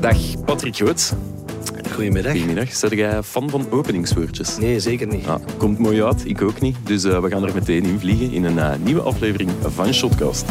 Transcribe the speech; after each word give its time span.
Dag 0.00 0.44
Patrick 0.44 0.76
Goots. 0.76 1.12
Goedemiddag. 1.92 2.32
Goedemiddag. 2.32 2.74
Zet 2.74 2.92
jij 2.92 3.22
fan 3.22 3.50
van 3.50 3.66
openingswoordjes? 3.70 4.58
Nee, 4.58 4.80
zeker 4.80 5.06
niet. 5.06 5.26
Ah, 5.26 5.40
komt 5.56 5.78
mooi 5.78 6.04
uit, 6.04 6.22
ik 6.24 6.42
ook 6.42 6.60
niet. 6.60 6.76
Dus 6.82 7.04
uh, 7.04 7.20
we 7.20 7.28
gaan 7.28 7.46
er 7.46 7.54
meteen 7.54 7.84
in 7.84 7.98
vliegen 7.98 8.32
in 8.32 8.44
een 8.44 8.56
uh, 8.56 8.70
nieuwe 8.82 9.00
aflevering 9.00 9.50
van 9.62 9.94
Shotcast. 9.94 10.44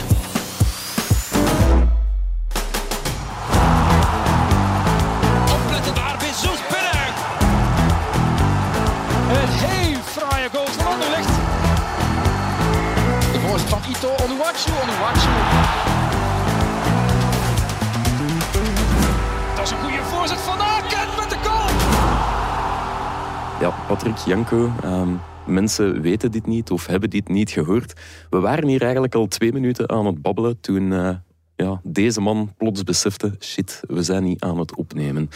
Um, 24.52 25.20
mensen 25.46 26.02
weten 26.02 26.32
dit 26.32 26.46
niet 26.46 26.72
of 26.72 26.86
hebben 26.86 27.10
dit 27.10 27.28
niet 27.28 27.50
gehoord. 27.50 27.94
We 28.30 28.40
waren 28.40 28.68
hier 28.68 28.82
eigenlijk 28.82 29.16
al 29.16 29.28
twee 29.28 29.54
minuten 29.54 29.90
aan 29.90 30.06
het 30.06 30.22
babbelen 30.22 30.60
toen 30.60 30.92
uh, 30.92 31.10
ja, 31.56 31.80
deze 31.84 32.22
man 32.22 32.54
plots 32.58 32.84
besefte, 32.84 33.36
shit, 33.40 33.82
we 33.88 34.04
zijn 34.04 34.24
niet 34.24 34.42
aan 34.42 34.60
het 34.60 34.76
opnemen. 34.76 35.30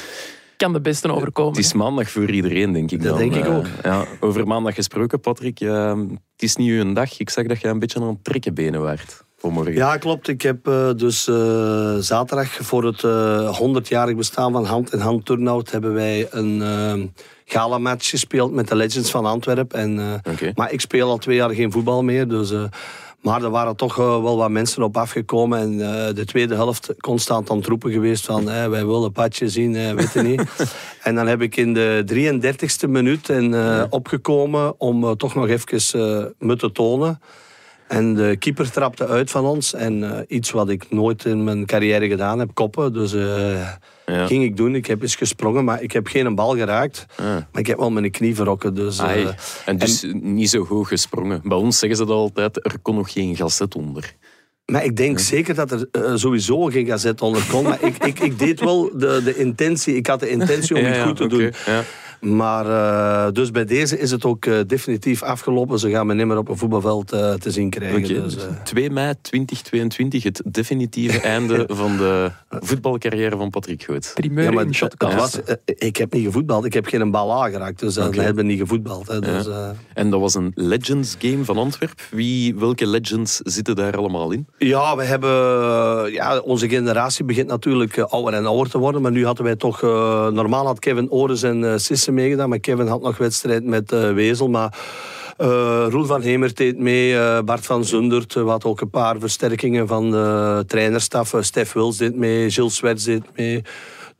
Kan 0.57 0.73
de 0.73 0.81
beste 0.81 1.13
overkomen. 1.13 1.55
Het 1.55 1.65
is 1.65 1.73
maandag 1.73 2.09
voor 2.09 2.29
iedereen, 2.31 2.71
denk 2.71 2.91
ik 2.91 3.03
Dat 3.03 3.09
dan. 3.09 3.29
denk 3.29 3.35
ik 3.35 3.45
Uh, 3.51 3.57
ook. 3.57 3.65
ja, 3.84 4.05
over 4.20 4.47
maandag 4.47 4.75
gesproken, 4.75 5.20
Patrick. 5.20 5.59
Uh, 5.62 5.98
het 6.31 6.41
is 6.43 6.55
niet 6.55 6.70
uw 6.70 6.93
dag. 6.93 7.20
Ik 7.20 7.29
zag 7.29 7.45
dat 7.45 7.62
je 7.62 7.67
een 7.67 7.79
beetje 7.79 7.99
aan 7.99 8.07
het 8.07 8.23
trekken 8.23 8.53
benen 8.53 8.81
waart 8.81 9.23
voor 9.37 9.51
morgen. 9.51 9.73
Ja, 9.73 9.98
klopt. 9.98 10.27
Ik 10.27 10.41
heb 10.41 10.67
uh, 10.67 10.89
dus 10.95 11.27
uh, 11.27 11.95
zaterdag 11.98 12.49
voor 12.53 12.84
het 12.84 13.03
uh, 13.03 13.59
100-jarig 13.77 14.15
bestaan 14.15 14.51
van 14.51 14.65
Hand 14.65 14.93
in 14.93 14.99
Hand 14.99 15.26
Turnout 15.26 15.71
hebben 15.71 15.93
wij 15.93 16.27
een 16.32 16.59
uh, 16.59 17.05
gala-match 17.52 18.10
gespeeld 18.10 18.52
met 18.52 18.68
de 18.68 18.76
Legends 18.76 19.12
van 19.12 19.26
Antwerpen. 19.26 19.80
En, 19.80 19.98
uh, 19.98 20.34
Oké. 20.34 20.52
Maar 20.55 20.71
ik 20.71 20.82
speel 20.82 21.10
al 21.10 21.18
twee 21.18 21.35
jaar 21.35 21.49
geen 21.49 21.71
voetbal 21.71 22.04
meer, 22.04 22.27
dus... 22.27 22.52
Uh, 22.52 22.63
maar 23.21 23.44
er 23.44 23.49
waren 23.49 23.76
toch 23.76 23.99
uh, 23.99 24.05
wel 24.05 24.38
wat 24.38 24.49
mensen 24.49 24.84
op 24.84 24.98
afgekomen. 24.98 25.60
En 25.60 25.77
de 26.16 26.26
tweede 26.26 26.55
helft 26.55 26.94
constant 26.99 27.49
aan 27.49 27.57
het 27.57 27.66
roepen 27.66 27.91
geweest 27.91 28.26
van... 28.26 28.48
Hey, 28.48 28.70
wij 28.70 28.85
willen 28.85 29.12
Patje 29.12 29.49
zien, 29.49 29.96
weet 29.96 30.13
je 30.13 30.22
niet. 30.22 30.44
en 31.04 31.16
dan 31.16 31.27
heb 31.27 31.41
ik 31.41 31.55
in 31.55 31.74
de 31.74 32.04
33ste 32.10 32.90
minuut 32.90 33.29
en, 33.29 33.52
ja. 33.52 33.88
opgekomen... 33.90 34.79
om 34.79 35.18
toch 35.18 35.35
nog 35.35 35.48
even 35.48 36.34
me 36.40 36.55
te 36.55 36.72
tonen. 36.72 37.20
En 37.91 38.13
de 38.13 38.35
keeper 38.39 38.71
trapte 38.71 39.07
uit 39.07 39.31
van 39.31 39.45
ons. 39.45 39.73
En 39.73 39.97
uh, 39.97 40.17
iets 40.27 40.51
wat 40.51 40.70
ik 40.70 40.85
nooit 40.89 41.25
in 41.25 41.43
mijn 41.43 41.65
carrière 41.65 42.07
gedaan 42.07 42.39
heb, 42.39 42.49
koppen. 42.53 42.93
Dus 42.93 43.13
uh, 43.13 43.61
ja. 44.05 44.25
ging 44.25 44.43
ik 44.43 44.57
doen. 44.57 44.75
Ik 44.75 44.85
heb 44.85 45.01
eens 45.01 45.15
gesprongen, 45.15 45.63
maar 45.63 45.81
ik 45.81 45.91
heb 45.91 46.07
geen 46.07 46.35
bal 46.35 46.55
geraakt. 46.55 47.05
Ah. 47.15 47.25
Maar 47.25 47.48
ik 47.61 47.67
heb 47.67 47.77
wel 47.77 47.91
mijn 47.91 48.11
knie 48.11 48.35
verrokken. 48.35 48.73
Dus, 48.73 48.99
uh, 48.99 49.05
Ai. 49.05 49.27
En 49.65 49.77
dus 49.77 50.03
en, 50.03 50.33
niet 50.33 50.49
zo 50.49 50.65
hoog 50.65 50.87
gesprongen. 50.87 51.41
Bij 51.43 51.57
ons 51.57 51.79
zeggen 51.79 51.98
ze 51.98 52.05
dat 52.05 52.15
altijd, 52.15 52.65
er 52.65 52.79
kon 52.81 52.95
nog 52.95 53.11
geen 53.11 53.35
gazet 53.35 53.75
onder. 53.75 54.15
Maar 54.65 54.83
ik 54.83 54.98
denk 54.98 55.17
ja. 55.17 55.23
zeker 55.23 55.55
dat 55.55 55.71
er 55.71 55.87
uh, 55.91 56.15
sowieso 56.15 56.65
geen 56.65 56.85
gazet 56.85 57.21
onder 57.21 57.43
kon. 57.49 57.63
maar 57.63 57.83
ik, 57.83 58.05
ik, 58.05 58.20
ik 58.20 58.39
deed 58.39 58.59
wel 58.59 58.91
de, 58.98 59.21
de 59.23 59.37
intentie. 59.37 59.95
Ik 59.95 60.07
had 60.07 60.20
de 60.20 60.29
intentie 60.29 60.76
om 60.76 60.81
ja, 60.85 60.87
het 60.87 61.01
goed 61.07 61.15
te 61.15 61.23
okay. 61.23 61.37
doen. 61.37 61.53
Maar 62.21 62.65
uh, 62.65 63.33
dus 63.33 63.51
bij 63.51 63.65
deze 63.65 63.99
is 63.99 64.11
het 64.11 64.25
ook 64.25 64.45
uh, 64.45 64.59
definitief 64.67 65.23
afgelopen. 65.23 65.79
Ze 65.79 65.89
gaan 65.89 66.07
me 66.07 66.13
niet 66.13 66.25
meer 66.25 66.38
op 66.38 66.50
een 66.50 66.57
voetbalveld 66.57 67.13
uh, 67.13 67.33
te 67.33 67.51
zien 67.51 67.69
krijgen. 67.69 68.03
Okay. 68.03 68.23
Dus, 68.23 68.38
2 68.63 68.89
mei 68.89 69.13
2022, 69.22 70.23
het 70.23 70.41
definitieve 70.45 71.19
einde 71.38 71.63
van 71.67 71.97
de 71.97 72.31
voetbalcarrière 72.49 73.38
van 73.38 73.49
Patrick 73.49 73.83
Goot. 73.83 74.11
Primeur 74.13 74.44
ja, 74.44 74.51
maar 74.51 74.66
in 74.66 74.73
dat, 74.97 75.13
was, 75.13 75.39
ik 75.66 75.97
heb 75.97 76.13
niet 76.13 76.25
gevoetbald. 76.25 76.66
Ik 76.66 76.73
heb 76.73 76.85
geen 76.85 77.11
bal 77.11 77.44
aangeraakt. 77.44 77.79
Dus 77.79 77.97
okay. 77.97 78.23
hebben 78.23 78.45
niet 78.45 78.59
gevoetbald. 78.59 79.07
Hè, 79.07 79.19
dus, 79.19 79.45
ja. 79.45 79.75
En 79.93 80.09
dat 80.09 80.19
was 80.19 80.33
een 80.33 80.51
Legends 80.55 81.15
game 81.19 81.45
van 81.45 81.57
Antwerpen. 81.57 82.05
Wie, 82.11 82.55
welke 82.55 82.87
Legends 82.87 83.37
zitten 83.43 83.75
daar 83.75 83.97
allemaal 83.97 84.31
in? 84.31 84.47
Ja, 84.57 84.95
we 84.95 85.03
hebben... 85.03 86.11
Ja, 86.11 86.39
onze 86.39 86.69
generatie 86.69 87.25
begint 87.25 87.47
natuurlijk 87.47 87.97
ouder 87.97 88.33
en 88.33 88.45
ouder 88.45 88.71
te 88.71 88.77
worden. 88.77 89.01
Maar 89.01 89.11
nu 89.11 89.25
hadden 89.25 89.45
wij 89.45 89.55
toch... 89.55 89.81
normaal 90.31 90.65
had 90.65 90.79
Kevin 90.79 91.09
Ores 91.09 91.43
en 91.43 91.81
Sisse 91.81 92.10
meegedaan. 92.13 92.49
Maar 92.49 92.59
Kevin 92.59 92.88
had 92.88 93.01
nog 93.01 93.17
wedstrijd 93.17 93.63
met 93.63 93.91
uh, 93.91 94.13
Wezel. 94.13 94.49
Maar 94.49 94.77
uh, 95.38 95.85
Roel 95.89 96.05
van 96.05 96.22
Hemert 96.22 96.57
deed 96.57 96.77
mee. 96.77 97.13
Uh, 97.13 97.39
Bart 97.39 97.66
van 97.66 97.85
Zundert. 97.85 98.33
We 98.33 98.39
hadden 98.39 98.69
ook 98.69 98.81
een 98.81 98.89
paar 98.89 99.19
versterkingen 99.19 99.88
van 99.88 100.11
de 100.11 100.63
trainerstaf. 100.67 101.33
Stef 101.39 101.73
Wils 101.73 101.97
deed 101.97 102.16
mee. 102.16 102.49
Gilles 102.49 102.75
Swerts 102.75 103.03
deed 103.03 103.23
mee. 103.35 103.61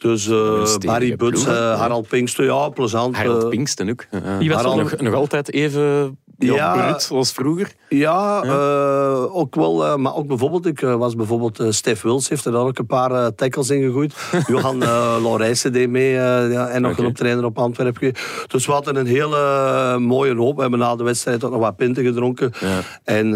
Dus 0.02 0.28
uh, 0.28 0.78
Barry 0.86 1.16
Buts, 1.16 1.46
uh, 1.46 1.80
Harald 1.80 2.08
Pinksten, 2.08 2.46
ja, 2.46 2.70
plezant. 2.70 3.16
Harald 3.16 3.50
Pinksten 3.50 3.90
ook. 3.90 4.06
Die 4.40 4.50
was 4.50 4.58
Harald... 4.58 4.78
nog, 4.78 5.02
nog 5.02 5.14
altijd 5.14 5.54
even 5.54 6.18
ja, 6.46 6.54
ja, 6.54 6.88
brut 6.88 7.10
als 7.12 7.32
vroeger? 7.32 7.72
Ja, 7.90 8.44
ja. 8.44 8.54
Uh, 8.54 9.36
ook 9.36 9.56
wel. 9.56 9.86
Uh, 9.86 9.96
maar 9.96 10.16
ook 10.16 10.28
bijvoorbeeld, 10.28 10.66
ik 10.66 10.82
uh, 10.82 10.96
was 10.96 11.16
bijvoorbeeld 11.16 11.60
uh, 11.60 11.68
Stef 11.70 12.02
Wils, 12.02 12.30
heeft 12.30 12.46
er 12.46 12.56
ook 12.56 12.78
een 12.78 12.86
paar 12.86 13.36
tackles 13.36 13.70
in 13.70 13.82
gegooid. 13.82 14.16
Johan 14.48 14.84
uh, 14.84 15.52
deed 15.72 15.90
mee 15.90 16.12
ja, 16.12 16.68
en 16.68 16.82
nog 16.82 16.92
okay. 16.92 17.06
een 17.06 17.14
trainer 17.14 17.46
op 17.46 17.58
Antwerpen. 17.58 18.14
Dus 18.48 18.66
we 18.66 18.72
hadden 18.72 18.96
een 18.96 19.06
hele 19.06 20.00
mooie 20.00 20.36
hoop. 20.36 20.56
We 20.56 20.62
hebben 20.62 20.80
na 20.80 20.96
de 20.96 21.04
wedstrijd 21.04 21.44
ook 21.44 21.52
nog 21.52 21.60
wat 21.60 21.76
pinten 21.76 22.04
gedronken. 22.04 22.52
Ja. 22.60 22.80
En 23.04 23.32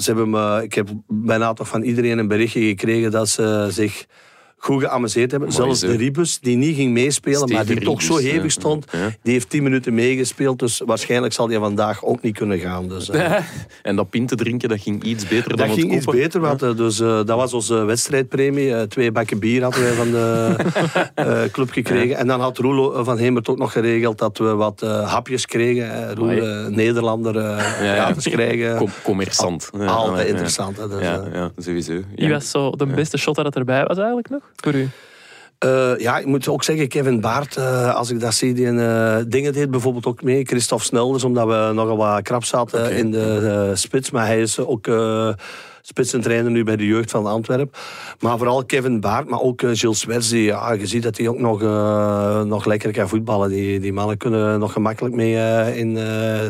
ze 0.00 0.02
hebben 0.04 0.30
me, 0.30 0.62
ik 0.62 0.74
heb 0.74 0.88
bijna 1.08 1.52
toch 1.52 1.68
van 1.68 1.82
iedereen 1.82 2.18
een 2.18 2.28
berichtje 2.28 2.60
gekregen 2.60 3.10
dat 3.10 3.28
ze 3.28 3.66
zich 3.70 4.06
goed 4.60 4.82
geamuseerd 4.82 5.30
hebben. 5.30 5.48
Mooi, 5.48 5.60
Zelfs 5.60 5.80
de 5.80 5.96
Ribus, 5.96 6.38
die 6.40 6.56
niet 6.56 6.76
ging 6.76 6.92
meespelen, 6.92 7.38
Steven 7.38 7.54
maar 7.54 7.64
die 7.64 7.74
Ribus, 7.74 7.88
toch 7.88 8.02
zo 8.02 8.16
hevig 8.16 8.42
ja. 8.42 8.48
stond, 8.48 8.86
Ja. 8.92 9.10
die 9.22 9.32
heeft 9.32 9.50
tien 9.50 9.62
minuten 9.62 9.94
meegespeeld. 9.94 10.58
Dus 10.58 10.82
waarschijnlijk 10.84 11.32
zal 11.32 11.48
hij 11.48 11.58
vandaag 11.58 12.04
ook 12.04 12.22
niet 12.22 12.36
kunnen 12.36 12.58
gaan. 12.58 12.88
Dus, 12.88 13.08
uh, 13.08 13.36
en 13.82 13.96
dat 13.96 14.10
pinten 14.10 14.36
drinken, 14.36 14.68
dat 14.68 14.80
ging 14.80 15.02
iets 15.02 15.28
beter 15.28 15.48
dat 15.48 15.58
dan 15.58 15.68
het 15.68 15.78
ging 15.78 15.94
iets 15.94 16.06
beter, 16.06 16.40
want 16.40 16.62
uh, 16.62 16.76
dus, 16.76 17.00
uh, 17.00 17.08
dat 17.08 17.36
was 17.36 17.52
onze 17.54 17.84
wedstrijdpremie. 17.84 18.68
Uh, 18.68 18.82
twee 18.82 19.12
bakken 19.12 19.38
bier 19.38 19.62
hadden 19.62 19.82
wij 19.82 19.92
van 19.92 20.10
de 20.10 20.56
uh, 21.18 21.42
club 21.52 21.70
gekregen. 21.70 22.08
Ja. 22.08 22.16
En 22.16 22.26
dan 22.26 22.40
had 22.40 22.58
Roelo 22.58 23.04
van 23.04 23.18
Hemert 23.18 23.48
ook 23.48 23.58
nog 23.58 23.72
geregeld 23.72 24.18
dat 24.18 24.38
we 24.38 24.54
wat 24.54 24.82
uh, 24.84 25.12
hapjes 25.12 25.46
kregen. 25.46 26.14
Roel, 26.14 26.30
uh, 26.30 26.66
Nederlander, 26.66 27.36
uh, 27.36 27.42
ja, 27.82 27.94
gratis 27.94 28.28
krijgen. 28.28 28.76
Com 28.78 28.90
commerçant. 29.02 29.70
Al, 29.72 29.86
altijd 29.86 30.28
interessant. 30.28 30.76
Dus, 30.76 31.02
ja, 31.02 31.22
ja, 31.32 31.50
sowieso. 31.56 32.00
Wie 32.16 32.30
was 32.30 32.50
zo 32.50 32.70
de 32.70 32.86
beste 32.86 33.18
shot 33.18 33.34
dat 33.34 33.56
erbij 33.56 33.84
was 33.84 33.96
eigenlijk 33.96 34.28
nog, 34.28 34.42
voor 34.56 34.74
u? 34.74 34.88
Uh, 35.64 35.98
ja, 35.98 36.18
ik 36.18 36.26
moet 36.26 36.48
ook 36.48 36.64
zeggen, 36.64 36.88
Kevin 36.88 37.20
Baart, 37.20 37.56
uh, 37.56 37.94
als 37.94 38.10
ik 38.10 38.20
dat 38.20 38.34
zie, 38.34 38.54
die 38.54 38.66
uh, 38.66 39.16
dingen 39.26 39.52
deed 39.52 39.70
bijvoorbeeld 39.70 40.06
ook 40.06 40.22
mee. 40.22 40.44
Christophe 40.44 40.84
Snelders, 40.84 41.24
omdat 41.24 41.46
we 41.46 41.70
nogal 41.74 41.96
wat 41.96 42.22
krap 42.22 42.44
zaten 42.44 42.80
okay. 42.80 42.92
in 42.92 43.10
de 43.10 43.70
spits. 43.74 44.10
Maar 44.10 44.26
hij 44.26 44.40
is 44.40 44.58
ook 44.58 44.90
spitsentrainer 45.82 46.50
nu 46.50 46.64
bij 46.64 46.76
de 46.76 46.86
jeugd 46.86 47.10
van 47.10 47.26
Antwerpen. 47.26 47.80
Maar 48.20 48.38
vooral 48.38 48.64
Kevin 48.64 49.00
Baart, 49.00 49.28
maar 49.28 49.40
ook 49.40 49.60
Gilles 49.60 49.98
Swerts. 49.98 50.28
Die, 50.28 50.42
ja, 50.42 50.72
je 50.72 50.86
ziet 50.86 51.02
dat 51.02 51.16
hij 51.16 51.28
ook 51.28 51.38
nog, 51.38 51.60
nog 52.44 52.64
lekker 52.64 52.92
kan 52.92 53.08
voetballen. 53.08 53.48
Die, 53.48 53.80
die 53.80 53.92
mannen 53.92 54.16
kunnen 54.16 54.58
nog 54.58 54.72
gemakkelijk 54.72 55.14
mee 55.14 55.34
in 55.76 55.98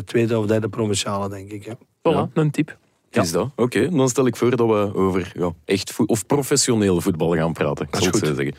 tweede 0.05 0.39
of 0.39 0.45
derde 0.45 0.69
provinciale, 0.69 1.29
denk 1.29 1.51
ik. 1.51 1.65
Ja. 1.65 1.75
Voilà, 1.75 2.15
ja. 2.15 2.29
een 2.33 2.51
tip. 2.51 2.77
Is 3.11 3.31
dat? 3.31 3.49
Oké, 3.55 3.61
okay. 3.61 3.89
dan 3.89 4.09
stel 4.09 4.25
ik 4.25 4.35
voor 4.35 4.55
dat 4.55 4.67
we 4.67 4.95
over 4.95 5.31
ja, 5.35 5.51
echt 5.65 5.93
of 6.05 6.25
professioneel 6.25 7.01
voetbal 7.01 7.35
gaan 7.35 7.53
praten. 7.53 7.87
Zal 7.91 8.05
het 8.05 8.17
zo 8.17 8.33
zeggen. 8.33 8.55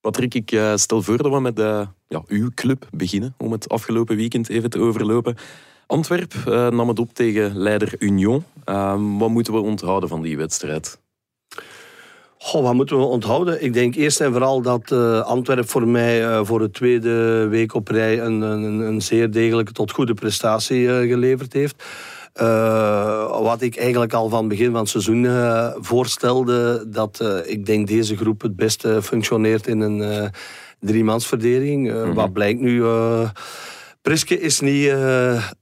Patrick, 0.00 0.34
ik 0.34 0.52
uh, 0.52 0.76
stel 0.76 1.02
voor 1.02 1.16
dat 1.16 1.32
we 1.32 1.40
met 1.40 1.58
uh, 1.58 1.86
ja, 2.08 2.22
uw 2.26 2.50
club 2.54 2.88
beginnen, 2.90 3.34
om 3.38 3.52
het 3.52 3.68
afgelopen 3.68 4.16
weekend 4.16 4.48
even 4.48 4.70
te 4.70 4.78
overlopen. 4.78 5.36
Antwerp 5.86 6.34
uh, 6.34 6.68
nam 6.68 6.88
het 6.88 6.98
op 6.98 7.14
tegen 7.14 7.56
leider 7.56 7.94
Union. 7.98 8.44
wat 9.18 9.28
moeten 9.28 9.52
we 9.52 9.60
onthouden 9.60 10.08
van 10.08 10.22
die 10.22 10.36
wedstrijd? 10.36 11.00
Goh, 12.38 12.62
wat 12.62 12.74
moeten 12.74 12.98
we 12.98 13.04
onthouden? 13.04 13.64
Ik 13.64 13.72
denk 13.72 13.94
eerst 13.94 14.20
en 14.20 14.32
vooral 14.32 14.62
dat 14.62 14.92
Antwerp 15.22 15.68
voor 15.68 15.88
mij 15.88 16.44
voor 16.44 16.58
de 16.58 16.70
tweede 16.70 17.46
week 17.48 17.74
op 17.74 17.88
rij 17.88 18.20
een, 18.20 18.40
een, 18.40 18.78
een 18.80 19.02
zeer 19.02 19.30
degelijke 19.30 19.72
tot 19.72 19.90
goede 19.90 20.14
prestatie 20.14 20.86
geleverd 20.86 21.52
heeft. 21.52 21.84
Uh, 22.34 23.42
wat 23.42 23.62
ik 23.62 23.76
eigenlijk 23.76 24.12
al 24.12 24.28
van 24.28 24.48
begin 24.48 24.70
van 24.70 24.80
het 24.80 24.88
seizoen 24.88 25.24
uh, 25.24 25.70
voorstelde, 25.76 26.84
dat 26.86 27.18
uh, 27.22 27.36
ik 27.44 27.66
denk 27.66 27.88
deze 27.88 28.16
groep 28.16 28.42
het 28.42 28.56
beste 28.56 29.02
functioneert 29.02 29.66
in 29.66 29.80
een 29.80 30.30
driemansverdediging. 30.80 31.90
Mm 31.90 32.02
-hmm. 32.02 32.14
Wat 32.14 32.32
blijkt 32.32 32.60
nu? 32.60 32.84
Priske 34.02 34.40
is 34.40 34.60
niet 34.60 34.94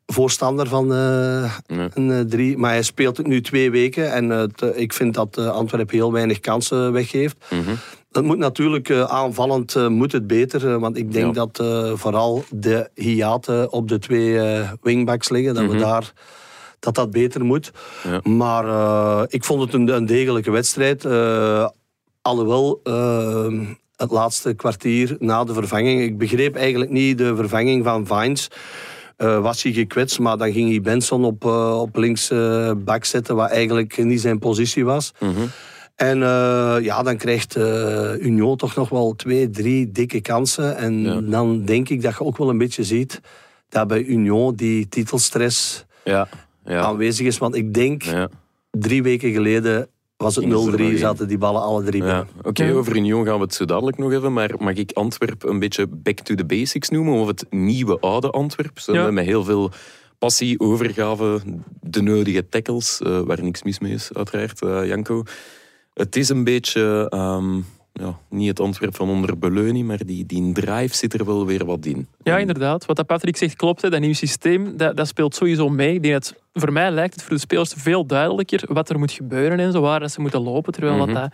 voorstander 0.06 0.66
van 0.68 0.86
nee. 0.86 1.88
een 1.94 2.28
drie, 2.28 2.58
maar 2.58 2.70
hij 2.70 2.82
speelt 2.82 3.16
het 3.16 3.26
nu 3.26 3.40
twee 3.40 3.70
weken 3.70 4.12
en 4.12 4.28
het, 4.28 4.62
ik 4.74 4.92
vind 4.92 5.14
dat 5.14 5.38
Antwerpen 5.38 5.94
heel 5.94 6.12
weinig 6.12 6.40
kansen 6.40 6.92
weggeeft. 6.92 7.36
Mm 7.50 7.62
-hmm. 7.62 7.76
Het 8.12 8.24
moet 8.24 8.38
natuurlijk 8.38 8.90
aanvallend 8.90 9.88
moet 9.88 10.12
het 10.12 10.26
beter, 10.26 10.78
want 10.78 10.96
ik 10.96 11.12
denk 11.12 11.34
ja. 11.34 11.46
dat 11.46 11.66
vooral 11.98 12.44
de 12.50 12.90
hiaten 12.94 13.72
op 13.72 13.88
de 13.88 13.98
twee 13.98 14.40
wingbacks 14.82 15.28
liggen, 15.28 15.54
dat 15.54 15.62
mm 15.62 15.68
-hmm. 15.68 15.78
we 15.78 15.84
daar 15.84 16.12
dat 16.80 16.94
dat 16.94 17.10
beter 17.10 17.44
moet. 17.44 17.70
Ja. 18.04 18.20
Maar 18.30 18.64
uh, 18.64 19.22
ik 19.26 19.44
vond 19.44 19.62
het 19.62 19.72
een, 19.74 19.88
een 19.88 20.06
degelijke 20.06 20.50
wedstrijd. 20.50 21.04
Uh, 21.04 21.68
Alhoewel, 22.22 22.80
uh, 22.84 23.60
het 23.96 24.10
laatste 24.10 24.54
kwartier 24.54 25.16
na 25.18 25.44
de 25.44 25.52
vervanging, 25.54 26.00
ik 26.00 26.18
begreep 26.18 26.56
eigenlijk 26.56 26.90
niet 26.90 27.18
de 27.18 27.36
vervanging 27.36 27.84
van 27.84 28.06
Vines. 28.06 28.48
Uh, 29.18 29.40
was 29.40 29.62
hij 29.62 29.72
gekwetst, 29.72 30.18
maar 30.18 30.36
dan 30.36 30.52
ging 30.52 30.70
hij 30.70 30.80
Benson 30.80 31.24
op, 31.24 31.44
uh, 31.44 31.80
op 31.80 31.96
links 31.96 32.30
uh, 32.30 32.72
bak 32.76 33.04
zetten, 33.04 33.36
wat 33.36 33.50
eigenlijk 33.50 34.04
niet 34.04 34.20
zijn 34.20 34.38
positie 34.38 34.84
was. 34.84 35.12
Mhm. 35.20 35.46
En 35.94 36.18
ja, 36.82 37.02
dan 37.02 37.16
krijgt 37.16 37.56
Union 38.20 38.56
toch 38.56 38.74
nog 38.74 38.88
wel 38.88 39.14
twee, 39.16 39.50
drie 39.50 39.90
dikke 39.92 40.20
kansen. 40.20 40.76
En 40.76 41.00
Ja. 41.02 41.20
dan 41.20 41.64
denk 41.64 41.88
ik 41.88 42.02
dat 42.02 42.12
je 42.18 42.24
ook 42.24 42.36
wel 42.36 42.48
een 42.48 42.58
beetje 42.58 42.84
ziet 42.84 43.20
dat 43.68 43.86
bij 43.88 44.02
Union 44.02 44.54
die 44.54 44.88
titelstress 44.88 45.84
Ja, 46.04 46.28
ja, 46.68 46.80
aanwezig 46.80 47.26
is. 47.26 47.38
Want 47.38 47.54
ik 47.54 47.74
denk, 47.74 48.02
ja. 48.02 48.28
drie 48.70 49.02
weken 49.02 49.32
geleden 49.32 49.88
was 50.16 50.34
het 50.34 50.44
Gingen 50.44 50.60
ze 50.60 50.64
er 50.70 50.70
nog 50.78 50.80
0-3, 50.80 50.92
in. 50.92 50.98
zaten 50.98 51.28
die 51.28 51.38
ballen 51.38 51.62
alle 51.62 51.82
drie 51.84 52.02
Ja. 52.04 52.26
Oké, 52.42 52.64
Ja. 52.64 52.72
over 52.72 52.96
Union 52.96 53.24
gaan 53.26 53.36
we 53.36 53.42
het 53.42 53.54
zo 53.54 53.64
dadelijk 53.64 53.98
nog 53.98 54.10
hebben. 54.10 54.32
Maar 54.32 54.50
mag 54.58 54.74
ik 54.74 54.92
Antwerp 54.92 55.42
een 55.44 55.58
beetje 55.58 55.86
back 55.86 56.18
to 56.18 56.34
the 56.34 56.44
basics 56.44 56.88
noemen? 56.88 57.14
Of 57.14 57.26
het 57.26 57.46
nieuwe 57.50 57.98
oude 58.00 58.30
Antwerp? 58.30 58.78
Zo, 58.78 58.92
Ja. 58.92 59.10
Met 59.10 59.24
heel 59.24 59.44
veel 59.44 59.70
passie, 60.18 60.60
overgave, 60.60 61.40
de 61.80 62.02
nodige 62.02 62.48
tackles. 62.48 63.00
eh, 63.00 63.20
waar 63.20 63.42
niks 63.42 63.62
mis 63.62 63.78
mee 63.78 63.92
is, 63.92 64.10
uiteraard, 64.12 64.62
eh, 64.62 64.86
Janko. 64.86 65.22
Het 65.94 66.16
is 66.16 66.28
een 66.28 66.44
beetje... 66.44 67.06
ehm, 67.08 67.60
ja, 67.98 68.18
niet 68.28 68.48
het 68.48 68.60
Antwerp 68.60 68.96
van 68.96 69.08
onder 69.08 69.38
Beleuni, 69.38 69.84
maar 69.84 70.06
die, 70.06 70.26
die 70.26 70.52
drive 70.52 70.94
zit 70.94 71.14
er 71.14 71.24
wel 71.24 71.46
weer 71.46 71.64
wat 71.64 71.86
in. 71.86 72.06
Ja, 72.22 72.38
inderdaad. 72.38 72.86
Wat 72.86 72.96
dat 72.96 73.06
Patrick 73.06 73.36
zegt 73.36 73.56
klopt. 73.56 73.82
Hè. 73.82 73.90
Dat 73.90 74.00
nieuwe 74.00 74.14
systeem, 74.14 74.76
dat, 74.76 74.96
dat 74.96 75.08
speelt 75.08 75.34
sowieso 75.34 75.68
mee. 75.68 75.94
Ik 75.94 76.02
denk 76.02 76.14
dat, 76.14 76.34
voor 76.52 76.72
mij 76.72 76.90
lijkt 76.90 77.14
het 77.14 77.22
voor 77.22 77.34
de 77.34 77.40
spelers 77.40 77.72
veel 77.76 78.06
duidelijker 78.06 78.74
wat 78.74 78.90
er 78.90 78.98
moet 78.98 79.12
gebeuren 79.12 79.58
en 79.58 79.72
zo, 79.72 79.80
waar 79.80 80.00
dat 80.00 80.10
ze 80.10 80.20
moeten 80.20 80.40
lopen. 80.42 80.72
Terwijl 80.72 80.96
Mhm. 80.96 81.06
wat 81.06 81.14
dat 81.14 81.32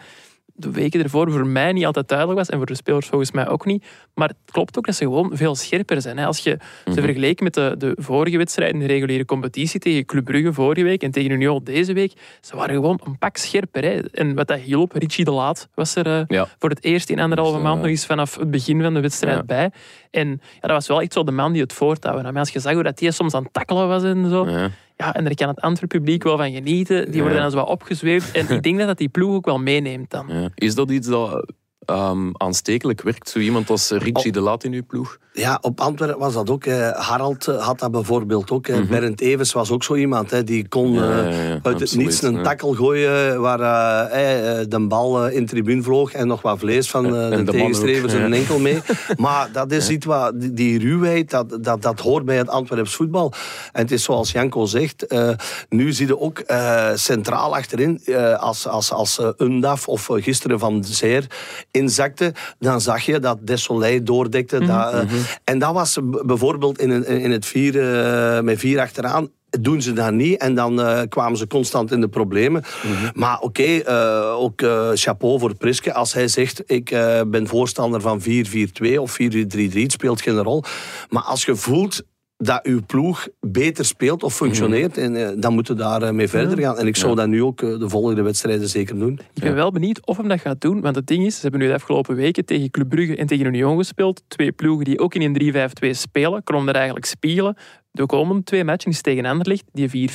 de 0.57 0.71
weken 0.71 1.03
ervoor 1.03 1.31
voor 1.31 1.47
mij 1.47 1.73
niet 1.73 1.87
altijd 1.87 2.09
duidelijk 2.09 2.39
was 2.39 2.49
en 2.49 2.57
voor 2.57 2.67
de 2.67 2.75
spelers 2.75 3.07
volgens 3.07 3.31
mij 3.31 3.49
ook 3.49 3.65
niet. 3.67 3.85
Maar 4.15 4.29
het 4.29 4.37
klopt 4.53 4.79
ook 4.79 4.87
dat 4.87 4.95
ze 4.95 5.05
gewoon 5.05 5.31
veel 5.35 5.55
scherper 5.55 6.01
zijn. 6.03 6.19
Als 6.19 6.39
je 6.39 6.59
Mhm. 6.85 6.95
ze 6.97 7.03
vergelijkt 7.03 7.41
met 7.41 7.55
de, 7.55 7.75
de 7.79 7.97
vorige 8.01 8.37
wedstrijd 8.37 8.73
in 8.73 8.79
de 8.79 8.87
reguliere 8.87 9.25
competitie 9.25 9.81
tegen 9.81 10.05
Club 10.05 10.25
Brugge 10.25 10.53
vorige 10.53 10.83
week 10.83 11.03
en 11.03 11.11
tegen 11.11 11.31
Union 11.31 11.61
deze 11.65 11.93
week, 11.93 12.13
ze 12.41 12.57
waren 12.57 12.75
gewoon 12.75 13.01
een 13.05 13.19
pak 13.19 13.37
scherper. 13.37 13.83
Hè. 13.85 14.01
En 14.11 14.35
wat 14.35 14.47
dat 14.49 14.59
hielp, 14.59 14.93
Richie 14.93 15.25
de 15.25 15.31
Laat 15.31 15.69
was 15.75 15.95
er 15.97 16.07
eh, 16.07 16.23
Ja. 16.27 16.47
voor 16.59 16.71
het 16.71 16.85
eerst 16.85 17.11
in 17.11 17.21
anderhalve 17.21 17.59
maand 17.59 17.81
nog 17.81 17.89
eens 17.89 18.07
vanaf 18.07 18.37
het 18.39 18.51
begin 18.51 18.83
van 18.83 18.95
de 18.95 19.01
wedstrijd 19.01 19.37
Ja. 19.37 19.43
bij. 19.45 19.71
En 20.11 20.29
ja, 20.29 20.61
dat 20.61 20.71
was 20.71 20.87
wel 20.89 21.01
echt 21.01 21.13
zo 21.13 21.25
de 21.25 21.33
man 21.33 21.53
die 21.53 21.63
het 21.63 21.73
voortouwen 21.73 22.25
nam. 22.25 22.37
Als 22.37 22.51
je 22.51 22.61
zag 22.61 22.73
hoe 22.73 22.83
dat 22.83 22.99
die 22.99 23.11
soms 23.13 23.35
aan 23.35 23.43
het 23.43 23.53
tackelen 23.53 23.89
was 23.89 24.03
en 24.03 24.29
zo. 24.29 24.49
Ja. 24.49 24.71
Ja, 24.97 25.15
en 25.15 25.25
daar 25.25 25.35
kan 25.35 25.49
het 25.49 25.61
Antwerp 25.61 25.91
publiek 25.91 26.23
wel 26.23 26.37
van 26.37 26.53
genieten. 26.53 27.11
Die 27.11 27.21
worden 27.21 27.41
dan 27.41 27.51
zo 27.51 27.57
wat 27.57 27.69
opgezweefd. 27.69 28.33
En 28.33 28.49
ik 28.49 28.63
denk 28.67 28.79
dat 28.79 28.87
dat 28.87 28.99
die 28.99 29.09
ploeg 29.09 29.35
ook 29.35 29.45
wel 29.45 29.59
meeneemt 29.59 30.11
dan. 30.11 30.51
Is 30.55 30.75
dat 30.75 30.91
iets 30.91 31.09
dat 31.09 31.53
ehm, 31.87 32.31
aanstekelijk 32.33 33.03
werkt? 33.03 33.29
Zo 33.29 33.39
iemand 33.39 33.71
als 33.71 33.91
Richie 33.91 34.33
de 34.33 34.41
Laat 34.41 34.65
in 34.65 34.73
uw 34.73 34.85
ploeg? 34.87 35.19
Ja, 35.33 35.59
op 35.61 35.81
Antwerpen 35.81 36.19
was 36.19 36.33
dat 36.35 36.51
ook. 36.51 36.65
eh, 36.65 36.91
Harald 36.91 37.49
eh, 37.49 37.67
had 37.67 37.79
dat 37.79 37.91
bijvoorbeeld 37.91 38.51
ook. 38.51 38.67
eh. 38.67 38.77
Mhm. 38.79 38.87
Bernd 38.87 39.21
Evers 39.21 39.53
was 39.53 39.71
ook 39.71 39.85
zo 39.85 39.95
iemand. 39.95 40.31
Hè, 40.31 40.45
die 40.45 40.69
kon 40.69 40.93
Ja, 40.93 41.03
eh, 41.03 41.39
ja, 41.39 41.43
ja, 41.45 41.59
uit 41.63 41.81
het 41.81 41.97
niets 41.97 42.23
een 42.23 42.43
takkel 42.43 42.73
gooien 42.75 43.41
waar 43.41 43.61
eh, 43.61 44.61
eh, 44.61 44.67
de 44.69 44.81
bal 44.87 45.25
eh, 45.27 45.35
in 45.37 45.41
de 45.43 45.49
tribune 45.51 45.83
vloog 45.83 46.13
en 46.13 46.27
nog 46.27 46.43
wat 46.43 46.59
vlees 46.59 46.91
van 46.91 47.05
eh, 47.07 47.11
En 47.33 47.45
de, 47.45 47.53
en 48.15 48.23
een 48.25 48.33
enkel 48.33 48.59
mee. 48.59 48.79
Maar 49.17 49.49
dat 49.53 49.73
is 49.73 49.89
iets 49.91 50.07
wat, 50.07 50.33
die, 50.41 50.53
die 50.53 50.79
ruwheid, 50.79 51.31
dat, 51.31 51.59
dat, 51.61 51.83
dat 51.83 52.01
hoort 52.01 52.25
bij 52.25 52.37
het 52.37 52.49
Antwerps 52.49 52.95
voetbal. 52.95 53.33
En 53.73 53.83
het 53.83 53.91
is 53.93 54.03
zoals 54.03 54.33
Janko 54.33 54.65
zegt, 54.67 55.07
eh, 55.07 55.31
nu 55.69 55.93
zie 55.93 56.07
je 56.07 56.21
ook 56.21 56.39
eh, 56.39 56.91
centraal 56.95 57.55
achterin, 57.57 58.01
eh, 58.05 58.39
als, 58.41 58.67
als, 58.69 58.93
als 58.93 59.19
eh, 59.19 59.29
Undaf 59.39 59.89
of 59.89 60.11
eh, 60.11 60.23
gisteren 60.23 60.59
Van 60.59 60.85
Zeer 60.85 61.27
inzakte, 61.79 62.33
dan 62.59 62.81
zag 62.81 63.03
je 63.03 63.19
dat 63.19 63.39
Desolé 63.47 64.03
doordekte. 64.03 64.59
dat, 64.67 64.93
eh, 64.93 65.01
En 65.45 65.59
dat 65.59 65.73
was 65.73 65.99
bijvoorbeeld 66.25 66.79
in, 66.81 66.91
een- 66.91 67.07
in 67.07 67.31
het 67.31 67.47
vier, 67.47 67.93
eh, 67.95 68.41
met 68.41 68.59
vier 68.59 68.81
achteraan 68.81 69.29
doen 69.61 69.83
ze 69.83 69.93
dat 69.93 70.13
niet 70.13 70.41
en 70.41 70.55
dan 70.55 70.81
eh, 70.81 71.01
kwamen 71.09 71.39
ze 71.39 71.47
constant 71.47 71.93
in 71.93 72.01
de 72.01 72.09
problemen. 72.09 72.63
Maar 73.15 73.41
oké, 73.41 73.63
eh, 73.63 74.35
ook 74.39 74.61
eh, 74.63 74.89
chapeau 74.95 75.39
voor 75.39 75.55
Priske. 75.57 75.93
Als 75.95 76.13
hij 76.13 76.29
zegt, 76.29 76.63
ik 76.67 76.91
ben 77.27 77.47
voorstander 77.47 78.01
van 78.01 78.21
4-4-2 78.21 79.01
of 79.01 79.11
4-3-3, 79.13 79.83
het 79.83 79.93
speelt 79.93 80.21
geen 80.23 80.43
rol. 80.43 80.63
Maar 81.09 81.23
als 81.23 81.45
je 81.45 81.57
voelt 81.57 82.03
dat 82.45 82.61
uw 82.63 82.81
ploeg 82.87 83.29
beter 83.41 83.85
speelt 83.85 84.23
of 84.23 84.35
functioneert, 84.35 84.99
en, 84.99 85.17
eh, 85.17 85.29
dan 85.37 85.55
moeten 85.55 85.77
we 85.77 85.83
daar 85.83 86.03
eh, 86.03 86.11
mee 86.11 86.29
verder 86.29 86.59
gaan. 86.59 86.79
En 86.79 86.87
ik 86.87 86.97
zou 86.97 87.15
dat 87.15 87.29
nu 87.29 87.43
ook 87.43 87.63
eh, 87.63 87.79
de 87.79 87.89
volgende 87.89 88.23
wedstrijden 88.23 88.69
zeker 88.69 88.99
doen. 88.99 89.21
Ik 89.35 89.43
ben 89.43 89.55
wel 89.55 89.73
benieuwd 89.73 90.07
of 90.07 90.17
hem 90.17 90.29
dat 90.29 90.41
gaat 90.41 90.61
doen. 90.61 90.81
Want 90.81 90.97
het 90.97 91.07
ding 91.07 91.25
is, 91.25 91.35
ze 91.35 91.43
hebben 91.43 91.61
nu 91.61 91.67
de 91.67 91.75
afgelopen 91.75 92.17
weken 92.17 92.45
tegen 92.45 92.71
Club 92.71 92.89
Brugge 92.89 93.17
en 93.17 93.27
tegen 93.27 93.47
Union 93.47 93.77
gespeeld. 93.77 94.23
Twee 94.29 94.53
ploegen 94.53 94.85
die 94.85 94.99
ook 94.99 95.15
in 95.15 95.23
een 95.23 95.71
3-5-2 95.87 95.91
spelen. 95.91 96.43
Konden 96.45 96.69
er 96.69 96.75
eigenlijk 96.75 97.07
spiegelen. 97.07 97.57
De 97.97 98.07
komende 98.07 98.43
twee 98.43 98.65
matchen 98.65 98.91
is 98.91 99.01
tegen 99.01 99.25
Anderlecht, 99.25 99.65
die 99.73 100.11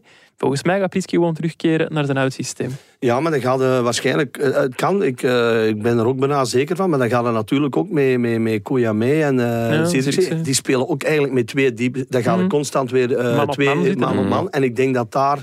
4-4-2. 0.00 0.04
Volgens 0.36 0.62
mij 0.62 0.78
gaat 0.78 0.90
Priske 0.90 1.14
gewoon 1.16 1.34
terugkeren 1.34 1.92
naar 1.94 2.04
zijn 2.04 2.16
oud 2.16 2.32
systeem. 2.32 2.70
Ja, 2.98 3.20
maar 3.20 3.32
dan 3.32 3.40
gaat 3.40 3.58
het 3.58 3.82
waarschijnlijk... 3.82 4.36
eh, 4.36 4.54
Het 4.54 4.74
kan, 4.74 5.02
ik, 5.02 5.22
eh, 5.22 5.66
ik 5.68 5.82
ben 5.82 5.98
er 5.98 6.06
ook 6.06 6.18
bijna 6.18 6.44
zeker 6.44 6.76
van. 6.76 6.90
Maar 6.90 6.98
dan 6.98 7.08
gaat 7.08 7.24
het 7.24 7.34
natuurlijk 7.34 7.76
ook 7.76 7.90
met, 7.90 8.18
met, 8.18 8.40
met 8.40 8.62
Koyame 8.62 9.22
en 9.22 9.40
eh 9.40 9.74
Ja, 9.78 9.84
Zirkzee. 9.84 10.40
Die 10.40 10.54
spelen 10.54 10.88
ook 10.88 11.02
eigenlijk 11.02 11.34
met 11.34 11.46
twee 11.46 11.74
diep. 11.74 11.94
Dan 12.08 12.22
gaat 12.22 12.32
het 12.32 12.40
Mhm. 12.46 12.48
constant 12.54 12.90
weer 12.90 13.08
Man 13.36 13.48
twee 13.48 13.66
man 13.74 13.98
man 13.98 14.10
op 14.18 14.24
Mhm. 14.24 14.28
man. 14.28 14.50
En 14.50 14.62
ik 14.62 14.76
denk 14.76 14.94
dat, 14.94 15.12
daar, 15.12 15.42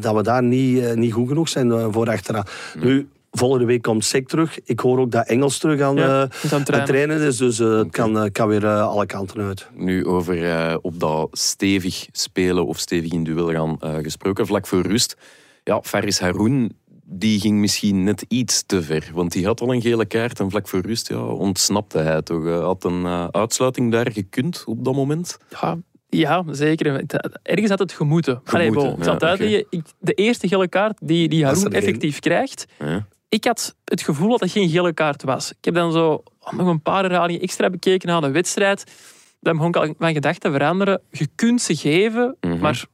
dat 0.00 0.14
we 0.14 0.22
daar 0.22 0.42
niet, 0.42 0.94
niet 0.96 1.12
goed 1.12 1.28
genoeg 1.28 1.48
zijn 1.48 1.92
voor 1.92 2.08
achteraan. 2.10 2.44
Nu, 2.80 3.08
volgende 3.38 3.64
week 3.64 3.82
komt 3.82 4.04
Sek 4.04 4.28
terug. 4.28 4.58
Ik 4.64 4.80
hoor 4.80 4.98
ook 4.98 5.10
dat 5.10 5.26
Engels 5.28 5.58
terug 5.58 5.80
aan, 5.80 5.96
Ja, 5.96 6.28
eh, 6.42 6.52
aan 6.52 6.64
trainen. 6.64 6.88
trainen 6.88 7.20
is. 7.20 7.36
Dus 7.36 7.58
eh, 7.60 7.76
het 7.78 7.90
kan, 7.90 8.18
eh, 8.18 8.30
kan 8.32 8.48
weer 8.48 8.64
eh, 8.64 8.88
alle 8.88 9.06
kanten 9.06 9.40
uit. 9.40 9.68
Nu 9.74 10.06
over 10.06 10.50
eh, 10.50 10.76
op 10.80 11.00
dat 11.00 11.28
stevig 11.32 12.06
spelen 12.12 12.66
of 12.66 12.78
stevig 12.78 13.12
in 13.12 13.24
duel 13.24 13.50
gaan 13.50 13.76
eh, 13.80 13.94
gesproken. 14.02 14.46
Vlak 14.46 14.66
voor 14.66 14.80
rust. 14.82 15.16
Ja, 15.64 15.80
Faris 15.82 16.20
Haroun 16.20 16.72
die 17.04 17.40
ging 17.40 17.58
misschien 17.58 18.04
net 18.04 18.24
iets 18.28 18.62
te 18.66 18.82
ver. 18.82 19.10
Want 19.14 19.32
die 19.32 19.44
had 19.46 19.60
al 19.60 19.72
een 19.72 19.80
gele 19.80 20.06
kaart 20.06 20.40
en 20.40 20.50
vlak 20.50 20.68
voor 20.68 20.80
rust 20.80 21.08
ja, 21.08 21.18
ontsnapte 21.24 21.98
hij 21.98 22.22
toch. 22.22 22.60
Had 22.60 22.84
een 22.84 23.04
eh, 23.04 23.26
uitsluiting 23.30 23.92
daar 23.92 24.12
gekund 24.12 24.62
op 24.66 24.84
dat 24.84 24.94
moment. 24.94 25.38
Ja, 25.60 25.78
ja, 26.08 26.44
zeker. 26.50 27.04
Ergens 27.42 27.68
had 27.70 27.78
het 27.78 27.92
gemoeten. 27.92 28.40
Allee, 28.44 28.66
Gemoeten, 28.66 28.90
bon, 28.90 28.98
ik 28.98 29.04
zal 29.04 29.12
ja, 29.12 29.18
het 29.18 29.28
uitleggen. 29.28 29.66
Ik- 29.70 29.84
De 29.98 30.12
eerste 30.12 30.48
gele 30.48 30.68
kaart 30.68 30.98
die, 31.02 31.28
die 31.28 31.44
Haroun 31.44 31.72
effectief 31.72 32.18
krijgt, 32.18 32.66
Ja. 32.78 33.06
Ik 33.34 33.44
had 33.44 33.74
het 33.84 34.02
gevoel 34.02 34.28
dat 34.30 34.38
dat 34.38 34.50
geen 34.50 34.68
gele 34.68 34.92
kaart 34.92 35.22
was. 35.22 35.50
Ik 35.50 35.64
heb 35.64 35.74
dan 35.74 35.92
zo 35.92 36.22
nog 36.50 36.66
een 36.66 36.82
paar 36.82 37.02
herhalingen 37.02 37.40
extra 37.42 37.70
bekeken 37.70 38.08
na 38.08 38.20
de 38.20 38.30
wedstrijd. 38.30 38.84
Dan 39.40 39.52
begon 39.56 39.68
ik 39.68 39.76
al 39.76 39.94
mijn 39.98 40.14
gedachten 40.14 40.52
veranderen. 40.52 41.00
Je 41.10 41.26
kunt 41.34 41.60
ze 41.62 41.76
geven, 41.76 42.36
Mhm. 42.40 42.58
maar 42.58 42.84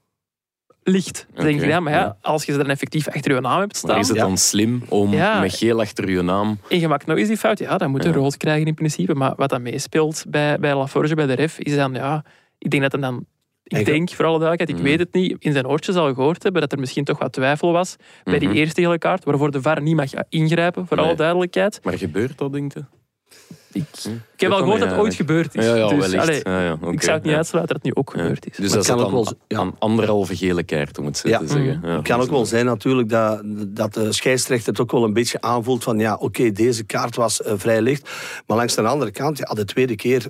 licht. 0.82 1.26
Dan 1.34 1.44
denk 1.44 1.60
je, 1.60 1.66
ja, 1.66 1.80
maar 1.80 1.92
ja, 1.92 2.16
als 2.22 2.44
je 2.44 2.52
ze 2.52 2.58
dan 2.58 2.66
effectief 2.68 3.08
achter 3.08 3.34
je 3.34 3.40
naam 3.40 3.60
hebt 3.60 3.72
Maar 3.72 3.80
staan 3.82 3.98
is 3.98 4.08
het 4.08 4.16
Ja. 4.16 4.22
dan 4.22 4.38
slim 4.38 4.82
om 4.88 5.12
Ja. 5.12 5.40
met 5.40 5.54
geel 5.54 5.80
achter 5.80 6.10
je 6.10 6.22
naam... 6.22 6.58
en 6.68 6.80
je 6.80 6.88
maakt 6.88 7.06
nog 7.06 7.16
eens 7.18 7.28
die 7.28 7.36
fout, 7.36 7.58
ja, 7.58 7.78
dan 7.78 7.90
moet 7.90 8.04
je 8.04 8.12
rood 8.12 8.36
krijgen 8.36 8.66
in 8.66 8.74
principe. 8.74 9.14
Maar 9.14 9.32
wat 9.36 9.48
dat 9.50 9.60
meespeelt 9.60 10.24
bij, 10.28 10.58
bij 10.58 10.74
Laforge, 10.76 11.14
bij 11.14 11.26
de 11.26 11.32
ref, 11.32 11.58
is 11.58 11.74
dan, 11.74 11.94
ja, 11.94 12.24
ik 12.58 12.70
denk 12.70 12.90
dat 12.90 13.00
dan... 13.00 13.26
Ik 13.68 13.84
denk, 13.84 14.10
voor 14.10 14.24
alle 14.24 14.38
duidelijkheid, 14.38 14.68
ik 14.68 14.74
Mhm. 14.84 14.84
weet 14.84 14.98
het 14.98 15.12
niet, 15.14 15.44
in 15.44 15.52
zijn 15.52 15.66
oortjes 15.66 15.96
al 15.96 16.14
gehoord 16.14 16.42
hebben 16.42 16.60
dat 16.60 16.72
er 16.72 16.78
misschien 16.78 17.04
toch 17.04 17.18
wat 17.18 17.32
twijfel 17.32 17.72
was 17.72 17.96
bij 18.24 18.38
die 18.38 18.48
Mhm. 18.48 18.56
eerste 18.56 18.80
gele 18.82 18.98
kaart, 18.98 19.24
waarvoor 19.24 19.50
de 19.50 19.62
VAR 19.62 19.82
niet 19.82 19.96
mag 19.96 20.10
ingrijpen, 20.28 20.86
voor 20.86 20.96
Nee. 20.96 21.06
alle 21.06 21.14
duidelijkheid. 21.16 21.80
Maar 21.82 21.98
gebeurt 21.98 22.38
dat, 22.38 22.52
denk 22.52 22.72
je? 22.74 22.84
Ik, 23.72 23.84
Hm? 24.02 24.08
ik 24.08 24.40
heb 24.40 24.50
wel 24.50 24.58
gehoord 24.58 24.80
dat 24.80 24.90
het 24.90 24.98
ooit 24.98 25.14
gebeurd 25.14 25.54
is. 25.54 25.64
Ja, 25.64 25.74
ja, 25.74 25.88
dus, 25.88 26.14
allee, 26.16 26.40
Ja, 26.42 26.62
ja, 26.62 26.72
ik 26.72 26.84
oké, 26.84 27.02
zou 27.02 27.12
het 27.14 27.22
niet 27.22 27.32
ja. 27.32 27.36
uitsluiten 27.38 27.74
dat 27.74 27.84
het 27.84 27.94
nu 27.94 28.00
ook 28.00 28.10
gebeurd 28.10 28.46
is. 28.50 28.56
Dus 28.56 28.58
Maar 28.58 28.76
dat 28.76 28.86
het 28.86 28.96
kan 28.96 29.04
ook 29.04 29.10
wel 29.48 29.60
een 29.62 29.74
anderhalve 29.78 30.36
gele 30.36 30.62
kaart, 30.62 30.98
om 30.98 31.04
het 31.04 31.16
zo 31.16 31.28
Ja. 31.28 31.38
te 31.38 31.46
zeggen. 31.46 31.80
Ja, 31.82 31.88
Het 31.96 32.02
kan 32.08 32.20
ook 32.20 32.30
wel 32.30 32.46
zijn 32.46 32.64
natuurlijk 32.64 33.08
dat, 33.08 33.42
dat 33.68 33.94
de 33.94 34.12
scheidsrechter 34.12 34.68
het 34.72 34.80
ook 34.80 34.90
wel 34.92 35.04
een 35.04 35.12
beetje 35.12 35.40
aanvoelt 35.40 35.84
van 35.84 35.98
ja, 35.98 36.14
oké, 36.14 36.52
deze 36.52 36.84
kaart 36.84 37.16
was 37.16 37.42
eh, 37.42 37.52
vrij 37.56 37.80
licht. 37.82 38.10
Maar 38.46 38.56
langs 38.56 38.74
de 38.74 38.82
andere 38.82 39.10
kant, 39.10 39.38
ja, 39.38 39.44
de 39.54 39.64
tweede 39.64 39.96
keer 39.96 40.26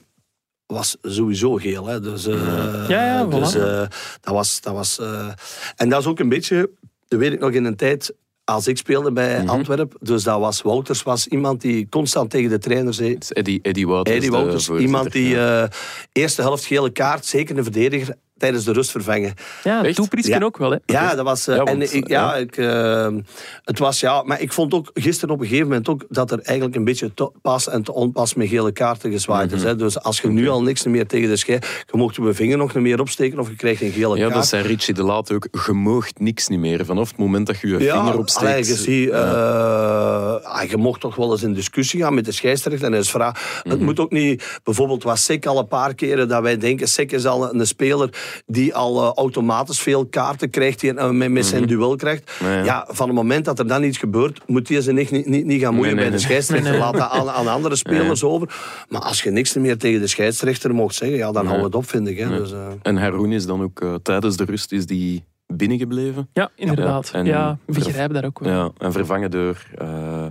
was 0.77 0.97
sowieso 1.03 1.55
geel. 1.57 1.87
Hè. 1.87 2.01
Dus, 2.01 2.27
eh, 2.27 2.85
Ja, 2.89 3.05
ja, 3.05 3.25
dus 3.25 3.55
eh, 3.55 3.83
dat 4.21 4.35
was... 4.35 4.61
Dat 4.61 4.73
was 4.75 4.99
eh, 4.99 5.29
en 5.77 5.89
dat 5.89 6.01
is 6.01 6.07
ook 6.07 6.19
een 6.19 6.29
beetje, 6.29 6.71
dat 7.09 7.19
weet 7.21 7.33
ik 7.33 7.41
nog 7.41 7.51
in 7.51 7.65
een 7.65 7.77
tijd... 7.77 8.15
Als 8.45 8.67
ik 8.69 8.77
speelde 8.77 9.13
bij 9.13 9.39
Mhm. 9.41 9.49
Antwerpen, 9.49 9.99
dus 10.01 10.23
dat 10.23 10.41
was 10.41 10.63
Wouters, 10.63 11.03
was 11.03 11.27
iemand 11.27 11.61
die 11.61 11.89
constant 11.89 12.31
tegen 12.31 12.51
de 12.51 12.59
trainer 12.59 12.95
zei: 12.95 13.19
Eddie, 13.29 13.59
Eddie 13.63 13.87
Wouters. 13.87 14.17
Eddie 14.17 14.31
Wouters, 14.31 14.69
iemand 14.69 15.13
die 15.13 15.29
ja. 15.29 15.63
eh, 15.63 15.69
eerste 16.13 16.43
helft 16.43 16.65
gele 16.65 16.91
kaart, 16.91 17.27
zeker 17.27 17.57
een 17.57 17.63
verdediger, 17.63 18.15
tijdens 18.39 18.65
de 18.65 18.73
rust 18.73 18.91
vervangen. 18.91 19.35
Ja, 19.65 19.85
Echt? 19.85 19.97
toeprisken 19.97 20.39
Ja. 20.39 20.45
ook 20.45 20.57
wel. 20.57 20.71
Hè. 20.71 20.77
Ja, 20.87 21.15
dat 21.15 21.25
was. 21.25 21.47
eh, 21.47 21.57
Ja, 21.57 21.63
en 21.65 21.83
ik, 21.83 22.09
ja, 22.09 22.35
ja. 22.35 22.37
Ik, 22.37 22.57
eh, 22.57 23.09
het 23.65 23.79
was 23.79 24.01
ja. 24.01 24.23
Maar 24.23 24.41
ik 24.41 24.53
vond 24.53 24.75
ook 24.75 24.91
gisteren 24.95 25.35
op 25.35 25.41
een 25.41 25.47
gegeven 25.47 25.69
moment 25.69 25.89
ook 25.89 26.05
dat 26.09 26.31
er 26.31 26.39
eigenlijk 26.41 26.77
een 26.77 26.85
beetje 26.85 27.15
te 27.15 27.31
pas 27.43 27.69
en 27.69 27.83
te 27.83 27.93
onpas 27.95 28.35
met 28.35 28.49
gele 28.49 28.73
kaarten 28.73 29.11
gezwaaid 29.11 29.53
is. 29.53 29.63
Hè. 29.63 29.77
Dus 29.77 30.01
als 30.01 30.21
je 30.21 30.29
nu 30.29 30.49
al 30.49 30.63
niks 30.63 30.85
meer 30.85 31.07
tegen 31.07 31.29
de 31.29 31.37
schei, 31.37 31.59
je 31.91 31.97
mocht 31.97 32.17
je 32.17 32.33
vinger 32.35 32.57
nog 32.59 32.75
niet 32.75 32.83
meer 32.83 33.01
opsteken 33.01 33.39
of 33.39 33.49
je 33.49 33.57
krijgt 33.57 33.81
een 33.83 33.91
gele 33.93 34.17
Ja, 34.17 34.23
kaart. 34.23 34.35
dat 34.35 34.47
zei 34.47 34.63
Richie 34.67 34.95
de 34.95 35.03
Laat 35.03 35.33
ook. 35.33 35.49
Je 35.67 35.73
moogt 35.73 36.21
niks 36.21 36.49
niet 36.49 36.59
meer. 36.59 36.85
Vanaf 36.85 37.09
het 37.09 37.19
moment 37.19 37.47
dat 37.47 37.61
je 37.61 37.69
je 37.69 37.77
vinger 37.79 37.95
allee, 37.95 38.19
opsteekt. 38.19 38.67
je, 38.67 38.75
ziet, 38.75 39.11
eh, 39.11 39.19
ah, 40.43 40.63
je 40.71 40.77
mocht 40.77 41.01
toch 41.01 41.17
wel 41.17 41.33
eens 41.33 41.43
in 41.43 41.55
discussie 41.55 42.01
gaan 42.03 42.15
met 42.15 42.25
de 42.25 42.33
scheidsrechter. 42.33 42.87
En 42.93 42.95
is 42.95 43.11
vraag, 43.11 43.27
Mhm. 43.65 43.71
Het 43.75 43.81
moet 43.81 44.01
ook 44.01 44.11
niet... 44.11 44.59
Bijvoorbeeld 44.65 45.03
was 45.03 45.25
Sek 45.25 45.47
al 45.47 45.59
een 45.59 45.69
paar 45.69 45.95
keren 45.95 46.29
dat 46.29 46.43
wij 46.43 46.57
denken... 46.59 46.89
Sek 46.89 47.13
is 47.13 47.27
al 47.27 47.55
een 47.55 47.67
speler 47.67 48.09
die 48.47 48.75
al 48.75 49.03
eh, 49.03 49.13
automatisch 49.15 49.81
veel 49.81 50.07
kaarten 50.07 50.51
krijgt. 50.51 50.81
Die 50.81 50.95
eh, 50.95 51.11
met, 51.11 51.31
met 51.31 51.47
zijn 51.47 51.67
duel 51.67 51.97
krijgt. 51.97 52.31
Mhm. 52.41 52.65
Ja, 52.65 52.87
van 52.91 53.07
het 53.07 53.17
moment 53.17 53.45
dat 53.45 53.59
er 53.59 53.67
dan 53.67 53.83
iets 53.83 53.99
gebeurt... 53.99 54.41
moet 54.47 54.69
hij 54.69 54.81
zich 54.81 54.95
niet, 54.95 55.27
niet, 55.27 55.45
niet, 55.45 55.61
gaan 55.61 55.75
moeien 55.75 55.95
Nee, 55.95 56.01
nee, 56.03 56.11
bij 56.11 56.19
de 56.19 56.25
scheidsrechter. 56.25 56.71
Nee, 56.71 56.81
nee. 56.81 56.91
Laat 56.93 57.11
dat 57.13 57.21
aan, 57.21 57.31
aan 57.31 57.49
andere 57.49 57.77
spelers 57.77 58.25
over. 58.25 58.57
Maar 58.89 59.01
als 59.01 59.23
je 59.23 59.31
niks 59.31 59.55
meer 59.55 59.79
tegen 59.79 60.01
de 60.01 60.07
scheidsrechter 60.07 60.75
mocht 60.75 60.95
zeggen... 60.95 61.17
Ja, 61.17 61.33
dan 61.33 61.47
hou 61.47 61.63
het 61.63 61.75
op, 61.75 61.89
vind 61.89 62.09
ik. 62.09 62.19
Hè. 62.19 62.29
Dus, 62.29 62.53
eh, 62.53 62.67
En 62.83 62.97
Haroun 62.97 63.33
is 63.33 63.47
dan 63.47 63.63
ook 63.63 64.01
tijdens 64.03 64.37
de 64.37 64.45
rust 64.45 64.73
is 64.73 64.87
die 64.87 65.25
binnengebleven. 65.47 66.29
Ja, 66.33 66.51
inderdaad. 66.55 67.11
Ja, 67.13 67.23
Ja, 67.23 67.59
begrijp 67.67 68.13
dat 68.13 68.25
ook 68.25 68.39
wel. 68.39 68.53
Ja, 68.53 68.71
en 68.79 68.93
vervangen 68.93 69.31
door 69.31 69.63
uh, 69.83 70.27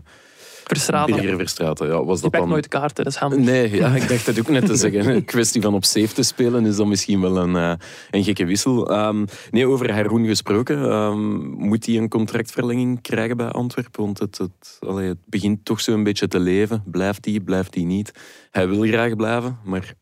Verstraten. 0.67 1.15
Birger. 1.15 1.88
Ja, 1.88 2.03
was 2.03 2.21
dat 2.21 2.31
dan... 2.31 2.50
nooit 2.50 2.67
kaarten, 2.67 3.03
dat 3.03 3.13
is 3.13 3.19
handig. 3.19 3.39
Nee, 3.39 3.75
ja, 3.75 3.95
ik 3.95 4.07
dacht 4.07 4.25
het 4.25 4.39
ook 4.39 4.50
net 4.50 4.65
te 4.65 4.75
zeggen. 4.75 5.15
Een 5.15 5.25
kwestie 5.25 5.62
van 5.62 5.74
op 5.74 5.86
safe 5.86 6.13
te 6.13 6.24
spelen 6.24 6.65
is 6.65 6.75
dan 6.75 6.88
misschien 6.88 7.21
wel 7.21 7.38
een, 7.38 7.55
eh, 7.55 7.74
een 8.12 8.24
gekke 8.24 8.45
wissel. 8.45 8.89
Ehm, 8.89 9.25
nee, 9.51 9.67
over 9.67 9.93
Haroun 9.93 10.25
gesproken. 10.25 10.89
ehm, 10.89 11.39
moet 11.67 11.86
hij 11.86 11.97
een 11.97 12.09
contractverlenging 12.09 13.01
krijgen 13.01 13.38
bij 13.38 13.47
Antwerpen? 13.47 14.03
Want 14.03 14.19
het, 14.19 14.38
het, 14.38 14.77
allee, 14.79 15.07
het 15.07 15.25
begint 15.25 15.65
toch 15.65 15.81
zo'n 15.81 16.03
beetje 16.03 16.27
te 16.27 16.39
leven. 16.39 16.83
Blijft 16.86 17.25
hij, 17.25 17.39
blijft 17.39 17.75
hij 17.75 17.83
niet? 17.83 18.12
Hij 18.51 18.67
wil 18.67 18.81
graag 18.81 19.15
blijven, 19.15 19.57
maar 19.63 19.93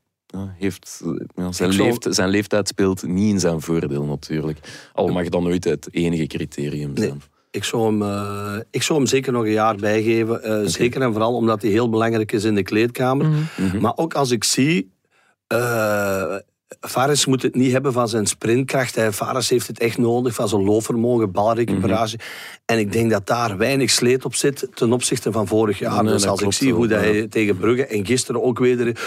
heeft, 0.57 1.03
ja, 1.36 1.51
zijn, 1.51 1.69
leeft, 1.69 2.07
zijn 2.10 2.29
leeftijd 2.29 2.67
speelt 2.67 3.07
niet 3.07 3.34
in 3.34 3.39
zijn 3.39 3.62
voordeel 3.62 4.03
natuurlijk. 4.05 4.89
Al 4.93 5.07
mag 5.07 5.29
dat 5.29 5.41
nooit 5.41 5.63
het 5.63 5.88
enige 5.91 6.27
criterium 6.27 6.93
Nee. 6.93 7.13
Ik 7.55 7.63
zou, 7.63 7.85
hem, 7.85 8.01
eh, 8.01 8.57
ik 8.71 8.83
zou 8.83 9.00
hem 9.00 9.07
zeker 9.07 9.31
nog 9.31 9.43
een 9.43 9.51
jaar 9.51 9.75
bijgeven. 9.75 10.43
Eh, 10.43 10.62
Zeker 10.65 11.01
en 11.01 11.12
vooral 11.12 11.35
omdat 11.35 11.62
hij 11.62 11.71
heel 11.71 11.89
belangrijk 11.89 12.31
is 12.31 12.43
in 12.43 12.55
de 12.55 12.63
kleedkamer. 12.63 13.27
Mhm. 13.57 13.79
Maar 13.81 13.93
ook 13.95 14.13
als 14.13 14.31
ik 14.31 14.43
zie... 14.43 14.91
eh 15.47 16.35
Fares 16.79 17.25
moet 17.25 17.41
het 17.41 17.55
niet 17.55 17.72
hebben 17.72 17.93
van 17.93 18.07
zijn 18.10 18.25
sprintkracht. 18.25 18.95
Hè. 18.95 19.13
Fares 19.13 19.50
heeft 19.50 19.67
het 19.67 19.79
echt 19.79 19.98
nodig 19.98 20.34
van 20.34 20.48
zijn 20.50 20.63
loopvermogen, 20.63 21.31
balrecuperatie. 21.31 22.19
En 22.65 22.79
ik 22.79 22.91
denk 22.91 23.12
dat 23.12 23.27
daar 23.27 23.57
weinig 23.57 23.89
sleet 23.89 24.25
op 24.25 24.36
zit 24.36 24.67
ten 24.74 24.93
opzichte 24.93 25.31
van 25.31 25.48
vorig 25.48 25.79
jaar. 25.79 26.03
Nee, 26.03 26.13
dus 26.13 26.27
als 26.27 26.41
ik 26.41 26.53
zie 26.53 26.74
hoe 26.74 26.88
dat 26.88 27.03
ja. 27.03 27.10
hij 27.10 27.27
tegen 27.27 27.57
Brugge 27.57 27.86
en 27.86 28.05
gisteren 28.05 28.43
ook 28.43 28.60
weer... 28.60 28.98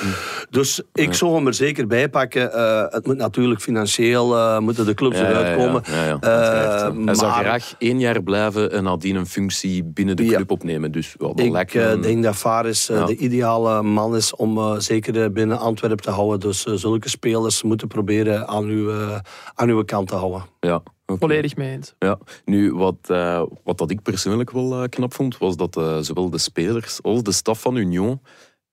Dus 0.50 0.83
ik 0.93 1.15
zou 1.15 1.35
hem 1.35 1.47
er 1.47 1.55
zeker 1.55 1.87
bij 1.87 2.09
pakken. 2.09 2.53
Eh, 2.53 2.85
het 2.88 3.07
moet 3.07 3.17
natuurlijk 3.17 3.61
financieel, 3.61 4.37
eh, 4.37 4.59
moeten 4.59 4.87
de 4.87 4.95
clubs 4.95 5.19
eruit 5.19 5.57
komen. 5.57 5.85
Eh, 5.85 6.07
ja. 6.07 6.19
Hij 6.21 7.15
zou 7.15 7.31
maar- 7.31 7.45
graag 7.45 7.75
één 7.79 7.99
jaar 8.00 8.23
blijven 8.23 8.73
en 8.73 8.83
nadien 8.85 9.17
een 9.17 9.27
functie 9.27 9.85
binnen 9.85 10.17
de 10.17 10.25
club 10.27 10.50
opnemen. 10.50 10.93
Dus 10.93 11.15
wel, 11.19 11.33
Ik 11.41 11.75
eh, 11.75 12.00
denk 12.03 12.23
dat 12.23 12.37
Fares 12.37 12.88
eh, 12.88 13.07
de 13.07 13.17
ideale 13.17 13.83
man 13.83 14.17
is 14.17 14.35
om 14.37 14.59
eh, 14.59 14.75
zeker 14.79 15.23
eh, 15.23 15.31
binnen 15.31 15.59
Antwerpen 15.59 16.05
te 16.05 16.11
houden. 16.11 16.41
Dus 16.41 16.67
eh, 16.67 16.75
zulke 16.75 17.09
spelers 17.09 17.47
moeten 17.62 17.88
proberen 17.88 18.49
aan 18.49 18.64
uw, 18.64 18.90
eh, 18.90 19.19
aan 19.55 19.69
uw 19.69 19.85
kant 19.85 20.09
te 20.09 20.14
houden. 20.14 20.45
Ja, 20.61 20.83
oké. 21.07 21.19
Volledig 21.19 21.57
mee 21.57 21.73
eens. 21.73 21.95
Ja. 21.99 22.19
Nu, 22.45 22.75
wat, 22.75 22.97
eh, 23.07 23.43
wat 23.64 23.78
dat 23.78 23.90
ik 23.90 24.02
persoonlijk 24.02 24.50
wel 24.50 24.83
eh, 24.83 24.88
knap 24.88 25.14
vond, 25.14 25.38
was 25.38 25.57
dat 25.57 25.76
eh, 25.76 25.99
zowel 25.99 26.31
de 26.31 26.38
spelers 26.38 27.02
als 27.02 27.23
de 27.23 27.33
staf 27.33 27.61
van 27.61 27.76
Union, 27.76 28.21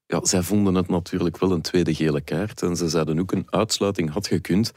ja, 0.08 0.26
zij 0.26 0.42
vonden 0.42 0.76
het 0.76 0.88
natuurlijk 0.88 1.38
wel 1.38 1.52
een 1.52 1.62
tweede 1.62 1.94
gele 1.94 2.22
kaart. 2.22 2.62
En 2.62 2.76
ze 2.76 2.90
zeiden 2.90 3.20
ook 3.20 3.32
een 3.32 3.48
uitsluiting 3.50 4.12
had 4.12 4.28
gekund. 4.28 4.72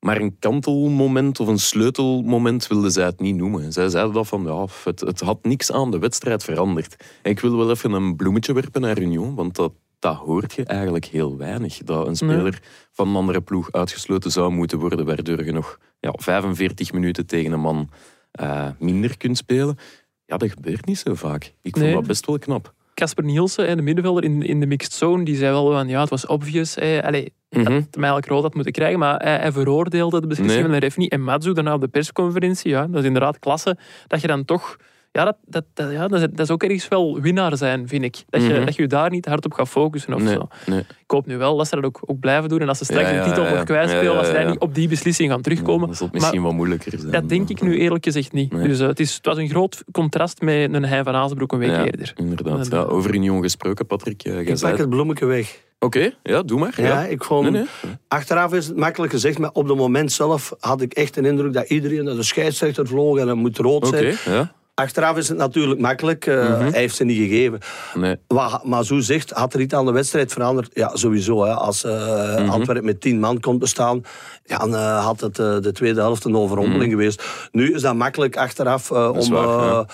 Maar 0.00 0.20
een 0.20 0.38
kantelmoment 0.38 1.40
of 1.40 1.48
een 1.48 1.58
sleutelmoment 1.58 2.66
wilden 2.66 2.90
zij 2.90 3.04
het 3.04 3.20
niet 3.20 3.36
noemen. 3.36 3.72
Zij 3.72 3.88
zeiden 3.88 4.14
dat 4.14 4.28
van, 4.28 4.42
ja, 4.42 4.66
het, 4.84 5.00
het 5.00 5.20
had 5.20 5.44
niks 5.44 5.72
aan 5.72 5.90
de 5.90 5.98
wedstrijd 5.98 6.44
veranderd. 6.44 6.96
En 7.22 7.30
ik 7.30 7.40
wil 7.40 7.56
wel 7.56 7.70
even 7.70 7.92
een 7.92 8.16
bloemetje 8.16 8.52
werpen 8.52 8.80
naar 8.80 8.98
Union, 8.98 9.34
want 9.34 9.54
dat, 9.54 9.72
dat 10.02 10.16
hoort 10.16 10.52
je 10.52 10.64
eigenlijk 10.64 11.04
heel 11.04 11.36
weinig. 11.36 11.78
Dat 11.78 12.06
een 12.06 12.16
speler 12.16 12.60
van 12.92 13.08
een 13.08 13.16
andere 13.16 13.40
ploeg 13.40 13.72
uitgesloten 13.72 14.30
zou 14.30 14.52
moeten 14.52 14.78
worden, 14.78 15.06
waardoor 15.06 15.44
je 15.44 15.52
nog 15.52 15.78
ja, 16.00 16.12
45 16.16 16.92
minuten 16.92 17.26
tegen 17.26 17.52
een 17.52 17.60
man 17.60 17.90
eh, 18.32 18.68
minder 18.78 19.16
kunt 19.16 19.36
spelen. 19.36 19.78
Ja, 20.26 20.36
dat 20.36 20.50
gebeurt 20.50 20.86
niet 20.86 20.98
zo 20.98 21.14
vaak. 21.14 21.52
Ik 21.62 21.76
vond 21.76 21.92
dat 21.92 22.06
best 22.06 22.26
wel 22.26 22.38
knap. 22.38 22.74
Casper 22.94 23.24
Nielsen, 23.24 23.76
de 23.76 23.82
middenvelder 23.82 24.24
in, 24.24 24.42
in 24.42 24.60
de 24.60 24.66
mixed 24.66 24.92
zone, 24.92 25.24
die 25.24 25.36
zei 25.36 25.52
wel 25.52 25.72
van 25.72 25.88
ja, 25.88 26.00
het 26.00 26.10
was 26.10 26.26
obvious. 26.26 26.74
Hè. 26.74 27.04
Allee, 27.04 27.32
dat 27.48 27.64
hij 27.66 27.86
eigenlijk 27.90 28.26
rood 28.26 28.42
had 28.42 28.54
moeten 28.54 28.72
krijgen, 28.72 28.98
maar 28.98 29.22
hij, 29.22 29.36
hij 29.36 29.52
veroordeelde 29.52 30.20
de 30.20 30.26
beslissing 30.26 30.60
Nee. 30.60 30.70
van 30.70 30.80
de 30.80 30.86
ref 30.86 30.96
niet. 30.96 31.12
En 31.12 31.22
Matsu 31.22 31.52
daarna 31.52 31.74
op 31.74 31.80
de 31.80 31.88
persconferentie, 31.88 32.70
ja, 32.70 32.86
dat 32.86 33.00
is 33.00 33.06
inderdaad 33.06 33.38
klasse, 33.38 33.76
dat 34.06 34.20
je 34.20 34.26
dan 34.26 34.44
toch... 34.44 34.76
Ja, 35.12 35.24
dat, 35.24 35.36
dat, 35.46 35.64
dat, 35.74 35.90
ja, 35.90 36.08
dat, 36.08 36.20
is, 36.20 36.26
dat 36.30 36.40
is 36.40 36.50
ook 36.50 36.62
ergens 36.62 36.88
wel 36.88 37.20
winnaar 37.20 37.56
zijn, 37.56 37.88
vind 37.88 38.04
ik. 38.04 38.16
Dat 38.30 38.42
je, 38.42 38.48
Mhm. 38.52 38.64
dat 38.64 38.74
je 38.74 38.86
daar 38.86 39.10
niet 39.10 39.26
hard 39.26 39.44
op 39.44 39.52
gaat 39.52 39.68
focussen 39.68 40.14
of 40.14 40.22
Nee, 40.22 40.34
zo. 40.34 40.48
nee. 40.66 40.78
Ik 40.78 40.86
hoop 41.10 41.26
nu 41.26 41.36
wel 41.38 41.56
dat 41.56 41.68
ze 41.68 41.74
dat 41.76 41.84
ook, 41.84 42.00
ook 42.06 42.20
blijven 42.20 42.48
doen. 42.48 42.60
En 42.60 42.68
als 42.68 42.78
ze 42.78 42.84
straks 42.84 43.08
Ja, 43.08 43.14
ja, 43.14 43.22
de 43.22 43.28
titel 43.28 43.42
nog 43.44 43.52
ja. 43.52 43.62
kwijtspelen, 43.64 44.04
Ja, 44.04 44.10
ja, 44.12 44.18
als 44.18 44.26
ze 44.26 44.32
daar 44.32 44.46
niet 44.50 44.58
op 44.58 44.74
die 44.74 44.88
beslissing 44.88 45.30
gaan 45.30 45.42
terugkomen. 45.42 45.88
Dat 45.88 45.96
zal 45.96 46.08
misschien 46.12 46.42
wat 46.42 46.52
moeilijker 46.52 46.98
zijn. 46.98 47.12
dat 47.12 47.28
denk 47.28 47.48
ik 47.48 47.62
nu 47.62 47.78
eerlijk 47.78 48.04
gezegd 48.04 48.32
niet. 48.32 48.52
Nee. 48.52 48.68
Dus 48.68 48.80
eh, 48.80 48.86
het, 48.86 49.00
is, 49.00 49.14
het 49.14 49.26
was 49.26 49.36
een 49.36 49.48
groot 49.48 49.84
contrast 49.92 50.40
met 50.40 50.72
een 50.74 50.84
Hein 50.84 51.04
van 51.04 51.14
Azenbroek 51.14 51.52
een 51.52 51.58
week 51.58 51.70
Ja, 51.70 51.84
eerder. 51.84 52.12
Inderdaad. 52.16 52.68
Ja, 52.70 52.78
over 52.82 53.14
Union 53.14 53.42
gesproken, 53.42 53.86
Patrick. 53.86 54.22
eh, 54.22 54.32
jij 54.32 54.42
Ik 54.42 54.60
pak 54.60 54.70
het. 54.70 54.78
het 54.78 54.90
bloemetje 54.90 55.26
weg. 55.26 55.60
Oké, 55.78 56.10
ja, 56.22 56.42
doe 56.42 56.58
maar. 56.58 56.80
Ja, 56.82 57.04
ik 57.04 57.24
vond... 57.24 57.42
Nee, 57.42 57.52
nee. 57.52 57.66
Achteraf 58.08 58.52
is 58.54 58.66
het 58.66 58.76
makkelijk 58.76 59.12
gezegd, 59.12 59.38
maar 59.38 59.50
op 59.52 59.68
het 59.68 59.76
moment 59.76 60.12
zelf 60.12 60.52
had 60.60 60.80
ik 60.80 60.92
echt 60.92 61.16
een 61.16 61.24
indruk 61.24 61.52
dat 61.52 61.68
iedereen 61.68 62.04
naar 62.04 62.14
de 62.14 62.22
scheidsrechter 62.22 62.86
vloog 62.86 63.18
en 63.18 63.28
het 63.28 63.36
moet 63.36 63.58
rood 63.58 63.86
Oké, 63.86 63.96
zijn. 64.12 64.36
ja. 64.36 64.52
Achteraf 64.74 65.16
is 65.16 65.28
het 65.28 65.36
natuurlijk 65.36 65.80
makkelijk. 65.80 66.26
eh, 66.26 66.58
Hij 66.58 66.70
heeft 66.70 66.96
ze 66.96 67.04
niet 67.04 67.16
gegeven. 67.18 67.58
Nee. 67.94 68.16
Wat 68.26 68.64
Mazou 68.64 69.02
zegt, 69.02 69.30
had 69.30 69.54
er 69.54 69.60
iets 69.60 69.74
aan 69.74 69.84
de 69.86 69.92
wedstrijd 69.92 70.32
veranderd? 70.32 70.70
Ja, 70.74 70.96
sowieso. 70.96 71.44
Hè. 71.44 71.52
Als 71.52 71.82
Mhm. 71.84 72.48
Antwerpen 72.48 72.84
met 72.84 73.00
tien 73.00 73.20
man 73.20 73.40
kon 73.40 73.58
bestaan, 73.58 74.02
ja, 74.44 74.58
dan 74.58 74.74
eh, 74.74 75.04
had 75.04 75.20
het 75.20 75.34
de 75.36 75.70
tweede 75.72 76.00
helft 76.00 76.24
een 76.24 76.36
overrompeling 76.36 76.90
geweest. 76.90 77.22
Nu 77.50 77.74
is 77.74 77.82
dat 77.82 77.94
makkelijk 77.94 78.36
achteraf. 78.36 78.90
Mhm. 78.90 79.00
om, 79.08 79.30
waar, 79.30 79.64
ja. 79.66 79.86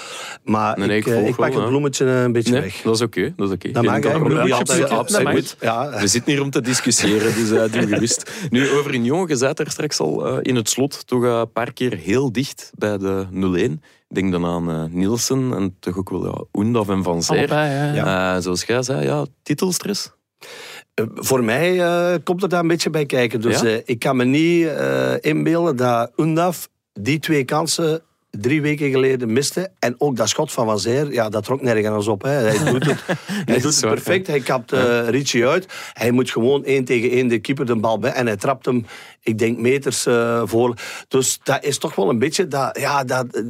Maar 0.44 0.78
Nee, 0.78 0.88
nee, 0.88 0.96
ik, 0.98 1.06
ik 1.06 1.26
ik 1.28 1.36
pak 1.36 1.52
wel, 1.52 1.60
het 1.60 1.68
bloemetje 1.68 2.04
een 2.04 2.32
beetje 2.32 2.52
weg. 2.60 2.80
dat 2.82 2.94
is 2.94 3.00
oké. 3.00 3.32
dat 3.36 3.48
is 3.48 3.54
oké. 3.54 3.70
Dat 3.70 3.84
mag, 3.84 4.02
je 4.02 4.08
Ja, 4.46 4.56
altijd- 4.56 4.88
absoluut. 4.88 5.56
Ja. 5.60 5.90
We 6.00 6.06
zitten 6.06 6.32
hier 6.32 6.42
om 6.42 6.50
te 6.50 6.60
discussiëren, 6.60 7.34
dus 7.34 7.50
uh, 7.50 7.72
doe 7.72 7.86
gerust. 7.86 8.30
Nu, 8.50 8.70
over 8.70 8.94
Union, 8.94 9.28
je 9.28 9.36
zat 9.36 9.56
daar 9.56 9.70
straks 9.70 9.98
al 10.00 10.38
in 10.40 10.56
het 10.56 10.68
slot 10.68 11.06
toch 11.06 11.22
een 11.22 11.52
paar 11.52 11.72
keer 11.72 11.96
heel 11.96 12.32
dicht 12.32 12.70
bij 12.74 12.98
de 12.98 13.26
0-1. 13.70 13.82
Denk 14.08 14.32
dan 14.32 14.44
aan 14.46 14.70
eh, 14.70 14.84
Nielsen 14.90 15.52
en 15.54 15.76
toch 15.80 15.96
ook 15.98 16.10
wel 16.10 16.24
ja, 16.26 16.44
Oendaf 16.60 16.88
en 16.88 17.02
Van 17.02 17.22
Zeer. 17.22 17.36
Allebei, 17.36 17.94
ja. 17.94 18.34
Eh, 18.36 18.42
zoals 18.42 18.64
jij 18.64 18.82
zei, 18.82 19.04
ja, 19.06 19.26
titelstress. 19.42 20.12
Eh, 20.94 21.04
Voor 21.14 21.44
mij 21.44 21.80
eh, 21.84 22.14
komt 22.24 22.42
er 22.42 22.48
daar 22.48 22.60
een 22.60 22.68
beetje 22.68 22.90
bij 22.90 23.06
kijken. 23.06 23.40
Dus 23.40 23.60
Ja? 23.60 23.66
eh, 23.66 23.80
ik 23.84 23.98
kan 23.98 24.16
me 24.16 24.24
niet 24.24 24.66
eh, 24.66 25.12
inbeelden 25.20 25.76
dat 25.76 26.12
Undaf 26.16 26.68
die 26.92 27.18
twee 27.18 27.44
kansen 27.44 28.02
drie 28.30 28.62
weken 28.62 28.90
geleden 28.90 29.32
miste. 29.32 29.70
En 29.78 29.94
ook 29.98 30.16
dat 30.16 30.28
schot 30.28 30.52
van 30.52 30.66
Van 30.66 30.78
Zeer, 30.78 31.12
ja, 31.12 31.28
dat 31.28 31.44
trok 31.44 31.62
nergens 31.62 32.06
op. 32.08 32.22
Hè. 32.22 32.30
Hij 32.30 32.72
doet 32.72 32.84
het, 32.86 33.04
hij 33.50 33.60
doet 33.60 33.74
het 33.74 33.80
perfect. 33.80 34.26
Hij 34.26 34.40
kapt 34.40 34.72
eh 34.72 35.08
Richie 35.08 35.46
uit. 35.46 35.66
Hij 35.92 36.10
moet 36.10 36.30
gewoon 36.30 36.64
één 36.64 36.84
tegen 36.84 37.10
één 37.10 37.28
de 37.28 37.38
keeper 37.38 37.66
de 37.66 37.76
bal 37.76 37.98
bij. 37.98 38.12
En 38.12 38.26
hij 38.26 38.36
trapt 38.36 38.66
hem, 38.66 38.86
ik 39.22 39.38
denk, 39.38 39.58
meters 39.58 40.06
eh, 40.06 40.42
voor. 40.44 40.74
Dus 41.08 41.38
dat 41.42 41.64
is 41.64 41.78
toch 41.78 41.94
wel 41.94 42.08
een 42.08 42.18
beetje... 42.18 42.48
Dat, 42.48 42.78
ja, 42.80 43.04
dat, 43.04 43.26
eh, 43.30 43.42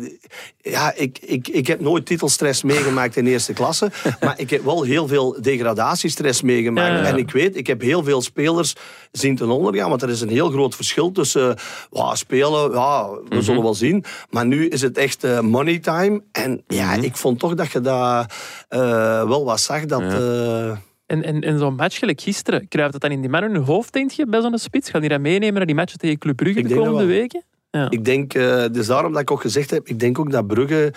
ja 0.72 0.92
ik, 0.94 1.18
ik, 1.18 1.48
ik 1.48 1.66
heb 1.66 1.80
nooit 1.80 2.06
titelstress 2.06 2.62
meegemaakt 2.62 3.16
in 3.16 3.26
eerste 3.26 3.52
klasse. 3.52 3.90
maar 4.20 4.34
ik 4.40 4.50
heb 4.50 4.64
wel 4.64 4.82
heel 4.82 5.06
veel 5.08 5.36
degradatiestress 5.40 6.42
meegemaakt. 6.42 6.92
Ja, 6.92 6.98
ja. 7.02 7.04
En 7.04 7.16
ik 7.16 7.30
weet, 7.30 7.56
ik 7.56 7.66
heb 7.66 7.80
heel 7.80 8.04
veel 8.04 8.22
spelers 8.22 8.74
zien 9.12 9.36
ten 9.36 9.48
onder 9.50 9.74
gaan. 9.74 9.88
Want 9.88 10.02
er 10.02 10.10
is 10.10 10.20
een 10.20 10.28
heel 10.28 10.50
groot 10.50 10.74
verschil 10.74 11.12
tussen 11.12 11.56
uh, 11.92 12.14
spelen, 12.14 12.72
ja, 12.72 13.08
we 13.10 13.22
Mhm. 13.28 13.42
zullen 13.42 13.62
wel 13.62 13.74
zien. 13.74 14.04
Maar 14.30 14.46
nu 14.46 14.67
is 14.68 14.82
het 14.82 14.98
echt 14.98 15.24
uh, 15.24 15.40
money 15.40 15.78
time. 15.78 16.22
En 16.32 16.62
ja, 16.66 16.94
Mhm. 16.94 17.02
ik 17.04 17.16
vond 17.16 17.38
toch 17.38 17.54
dat 17.54 17.72
je 17.72 17.80
daar 17.80 18.30
uh, 18.70 18.80
wel 19.28 19.44
wat 19.44 19.60
zag. 19.60 19.84
Dat, 19.86 20.00
uh, 20.02 20.68
en, 21.06 21.22
en, 21.22 21.40
en 21.40 21.58
zo'n 21.58 21.74
match 21.74 21.98
gelijk 21.98 22.20
gisteren, 22.20 22.68
kruipt 22.68 22.92
het 22.92 23.02
dan 23.02 23.10
in 23.10 23.20
die 23.20 23.30
mannen 23.30 23.52
hun 23.52 23.62
hoofd, 23.62 23.92
denk 23.92 24.10
je, 24.10 24.26
bij 24.26 24.40
zo'n 24.40 24.58
spits? 24.58 24.90
Gaan 24.90 25.00
die 25.00 25.10
dat 25.10 25.20
meenemen 25.20 25.54
naar 25.54 25.66
die 25.66 25.74
matchen 25.74 25.98
tegen 25.98 26.18
Club 26.18 26.36
Brugge 26.36 26.58
Ik 26.58 26.68
de 26.68 26.74
komende 26.74 26.98
dat 26.98 27.06
weken? 27.06 27.42
Ja. 27.70 27.90
Ik 27.90 28.04
denk, 28.04 28.34
uh, 28.34 28.64
dus 28.72 28.86
daarom 28.86 29.12
dat 29.12 29.20
ik 29.20 29.30
ook 29.30 29.40
gezegd 29.40 29.70
heb, 29.70 29.86
ik 29.86 30.00
denk 30.00 30.18
ook 30.18 30.30
dat 30.30 30.46
Brugge 30.46 30.92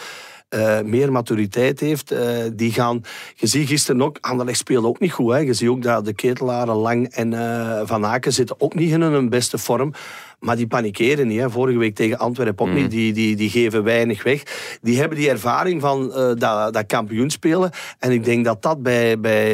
eh, 0.52 0.82
meer 0.82 1.12
maturiteit 1.12 1.80
heeft. 1.80 2.12
Eh, 2.12 2.28
die 2.54 2.72
gaan, 2.72 3.02
je 3.36 3.48
ziet 3.48 3.68
gisteren 3.68 4.02
ook, 4.02 4.18
Anderlecht 4.22 4.58
speelde 4.58 4.88
ook 4.88 5.00
niet 5.00 5.12
goed. 5.12 5.32
Hè. 5.32 5.38
Je 5.38 5.54
ziet 5.54 5.70
ook 5.70 5.82
dat 5.82 6.06
de 6.06 6.14
ketelaren 6.14 6.76
Lang 6.76 7.08
en 7.08 7.32
uh, 7.32 7.82
Van 7.84 8.06
Aken 8.06 8.34
zitten 8.34 8.56
ook 8.60 8.74
niet 8.74 8.92
in 8.92 9.02
hun 9.02 9.30
beste 9.30 9.58
vorm. 9.58 9.94
Maar 10.40 10.56
die 10.56 10.68
panikeren 10.68 11.28
niet. 11.28 11.40
Hè. 11.40 11.50
Vorige 11.50 11.78
week 11.78 11.96
tegen 11.96 12.18
Antwerpen 12.18 12.68
ook 12.68 12.74
niet. 12.74 12.92
Die, 12.92 13.14
die, 13.14 13.36
die 13.36 13.50
geven 13.50 13.84
weinig 13.84 14.24
weg. 14.24 14.44
Die 14.82 15.00
hebben 15.00 15.18
die 15.18 15.30
ervaring 15.30 15.82
van 15.82 16.08
dat, 16.38 16.74
dat 16.74 16.86
kampioen 16.86 17.30
spelen. 17.30 17.72
En 18.00 18.12
ik 18.12 18.24
denk 18.24 18.46
dat 18.46 18.62
dat 18.62 18.84
bij, 18.84 19.20
bij 19.20 19.54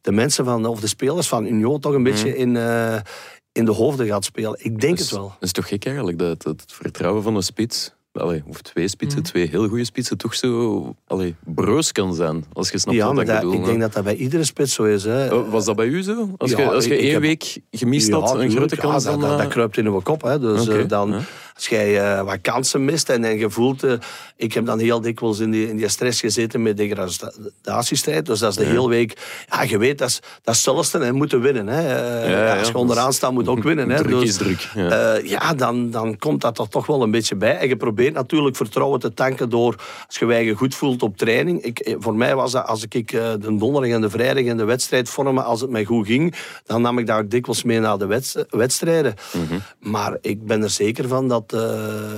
de 0.00 0.12
mensen 0.12 0.44
van, 0.44 0.66
of 0.66 0.80
de 0.80 0.86
spelers 0.86 1.28
van 1.28 1.46
Union 1.46 1.80
toch 1.80 1.94
een 1.94 2.02
beetje 2.02 2.36
in, 2.36 2.56
in 3.52 3.64
de 3.64 3.72
hoofden 3.72 4.06
gaat 4.06 4.24
spelen. 4.24 4.56
Ik 4.58 4.80
denk 4.80 4.96
dus, 4.96 5.10
het 5.10 5.18
wel. 5.18 5.28
Dat 5.28 5.42
is 5.42 5.52
toch 5.52 5.68
gek 5.68 5.84
eigenlijk, 5.84 6.18
dat, 6.18 6.42
dat 6.42 6.60
het 6.60 6.72
vertrouwen 6.72 7.22
van 7.22 7.34
de 7.34 7.42
spits 7.42 7.92
allee, 8.12 8.42
of 8.48 8.62
twee 8.62 8.88
spitsen, 8.88 9.18
mm. 9.18 9.24
twee 9.24 9.48
heel 9.48 9.68
goede 9.68 9.84
spitsen, 9.84 10.16
toch 10.18 10.34
zo 10.34 10.94
allee, 11.06 11.34
broos 11.44 11.92
kan 11.92 12.14
zijn. 12.14 12.44
Als 12.52 12.70
je 12.70 12.78
snapt 12.78 12.96
ja, 12.96 13.04
wat 13.06 13.14
maar 13.14 13.24
ik 13.24 13.30
dat, 13.30 13.40
bedoel. 13.40 13.54
ik 13.54 13.64
denk 13.64 13.80
dat 13.80 13.92
dat 13.92 14.04
bij 14.04 14.14
iedere 14.14 14.44
spits 14.44 14.74
zo 14.74 14.84
is. 14.84 15.04
Hè. 15.04 15.34
Oh, 15.34 15.50
was 15.50 15.64
dat 15.64 15.76
bij 15.76 15.86
u 15.86 16.02
zo? 16.02 16.28
Als 16.36 16.50
Ja, 16.50 16.58
je, 16.60 16.70
als 16.70 16.84
je 16.84 16.96
één 16.96 17.12
heb- 17.12 17.20
week 17.20 17.58
gemist 17.70 18.08
Ja, 18.08 18.18
had, 18.18 18.38
een 18.38 18.50
grote 18.50 18.74
Ja, 18.76 18.80
kans 18.82 19.04
dat, 19.04 19.12
dan... 19.12 19.20
dat, 19.20 19.30
dat 19.38 19.40
eh, 19.40 19.52
kruipt 19.52 19.76
in 19.76 19.86
uw 19.86 20.00
kop. 20.00 20.22
Hè. 20.22 20.38
Dus 20.38 20.68
eh, 20.68 20.88
dan, 20.88 21.10
ja. 21.10 21.20
Als 21.62 21.70
jij 21.70 22.00
eh, 22.16 22.22
wat 22.24 22.38
kansen 22.40 22.84
mist 22.84 23.08
en, 23.08 23.24
en 23.24 23.38
je 23.38 23.50
voelt... 23.50 23.82
eh, 23.82 23.92
ik 24.36 24.52
heb 24.52 24.66
dan 24.66 24.78
heel 24.78 25.00
dikwijls 25.00 25.38
in 25.38 25.50
die, 25.50 25.68
in 25.68 25.76
die 25.76 25.88
stress 25.88 26.20
gezeten 26.20 26.62
met 26.62 26.76
degradatiestrijd. 26.76 28.26
Dus 28.26 28.38
dat 28.38 28.50
is 28.50 28.56
de 28.56 28.64
hele 28.64 28.88
week... 28.88 29.16
Ja, 29.50 29.62
je 29.62 29.78
weet, 29.78 29.98
dat 29.98 30.08
is, 30.08 30.20
dat 30.42 30.54
is 30.54 30.64
hetzelfde 30.64 30.98
en 30.98 31.14
moeten 31.14 31.40
winnen. 31.40 31.66
Hè. 31.66 31.80
Eh, 32.22 32.30
Ja, 32.30 32.58
als 32.58 32.68
je 32.68 32.74
onderaan 32.74 33.12
staat, 33.12 33.32
moet 33.32 33.48
ook 33.48 33.62
winnen. 33.62 33.90
Hè. 33.90 33.96
Druk 33.96 34.10
Dus, 34.10 34.28
is 34.28 34.36
druk. 34.36 34.68
Ja. 34.74 35.14
ja, 35.24 35.54
dan, 35.54 35.90
dan 35.90 36.18
komt 36.18 36.40
dat 36.40 36.58
er 36.58 36.68
toch 36.68 36.86
wel 36.86 37.02
een 37.02 37.10
beetje 37.10 37.36
bij. 37.36 37.56
En 37.58 37.68
je 37.68 37.76
probeert 37.76 38.14
natuurlijk 38.14 38.56
vertrouwen 38.56 39.00
te 39.00 39.14
tanken 39.14 39.48
door, 39.48 39.74
als 40.06 40.18
je 40.18 40.26
je 40.26 40.54
goed 40.54 40.74
voelt 40.74 41.02
op 41.02 41.16
training. 41.16 41.62
Ik, 41.62 41.96
voor 41.98 42.14
mij 42.14 42.34
was 42.34 42.52
dat, 42.52 42.66
als 42.66 42.84
ik 42.88 43.08
de 43.10 43.36
donderdag 43.40 43.90
en 43.90 44.00
de 44.00 44.10
vrijdag 44.10 44.44
in 44.44 44.56
de 44.56 44.64
wedstrijd 44.64 45.08
vormen, 45.08 45.44
als 45.44 45.60
het 45.60 45.70
mij 45.70 45.84
goed 45.84 46.06
ging, 46.06 46.34
dan 46.66 46.82
nam 46.82 46.98
ik 46.98 47.06
daar 47.06 47.18
ook 47.20 47.30
dikwijls 47.30 47.62
mee 47.62 47.80
naar 47.80 47.98
de 47.98 48.06
wedst- 48.06 48.44
wedstrijden. 48.50 49.14
Maar 49.80 50.16
ik 50.20 50.46
ben 50.46 50.62
er 50.62 50.70
zeker 50.70 51.08
van 51.08 51.28
dat 51.28 51.51
eh, 51.52 51.60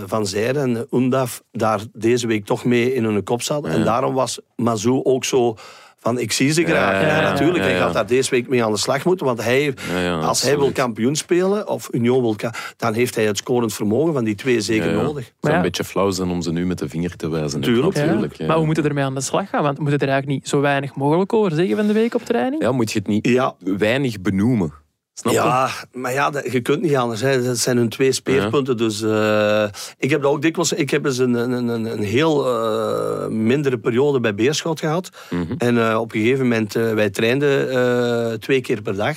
Van 0.06 0.26
Zijr 0.26 0.56
en 0.56 0.86
Undaf 0.90 1.42
daar 1.52 1.80
deze 1.92 2.26
week 2.26 2.44
toch 2.44 2.64
mee 2.64 2.94
in 2.94 3.04
hun 3.04 3.24
kop 3.24 3.42
zaten. 3.42 3.70
En 3.70 3.84
daarom 3.84 4.14
was 4.14 4.40
Mazou 4.56 5.04
ook 5.04 5.24
zo... 5.24 5.56
Van, 5.98 6.18
ik 6.18 6.32
zie 6.32 6.52
ze 6.52 6.64
graag. 6.64 6.92
Ja, 6.92 7.00
Ja, 7.00 7.06
ja, 7.06 7.20
ja. 7.22 7.30
natuurlijk, 7.30 7.58
Ja, 7.58 7.64
hij 7.64 7.72
ja. 7.72 7.78
gaat 7.80 7.92
daar 7.92 8.06
deze 8.06 8.30
week 8.30 8.48
mee 8.48 8.64
aan 8.64 8.72
de 8.72 8.78
slag 8.78 9.04
moeten. 9.04 9.26
Want 9.26 9.42
hij, 9.42 9.74
Ja, 9.92 10.00
ja, 10.00 10.18
als 10.18 10.42
hij 10.42 10.58
wil 10.58 10.72
kampioen 10.72 11.16
spelen, 11.16 11.68
of 11.68 11.88
Union 11.92 12.20
wil, 12.22 12.36
dan 12.76 12.94
heeft 12.94 13.14
hij 13.14 13.24
het 13.24 13.36
scorend 13.36 13.74
vermogen 13.74 14.12
van 14.12 14.24
die 14.24 14.34
twee 14.34 14.60
zeker 14.60 14.90
Ja, 14.90 14.96
ja. 14.96 15.02
nodig. 15.02 15.24
Het 15.24 15.34
zou 15.40 15.52
ja. 15.52 15.58
een 15.58 15.64
beetje 15.64 15.84
flauw 15.84 16.10
zijn 16.10 16.28
om 16.28 16.42
ze 16.42 16.52
nu 16.52 16.66
met 16.66 16.78
de 16.78 16.88
vinger 16.88 17.16
te 17.16 17.28
wijzen. 17.28 17.60
Tuurlijk. 17.60 17.96
Ja, 17.96 18.04
Natuurlijk. 18.04 18.36
ja. 18.36 18.46
Maar 18.46 18.58
we 18.58 18.64
moeten 18.66 18.84
ermee 18.84 19.04
aan 19.04 19.14
de 19.14 19.20
slag 19.20 19.48
gaan, 19.48 19.62
want 19.62 19.76
we 19.76 19.82
moeten 19.82 20.00
er 20.00 20.08
eigenlijk 20.08 20.40
niet 20.40 20.48
zo 20.48 20.60
weinig 20.60 20.94
mogelijk 20.94 21.32
over 21.32 21.52
zeggen 21.52 21.76
van 21.76 21.86
de 21.86 21.92
week 21.92 22.14
op 22.14 22.22
training. 22.24 22.62
Ja, 22.62 22.72
moet 22.72 22.92
je 22.92 22.98
het 22.98 23.08
niet 23.08 23.26
Ja, 23.28 23.54
weinig 23.58 24.20
benoemen. 24.20 24.72
Snap 25.14 25.32
je? 25.32 25.38
ja 25.38 25.70
maar 25.92 26.12
ja, 26.12 26.30
dat- 26.30 26.52
je 26.52 26.60
kunt 26.60 26.82
niet 26.82 26.96
anders. 26.96 27.20
Hè. 27.20 27.42
Dat 27.42 27.58
zijn 27.58 27.76
hun 27.76 27.88
twee 27.88 28.12
speerpunten. 28.12 28.76
Dus 28.76 29.02
eh, 29.02 29.64
ik 29.98 30.10
heb 30.10 30.22
dat 30.22 30.30
ook 30.30 30.42
dikwijls... 30.42 30.72
Ik 30.72 30.90
heb 30.90 31.04
eens 31.04 31.18
een, 31.18 31.34
een, 31.34 31.68
een, 31.68 31.84
een 31.84 32.02
heel 32.02 32.46
eh, 32.46 33.26
mindere 33.28 33.78
periode 33.78 34.20
bij 34.20 34.34
Beerschot 34.34 34.80
gehad. 34.80 35.10
Mhm. 35.30 35.54
En 35.58 35.88
eh, 35.90 36.00
op 36.00 36.14
een 36.14 36.20
gegeven 36.20 36.42
moment, 36.42 36.72
wij 36.72 37.10
trainden 37.10 38.40
twee 38.40 38.60
keer 38.60 38.82
per 38.82 38.96
dag. 38.96 39.16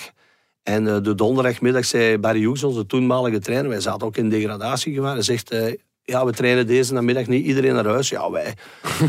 En 0.64 0.84
de 1.04 1.16
donderdagmiddag 1.16 1.86
zei 1.86 2.18
Barry 2.18 2.40
Hughes, 2.40 2.64
onze 2.64 2.86
toenmalige 2.86 3.40
trainer, 3.40 3.70
wij 3.70 3.82
zaten 3.82 4.08
ook 4.08 4.18
in 4.18 4.30
degradatiegevaar, 4.30 5.14
hij 5.14 5.22
zegt... 5.22 5.56
ja, 6.12 6.26
we 6.26 6.32
trainen 6.32 6.68
deze 6.68 6.94
namiddag 6.94 7.28
niet 7.28 7.46
iedereen 7.46 7.74
naar 7.74 7.86
huis. 7.86 8.10
Ja, 8.10 8.32
wij, 8.32 8.54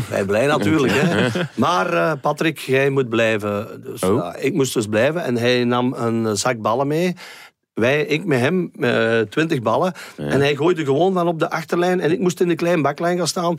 wij 0.09 0.25
blij 0.25 0.45
natuurlijk. 0.47 0.93
Hè. 0.95 1.27
Maar 1.55 1.93
eh, 1.93 2.11
Patrick, 2.21 2.57
jij 2.57 2.89
moet 2.89 3.09
blijven. 3.09 3.81
Dus, 3.83 4.03
Oh. 4.03 4.15
ja, 4.15 4.35
ik 4.35 4.53
moest 4.53 4.73
dus 4.73 4.85
blijven 4.87 5.23
en 5.23 5.37
hij 5.37 5.63
nam 5.63 5.93
een 5.93 6.37
zak 6.37 6.61
ballen 6.61 6.87
mee. 6.87 7.15
Wij, 7.73 8.01
ik 8.05 8.25
met 8.25 8.39
hem, 8.39 8.71
eh, 8.79 9.19
twintig 9.19 9.61
ballen. 9.61 9.93
En 10.17 10.39
hij 10.39 10.55
gooide 10.55 10.85
gewoon 10.85 11.13
van 11.13 11.27
op 11.27 11.39
de 11.39 11.49
achterlijn. 11.49 11.99
En 11.99 12.11
ik 12.11 12.19
moest 12.19 12.39
in 12.41 12.47
de 12.47 12.55
kleine 12.55 12.81
baklijn 12.81 13.17
gaan 13.17 13.27
staan. 13.27 13.57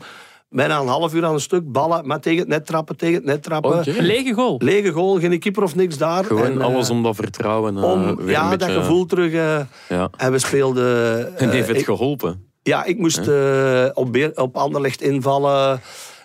Bijna 0.49 0.79
een 0.79 0.87
half 0.87 1.13
uur 1.13 1.25
aan 1.25 1.33
een 1.33 1.39
stuk 1.39 1.71
ballen, 1.71 2.07
maar 2.07 2.19
tegen 2.19 2.39
het 2.39 2.47
net 2.47 2.65
trappen, 2.65 2.97
tegen 2.97 3.15
het 3.15 3.23
net 3.25 3.43
trappen. 3.43 3.87
Een 3.97 4.03
lege 4.05 4.33
goal. 4.33 4.55
Lege 4.63 4.91
goal, 4.91 5.19
geen 5.19 5.39
keeper 5.39 5.63
of 5.63 5.75
niks 5.75 5.97
daar. 5.97 6.23
Gewoon 6.23 6.45
En, 6.45 6.59
eh, 6.59 6.65
alles 6.65 6.89
om 6.89 7.03
dat 7.03 7.15
vertrouwen 7.15 7.77
eh, 7.77 7.83
om 7.83 8.15
weer 8.15 8.29
ja, 8.29 8.43
een 8.43 8.49
beetje... 8.57 8.73
dat 8.73 8.83
gevoel 8.83 9.05
terug. 9.05 9.33
eh, 9.33 9.59
Ja. 9.89 10.09
en 10.17 10.31
we 10.31 10.39
speelden... 10.39 10.87
En 11.37 11.49
heeft 11.49 11.67
het 11.67 11.77
ik- 11.77 11.85
geholpen? 11.85 12.50
Ja, 12.63 12.83
ik 12.85 12.97
moest 12.97 13.27
eh, 13.27 13.85
op, 13.93 14.11
Beer- 14.11 14.31
op 14.35 14.55
Anderlecht 14.57 15.01
invallen. 15.01 15.81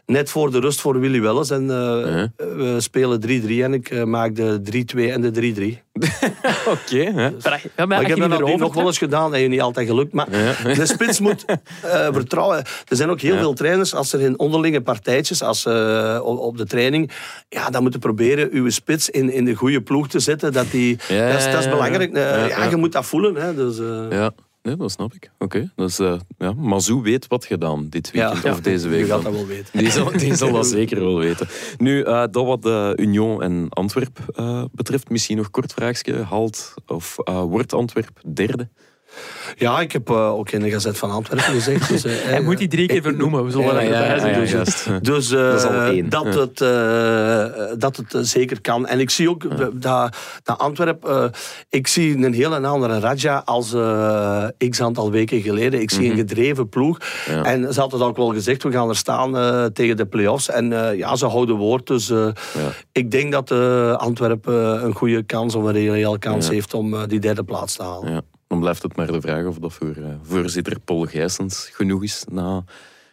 Net 0.06 0.30
voor 0.30 0.50
de 0.50 0.60
rust 0.60 0.80
voor 0.80 1.00
Willy 1.00 1.20
Welles. 1.20 1.50
En 1.50 1.62
eh, 1.70 2.24
we 2.36 2.76
spelen 2.78 3.20
3-3 3.26 3.26
en 3.62 3.74
ik 3.74 3.90
eh, 3.90 4.02
maak 4.02 4.34
de 4.34 4.60
3-2 4.96 4.98
en 5.10 5.20
de 5.20 5.78
3-3. 5.90 5.92
Oké. 6.74 6.96
Ja, 6.96 7.10
maar 7.12 7.88
Maar 7.88 8.00
ik 8.00 8.06
heb 8.06 8.18
dat 8.18 8.58
nog, 8.58 8.74
wel 8.74 8.86
eens 8.86 8.98
gedaan, 8.98 9.30
dat 9.30 9.40
je 9.40 9.48
niet 9.48 9.60
altijd 9.60 9.86
gelukt. 9.88 10.12
Maar 10.12 10.30
de 10.74 10.86
spits 10.86 11.20
moet 11.20 11.44
eh, 11.48 11.58
vertrouwen. 12.12 12.56
Er 12.88 12.96
zijn 12.96 13.10
ook 13.10 13.20
heel 13.20 13.36
veel 13.36 13.52
trainers, 13.52 13.94
als 13.94 14.12
er 14.12 14.20
in 14.20 14.38
onderlinge 14.38 14.80
partijtjes, 14.80 15.42
als 15.42 15.66
eh, 15.66 16.20
op, 16.22 16.56
de 16.56 16.66
training, 16.66 17.10
ja, 17.48 17.70
dan 17.70 17.82
moeten 17.82 18.00
proberen 18.00 18.48
uw 18.52 18.70
spits 18.70 19.10
in, 19.10 19.32
in 19.32 19.44
de 19.44 19.54
goede 19.54 19.80
ploeg 19.82 20.08
te 20.08 20.18
zetten. 20.18 20.52
Dat, 20.52 20.70
die, 20.70 20.98
Ja, 21.08 21.28
dat, 21.32 21.38
is, 21.46 21.52
dat 21.52 21.70
belangrijk. 21.70 22.12
Eh, 22.12 22.48
Ja. 22.48 22.64
Je 22.64 22.76
moet 22.76 22.92
dat 22.92 23.06
voelen. 23.06 23.34
Hè, 23.36 23.54
dus, 23.54 23.78
eh, 23.78 24.04
Ja, 24.10 24.30
nee, 24.66 24.76
dat 24.76 24.90
snap 24.90 25.14
ik. 25.14 25.30
Oké. 25.38 25.72
Dus, 25.76 25.96
ja, 26.38 26.52
Mazou 26.56 27.02
weet 27.02 27.26
wat 27.26 27.44
gedaan 27.44 27.88
dit 27.88 28.10
weekend 28.10 28.42
ja, 28.42 28.52
of 28.52 28.60
deze 28.60 28.88
week. 28.88 29.06
Gaat 29.06 29.22
dan. 29.22 29.22
dat 29.22 29.32
wel 29.32 29.46
weten. 29.46 29.78
Die 29.78 29.90
zal, 29.90 30.10
die 30.12 30.34
zal 30.34 30.52
dat 30.52 30.66
zeker 30.78 31.00
wel 31.00 31.18
weten. 31.18 31.48
Nu, 31.78 32.02
eh, 32.02 32.24
dat 32.30 32.44
wat 32.44 32.66
eh, 32.66 32.90
Union 32.96 33.42
en 33.42 33.66
Antwerp 33.68 34.18
betreft, 34.72 35.08
misschien 35.08 35.36
nog 35.36 35.50
kort 35.50 35.72
vraagje. 35.72 36.22
Haalt 36.22 36.74
of 36.86 37.16
wordt 37.24 37.72
Antwerp 37.72 38.20
derde? 38.34 38.68
Ja, 39.56 39.80
ik 39.80 39.92
heb 39.92 40.08
eh, 40.10 40.32
ook 40.32 40.50
in 40.50 40.60
de 40.60 40.70
Gazet 40.70 40.98
van 40.98 41.10
Antwerpen 41.10 41.52
gezegd. 41.52 41.88
Dus, 41.88 42.04
eh, 42.04 42.12
Hij 42.32 42.40
moet 42.40 42.58
die 42.58 42.68
drie 42.68 42.86
keer 42.88 43.02
vernoemen. 43.02 43.44
We 43.44 43.50
zullen 43.50 43.88
Ja. 43.88 44.14
Dus 45.00 45.30
eh, 45.30 45.38
Dat 45.52 45.64
één. 45.90 46.08
dat, 46.08 46.24
Ja. 46.34 46.40
het, 46.40 46.60
eh, 46.60 47.78
dat 47.78 47.96
het 47.96 48.28
zeker 48.28 48.60
kan. 48.60 48.86
En 48.86 49.00
ik 49.00 49.10
zie 49.10 49.30
ook 49.30 49.46
dat, 49.80 50.16
dat 50.42 50.58
Antwerpen... 50.58 51.22
eh, 51.22 51.30
ik 51.68 51.86
zie 51.86 52.16
een 52.24 52.32
hele 52.34 52.60
andere 52.66 52.98
Raja 52.98 53.42
als 53.44 53.72
eh, 53.74 54.44
x 54.70 54.80
aantal 54.82 55.10
weken 55.10 55.40
geleden. 55.40 55.80
Ik 55.80 55.90
zie 55.90 56.10
een 56.10 56.16
gedreven 56.16 56.68
ploeg. 56.68 56.98
Mhm. 57.28 57.36
Ja. 57.36 57.44
En 57.44 57.74
ze 57.74 57.80
hadden 57.80 58.02
ook 58.02 58.16
wel 58.16 58.32
gezegd, 58.32 58.62
we 58.62 58.72
gaan 58.72 58.88
er 58.88 58.96
staan 58.96 59.36
eh, 59.36 59.64
tegen 59.64 59.96
de 59.96 60.06
play-offs. 60.06 60.48
En 60.50 60.72
eh, 60.90 60.98
ja, 60.98 61.16
ze 61.16 61.26
houden 61.26 61.56
woord. 61.56 61.86
Dus 61.86 62.10
eh, 62.10 62.16
Ja. 62.16 62.32
ik 62.92 63.10
denk 63.10 63.32
dat 63.32 63.50
eh, 63.50 63.92
Antwerpen 63.92 64.84
een 64.84 64.94
goede 64.94 65.22
kans, 65.22 65.54
of 65.54 65.64
een 65.64 65.72
reële 65.72 66.18
kans 66.18 66.46
Ja. 66.46 66.52
heeft 66.52 66.74
om 66.74 67.06
die 67.06 67.20
derde 67.20 67.44
plaats 67.44 67.76
te 67.76 67.82
halen. 67.82 68.24
Dan 68.46 68.60
blijft 68.60 68.82
het 68.82 68.96
maar 68.96 69.12
de 69.12 69.20
vraag 69.20 69.46
of 69.46 69.58
dat 69.58 69.72
voor 69.72 69.94
eh, 69.96 70.04
voorzitter 70.22 70.80
Paul 70.80 71.04
Gijsens 71.04 71.70
genoeg 71.72 72.02
is 72.02 72.24
na 72.30 72.64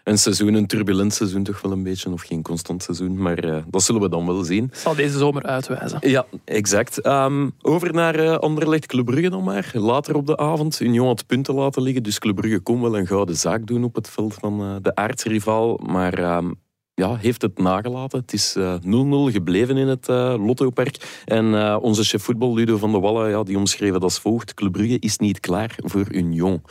een 0.03 0.17
seizoen, 0.17 0.53
een 0.53 0.67
turbulent 0.67 1.13
seizoen 1.13 1.43
toch 1.43 1.61
wel 1.61 1.71
een 1.71 1.83
beetje, 1.83 2.11
of 2.11 2.21
geen 2.21 2.41
constant 2.41 2.83
seizoen. 2.83 3.21
Maar 3.21 3.37
eh, 3.37 3.63
dat 3.67 3.83
zullen 3.83 4.01
we 4.01 4.09
dan 4.09 4.25
wel 4.25 4.43
zien. 4.43 4.69
zal 4.73 4.95
deze 4.95 5.17
zomer 5.17 5.43
uitwijzen. 5.43 5.97
Ja, 6.01 6.25
exact. 6.45 7.01
Ehm, 7.01 7.49
over 7.61 7.93
naar 7.93 8.15
eh, 8.15 8.37
Anderlecht 8.37 8.85
Club 8.85 9.05
Brugge 9.05 9.29
dan 9.29 9.43
maar. 9.43 9.71
Later 9.73 10.15
op 10.15 10.27
de 10.27 10.37
avond. 10.37 10.79
Union 10.79 11.07
had 11.07 11.25
punten 11.25 11.53
laten 11.53 11.81
liggen, 11.81 12.03
dus 12.03 12.19
Club 12.19 12.35
Brugge 12.35 12.59
kon 12.59 12.81
wel 12.81 12.97
een 12.97 13.07
gouden 13.07 13.35
zaak 13.35 13.67
doen 13.67 13.83
op 13.83 13.95
het 13.95 14.09
veld 14.09 14.33
van 14.33 14.79
de 14.81 14.95
aardsrivaal. 14.95 15.79
Maar 15.85 16.13
ehm, 16.13 16.51
ja, 16.95 17.15
heeft 17.15 17.41
het 17.41 17.57
nagelaten. 17.57 18.19
Het 18.19 18.33
is 18.33 18.55
eh, 18.55 18.75
0-0 18.81 19.31
gebleven 19.31 19.77
in 19.77 19.87
het 19.87 20.09
eh 20.09 20.35
Lottopark. 20.45 21.21
En 21.25 21.55
eh, 21.55 21.77
onze 21.81 22.03
chef 22.03 22.23
voetbal, 22.23 22.53
Ludo 22.53 22.77
van 22.77 22.91
de 22.91 22.99
Wallen, 22.99 23.29
ja, 23.29 23.43
die 23.43 23.57
omschreef 23.57 23.93
het 23.93 24.03
als 24.03 24.19
volgt. 24.19 24.53
Club 24.53 24.71
Brugge 24.71 24.99
is 24.99 25.17
niet 25.17 25.39
klaar 25.39 25.75
voor 25.77 26.05
Union. 26.11 26.61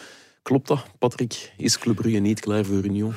Klopt 0.43 0.69
dat, 0.69 0.85
Patrick? 0.99 1.53
Is 1.57 1.79
Club 1.79 1.97
Brugge 1.97 2.19
niet 2.19 2.41
klaar 2.41 2.65
voor 2.65 2.85
Union? 2.85 3.13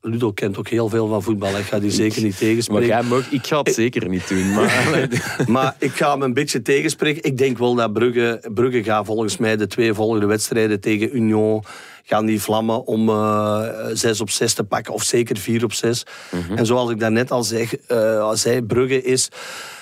Ludo 0.00 0.32
kent 0.32 0.58
ook 0.58 0.68
heel 0.68 0.88
veel 0.88 1.08
van 1.08 1.22
voetbal. 1.22 1.58
Ik 1.58 1.64
ga 1.64 1.78
die 1.78 1.90
zeker 1.90 2.22
niet 2.22 2.30
Maar 2.30 2.40
tegenspreken. 2.40 2.86
jij 2.86 3.02
mag, 3.02 3.30
ik 3.30 3.46
ga 3.46 3.58
het 3.58 3.74
zeker 3.74 4.08
niet 4.08 4.28
doen. 4.28 4.52
Maar, 4.52 5.08
Maar 5.46 5.76
ik 5.78 5.90
ga 5.90 6.10
hem 6.10 6.22
een 6.22 6.34
beetje 6.34 6.62
tegenspreken. 6.62 7.22
Ik 7.22 7.38
denk 7.38 7.58
wel 7.58 7.74
dat 7.74 7.92
Brugge, 7.92 8.50
Brugge 8.54 8.84
gaat 8.84 9.06
volgens 9.06 9.36
mij 9.36 9.56
de 9.56 9.66
twee 9.66 9.94
volgende 9.94 10.26
wedstrijden 10.26 10.80
tegen 10.80 11.16
Union 11.16 11.62
gaan 12.06 12.26
die 12.26 12.42
vlammen 12.42 12.86
om 12.86 13.08
eh 13.08 13.64
6 13.92 14.20
op 14.20 14.30
6 14.30 14.54
te 14.54 14.64
pakken. 14.64 14.94
Of 14.94 15.02
zeker 15.02 15.36
4 15.36 15.64
op 15.64 15.72
6. 15.72 16.02
En 16.56 16.66
zoals 16.66 16.90
ik 16.90 17.00
daarnet 17.00 17.30
al 17.30 17.42
zeg, 17.44 17.76
eh, 17.76 18.32
zei, 18.32 18.62
Brugge 18.62 19.02
is... 19.02 19.28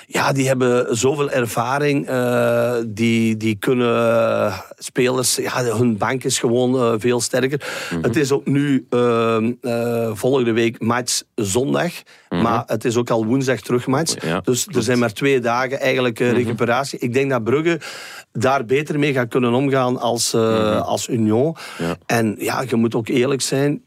Ja, 0.06 0.32
die 0.32 0.46
hebben 0.46 0.96
zoveel 0.96 1.30
ervaring. 1.30 2.06
eh, 2.08 2.74
die, 2.86 3.36
die 3.36 3.56
kunnen 3.56 3.96
eh, 3.96 4.58
spelers... 4.78 5.36
Ja, 5.36 5.64
hun 5.64 5.96
bank 5.96 6.24
is 6.24 6.38
gewoon 6.38 6.74
eh, 6.74 6.92
veel 6.98 7.20
sterker. 7.20 7.60
Het 8.00 8.16
is 8.16 8.32
ook 8.32 8.46
nu 8.46 8.86
eh, 8.90 9.36
eh, 9.60 10.10
volgende 10.12 10.52
week 10.52 10.80
match 10.80 11.22
zondag. 11.34 11.92
Maar 12.28 12.62
het 12.66 12.84
is 12.84 12.96
ook 12.96 13.10
al 13.10 13.26
woensdag 13.26 13.60
terugmatch. 13.60 14.24
Ja, 14.24 14.40
dus 14.40 14.66
er 14.66 14.82
zijn 14.82 14.98
maar 14.98 15.12
twee 15.12 15.40
dagen 15.40 15.80
eigenlijk 15.80 16.20
eh, 16.20 16.32
recuperatie. 16.32 16.98
Ik 16.98 17.12
denk 17.12 17.30
dat 17.30 17.44
Brugge 17.44 17.80
daar 18.32 18.64
beter 18.64 18.98
mee 18.98 19.12
gaat 19.12 19.28
kunnen 19.28 19.52
omgaan 19.52 20.00
als, 20.00 20.34
als 20.84 21.08
Union. 21.08 21.56
Ja. 21.78 21.96
En 22.06 22.34
ja, 22.38 22.64
je 22.68 22.76
moet 22.76 22.94
ook 22.94 23.08
eerlijk 23.08 23.42
zijn. 23.42 23.82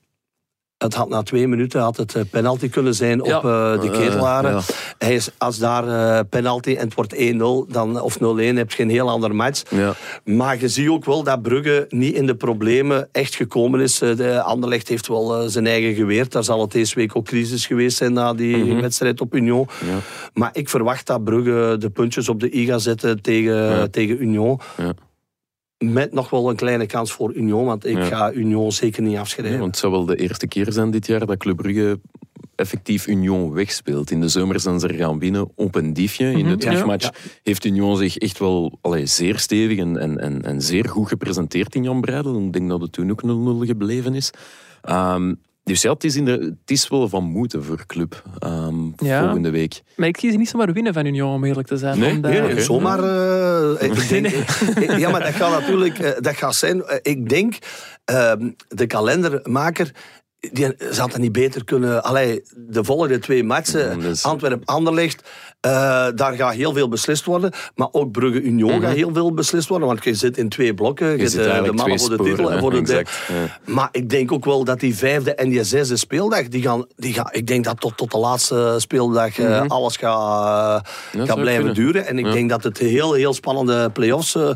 Het 0.78 0.94
had 0.94 1.10
na 1.10 1.24
twee 1.24 1.48
minuten 1.48 1.82
had 1.82 1.98
het 1.98 2.16
eh, 2.16 2.22
penalty 2.32 2.70
kunnen 2.70 2.94
zijn 2.96 3.22
op 3.22 3.28
Ja. 3.28 3.38
eh, 3.38 3.82
de 3.82 3.88
Eh, 3.92 4.00
ketelaren. 4.00 4.52
ja. 4.52 4.62
Hij 4.98 5.14
is, 5.16 5.30
als 5.38 5.58
daar 5.58 5.88
eh, 5.88 6.20
penalty 6.30 6.76
en 6.76 6.86
het 6.86 6.94
wordt 6.94 7.14
1-0 7.16 7.66
dan, 7.72 8.02
of 8.02 8.18
0-1, 8.20 8.56
heb 8.58 8.72
je 8.72 8.84
een 8.84 8.90
heel 8.90 9.10
ander 9.10 9.36
match. 9.36 9.62
Ja. 9.70 9.94
Maar 10.26 10.60
je 10.60 10.68
ziet 10.68 10.90
ook 10.90 11.06
wel 11.06 11.24
dat 11.24 11.42
Brugge 11.42 11.86
niet 11.90 12.14
in 12.16 12.26
de 12.26 12.36
problemen 12.36 13.10
echt 13.12 13.36
gekomen 13.36 13.80
is. 13.80 13.98
De 13.98 14.42
Anderlecht 14.42 14.88
heeft 14.88 15.08
wel 15.08 15.36
eh, 15.42 15.48
zijn 15.48 15.68
eigen 15.68 15.94
geweerd. 15.96 16.32
Daar 16.32 16.44
zal 16.44 16.62
het 16.62 16.72
deze 16.72 16.96
week 16.96 17.16
ook 17.16 17.26
crisis 17.26 17.66
geweest 17.66 17.98
zijn 17.98 18.14
na 18.14 18.34
die 18.34 18.74
wedstrijd 18.76 19.22
op 19.22 19.36
Union. 19.36 19.68
Ja. 19.86 19.98
Maar 20.34 20.50
ik 20.54 20.70
verwacht 20.70 21.08
dat 21.08 21.24
Brugge 21.24 21.76
de 21.80 21.90
puntjes 21.90 22.30
op 22.30 22.40
de 22.40 22.56
i 22.56 22.66
gaat 22.66 22.82
zetten 22.82 23.22
tegen, 23.22 23.56
Ja. 23.56 23.88
tegen 23.88 24.22
Union. 24.22 24.60
Met 25.78 26.14
nog 26.14 26.30
wel 26.30 26.50
een 26.50 26.56
kleine 26.56 26.86
kans 26.86 27.12
voor 27.12 27.34
Union, 27.34 27.66
want 27.66 27.86
ik 27.86 27.98
Ja. 27.98 28.04
ga 28.04 28.32
Union 28.32 28.72
zeker 28.72 29.02
niet 29.04 29.12
Ja, 29.12 29.20
afschrijven. 29.20 29.60
want 29.60 29.72
het 29.72 29.80
zou 29.80 29.92
wel 29.92 30.06
de 30.06 30.16
eerste 30.16 30.48
keer 30.48 30.72
zijn 30.72 30.92
dit 30.92 31.08
jaar 31.08 31.26
dat 31.26 31.38
Club 31.38 31.56
Brugge 31.58 32.00
effectief 32.56 33.08
Union 33.08 33.52
wegspeelt. 33.54 34.12
In 34.12 34.22
de 34.22 34.28
zomer 34.30 34.60
zijn 34.60 34.80
ze 34.80 34.88
er 34.88 34.94
gaan 34.96 35.20
winnen 35.20 35.50
op 35.56 35.76
een 35.76 35.94
diefje. 35.94 36.26
In 36.26 36.34
de 36.34 36.40
Mhm, 36.42 36.50
ja. 36.50 36.56
terugmatch 36.58 37.10
heeft 37.44 37.66
Union 37.66 37.98
zich 37.98 38.18
echt 38.18 38.40
wel 38.40 38.78
allee, 38.82 39.06
zeer 39.06 39.40
stevig 39.40 39.78
en, 39.78 39.98
en, 39.98 40.20
en, 40.20 40.42
en 40.42 40.62
zeer 40.62 40.90
goed 40.90 41.08
gepresenteerd 41.08 41.76
in 41.76 41.84
Jan 41.84 42.02
Breidel. 42.02 42.40
Ik 42.40 42.54
denk 42.54 42.70
dat 42.70 42.82
het 42.82 42.92
toen 42.92 43.12
ook 43.12 43.22
0-0 43.24 43.66
gebleven 43.68 44.16
is. 44.16 44.32
Ehm, 44.82 45.34
dus 45.68 45.82
ja, 45.82 45.92
het 45.94 46.04
is, 46.04 46.16
in 46.16 46.26
de, 46.26 46.32
het 46.32 46.72
is 46.72 46.88
wel 46.88 47.10
van 47.10 47.24
moeten 47.24 47.64
voor 47.64 47.86
Club 47.86 48.24
ehm, 48.40 48.76
Ja. 48.98 49.24
volgende 49.24 49.50
week. 49.50 49.82
Maar 49.96 50.08
ik 50.08 50.20
zie 50.20 50.32
ze 50.32 50.38
niet 50.38 50.50
zomaar 50.50 50.74
winnen 50.74 50.94
van 50.94 51.06
Union, 51.06 51.34
om 51.34 51.44
eerlijk 51.44 51.68
te 51.68 51.78
zijn. 51.78 52.00
Nee? 52.00 52.12
Omdat- 52.12 52.32
Nee, 52.32 52.42
nee, 52.42 52.52
oké. 52.52 52.62
zomaar. 52.62 53.00
eh, 53.04 53.88
ik 53.90 54.10
denk, 54.10 54.30
Nee, 54.88 55.00
ja, 55.00 55.10
maar 55.10 55.24
dat 55.24 55.34
gaat 55.34 55.60
natuurlijk 55.60 56.00
eh, 56.00 56.12
dat 56.22 56.36
gaat 56.36 56.56
zijn. 56.56 56.84
eh, 56.84 56.98
ik 57.02 57.30
denk, 57.30 57.58
ehm, 58.06 58.50
de 58.68 58.86
kalendermaker. 58.88 59.92
Die 60.52 60.76
zou 60.90 61.10
dat 61.12 61.18
niet 61.20 61.32
beter 61.32 61.64
kunnen. 61.64 62.04
Allee, 62.04 62.42
de 62.56 62.84
volgende 62.84 63.20
twee 63.20 63.44
matchen, 63.44 64.02
Ja, 64.02 64.14
eh, 65.60 65.72
daar 66.16 66.34
gaat 66.34 66.54
heel 66.54 66.74
veel 66.74 66.88
beslist 66.90 67.26
worden. 67.26 67.52
Maar 67.76 67.88
ook 67.92 68.12
Brugge-Union 68.12 68.82
gaat 68.82 68.94
heel 68.94 69.10
veel 69.14 69.34
beslist 69.34 69.68
worden. 69.68 69.88
Want 69.88 70.04
je 70.04 70.14
zit 70.14 70.38
in 70.38 70.50
twee 70.50 70.74
blokken. 70.74 71.08
Je, 71.08 71.14
Mhm. 71.18 71.22
Zit 71.28 71.32
de, 71.32 71.38
de 71.38 71.44
eigenlijk 71.44 71.78
mannen 71.78 71.98
twee 71.98 72.08
voor 72.08 72.18
de 72.18 72.24
titel 72.24 72.38
sporen, 72.44 72.56
en 72.56 72.62
voor 72.62 72.72
de 72.72 72.82
derde. 72.82 73.10
Ja. 73.28 73.74
Maar 73.74 73.90
ik 73.92 74.10
denk 74.10 74.32
ook 74.32 74.46
wel 74.46 74.64
dat 74.64 74.80
die 74.80 74.96
vijfde 74.96 75.36
en 75.36 75.50
die 75.50 75.64
zesde 75.64 75.96
speeldag, 75.98 76.48
die 76.48 76.62
gaan, 76.62 76.86
die 76.96 77.14
gaan, 77.14 77.28
ik 77.32 77.48
denk 77.48 77.64
dat 77.64 77.80
tot, 77.80 77.98
tot 77.98 78.12
de 78.12 78.18
laatste 78.18 78.76
speeldag 78.78 79.40
eh, 79.40 79.62
alles 79.68 79.98
gaat, 79.98 80.88
Ja, 81.12 81.18
gaat 81.18 81.28
zou 81.28 81.40
blijven 81.42 81.64
kunnen. 81.66 81.84
duren. 81.84 82.06
En 82.08 82.18
ik 82.20 82.26
Ja. 82.26 82.32
denk 82.32 82.50
dat 82.50 82.64
het 82.64 82.78
heel, 82.78 83.14
heel 83.14 83.34
spannende 83.34 83.90
play-offs, 83.90 84.36
eh, 84.36 84.50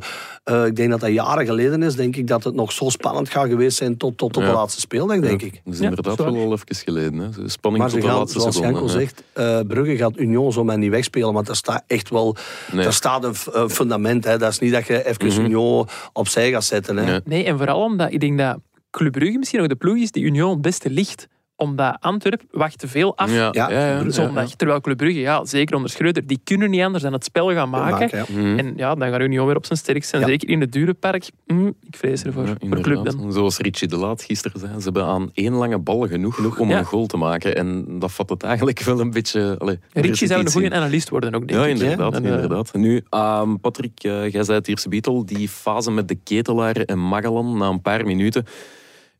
eh, 0.43 0.65
ik 0.65 0.75
denk 0.75 0.89
dat 0.89 0.99
dat 0.99 1.11
jaren 1.11 1.45
geleden 1.45 1.83
is, 1.83 1.95
denk 1.95 2.15
ik 2.15 2.27
dat 2.27 2.43
het 2.43 2.53
nog 2.53 2.71
zo 2.71 2.89
spannend 2.89 3.29
gaat 3.29 3.47
geweest 3.47 3.77
zijn 3.77 3.97
tot, 3.97 4.17
tot, 4.17 4.33
tot 4.33 4.43
de 4.43 4.51
laatste 4.51 4.79
speeldag, 4.79 5.19
denk 5.19 5.41
ik. 5.41 5.61
Dat 5.63 5.73
is 5.73 5.79
Ja, 5.79 5.85
inderdaad 5.89 6.17
wel 6.17 6.35
al 6.35 6.51
even 6.51 6.75
geleden. 6.75 7.17
Hè. 7.19 7.31
Zo 7.33 7.41
Spanning 7.47 7.83
Maar 7.83 7.93
tot 7.93 8.01
de 8.01 8.07
gaan, 8.07 8.17
laatste 8.17 8.39
zoals 8.39 8.55
seconde. 8.55 8.79
Janko 8.79 8.93
zegt, 8.99 9.23
eh, 9.33 9.59
Brugge 9.67 9.95
gaat 9.97 10.17
Union 10.17 10.51
zomaar 10.53 10.77
niet 10.91 10.99
wegspelen, 10.99 11.33
want 11.33 11.49
er 11.49 11.55
staat 11.55 11.83
echt 11.87 12.09
wel 12.09 12.35
Nee. 12.71 12.85
er 12.85 12.93
staat 12.93 13.23
een 13.23 13.35
een 13.51 13.69
fundament. 13.69 14.23
Hè. 14.23 14.37
Dat 14.37 14.51
is 14.51 14.59
niet 14.59 14.71
dat 14.71 14.87
je 14.87 15.05
even 15.07 15.43
Union 15.43 15.87
opzij 16.13 16.51
gaat 16.51 16.63
zetten. 16.63 16.97
Hè. 16.97 17.05
Nee. 17.05 17.19
Nee, 17.25 17.43
en 17.45 17.57
vooral 17.57 17.83
omdat 17.83 18.11
ik 18.11 18.19
denk 18.19 18.37
dat 18.37 18.57
Club 18.91 19.11
Brugge 19.11 19.37
misschien 19.37 19.59
nog 19.59 19.69
de 19.69 19.75
ploeg 19.75 19.97
is 19.97 20.11
die 20.11 20.23
Union 20.23 20.49
het 20.51 20.61
beste 20.61 20.89
ligt. 20.89 21.27
Omdat 21.61 21.97
Antwerp 21.99 22.41
wacht 22.51 22.79
te 22.79 22.87
veel 22.87 23.17
af 23.17 23.29
Ja, 23.33 23.49
Ja, 23.51 23.69
ja, 23.71 23.87
ja, 23.87 24.01
ja. 24.03 24.09
zondag. 24.09 24.49
Terwijl 24.55 24.81
Club 24.81 24.97
Brugge, 24.97 25.19
ja, 25.19 25.45
zeker 25.45 25.75
onder 25.75 25.91
Schreuder, 25.91 26.27
die 26.27 26.39
kunnen 26.43 26.69
niet 26.69 26.81
anders 26.81 27.03
dan 27.03 27.13
het 27.13 27.23
spel 27.23 27.51
gaan 27.53 27.69
maken. 27.69 27.99
Maken, 27.99 28.17
ja. 28.17 28.25
Mhm. 28.41 28.59
En 28.59 28.73
ja, 28.75 28.95
dan 28.95 29.09
gaat 29.09 29.19
Union 29.21 29.45
weer 29.47 29.55
op 29.55 29.65
zijn 29.65 29.77
sterkst 29.77 30.09
zijn. 30.09 30.21
Ja. 30.21 30.27
Zeker 30.27 30.49
in 30.49 30.61
het 30.61 30.71
dure 30.71 30.93
park. 30.93 31.29
Hm, 31.47 31.67
ik 31.67 31.95
vrees 31.97 32.23
ervoor. 32.23 32.45
Ja, 32.45 32.55
voor 32.59 32.79
Club 32.81 33.05
dan. 33.05 33.31
Zoals 33.33 33.57
Richie 33.57 33.87
de 33.87 33.97
Laat 33.97 34.21
gisteren 34.23 34.59
zei, 34.59 34.71
ze 34.77 34.83
hebben 34.83 35.05
aan 35.05 35.29
één 35.33 35.53
lange 35.53 35.77
bal 35.79 36.07
genoeg, 36.07 36.59
om 36.59 36.69
Ja. 36.69 36.77
een 36.77 36.85
goal 36.85 37.05
te 37.05 37.17
maken. 37.17 37.55
En 37.55 37.99
dat 37.99 38.11
vat 38.11 38.29
het 38.29 38.43
eigenlijk 38.43 38.79
wel 38.81 38.99
een 38.99 39.11
beetje... 39.11 39.55
Allee, 39.57 39.79
er 39.93 40.01
Richie 40.01 40.27
zou 40.27 40.39
een 40.41 40.51
goede 40.51 40.67
in. 40.67 40.73
analist 40.73 41.09
worden 41.09 41.35
ook, 41.35 41.47
denk 41.47 41.59
Ja, 41.59 41.65
ik. 41.65 41.71
inderdaad. 41.79 42.13
En, 42.13 42.25
eh, 42.25 42.31
inderdaad. 42.31 42.73
Nu, 42.73 43.01
ehm, 43.09 43.55
Patrick, 43.55 44.03
eh, 44.03 44.29
jij 44.31 44.43
zei 44.43 44.57
het 44.57 44.67
eerste 44.67 44.89
beetle, 44.89 45.25
die 45.25 45.49
fase 45.49 45.91
met 45.91 46.07
de 46.07 46.15
ketelaren 46.23 46.85
en 46.85 46.99
Magellan 47.07 47.57
na 47.57 47.67
een 47.69 47.81
paar 47.81 48.05
minuten. 48.05 48.45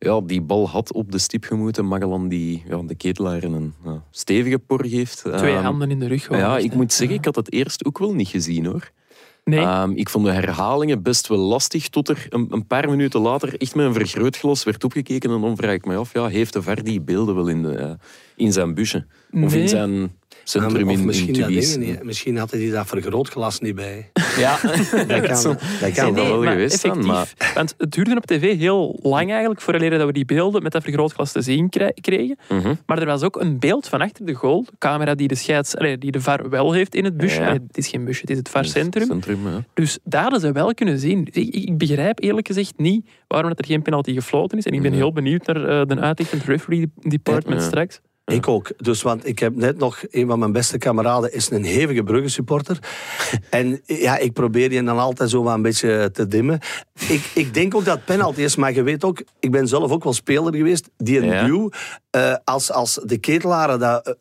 Ja, 0.04 0.20
die 0.20 0.40
bal 0.40 0.68
had 0.68 0.92
op 0.92 1.12
de 1.12 1.18
stip 1.18 1.44
gemoeten. 1.44 1.86
Magellan 1.86 2.28
die 2.28 2.62
ja, 2.68 2.82
de 2.82 2.94
ketelaar 2.94 3.42
een 3.42 3.74
ja, 3.84 4.02
stevige 4.10 4.58
por 4.58 4.86
geeft. 4.86 5.18
Twee 5.36 5.54
Ehm, 5.54 5.62
handen 5.62 5.90
in 5.90 5.98
de 5.98 6.06
rug. 6.06 6.28
Ja, 6.28 6.58
ik 6.58 6.74
moet 6.74 6.92
zeggen, 6.92 7.16
ik 7.16 7.24
had 7.24 7.36
het 7.36 7.52
eerst 7.52 7.84
ook 7.84 7.98
wel 7.98 8.14
niet 8.14 8.28
gezien 8.28 8.66
hoor. 8.66 8.90
Nee, 9.44 9.60
Ehm, 9.60 9.90
ik 9.90 10.08
vond 10.08 10.24
de 10.24 10.32
herhalingen 10.32 11.02
best 11.02 11.26
wel 11.28 11.38
lastig, 11.38 11.88
tot 11.88 12.08
er 12.08 12.26
een, 12.28 12.46
een 12.50 12.66
paar 12.66 12.90
minuten 12.90 13.20
later 13.20 13.56
echt 13.60 13.74
met 13.74 13.86
een 13.86 13.92
vergrootglas 13.94 14.64
werd 14.64 14.84
opgekeken. 14.84 15.30
En 15.30 15.40
dan 15.40 15.56
vraag 15.56 15.72
ik 15.74 15.84
me 15.84 15.96
af, 15.96 16.12
ja, 16.12 16.26
heeft 16.26 16.52
de 16.52 16.62
VAR 16.62 16.82
die 16.82 17.00
beelden 17.00 17.34
wel 17.34 17.48
in, 17.48 17.62
de, 17.62 17.74
eh, 17.74 17.90
in 18.36 18.52
zijn 18.52 18.74
busje? 18.74 19.06
Of 19.32 19.52
in 19.52 19.58
Nee. 19.58 19.68
zijn 19.68 20.12
centrum 20.44 20.84
of 20.88 20.92
in, 20.92 20.98
in 20.98 21.04
misschien, 21.06 21.32
dat 21.34 21.48
dingen 21.48 21.80
niet. 21.80 22.02
misschien 22.02 22.36
had 22.36 22.50
hij 22.50 22.70
dat 22.70 22.86
vergrootglas 22.86 23.60
niet 23.60 23.74
bij. 23.74 24.10
Ja, 24.38 24.58
Dat 25.06 25.20
kan, 25.20 25.56
dat 25.80 25.92
kan 25.94 26.14
Nee, 26.14 26.24
wel. 26.24 26.42
maar 26.42 26.52
geweest. 26.52 26.86
Want 27.54 27.74
het 27.78 27.90
duurde 27.92 28.16
op 28.16 28.26
tv 28.26 28.58
heel 28.58 28.98
lang 29.02 29.30
eigenlijk, 29.30 29.60
voordat 29.60 29.90
dat 29.90 30.06
we 30.06 30.12
die 30.12 30.24
beelden 30.24 30.62
met 30.62 30.72
dat 30.72 30.82
vergrootglas 30.82 31.32
te 31.32 31.42
zien 31.42 31.68
kregen. 32.00 32.36
Mhm. 32.48 32.74
Maar 32.86 32.98
er 32.98 33.06
was 33.06 33.22
ook 33.22 33.40
een 33.40 33.58
beeld 33.58 33.88
van 33.88 34.00
achter 34.00 34.26
de 34.26 34.34
goal. 34.34 34.62
De 34.64 34.72
camera 34.78 35.14
die 35.14 35.28
de, 35.28 35.34
scheids, 35.34 35.76
allee, 35.76 35.98
die 35.98 36.10
de 36.10 36.20
VAR 36.20 36.48
wel 36.50 36.72
heeft 36.72 36.94
in 36.94 37.04
het 37.04 37.16
busje. 37.16 37.40
Ja. 37.40 37.46
Allee, 37.46 37.60
het 37.66 37.78
is 37.78 37.88
geen 37.88 38.04
busje, 38.04 38.20
het 38.20 38.30
is 38.30 38.36
het 38.36 38.48
VAR-centrum. 38.48 39.06
Centrum, 39.06 39.48
ja. 39.48 39.64
Dus 39.74 39.98
daar 40.04 40.22
hadden 40.22 40.40
ze 40.40 40.52
wel 40.52 40.74
kunnen 40.74 40.98
zien. 40.98 41.28
Ik, 41.32 41.54
ik 41.54 41.78
begrijp 41.78 42.20
eerlijk 42.22 42.46
gezegd 42.46 42.72
niet 42.76 43.08
waarom 43.28 43.48
dat 43.50 43.58
er 43.58 43.64
geen 43.66 43.82
penalty 43.82 44.12
gefloten 44.14 44.58
is. 44.58 44.64
En 44.66 44.72
ik 44.72 44.82
ben 44.82 44.92
heel 44.92 45.12
benieuwd 45.12 45.46
naar 45.46 45.56
eh, 45.80 45.86
de 45.86 46.00
uitleg 46.00 46.28
van 46.28 46.38
het 46.38 46.46
referee 46.46 46.90
department 47.00 47.60
Ja. 47.60 47.66
straks. 47.66 48.00
Ik 48.24 48.48
ook. 48.48 48.72
Dus, 48.76 49.02
want 49.02 49.26
ik 49.26 49.38
heb 49.38 49.56
net 49.56 49.78
nog 49.78 50.02
een 50.10 50.26
van 50.26 50.38
mijn 50.38 50.52
beste 50.52 50.78
kameraden 50.78 51.32
is 51.32 51.50
een 51.50 51.64
hevige 51.64 52.02
Brugge 52.02 52.28
supporter. 52.28 52.78
en 53.50 53.80
ja, 53.84 54.18
ik 54.18 54.32
probeer 54.32 54.72
je 54.72 54.82
dan 54.82 54.98
altijd 54.98 55.30
zo 55.30 55.42
wat 55.42 55.54
een 55.54 55.62
beetje 55.62 56.10
te 56.12 56.26
dimmen. 56.26 56.60
Ik, 57.08 57.30
ik 57.34 57.54
denk 57.54 57.74
ook 57.74 57.84
dat 57.84 58.04
penalty 58.04 58.40
is, 58.40 58.56
maar 58.56 58.72
je 58.72 58.82
weet 58.82 59.04
ook, 59.04 59.22
ik 59.40 59.50
ben 59.50 59.68
zelf 59.68 59.90
ook 59.90 60.04
wel 60.04 60.12
speler 60.12 60.54
geweest. 60.54 60.90
Die 60.96 61.18
een 61.18 61.46
duw, 61.46 61.70
eh, 62.10 62.34
als, 62.44 62.72
als 62.72 63.00
de 63.04 63.18
ketelaren 63.18 63.78
dat. 63.78 64.16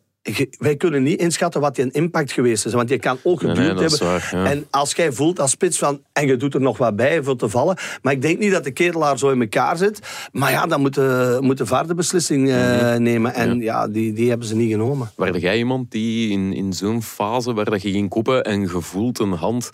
Wij 0.58 0.76
kunnen 0.76 1.04
niet 1.04 1.20
inschatten 1.20 1.62
wat 1.62 1.76
die 1.76 1.84
een 1.86 1.92
impact 1.92 2.32
geweest 2.32 2.66
is. 2.66 2.74
Want 2.74 2.90
je 2.90 3.00
kan 3.00 3.18
ook 3.24 3.42
Nee, 3.42 3.56
nee, 3.56 3.84
is 3.84 4.00
hebben. 4.00 4.08
waar, 4.08 4.30
ja. 4.32 4.46
En 4.46 4.68
als 4.70 4.94
jij 4.94 5.12
voelt 5.12 5.40
als 5.40 5.52
spits 5.52 5.78
van... 5.78 6.02
En 6.14 6.28
je 6.28 6.38
doet 6.38 6.54
er 6.54 6.62
nog 6.62 6.78
wat 6.78 6.96
bij 6.96 7.24
voor 7.24 7.36
te 7.36 7.50
vallen. 7.50 7.78
Maar 8.02 8.14
ik 8.14 8.22
denk 8.22 8.40
niet 8.40 8.52
dat 8.52 8.64
de 8.64 8.72
ketelaar 8.72 9.18
zo 9.18 9.30
in 9.30 9.42
elkaar 9.42 9.78
zit. 9.78 10.00
Maar 10.32 10.52
ja, 10.52 10.66
dan 10.66 10.82
moet 10.82 10.94
de, 10.94 11.38
moet 11.42 11.58
de 11.58 11.66
VAR 11.66 11.88
de 11.88 11.96
beslissing 11.96 12.50
eh, 12.50 12.56
Mhm. 12.82 13.02
nemen. 13.02 13.34
En 13.34 13.60
ja, 13.60 13.88
die, 13.88 14.14
die 14.14 14.30
hebben 14.30 14.48
ze 14.48 14.56
niet 14.56 14.72
genomen. 14.72 15.12
Waarde 15.16 15.40
jij 15.40 15.58
iemand 15.58 15.92
die 15.92 16.32
in, 16.32 16.54
in 16.54 16.74
zo'n 16.74 17.02
fase 17.04 17.54
waar 17.54 17.66
dat 17.70 17.82
je 17.82 17.92
ging 17.92 18.10
koppen 18.10 18.44
en 18.44 18.70
gevoeld 18.70 19.20
een 19.20 19.32
hand... 19.34 19.70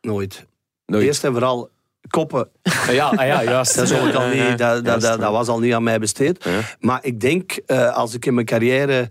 Nooit. 0.00 0.46
Nooit. 0.86 1.04
Eerst 1.04 1.24
en 1.24 1.32
vooral 1.32 1.70
koppen. 2.08 2.48
Ah, 2.62 2.94
ja, 2.94 3.06
ah, 3.06 3.26
ja, 3.26 3.42
juist. 3.42 3.74
Dat, 3.74 3.84
is 3.84 3.92
ook 3.92 4.14
al 4.14 4.22
Ja, 4.22 4.30
ja, 4.30 4.48
niet, 4.48 4.58
dat, 4.58 4.74
dat, 4.74 4.84
juist, 4.84 5.06
dat, 5.06 5.20
dat 5.20 5.30
was 5.32 5.48
al 5.48 5.58
niet 5.58 5.74
aan 5.74 5.82
mij 5.82 5.98
besteed. 5.98 6.44
Ja. 6.44 6.60
Maar 6.80 6.98
ik 7.02 7.20
denk, 7.20 7.60
eh, 7.66 7.96
als 7.96 8.14
ik 8.14 8.26
in 8.26 8.34
mijn 8.34 8.46
carrière 8.46 9.08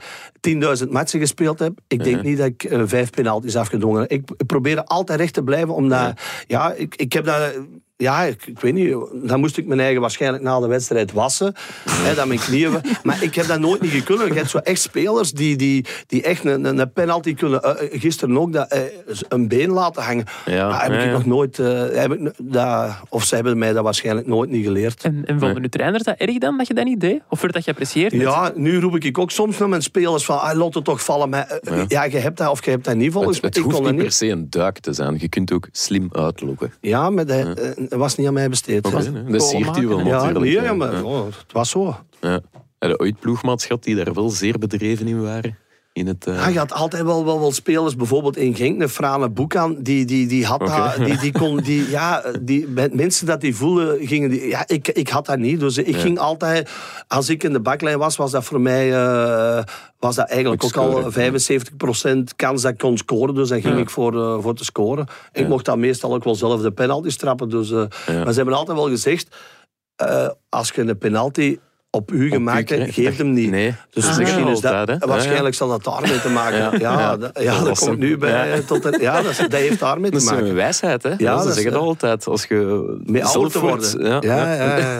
10.000 0.50 0.90
matchen 0.90 1.20
gespeeld 1.20 1.60
heb, 1.60 1.80
ik 1.88 2.04
denk 2.04 2.22
niet 2.22 2.38
dat 2.38 2.48
ik 2.48 2.64
eh, 2.64 2.82
vijf 2.86 3.10
penalties 3.10 3.56
afgedwongen 3.56 4.02
heb. 4.02 4.12
Ik, 4.12 4.30
ik 4.38 4.46
probeer 4.46 4.84
altijd 4.84 5.20
recht 5.20 5.34
te 5.34 5.44
blijven, 5.44 5.74
omdat... 5.74 6.14
Ja, 6.48 6.74
ik, 6.74 6.96
ik 6.96 7.14
heb 7.14 7.26
dat... 7.26 7.54
Ja, 8.00 8.24
ik, 8.24 8.46
ik 8.46 8.60
weet 8.60 8.74
niet. 8.74 8.96
Dan 9.14 9.40
moest 9.40 9.58
ik 9.58 9.66
mijn 9.68 9.80
eigen 9.80 10.02
waarschijnlijk 10.02 10.44
na 10.44 10.60
de 10.60 10.68
wedstrijd 10.68 11.12
wassen. 11.12 11.54
hè, 11.90 12.16
dat 12.16 12.28
mijn 12.28 12.40
knieën... 12.40 12.72
Maar 13.04 13.24
ik 13.24 13.36
heb 13.36 13.48
dat 13.48 13.60
nooit 13.60 13.82
niet 13.82 14.04
kunnen. 14.04 14.28
Je 14.28 14.34
hebt 14.34 14.50
zo 14.50 14.58
echt 14.58 14.82
spelers 14.82 15.32
die, 15.32 15.56
die, 15.56 15.86
die 16.08 16.22
echt 16.24 16.46
een, 16.46 16.66
een 16.80 16.92
penalty 16.92 17.34
kunnen... 17.34 17.64
eh, 17.64 18.00
gisteren 18.02 18.38
ook 18.38 18.54
dat, 18.54 18.72
eh, 18.72 18.82
een 19.28 19.48
been 19.48 19.70
laten 19.70 20.04
hangen. 20.04 20.26
Ja, 20.46 20.68
Maar 20.68 20.84
heb 20.84 20.92
ja, 20.92 20.98
ik 20.98 21.06
ja. 21.06 21.12
nog 21.12 21.26
nooit... 21.26 21.60
eh, 21.60 21.86
heb 21.92 22.14
ik, 22.14 22.32
dat, 22.38 22.96
of 23.10 23.24
ze 23.24 23.36
hebben 23.36 23.58
mij 23.58 23.74
dat 23.74 23.84
waarschijnlijk 23.84 24.28
nooit 24.28 24.50
niet 24.50 24.66
geleerd. 24.66 25.04
En, 25.04 25.24
en 25.26 25.40
vonden 25.40 25.62
uw 25.64 25.70
trainers 25.70 26.04
dat 26.04 26.18
erg 26.18 26.38
dan, 26.38 26.58
dat 26.58 26.68
je 26.68 26.74
dat 26.74 26.86
niet 26.86 27.00
deed? 27.00 27.22
Of 27.30 27.42
werd 27.42 27.54
dat 27.54 27.64
geapprecieerd? 27.64 28.12
Ja, 28.12 28.52
nu 28.56 28.80
roep 28.80 28.96
ik 29.04 29.18
ook 29.18 29.32
soms 29.32 29.58
naar 29.58 29.70
mijn 29.70 29.82
spelers 29.82 30.26
van, 30.26 30.40
ah, 30.40 30.58
laat 30.58 30.74
het 30.74 30.84
toch 30.84 31.04
vallen. 31.04 31.30
Maar, 31.30 31.48
eh, 31.48 31.84
ja. 31.88 32.04
je 32.04 32.18
hebt 32.18 32.38
dat 32.38 32.50
of 32.50 32.66
je 32.66 32.72
hebt 32.72 32.86
dat 32.86 32.96
niet 32.96 33.12
volgens 33.12 33.34
Het, 33.42 33.42
mij. 33.42 33.52
het 33.64 33.72
Ik 33.72 33.76
hoeft 33.78 33.92
niet 33.92 34.02
per 34.02 34.12
se 34.12 34.28
een 34.28 34.50
duik 34.50 34.80
te 34.80 34.94
zijn. 34.94 35.18
Je 35.20 35.30
kunt 35.30 35.52
ook 35.52 35.68
slim 35.72 36.10
uitlokken. 36.12 36.74
Ja, 36.82 37.10
maar 37.10 37.26
dat 37.26 37.58
eh, 37.58 37.86
was 37.90 38.16
niet 38.16 38.28
aan 38.28 38.34
mij 38.34 38.50
besteed. 38.50 38.84
Dat 38.84 39.44
siert 39.44 39.78
u 39.78 39.88
wel 39.88 40.00
Ja, 40.00 40.06
natuurlijk. 40.06 40.40
nee, 40.40 40.52
ja, 40.52 40.64
ja. 40.64 40.74
maar 40.74 41.04
oh, 41.04 41.26
het 41.26 41.52
was 41.52 41.70
zo. 41.70 41.96
Ja. 42.22 42.42
Heb 42.80 42.90
je 42.90 43.00
ooit 43.00 43.20
ploegmaats 43.20 43.66
gehad 43.66 43.84
die 43.84 43.96
daar 43.96 44.14
wel 44.14 44.30
zeer 44.30 44.58
bedreven 44.60 45.08
in 45.08 45.22
waren? 45.22 45.58
In 45.98 46.08
het, 46.08 46.26
eh, 46.26 46.46
Ah, 46.46 46.54
je 46.54 46.60
had 46.60 46.74
altijd 46.74 47.04
wel, 47.04 47.26
wel, 47.26 47.40
wel 47.40 47.52
spelers, 47.52 47.96
bijvoorbeeld 47.96 48.38
in 48.38 48.56
Genk, 48.56 48.82
een 48.82 48.90
Frane 48.90 49.30
Boekan, 49.30 49.78
die, 49.82 50.06
die, 50.06 50.28
die 50.28 50.46
had 50.46 50.60
dat, 50.60 50.96
die, 51.06 51.18
die 51.18 51.32
kon, 51.32 51.58
die, 51.58 51.90
ja, 51.98 52.24
die, 52.42 52.68
met 52.68 52.94
mensen 52.94 53.26
dat 53.26 53.42
die 53.42 53.56
voelen, 53.56 54.08
gingen 54.08 54.30
die, 54.30 54.48
ja, 54.48 54.64
ik, 54.68 54.88
ik 54.88 55.10
had 55.10 55.26
dat 55.26 55.38
niet. 55.38 55.60
Dus 55.60 55.78
ik 55.78 55.96
ging 55.96 56.20
altijd, 56.20 56.70
als 57.08 57.30
ik 57.30 57.44
in 57.44 57.54
de 57.54 57.60
baklijn 57.60 57.98
was, 57.98 58.16
was 58.16 58.32
dat 58.32 58.44
voor 58.44 58.62
mij, 58.62 58.94
eh, 58.94 59.64
was 60.00 60.16
dat 60.16 60.30
eigenlijk 60.30 60.64
Ook 60.64 60.76
al 60.76 60.92
scoren, 60.92 61.12
75% 61.12 62.36
kans 62.36 62.62
dat 62.62 62.72
ik 62.72 62.78
kon 62.78 62.98
scoren, 62.98 63.36
dus 63.36 63.50
dan 63.50 63.62
ging 63.62 63.76
Ja. 63.76 63.82
ik 63.82 63.90
voor, 63.90 64.14
eh, 64.14 64.44
voor 64.44 64.56
te 64.56 64.64
scoren. 64.64 65.08
Ik 65.32 65.48
mocht 65.48 65.66
dan 65.66 65.80
meestal 65.80 66.14
ook 66.14 66.24
wel 66.24 66.36
zelf 66.36 66.62
de 66.62 66.72
penalty 66.72 67.10
trappen, 67.10 67.50
dus, 67.50 67.70
maar 67.72 67.88
ze 68.08 68.36
hebben 68.36 68.54
altijd 68.54 68.78
wel 68.78 68.90
gezegd, 68.90 69.36
als 70.50 70.72
je 70.76 70.82
een 70.82 70.98
penalty 70.98 71.58
op 71.98 72.12
u 72.12 72.30
gemaakt, 72.30 72.74
geeft 72.74 73.18
hem 73.18 73.34
niet. 73.34 73.50
Nee, 73.50 73.74
Dus 73.90 74.06
dat 74.06 74.18
misschien 74.18 74.48
is 74.48 74.60
dat, 74.60 74.98
waarschijnlijk 75.00 75.56
zal 75.56 75.68
dat 75.68 75.84
daarmee 75.84 76.22
te 76.22 76.30
maken 76.30 76.80
Ja. 76.80 77.10
hebben. 77.10 77.32
Ja, 77.34 77.42
Ja. 77.42 77.64
dat, 77.64 77.80
komt 77.80 77.98
nu 77.98 78.18
bij. 78.18 78.50
Ja. 78.50 78.62
Tot 78.62 78.98
ja, 79.00 79.22
dat, 79.22 79.52
heeft 79.52 79.80
daarmee 79.80 80.12
te 80.12 80.12
Dat 80.12 80.22
is 80.22 80.30
maken. 80.30 80.48
een 80.48 80.54
wijsheid, 80.54 81.04
hè? 81.04 81.14
Ja, 81.18 81.42
ze 81.42 81.52
zeggen 81.54 81.72
dat 81.72 81.82
altijd. 81.82 82.28
Als 82.28 82.46
je 82.46 83.00
Mee 83.06 83.26
ouder 83.26 83.52
te 83.52 83.60
worden. 83.60 84.22
Ja. 84.22 85.00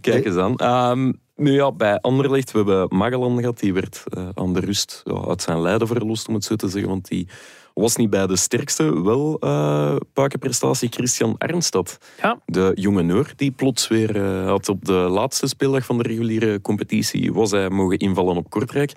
Kijk 0.00 0.24
eens 0.24 0.36
aan. 0.36 0.56
Ehm, 0.56 1.12
nu 1.36 1.52
ja, 1.52 1.72
bij 1.72 1.98
Anderlecht, 2.00 2.52
we 2.52 2.58
hebben 2.58 2.86
Magellan 2.90 3.38
gehad. 3.38 3.58
Die 3.58 3.74
werd 3.74 4.02
eh, 4.08 4.28
aan 4.34 4.52
de 4.52 4.60
rust 4.60 5.00
ja, 5.04 5.20
uit 5.28 5.42
zijn 5.42 5.60
lijden 5.60 5.86
verlost, 5.86 6.28
om 6.28 6.34
het 6.34 6.44
zo 6.44 6.56
te 6.56 6.68
zeggen. 6.68 6.90
Want 6.90 7.08
die 7.08 7.28
was 7.74 7.96
niet 7.96 8.10
bij 8.10 8.26
de 8.26 8.36
sterkste. 8.36 9.02
Wel 9.02 9.36
uh, 9.40 9.96
prestatie 10.38 10.88
Christian 10.88 11.34
Ernstad. 11.38 11.98
Ja. 12.22 12.38
De 12.46 12.72
jonge 12.74 13.02
Noor, 13.02 13.32
die 13.36 13.50
plots 13.50 13.88
weer 13.88 14.16
eh, 14.16 14.46
had 14.46 14.68
op 14.68 14.84
de 14.84 14.92
laatste 14.92 15.46
speeldag 15.46 15.84
van 15.84 15.98
de 15.98 16.02
reguliere 16.02 16.60
competitie 16.60 17.32
was 17.32 17.50
hij 17.50 17.70
mogen 17.70 17.98
invallen 17.98 18.36
op 18.36 18.50
Kortrijk. 18.50 18.92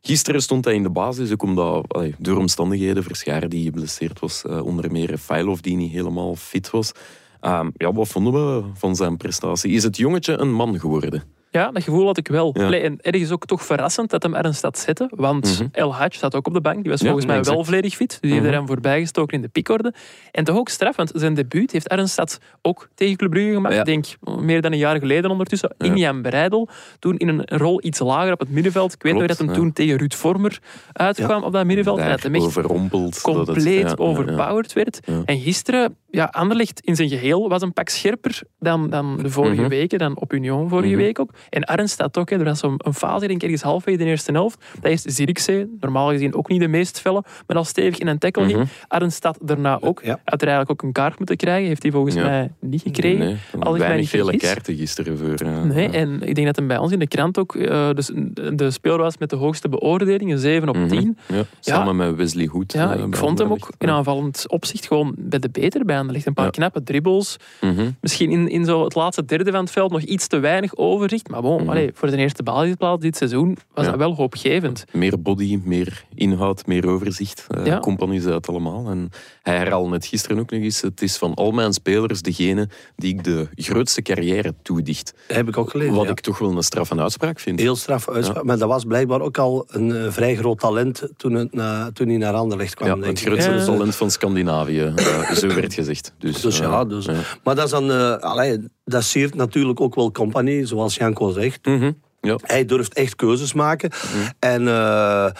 Gisteren 0.00 0.42
stond 0.42 0.64
hij 0.64 0.74
in 0.74 0.82
de 0.82 0.90
basis, 0.90 1.32
ook 1.32 1.42
omdat 1.42 1.84
allee, 1.88 2.14
door 2.18 2.36
omstandigheden, 2.36 3.02
Verschaar 3.02 3.48
die 3.48 3.64
geblesseerd 3.64 4.20
was, 4.20 4.44
uh, 4.46 4.64
onder 4.64 4.92
meer 4.92 5.18
Failov 5.18 5.60
die 5.60 5.76
niet 5.76 5.92
helemaal 5.92 6.36
fit 6.36 6.70
was. 6.70 6.92
Um, 7.40 7.72
ja, 7.76 7.92
wat 7.92 8.08
vonden 8.08 8.32
we 8.32 8.64
van 8.74 8.96
zijn 8.96 9.16
prestatie? 9.16 9.72
Is 9.72 9.82
het 9.82 9.96
jongetje 9.96 10.38
een 10.38 10.52
man 10.52 10.80
geworden? 10.80 11.22
Ja, 11.58 11.70
dat 11.70 11.82
gevoel 11.82 12.06
had 12.06 12.16
ik 12.16 12.28
wel. 12.28 12.50
Ja. 12.58 12.64
Allee, 12.66 12.80
en 12.80 12.98
ergens 13.00 13.30
ook 13.30 13.46
toch 13.46 13.64
verrassend 13.64 14.10
dat 14.10 14.22
hem 14.22 14.34
er 14.34 14.44
een 14.44 14.54
stad 14.54 14.78
zette. 14.78 15.08
Want 15.14 15.58
Mhm. 15.58 15.68
El 15.72 15.94
Hadj 15.94 16.16
staat 16.16 16.34
ook 16.34 16.46
op 16.46 16.52
de 16.54 16.60
bank. 16.60 16.82
Die 16.82 16.90
was 16.90 17.00
Ja, 17.00 17.06
volgens 17.06 17.26
mij 17.26 17.36
exact. 17.36 17.56
wel 17.56 17.64
volledig 17.64 17.94
fit. 17.94 18.08
Dus 18.08 18.18
die 18.20 18.30
heeft 18.30 18.42
Mhm. 18.42 18.52
er 18.52 18.58
hem 18.58 18.66
voorbij 18.68 19.00
gestoken 19.00 19.36
in 19.36 19.42
de 19.42 19.48
piekorde. 19.48 19.94
En 20.30 20.44
toch 20.44 20.56
ook 20.56 20.68
straf, 20.68 20.96
want 20.96 21.10
zijn 21.14 21.34
debuut 21.34 21.70
heeft 21.72 21.88
Arnstad 21.88 22.38
ook 22.62 22.88
tegen 22.94 23.16
Club 23.16 23.30
Brugge 23.30 23.52
gemaakt. 23.52 23.74
Ik 23.76 23.84
denk 23.84 24.06
meer 24.40 24.60
dan 24.60 24.72
een 24.72 24.78
jaar 24.78 24.98
geleden 24.98 25.30
ondertussen. 25.30 25.74
Ja. 25.78 25.86
Inian 25.86 26.22
Breidel. 26.22 26.68
Toen 26.98 27.16
in 27.16 27.28
een 27.28 27.42
rol 27.58 27.84
iets 27.84 27.98
lager 27.98 28.32
op 28.32 28.38
het 28.40 28.50
middenveld. 28.50 28.92
Ik 28.92 29.02
weet 29.02 29.14
nog 29.14 29.26
dat 29.26 29.38
hem 29.38 29.52
toen 29.52 29.72
tegen 29.72 29.96
Ruud 29.98 30.14
Vormer 30.14 30.58
uitkwam 30.92 31.42
op 31.42 31.52
dat 31.52 31.64
middenveld. 31.66 31.98
En 31.98 32.08
dat 32.10 32.22
hem 32.22 32.34
echt 32.34 32.44
overrompeld. 32.44 33.14
het- 33.14 33.20
compleet 33.22 33.88
ja. 33.88 33.94
overpowered 33.96 34.72
werd. 34.72 35.00
En 35.24 35.38
gisteren, 35.40 35.96
ja, 36.10 36.24
Anderlecht 36.24 36.80
in 36.80 36.96
zijn 36.96 37.08
geheel 37.08 37.48
was 37.48 37.62
een 37.62 37.72
pak 37.72 37.88
scherper 37.88 38.40
dan, 38.58 38.90
dan 38.90 39.16
de 39.22 39.30
vorige 39.30 39.60
Mhm. 39.60 39.68
weken, 39.68 39.98
dan 39.98 40.16
op 40.20 40.32
Union 40.32 40.68
vorige 40.68 40.88
Mhm. 40.88 40.96
week 41.02 41.18
ook. 41.18 41.30
En 41.50 41.64
Arns 41.64 41.92
staat 41.92 42.18
ook, 42.18 42.30
hè, 42.30 42.36
er 42.38 42.44
was 42.44 42.58
zo'n 42.58 42.74
een 42.78 42.94
fase, 42.94 43.22
ik 43.22 43.28
denk 43.28 43.42
ergens 43.42 43.62
halfwege 43.62 43.98
de 43.98 44.04
eerste 44.04 44.32
helft. 44.32 44.64
Dat 44.80 44.90
is 44.92 45.02
Zirkzee, 45.02 45.76
normaal 45.80 46.08
gezien 46.08 46.34
ook 46.34 46.48
niet 46.48 46.60
de 46.60 46.68
meest 46.68 47.00
felle, 47.00 47.22
maar 47.46 47.56
al 47.56 47.64
stevig 47.64 47.98
in 47.98 48.06
een 48.06 48.18
tackle 48.18 48.42
Mhm. 48.44 48.52
ging. 48.54 48.68
Arns 48.88 49.14
staat 49.14 49.38
daarna 49.42 49.78
ook. 49.80 50.00
Ja. 50.04 50.20
Had 50.24 50.42
er 50.42 50.48
eigenlijk 50.48 50.70
ook 50.70 50.82
een 50.82 50.92
kaart 50.92 51.18
moeten 51.18 51.36
krijgen, 51.36 51.68
heeft 51.68 51.82
hij 51.82 51.92
volgens 51.92 52.14
Ja. 52.14 52.22
mij 52.22 52.50
niet 52.60 52.82
gekregen. 52.82 53.18
Nee, 53.18 53.36
als 53.58 53.74
ik 53.74 53.80
weinig 53.80 54.00
niet 54.00 54.08
gele 54.08 54.24
vergis. 54.24 54.48
kaarten 54.48 54.76
gisteren 54.76 55.18
voor. 55.18 55.34
eh, 55.46 55.62
Nee, 55.62 55.86
ja. 55.90 55.94
en 55.94 56.22
ik 56.22 56.34
denk 56.34 56.46
dat 56.46 56.56
hem 56.56 56.66
bij 56.66 56.78
ons 56.78 56.92
in 56.92 56.98
de 56.98 57.08
krant 57.08 57.38
ook 57.38 57.54
eh, 57.54 57.90
dus 57.94 58.10
de 58.54 58.70
speler 58.70 58.98
was 58.98 59.18
met 59.18 59.30
de 59.30 59.36
hoogste 59.36 59.68
beoordeling, 59.68 60.32
een 60.32 60.38
7 60.38 60.68
op 60.68 60.76
Mhm. 60.76 60.88
10. 60.88 61.18
Ja, 61.28 61.42
samen 61.60 61.96
met 61.96 62.14
Wesley 62.16 62.46
Hoed. 62.46 62.72
Ja, 62.72 62.94
eh, 62.94 63.02
ik 63.04 63.16
vond 63.16 63.38
hem 63.38 63.50
ook 63.52 63.68
in 63.78 63.90
aanvallend 63.90 64.44
opzicht 64.50 64.86
gewoon 64.86 65.14
bij 65.18 65.38
de 65.38 65.48
beter 65.50 65.84
bij 65.84 65.96
Anderlecht. 65.98 66.26
Een 66.26 66.34
paar 66.34 66.44
Ja. 66.44 66.50
knappe 66.50 66.82
dribbles. 66.82 67.36
Mhm. 67.60 67.90
Misschien 68.00 68.30
in, 68.30 68.48
in 68.48 68.64
zo 68.64 68.84
het 68.84 68.94
laatste 68.94 69.24
derde 69.24 69.50
van 69.50 69.60
het 69.60 69.70
veld 69.70 69.90
nog 69.90 70.00
iets 70.02 70.26
te 70.26 70.38
weinig 70.38 70.76
overzicht. 70.76 71.28
Maar 71.28 71.42
bon, 71.42 71.68
allee, 71.68 71.90
voor 71.94 72.10
de 72.10 72.16
eerste 72.16 72.42
basisplaats 72.42 73.02
dit 73.02 73.16
seizoen 73.16 73.56
was 73.74 73.84
Ja. 73.84 73.90
dat 73.90 74.00
wel 74.00 74.14
hoopgevend. 74.14 74.84
Meer 74.92 75.20
body, 75.22 75.60
meer 75.64 76.04
inhoud, 76.14 76.66
meer 76.66 76.86
overzicht. 76.88 77.46
Uh, 77.58 77.66
Ja. 77.66 77.78
Compagnie 77.78 78.20
zei 78.20 78.34
het 78.34 78.48
allemaal. 78.48 78.88
En 78.90 79.10
hij 79.42 79.56
herhaalde 79.56 79.94
het 79.94 80.06
gisteren 80.06 80.38
ook 80.38 80.50
nog 80.50 80.60
eens. 80.60 80.80
Het 80.80 81.02
is 81.02 81.16
van 81.16 81.34
al 81.34 81.50
mijn 81.50 81.72
spelers 81.72 82.22
degene 82.22 82.68
die 82.96 83.12
ik 83.14 83.24
de 83.24 83.48
grootste 83.54 84.02
carrière 84.02 84.54
toedicht. 84.62 85.14
heb 85.26 85.48
ik 85.48 85.56
ook 85.56 85.70
gelezen. 85.70 85.94
Wat 85.94 86.04
ja. 86.04 86.10
ik 86.10 86.20
toch 86.20 86.38
wel 86.38 86.56
een 86.56 86.62
straf 86.62 86.90
en 86.90 87.00
uitspraak 87.00 87.38
vind. 87.40 87.60
Heel 87.60 87.76
straf 87.76 88.08
uitspraak. 88.08 88.44
Maar 88.44 88.58
dat 88.58 88.68
was 88.68 88.84
blijkbaar 88.84 89.20
ook 89.20 89.38
al 89.38 89.64
een 89.68 89.92
eh, 89.96 90.10
vrij 90.10 90.36
groot 90.36 90.58
talent 90.58 91.08
toen, 91.16 91.32
het 91.34 91.50
toen 91.94 92.08
hij 92.08 92.16
naar 92.16 92.32
Anderlecht 92.34 92.74
kwam. 92.74 92.88
ja, 92.88 92.94
denk 92.94 93.06
het 93.06 93.20
grootste 93.20 93.50
Ja. 93.50 93.64
talent 93.64 93.94
van 93.96 94.10
Scandinavië. 94.10 94.92
eh, 94.96 95.30
zo 95.32 95.46
werd 95.46 95.74
gezegd. 95.74 95.87
Dus, 96.18 96.40
Dus 96.40 96.60
eh, 96.60 96.66
ja, 96.66 96.84
dus, 96.84 97.06
maar 97.44 97.54
dat 97.54 97.64
is 97.64 97.70
dan, 97.70 97.90
eh, 97.90 98.16
allee, 98.16 98.58
dat 98.84 99.02
siert 99.04 99.34
natuurlijk 99.34 99.80
ook 99.80 99.94
wel 99.94 100.10
compagnie, 100.12 100.66
zoals 100.66 100.94
Janko 100.94 101.30
zegt. 101.30 101.66
mhm. 101.66 101.92
Ja. 102.20 102.38
Hij 102.42 102.64
durft 102.64 102.94
echt 102.94 103.16
keuzes 103.16 103.52
maken. 103.52 103.90
En 104.38 104.68
eh, 104.68 105.30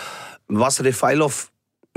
was 0.46 0.78
Refailov 0.78 1.44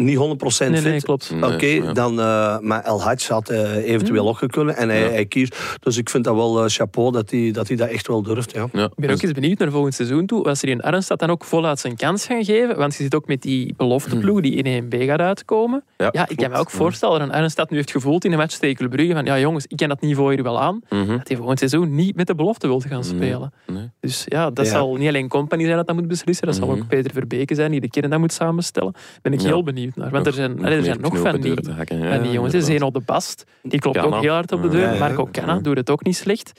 niet 0.03 0.17
100% 0.17 0.71
Nee, 0.71 0.81
fit? 0.81 0.83
nee, 0.91 1.01
klopt. 1.01 1.31
Nee, 1.31 1.53
Oké, 1.53 1.65
ja. 1.65 1.93
dan, 1.93 2.19
eh, 2.19 2.59
maar 2.59 2.83
El 2.83 3.01
Hadj 3.01 3.27
had 3.27 3.49
eh, 3.49 3.75
eventueel 3.75 4.27
ook 4.27 4.43
kunnen 4.47 4.75
en 4.75 4.89
hij, 4.89 5.03
Ja. 5.03 5.09
hij 5.09 5.25
kiest. 5.25 5.57
Dus 5.79 5.97
ik 5.97 6.09
vind 6.09 6.23
dat 6.23 6.35
wel 6.35 6.63
eh, 6.63 6.69
chapeau 6.69 7.11
dat 7.11 7.29
hij, 7.31 7.51
dat 7.51 7.67
hij 7.67 7.77
dat 7.77 7.89
echt 7.89 8.07
wel 8.07 8.21
durft. 8.23 8.51
Ja. 8.53 8.67
Ja. 8.73 8.83
Ik 8.85 8.91
ben 8.95 9.09
ook 9.09 9.21
eens 9.21 9.31
benieuwd 9.31 9.57
naar 9.59 9.71
volgend 9.71 9.93
seizoen 9.93 10.25
toe. 10.25 10.43
Was 10.43 10.61
er 10.61 10.69
in 10.69 10.81
Arnstad 10.81 11.19
dan 11.19 11.29
ook 11.29 11.43
voluit 11.43 11.79
zijn 11.79 11.95
kans 11.95 12.25
gaan 12.25 12.43
geven? 12.45 12.77
Want 12.77 12.95
je 12.95 13.03
zit 13.03 13.15
ook 13.15 13.27
met 13.27 13.41
die 13.41 13.73
belofteploeg 13.77 14.41
die 14.41 14.53
in 14.55 14.83
1B 14.83 14.95
gaat 15.05 15.19
uitkomen. 15.19 15.83
Ja, 15.97 16.29
ik 16.29 16.35
kan 16.37 16.49
me 16.51 16.57
ook 16.57 16.71
voorstellen 16.71 17.19
dat 17.19 17.29
Arnstad 17.29 17.69
nu 17.69 17.75
heeft 17.77 17.91
gevoeld 17.91 18.25
in 18.25 18.31
een 18.31 18.37
match 18.37 18.57
tegen 18.57 18.89
Brugge 18.89 19.13
van 19.13 19.25
ja 19.25 19.39
jongens, 19.39 19.65
ik 19.67 19.77
ken 19.77 19.89
dat 19.89 20.01
niveau 20.01 20.33
hier 20.33 20.43
wel 20.43 20.61
aan. 20.61 20.81
Mhm. 20.89 21.07
Dat 21.17 21.27
hij 21.27 21.37
volgend 21.37 21.59
seizoen 21.59 21.95
niet 21.95 22.15
met 22.15 22.27
de 22.27 22.35
belofte 22.35 22.67
wil 22.67 22.79
gaan 22.79 23.03
spelen. 23.03 23.53
Nee. 23.67 23.89
Dus 23.99 24.23
ja, 24.27 24.49
dat 24.49 24.65
Ja. 24.65 24.71
zal 24.71 24.95
niet 24.95 25.07
alleen 25.07 25.27
Company 25.27 25.63
zijn 25.63 25.75
dat 25.75 25.87
dat 25.87 25.95
moet 25.95 26.07
beslissen. 26.07 26.45
Dat 26.47 26.55
zal 26.55 26.67
Mhm. 26.67 26.77
ook 26.79 26.87
Peter 26.87 27.11
Verbeke 27.11 27.55
zijn 27.55 27.71
die 27.71 27.81
de 27.81 27.89
kern 27.89 28.09
dat 28.09 28.19
moet 28.19 28.33
samenstellen. 28.33 28.93
Ben 29.21 29.33
ik 29.33 29.39
Ja. 29.41 29.45
heel 29.47 29.63
benieuwd 29.63 29.90
naar. 29.95 30.09
Want 30.09 30.27
er 30.27 30.33
zijn, 30.33 30.65
allee, 30.65 30.77
er 30.77 30.83
zijn 30.83 31.01
nog 31.01 31.17
van 31.17 31.41
die, 31.41 31.53
hakken. 31.75 31.99
Ja, 31.99 32.13
van 32.13 32.23
die 32.23 32.31
jongens. 32.31 32.65
Zeno 32.65 32.91
de 32.91 33.01
Bast, 33.05 33.43
die 33.61 33.79
klopt 33.79 33.97
ook 33.97 34.21
heel 34.21 34.33
hard 34.33 34.51
op 34.51 34.61
de 34.61 34.67
deur. 34.67 34.81
Ja, 34.81 34.91
ja, 34.93 34.99
Marco. 34.99 35.27
Canna 35.31 35.53
Ja. 35.53 35.59
doet 35.59 35.77
het 35.77 35.89
ook 35.89 36.03
niet 36.03 36.15
slecht. 36.15 36.51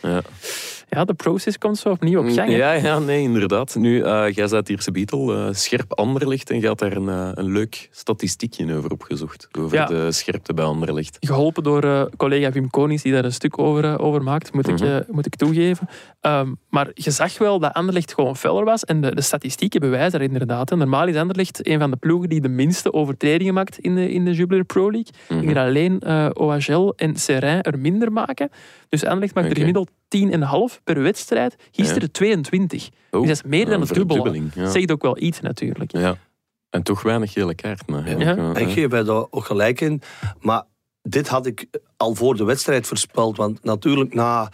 Ja. 0.94 1.05
De 1.05 1.14
proces 1.14 1.59
komt 1.59 1.78
zo 1.78 1.88
opnieuw 1.88 2.18
op 2.20 2.28
gang. 2.28 2.48
hè. 2.48 2.57
Ja, 2.57 2.72
ja, 2.72 2.98
nee, 2.98 3.22
inderdaad. 3.22 3.74
Nu, 3.74 4.00
eh 4.02 4.24
jij 4.31 4.46
zat 4.48 4.68
hier 4.68 4.85
Beetle, 4.92 5.35
eh 5.46 5.55
scherp 5.55 5.92
Anderlicht, 5.92 6.50
en 6.50 6.61
je 6.61 6.66
had 6.66 6.78
daar 6.78 6.96
een, 6.96 7.09
eh, 7.09 7.31
een 7.35 7.52
leuk 7.52 7.88
statistiekje 7.90 8.74
over 8.76 8.90
opgezocht. 8.90 9.48
Over 9.59 9.76
Ja. 9.76 9.85
de 9.87 10.12
scherpte 10.12 10.55
bij 10.55 10.64
Anderlicht. 10.64 11.16
Geholpen 11.20 11.62
door 11.62 12.11
collega 12.16 12.50
Wim 12.50 12.70
Konings, 12.70 13.02
die 13.02 13.12
daar 13.12 13.24
een 13.24 13.33
stuk 13.33 13.59
over, 13.59 13.98
over 14.00 14.22
maakt, 14.22 14.52
moet, 14.52 14.68
ik, 14.68 14.78
Mhm. 14.81 15.02
moet 15.11 15.26
ik 15.26 15.35
toegeven. 15.37 15.88
Ehm, 16.20 16.52
maar 16.70 16.90
je 16.94 17.11
zag 17.11 17.38
wel 17.38 17.59
dat 17.59 17.72
Anderlecht 17.72 18.14
gewoon 18.14 18.37
feller 18.37 18.64
was. 18.64 18.85
En 18.85 19.00
de, 19.00 19.14
de 19.14 19.20
statistieken 19.20 19.81
bewijzen 19.81 20.18
dat 20.20 20.28
inderdaad. 20.28 20.70
Normaal 20.70 21.07
is 21.07 21.16
Anderlecht 21.16 21.66
een 21.66 21.78
van 21.78 21.90
de 21.90 21.96
ploegen 21.96 22.28
die 22.28 22.40
de 22.40 22.48
minste 22.48 22.92
overtredingen 22.92 23.55
maakt 23.55 23.78
in 23.78 23.94
de, 23.94 24.11
in 24.12 24.24
de 24.24 24.33
Jubilee 24.33 24.64
Pro 24.64 24.90
League. 24.90 25.12
Ik 25.22 25.28
denk 25.28 25.42
Mhm. 25.44 25.55
dat 25.55 25.64
alleen 25.66 26.02
OHL 26.38 26.92
en 26.96 27.16
Serrain 27.16 27.62
er 27.62 27.78
minder 27.78 28.12
maken. 28.12 28.50
Dus 28.92 29.05
Anderlecht 29.05 29.35
maakt 29.35 29.46
Oké. 29.46 29.55
er 29.61 29.61
gemiddeld 29.66 29.90
10,5 30.74 30.83
per 30.85 31.02
wedstrijd. 31.02 31.57
Gisteren 31.70 32.11
22. 32.11 32.88
Oh, 33.11 33.20
Dus 33.20 33.28
dat 33.28 33.37
is 33.37 33.42
meer 33.50 33.64
dan 33.64 33.74
een 33.74 33.81
het 33.81 33.94
dubbele. 33.94 34.42
Ja. 34.55 34.70
Zegt 34.70 34.90
ook 34.92 35.02
wel 35.02 35.18
iets 35.18 35.40
natuurlijk. 35.40 35.92
ja. 35.92 36.16
En 36.70 36.83
toch 36.83 37.02
weinig 37.02 37.33
gele 37.33 37.55
kaarten. 37.55 38.05
hè. 38.05 38.14
Ja. 38.14 38.35
Ja, 38.35 38.57
Ik 38.57 38.68
geef 38.70 38.88
bij 38.88 39.02
daar 39.02 39.24
ook 39.31 39.44
gelijk 39.44 39.81
in. 39.81 40.02
Maar 40.40 40.62
dit 41.02 41.28
had 41.28 41.46
ik 41.46 41.66
al 41.96 42.14
voor 42.14 42.37
de 42.37 42.44
wedstrijd 42.44 42.87
voorspeld. 42.87 43.37
Want 43.37 43.64
natuurlijk 43.64 44.14
na 44.14 44.48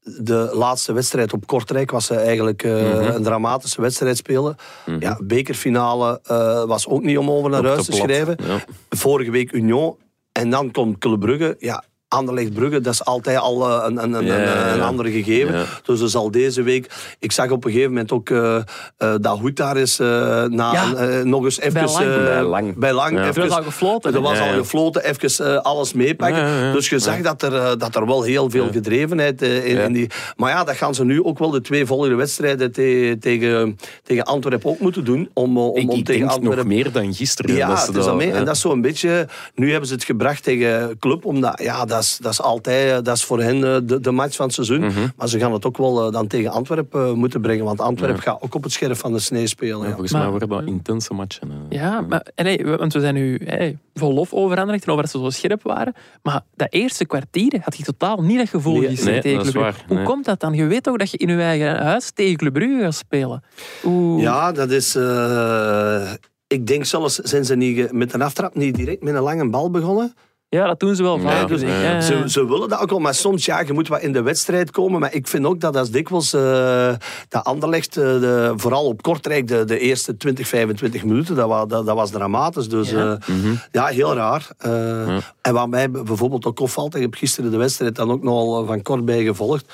de 0.00 0.50
laatste 0.52 0.92
wedstrijd 0.92 1.32
op 1.32 1.46
Kortrijk 1.46 1.90
was 1.90 2.06
ze 2.06 2.14
eigenlijk 2.14 2.62
eh, 2.62 2.72
Mhm. 2.72 3.14
een 3.14 3.22
dramatische 3.22 3.80
wedstrijd 3.80 4.16
spelen. 4.16 4.56
Mhm. 4.86 5.00
Ja, 5.00 5.18
bekerfinale 5.22 6.20
eh, 6.22 6.64
was 6.64 6.86
ook 6.86 7.02
niet 7.02 7.18
om 7.18 7.30
over 7.30 7.50
naar 7.50 7.60
Op 7.60 7.66
huis 7.66 7.84
te 7.84 7.92
schrijven. 7.92 8.36
Ja. 8.46 8.64
Vorige 8.88 9.30
week 9.30 9.52
Union. 9.52 9.96
En 10.32 10.50
dan 10.50 10.70
komt 10.70 10.98
Club 10.98 11.20
Brugge. 11.20 11.56
Ja, 11.58 11.84
Anderlecht 12.16 12.52
Brugge, 12.54 12.80
dat 12.80 12.92
is 12.92 13.04
altijd 13.04 13.38
al 13.38 13.68
eh, 13.68 13.84
een, 13.86 14.02
een, 14.02 14.12
een, 14.12 14.24
Ja, 14.26 14.36
ja, 14.36 14.42
ja. 14.44 14.74
een 14.74 14.82
andere 14.82 15.10
gegeven. 15.10 15.54
Ja. 15.54 15.64
Dus 15.84 16.00
er 16.00 16.08
zal 16.08 16.30
deze 16.30 16.62
week... 16.62 16.90
Ik 17.18 17.32
zag 17.32 17.50
op 17.50 17.64
een 17.64 17.70
gegeven 17.70 17.92
moment 17.92 18.12
ook 18.12 18.30
eh, 18.30 18.56
eh, 18.56 19.14
dat 19.20 19.38
Hoed 19.38 19.56
daar 19.56 19.76
is 19.76 19.98
eh, 19.98 20.06
na, 20.44 20.72
Ja. 20.72 21.22
nog 21.22 21.44
eens 21.44 21.60
even... 21.60 21.84
Lang. 21.84 21.98
eh, 22.06 22.24
Bij 22.24 22.42
Lang. 22.42 22.76
Bij 22.76 22.92
Lang. 22.92 23.12
Ja. 23.16 23.22
Er 23.22 23.28
even- 23.28 23.42
was 23.48 23.56
al 23.56 23.62
gefloten. 23.62 24.14
er 24.14 24.20
was 24.20 24.36
Ja, 24.38 24.44
al 24.44 24.50
ja. 24.52 24.56
gefloten, 24.56 25.04
even 25.04 25.62
alles 25.62 25.92
meepakken. 25.92 26.38
Ja, 26.38 26.58
ja, 26.58 26.66
ja. 26.66 26.72
Dus 26.72 26.88
je 26.88 26.98
zag 26.98 27.20
dat, 27.20 27.42
er, 27.42 27.78
dat 27.78 27.94
er 27.96 28.06
wel 28.06 28.22
heel 28.22 28.50
veel 28.50 28.64
Ja. 28.64 28.72
gedrevenheid 28.72 29.42
uh, 29.42 29.66
in, 29.66 29.74
Ja. 29.76 29.82
in 29.82 29.92
die... 29.92 30.10
Maar 30.36 30.50
ja, 30.50 30.64
dat 30.64 30.76
gaan 30.76 30.94
ze 30.94 31.04
nu 31.04 31.22
ook 31.24 31.38
wel 31.38 31.50
de 31.50 31.60
twee 31.60 31.86
volgende 31.86 32.14
wedstrijden 32.14 32.72
te- 32.72 33.16
tegen, 33.20 33.78
tegen 34.02 34.24
Antwerpen 34.24 34.70
ook 34.70 34.78
moeten 34.80 35.04
doen. 35.04 35.30
Om, 35.32 35.58
om, 35.58 35.76
Ik, 35.76 35.90
om 35.90 35.98
ik 35.98 36.04
tegen 36.04 36.04
denk 36.04 36.22
nog 36.22 36.32
Antwerpen... 36.34 36.66
meer 36.66 36.92
dan 36.92 37.14
gisteren. 37.14 37.54
Ja, 37.54 37.68
dat 37.68 37.78
ze 37.78 37.92
dat 37.92 38.16
mee. 38.16 38.28
ja. 38.28 38.34
En 38.34 38.44
dat 38.44 38.54
is 38.54 38.60
zo'n 38.60 38.80
beetje... 38.80 39.28
Nu 39.54 39.70
hebben 39.70 39.88
ze 39.88 39.94
het 39.94 40.04
gebracht 40.04 40.42
tegen 40.42 40.96
Club, 40.98 41.24
omdat 41.24 41.60
ja, 41.62 41.84
dat 41.84 42.02
is, 42.06 42.18
dat 42.22 42.32
is 42.32 42.40
altijd... 42.40 42.90
eh, 42.90 43.02
Dat 43.02 43.16
is 43.16 43.24
voor 43.24 43.40
hen 43.40 43.64
eh, 43.64 43.76
de, 43.84 44.00
de 44.00 44.10
match 44.10 44.36
van 44.36 44.44
het 44.46 44.54
seizoen. 44.54 44.80
Mhm. 44.80 45.06
Maar 45.16 45.28
ze 45.28 45.38
gaan 45.38 45.52
het 45.52 45.64
ook 45.66 45.76
wel 45.76 46.06
eh, 46.06 46.12
dan 46.12 46.26
tegen 46.26 46.50
Antwerpen 46.50 47.18
moeten 47.18 47.40
brengen, 47.40 47.64
want 47.64 47.80
Antwerpen 47.80 48.22
gaat 48.22 48.42
ook 48.42 48.54
op 48.54 48.62
het 48.62 48.72
scherp 48.72 48.96
van 48.96 49.12
de 49.12 49.18
snee 49.18 49.46
spelen. 49.46 49.78
Ja, 49.78 49.82
Ja. 49.84 49.90
volgens 49.90 50.12
Maar- 50.12 50.20
mij 50.20 50.30
worden 50.30 50.48
dat 50.48 50.64
intense 50.66 51.14
matchen. 51.14 51.50
Ja, 51.68 52.00
maar, 52.00 52.26
en 52.34 52.44
nee, 52.44 52.66
want 52.66 52.92
we 52.92 53.00
zijn 53.00 53.14
nu 53.14 53.40
hey, 53.44 53.78
vol 53.94 54.12
lof 54.14 54.32
over 54.32 54.56
Anderlecht 54.58 54.84
en 54.84 54.90
over 54.90 55.02
dat 55.02 55.12
ze 55.12 55.18
zo 55.18 55.30
scherp 55.30 55.62
waren. 55.62 55.94
Maar 56.22 56.40
dat 56.54 56.68
eerste 56.70 57.04
kwartier 57.06 57.60
had 57.62 57.76
je 57.76 57.82
totaal 57.84 58.22
niet 58.22 58.38
dat 58.38 58.48
gevoel 58.48 58.80
Nee, 58.80 58.98
nee, 59.04 59.20
tegen 59.20 59.44
dat 59.44 59.52
waar, 59.52 59.84
Hoe 59.86 59.96
nee. 59.96 60.04
komt 60.04 60.24
dat 60.24 60.40
dan? 60.40 60.52
Je 60.54 60.64
weet 60.66 60.82
toch 60.82 60.96
dat 60.96 61.10
je 61.10 61.16
in 61.16 61.28
je 61.28 61.42
eigen 61.42 61.76
huis 61.82 62.10
tegen 62.14 62.36
Club 62.36 62.52
Brugge 62.52 62.82
gaat 62.82 62.94
spelen? 62.94 63.42
Oeh. 63.84 64.22
Ja, 64.22 64.52
dat 64.52 64.70
is... 64.70 64.94
eh, 64.94 66.10
ik 66.46 66.66
denk 66.66 66.84
zelfs, 66.84 67.14
zijn 67.18 67.44
ze 67.44 67.56
niet 67.56 67.92
met 67.92 68.12
een 68.14 68.22
aftrap 68.22 68.54
niet 68.54 68.74
direct 68.74 69.02
met 69.02 69.14
een 69.14 69.20
lange 69.22 69.48
bal 69.50 69.70
begonnen? 69.70 70.14
Ja, 70.56 70.66
dat 70.66 70.80
doen 70.80 70.94
ze 70.96 71.02
wel 71.02 71.18
vaak. 71.18 71.40
Ja, 71.40 71.44
dus 71.46 71.62
ik- 71.62 71.68
ja. 71.68 71.80
ja. 71.80 72.00
Ze, 72.00 72.22
ze 72.26 72.46
willen 72.46 72.68
dat 72.68 72.80
ook 72.80 72.90
wel, 72.90 72.98
maar 72.98 73.14
soms 73.14 73.44
ja, 73.44 73.60
je 73.60 73.72
moet 73.72 73.88
wat 73.88 74.00
in 74.00 74.12
de 74.12 74.22
wedstrijd 74.22 74.70
komen. 74.70 75.00
Maar 75.00 75.14
ik 75.14 75.28
vind 75.28 75.44
ook 75.46 75.60
dat 75.60 75.72
dat 75.72 75.84
is 75.84 75.90
dikwijls 75.90 76.34
uh, 76.34 76.92
dat 77.28 77.44
Anderlecht, 77.44 77.96
uh, 77.96 78.04
de, 78.04 78.52
vooral 78.56 78.84
op 78.84 79.02
Kortrijk, 79.02 79.48
de, 79.48 79.64
de 79.64 79.78
eerste 79.78 80.16
20, 80.16 80.48
25 80.48 81.04
minuten, 81.04 81.34
dat 81.36 81.48
was, 81.48 81.68
dat, 81.68 81.86
dat 81.86 81.94
was 81.96 82.10
dramatisch. 82.10 82.68
Dus 82.68 82.90
ja, 82.90 82.98
Ja. 82.98 83.18
uh, 83.30 83.50
ja 83.72 83.86
heel 83.86 84.14
raar. 84.14 84.48
Uh, 84.66 85.16
En 85.42 85.52
wat 85.52 85.68
mij 85.68 85.90
bijvoorbeeld 85.90 86.46
ook 86.46 86.60
opvalt, 86.60 86.94
ik 86.94 87.02
heb 87.02 87.14
gisteren 87.14 87.50
de 87.50 87.56
wedstrijd 87.56 87.94
dan 87.94 88.10
ook 88.10 88.22
nogal 88.22 88.66
van 88.66 88.82
kort 88.82 89.04
bij 89.04 89.24
gevolgd. 89.24 89.72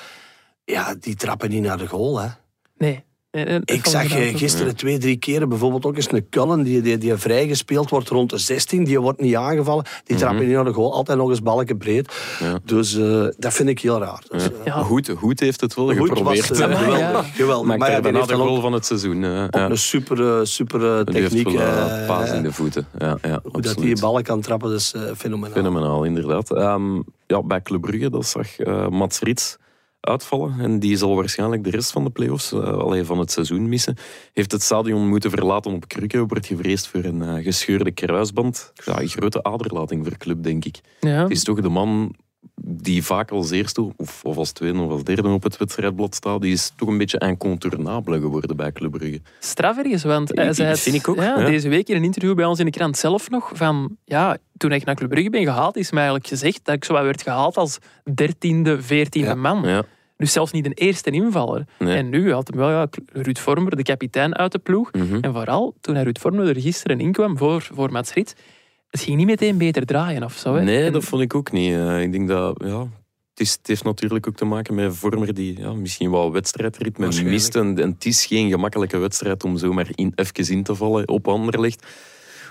Ja, 0.65 0.95
die 0.99 1.15
trappen 1.15 1.49
niet 1.49 1.63
naar 1.63 1.77
de 1.77 1.87
goal, 1.87 2.19
hè. 2.19 2.27
Nee. 2.77 3.03
Nee, 3.35 3.45
dat 3.45 3.61
Ik 3.65 3.85
zag 3.85 4.15
eh, 4.15 4.35
gisteren 4.37 4.75
twee, 4.75 4.97
drie 4.97 5.17
keren 5.17 5.49
bijvoorbeeld 5.49 5.85
ook 5.85 5.95
eens 5.95 6.11
een 6.11 6.29
Cullen 6.29 6.63
die, 6.63 6.81
die, 6.81 6.97
die 6.97 7.15
vrijgespeeld 7.15 7.89
wordt 7.89 8.09
rond 8.09 8.29
de 8.29 8.37
16. 8.37 8.83
Die 8.83 8.99
wordt 8.99 9.21
niet 9.21 9.35
aangevallen. 9.35 9.85
Die 10.05 10.17
trappen 10.17 10.45
niet 10.45 10.55
naar 10.55 10.63
de 10.63 10.73
goal. 10.73 10.93
Altijd 10.93 11.17
nog 11.17 11.29
eens 11.29 11.41
balken 11.41 11.77
breed. 11.77 12.13
Ja. 12.39 12.59
Dus 12.65 12.95
eh, 12.97 13.25
dat 13.37 13.53
vind 13.53 13.69
ik 13.69 13.79
heel 13.79 13.99
raar. 13.99 14.23
Dus, 14.29 14.43
eh, 14.43 14.49
Ja. 14.65 14.81
Goed, 14.81 15.09
goed 15.17 15.39
heeft 15.39 15.61
het 15.61 15.73
wel 15.73 15.85
Goed 15.85 16.07
geprobeerd. 16.07 16.49
was, 16.49 16.59
eh, 16.59 16.69
Ja, 16.69 16.75
geweldig. 16.77 16.99
ja. 16.99 17.21
geweldig. 17.23 17.67
Maakt 17.67 17.79
Maar 17.79 17.91
ja, 17.91 18.01
die 18.01 18.11
de 18.27 18.33
goal 18.35 18.61
van 18.61 18.73
het 18.73 18.85
seizoen. 18.85 19.23
eh, 19.23 19.29
ja. 19.49 19.69
een 19.69 19.77
super, 19.77 20.37
eh, 20.39 20.43
super 20.45 20.97
eh, 20.99 21.05
Die 21.05 21.15
heeft 21.21 21.31
techniek. 21.35 21.57
wel 21.57 21.67
eh, 21.67 22.01
eh, 22.01 22.07
paas 22.07 22.31
in 22.31 22.43
de 22.43 22.51
voeten. 22.53 22.87
Ja, 22.99 23.17
ja, 23.21 23.39
Hoe 23.51 23.61
dat 23.61 23.77
die 23.77 23.99
ballen 23.99 24.23
kan 24.23 24.41
trappen, 24.41 24.69
dat 24.69 24.79
is 24.79 24.93
eh, 24.93 25.01
fenomenaal. 25.17 25.55
Fenomenaal, 25.55 26.03
inderdaad. 26.03 26.51
Ehm, 26.55 26.95
ja, 27.27 27.41
bij 27.43 27.61
Club 27.61 27.81
Brugge 27.81 28.09
dat 28.09 28.25
zag 28.25 28.57
eh 28.57 28.87
Mats 28.87 29.19
Rits 29.19 29.57
uitvallen. 30.05 30.59
En 30.59 30.79
die 30.79 30.97
zal 30.97 31.15
waarschijnlijk 31.15 31.63
de 31.63 31.69
rest 31.69 31.91
van 31.91 32.03
de 32.03 32.09
play-offs, 32.09 32.51
eh, 32.51 32.59
alleen 32.59 33.05
van 33.05 33.19
het 33.19 33.31
seizoen 33.31 33.69
missen. 33.69 33.97
Heeft 34.33 34.51
het 34.51 34.61
stadion 34.61 35.07
moeten 35.07 35.29
verlaten 35.29 35.73
op 35.73 35.87
krukken. 35.87 36.27
Wordt 36.27 36.45
gevreesd 36.45 36.87
voor 36.87 37.03
een 37.03 37.21
eh, 37.21 37.43
gescheurde 37.43 37.91
kruisband. 37.91 38.71
Ja, 38.85 39.01
een 39.01 39.07
grote 39.07 39.43
aderlating 39.43 40.05
voor 40.07 40.17
Club, 40.17 40.43
denk 40.43 40.65
ik. 40.65 40.79
Ja. 40.99 41.21
Het 41.21 41.31
is 41.31 41.43
toch 41.43 41.61
de 41.61 41.69
man 41.69 42.15
die 42.65 43.03
vaak 43.03 43.31
als 43.31 43.51
eerste, 43.51 43.91
of, 43.97 44.23
of 44.23 44.37
als 44.37 44.51
tweede 44.51 44.79
of 44.79 44.91
als 44.91 45.03
derde 45.03 45.27
op 45.29 45.43
het 45.43 45.57
wedstrijdblad 45.57 46.15
staat. 46.15 46.41
Die 46.41 46.51
is 46.53 46.71
toch 46.75 46.87
een 46.89 46.97
beetje 46.97 47.17
incontournabele 47.19 48.19
geworden 48.19 48.55
bij 48.55 48.71
Club 48.71 48.91
Brugge. 48.91 49.21
straf 49.39 49.77
ergens, 49.77 50.03
want 50.03 50.29
hij 50.35 50.47
Ik- 50.47 50.53
zei 50.55 50.69
het, 50.69 50.79
vind 50.79 50.95
ik 50.95 51.07
ook, 51.07 51.15
ja, 51.15 51.39
ja. 51.39 51.45
deze 51.45 51.69
week 51.69 51.87
in 51.89 51.95
een 51.95 52.03
interview 52.03 52.35
bij 52.35 52.45
ons 52.45 52.59
in 52.59 52.65
de 52.65 52.71
krant 52.71 52.97
zelf 52.97 53.29
nog 53.29 53.49
van 53.53 53.97
ja, 54.05 54.37
toen 54.57 54.71
ik 54.71 54.85
naar 54.85 54.95
Club 54.95 55.09
Brugge 55.09 55.29
ben 55.29 55.43
gehaald, 55.43 55.75
is 55.77 55.91
mij 55.91 56.01
eigenlijk 56.03 56.29
gezegd 56.29 56.59
dat 56.63 56.75
ik 56.75 56.83
zo 56.85 56.93
wat 56.93 57.03
werd 57.03 57.21
gehaald 57.21 57.57
als 57.57 57.77
dertiende, 58.13 58.81
veertiende 58.81 59.27
Ja. 59.27 59.35
man. 59.35 59.61
Ja, 59.67 59.83
Dus 60.17 60.31
zelfs 60.31 60.51
niet 60.51 60.65
een 60.65 60.73
eerste 60.73 61.09
invaller. 61.09 61.65
Nee. 61.79 61.97
En 61.97 62.09
nu 62.09 62.33
had 62.33 62.47
hem 62.47 62.57
wel 62.57 62.69
ja, 62.69 62.87
Ruud 63.13 63.37
Vormer, 63.39 63.75
de 63.75 63.83
kapitein 63.83 64.35
uit 64.35 64.51
de 64.51 64.59
ploeg. 64.59 64.91
mhm. 64.91 65.17
En 65.21 65.33
vooral 65.33 65.73
toen 65.81 65.95
hij 65.95 66.03
Ruud 66.03 66.17
Vormer 66.19 66.47
er 66.47 66.61
gisteren 66.61 66.99
inkwam 66.99 67.37
voor, 67.37 67.67
voor 67.73 67.91
Mats 67.91 68.13
het 68.93 69.01
ging 69.01 69.17
niet 69.17 69.25
meteen 69.25 69.57
beter 69.57 69.85
draaien 69.85 70.23
of 70.23 70.33
zo. 70.33 70.55
Hè? 70.55 70.63
Nee, 70.63 70.83
En- 70.83 70.93
dat 70.93 71.03
vond 71.03 71.21
ik 71.21 71.35
ook 71.35 71.51
niet. 71.51 71.73
Eh, 71.73 72.01
ik 72.01 72.11
denk 72.11 72.27
dat, 72.27 72.61
ja, 72.65 72.79
het, 73.29 73.39
is, 73.39 73.51
het 73.51 73.67
heeft 73.67 73.83
natuurlijk 73.83 74.27
ook 74.27 74.35
te 74.35 74.45
maken 74.45 74.75
met 74.75 74.85
een 74.85 74.93
vormer 74.93 75.33
die 75.33 75.59
ja, 75.59 75.73
misschien 75.73 76.11
wel 76.11 76.31
wedstrijdritme 76.31 77.23
mist. 77.23 77.55
En, 77.55 77.79
en 77.79 77.89
het 77.89 78.05
is 78.05 78.25
geen 78.25 78.49
gemakkelijke 78.49 78.97
wedstrijd 78.97 79.43
om 79.43 79.57
zomaar 79.57 79.87
in, 79.95 80.11
even 80.15 80.53
in 80.53 80.63
te 80.63 80.75
vallen 80.75 81.07
op 81.07 81.27
Anderlecht. 81.27 81.85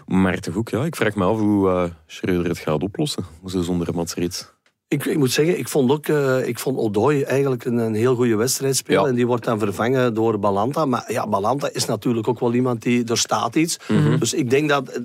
Maar 0.07 0.38
toch 0.38 0.57
ook, 0.57 0.68
ja, 0.68 0.85
ik 0.85 0.96
vraag 0.96 1.14
me 1.14 1.24
af 1.24 1.38
hoe 1.38 1.68
eh 1.68 1.85
Schreuder 2.07 2.48
het 2.48 2.59
gaat 2.59 2.83
oplossen. 2.83 3.24
Zo 3.46 3.62
zonder 3.62 3.94
Mats 3.94 4.14
Reets. 4.14 4.50
Ik, 4.88 5.05
ik 5.05 5.16
moet 5.18 5.33
zeggen, 5.33 5.59
ik 5.59 5.68
vond 5.68 5.90
ook 5.90 6.07
eh, 6.07 6.46
ik 6.48 6.59
vond 6.59 6.78
Odoi 6.78 7.22
eigenlijk 7.22 7.64
een, 7.64 7.76
een 7.78 7.94
heel 7.94 8.14
goede 8.14 8.37
wedstrijd 8.37 8.76
spelen. 8.76 9.02
Ja. 9.02 9.09
En 9.09 9.14
die 9.14 9.26
wordt 9.26 9.44
dan 9.44 9.59
vervangen 9.59 10.14
door 10.14 10.38
Balanta. 10.38 10.85
Maar 10.85 11.12
ja, 11.12 11.28
Balanta 11.28 11.68
is 11.72 11.85
natuurlijk 11.85 12.28
ook 12.28 12.40
wel 12.40 12.55
iemand 12.55 12.83
die... 12.83 13.05
Er 13.05 13.18
staat 13.18 13.57
iets. 13.57 13.78
Mhm. 13.88 14.18
Dus 14.18 14.35
ik 14.35 14.50
denk 14.50 14.68
dat... 14.68 15.00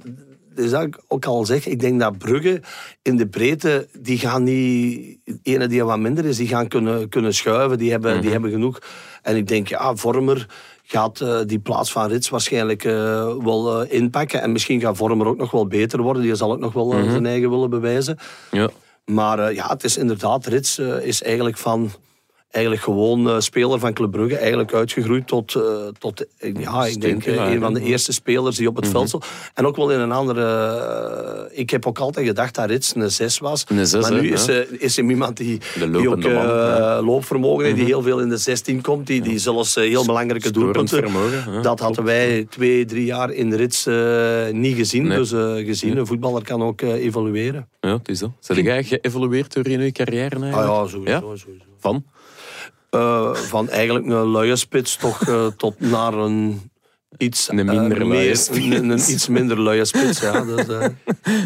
Dus 0.57 0.71
dat 0.71 0.83
ik 0.83 0.99
ook 1.07 1.25
al 1.25 1.45
zeg, 1.45 1.65
ik 1.67 1.79
denk 1.79 1.99
dat 1.99 2.17
Brugge 2.17 2.61
in 3.01 3.15
de 3.17 3.27
breedte, 3.27 3.87
die 3.99 4.17
gaan 4.17 4.43
niet... 4.43 5.17
Ene 5.43 5.67
die 5.67 5.83
wat 5.83 5.99
minder 5.99 6.25
is, 6.25 6.37
die 6.37 6.47
gaan 6.47 6.67
kunnen, 6.67 7.09
kunnen 7.09 7.33
schuiven. 7.33 7.77
Die 7.77 7.91
hebben, 7.91 8.11
Mhm. 8.13 8.21
die 8.21 8.31
hebben 8.31 8.51
genoeg. 8.51 8.79
En 9.21 9.35
ik 9.35 9.47
denk, 9.47 9.67
ja, 9.67 9.95
Vormer 9.95 10.47
gaat 10.83 11.21
eh, 11.21 11.39
die 11.45 11.59
plaats 11.59 11.91
van 11.91 12.07
Rits 12.07 12.29
waarschijnlijk 12.29 12.83
eh, 12.83 12.93
wel 13.43 13.81
eh, 13.81 13.91
inpakken. 13.99 14.41
En 14.41 14.51
misschien 14.51 14.79
gaat 14.79 14.97
Vormer 14.97 15.27
ook 15.27 15.37
nog 15.37 15.51
wel 15.51 15.67
beter 15.67 16.01
worden. 16.01 16.21
Die 16.21 16.35
zal 16.35 16.51
ook 16.51 16.59
nog 16.59 16.73
wel 16.73 16.91
Mhm. 16.91 17.09
zijn 17.11 17.25
eigen 17.25 17.49
willen 17.49 17.69
bewijzen. 17.69 18.17
Ja. 18.51 18.69
Maar 19.05 19.53
ja, 19.53 19.67
het 19.67 19.83
is 19.83 19.97
inderdaad, 19.97 20.45
Rits 20.45 20.79
is 21.01 21.23
eigenlijk 21.23 21.57
van 21.57 21.89
eigenlijk 22.57 22.83
gewoon 22.83 23.29
eh, 23.29 23.39
speler 23.39 23.79
van 23.79 23.93
Club 23.93 24.11
Brugge, 24.11 24.37
eigenlijk 24.37 24.73
uitgegroeid 24.73 25.27
tot, 25.27 25.55
eh, 25.55 25.61
tot 25.99 26.25
eh, 26.37 26.53
ja, 26.59 26.85
ik 26.85 27.01
denk 27.01 27.25
een 27.25 27.59
van 27.59 27.73
de 27.73 27.81
eerste 27.81 28.11
spelers 28.13 28.57
die 28.57 28.67
op 28.67 28.75
het 28.75 28.83
Mhm. 28.85 28.93
veld 28.93 29.07
stond. 29.07 29.25
En 29.53 29.65
ook 29.65 29.75
wel 29.75 29.91
in 29.91 29.99
een 29.99 30.11
andere... 30.11 31.49
ik 31.51 31.69
heb 31.69 31.85
ook 31.85 31.99
altijd 31.99 32.27
gedacht 32.27 32.55
dat 32.55 32.69
Rits 32.69 32.95
een 32.95 33.11
6 33.11 33.39
was. 33.39 33.63
Een 33.67 33.87
zes, 33.87 34.01
maar 34.01 34.21
nu 34.21 34.31
is, 34.31 34.47
is 34.71 34.95
hem 34.95 35.09
iemand 35.09 35.37
die, 35.37 35.59
De 35.79 35.91
die 35.91 35.97
ook 35.97 36.03
lopende 36.03 36.29
man, 36.33 36.45
ja. 36.47 36.95
Mhm. 36.95 37.05
loopvermogen 37.05 37.63
heeft, 37.65 37.75
die 37.77 37.85
heel 37.85 38.01
veel 38.01 38.19
in 38.19 38.29
de 38.29 38.37
16 38.37 38.81
komt, 38.81 39.07
die, 39.07 39.21
die 39.21 39.37
zelfs 39.39 39.75
heel 39.75 40.05
belangrijke 40.05 40.51
doelpunten... 40.51 41.11
ja. 41.51 41.61
Dat 41.61 41.79
hadden 41.79 42.03
wij 42.03 42.47
twee, 42.49 42.85
drie 42.85 43.05
jaar 43.05 43.31
in 43.31 43.53
Rits 43.53 43.85
eh, 43.85 43.95
niet 44.51 44.75
gezien. 44.75 45.07
Nee. 45.07 45.17
Dus 45.17 45.29
gezien, 45.65 45.97
een 45.97 46.07
voetballer 46.07 46.43
kan 46.43 46.63
ook 46.63 46.81
evolueren. 46.81 47.67
Ja, 47.81 47.97
het 47.97 48.09
is 48.09 48.19
dat. 48.19 48.31
Zijn 48.39 48.63
jij 48.63 48.83
geëvolueerd 48.83 49.53
door 49.53 49.67
in 49.67 49.81
je 49.81 49.91
carrière 49.91 50.35
Ah 50.35 50.41
eigenlijk? 50.41 50.71
ja, 50.71 50.87
sowieso. 50.87 51.11
Ja? 51.11 51.19
sowieso. 51.19 51.65
Van? 51.79 52.03
Eh, 52.89 53.33
van 53.33 53.69
eigenlijk 53.69 54.05
een 54.05 54.27
luie 54.27 54.55
spits 54.55 54.95
toch 54.95 55.27
eh, 55.27 55.45
tot 55.57 55.79
naar 55.79 56.13
een 56.13 56.69
iets, 57.17 57.49
Een 57.49 57.59
eh, 57.59 57.65
minder 57.65 57.97
luie 57.97 58.09
meer- 58.09 58.35
spits. 58.35 58.57
Een, 58.65 58.89
een 58.89 58.97
iets 58.99 59.27
minder 59.27 59.61
luie 59.61 59.85
spits, 59.85 60.19
ja. 60.21 60.41
Dus, 60.45 60.67
eh, 60.67 60.85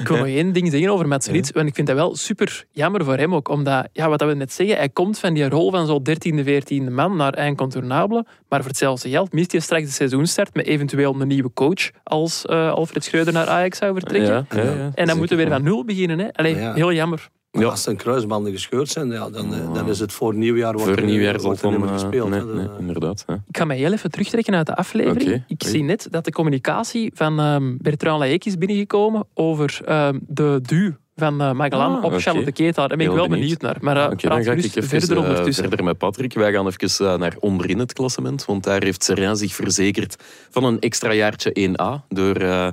Ik 0.01 0.08
wil 0.08 0.17
nog 0.17 0.25
één 0.25 0.54
ding 0.54 0.71
zeggen 0.71 0.89
over 0.89 1.08
Mats 1.08 1.27
Rits. 1.27 1.51
Want 1.51 1.67
ik 1.67 1.75
vind 1.75 1.88
dat 1.88 1.95
wel 1.95 2.15
super 2.15 2.65
jammer 2.71 3.06
voor 3.06 3.17
hem 3.17 3.36
ook. 3.36 3.47
Omdat, 3.49 3.88
ja, 3.93 4.10
wat 4.10 4.21
we 4.21 4.34
net 4.34 4.54
zeggen, 4.54 4.75
hij 4.75 4.89
komt 4.89 5.19
van 5.19 5.34
die 5.34 5.49
rol 5.49 5.71
van 5.71 5.86
zo'n 5.88 6.04
13e, 6.04 6.43
14e 6.43 6.91
man 6.91 7.15
naar 7.15 7.45
incontournabele. 7.45 8.25
Maar 8.49 8.60
voor 8.60 8.69
hetzelfde 8.69 9.10
geld 9.10 9.34
mist 9.34 9.51
hij 9.51 9.62
straks 9.62 9.86
de 9.86 9.91
seizoenstart 9.91 10.54
met 10.56 10.65
eventueel 10.65 11.15
een 11.21 11.27
nieuwe 11.27 11.51
coach 11.54 11.89
als 12.04 12.45
eh, 12.45 12.71
Alfred 12.71 13.04
Schreuder 13.04 13.34
naar 13.34 13.47
Ajax 13.47 13.77
zou 13.77 13.93
vertrekken. 13.93 14.47
Ja, 14.49 14.63
ja, 14.63 14.71
ja, 14.71 14.91
En 14.95 15.08
dan 15.08 15.17
moeten 15.17 15.38
we 15.38 15.43
weer 15.43 15.51
van 15.54 15.63
nul 15.63 15.86
beginnen. 15.86 16.19
Hè? 16.19 16.27
Allee, 16.32 16.56
Ja. 16.56 16.73
Heel 16.73 16.93
jammer. 16.93 17.30
Maar 17.52 17.62
Ja. 17.62 17.70
Als 17.70 17.84
zijn 17.84 17.96
kruisbanden 17.96 18.52
gescheurd 18.52 18.90
zijn, 18.90 19.12
ja, 19.12 19.30
dan, 19.30 19.54
eh, 19.54 19.74
dan 19.74 19.90
is 19.90 20.00
het 20.00 20.14
voor 20.14 20.36
nieuwjaar 20.36 20.74
wordt 20.74 20.88
Voor 20.88 20.98
er- 20.98 21.04
nieuwjaar 21.06 21.34
zal 21.40 21.44
wordt 21.44 21.62
er 21.62 21.70
niet 21.70 21.80
meer 21.80 21.88
eh, 21.88 21.94
gespeeld. 21.94 22.30
nee, 22.30 22.44
nee, 22.44 22.66
eh, 22.66 22.72
inderdaad. 22.80 23.24
hè. 23.28 23.34
Ik 23.34 23.58
ga 23.58 23.66
mij 23.66 23.78
heel 23.78 23.92
even 23.94 24.12
terugtrekken 24.12 24.56
uit 24.56 24.66
de 24.66 24.76
aflevering. 24.76 25.44
Ik 25.48 25.62
oei. 25.64 25.72
zie 25.72 25.84
net 25.84 26.08
dat 26.10 26.26
de 26.26 26.32
communicatie 26.32 27.12
van 27.16 27.40
ehm, 27.40 27.76
Bertrand 27.78 28.20
Laek 28.20 28.46
is 28.46 28.58
binnengekomen 28.58 29.28
over 29.34 29.82
ehm, 29.86 30.20
de 30.28 30.60
du 30.62 30.96
van 31.16 31.42
eh 31.42 31.52
Magellan 31.54 31.92
Ah, 31.92 32.04
op 32.04 32.12
oké. 32.12 32.20
Charlotte 32.22 32.52
Keeta. 32.52 32.88
Daar 32.88 32.98
ben 32.98 33.06
ik 33.08 33.14
wel 33.14 33.28
benieuwd. 33.28 33.40
benieuwd 33.40 33.62
naar. 33.62 33.78
Maar 33.82 33.96
uh, 33.96 34.30
dan 34.30 34.44
ga 34.44 34.52
ik 34.52 34.64
even 34.64 34.84
verder 34.84 35.18
eh, 35.18 35.24
ondertussen. 35.24 35.68
verder 35.68 35.86
met 35.86 35.98
Patrick. 35.98 36.34
Wij 36.34 36.52
gaan 36.52 36.68
even 36.68 37.08
eh, 37.08 37.18
naar 37.18 37.36
onderin 37.40 37.80
het 37.80 37.94
klassement. 37.94 38.46
Want 38.46 38.64
daar 38.64 38.84
heeft 38.84 39.04
Serrain 39.04 39.36
zich 39.36 39.54
verzekerd 39.54 40.16
van 40.50 40.64
een 40.64 40.80
extra 40.80 41.14
jaartje 41.14 41.52
1A. 41.70 42.06
Door 42.10 42.36
eh, 42.36 42.68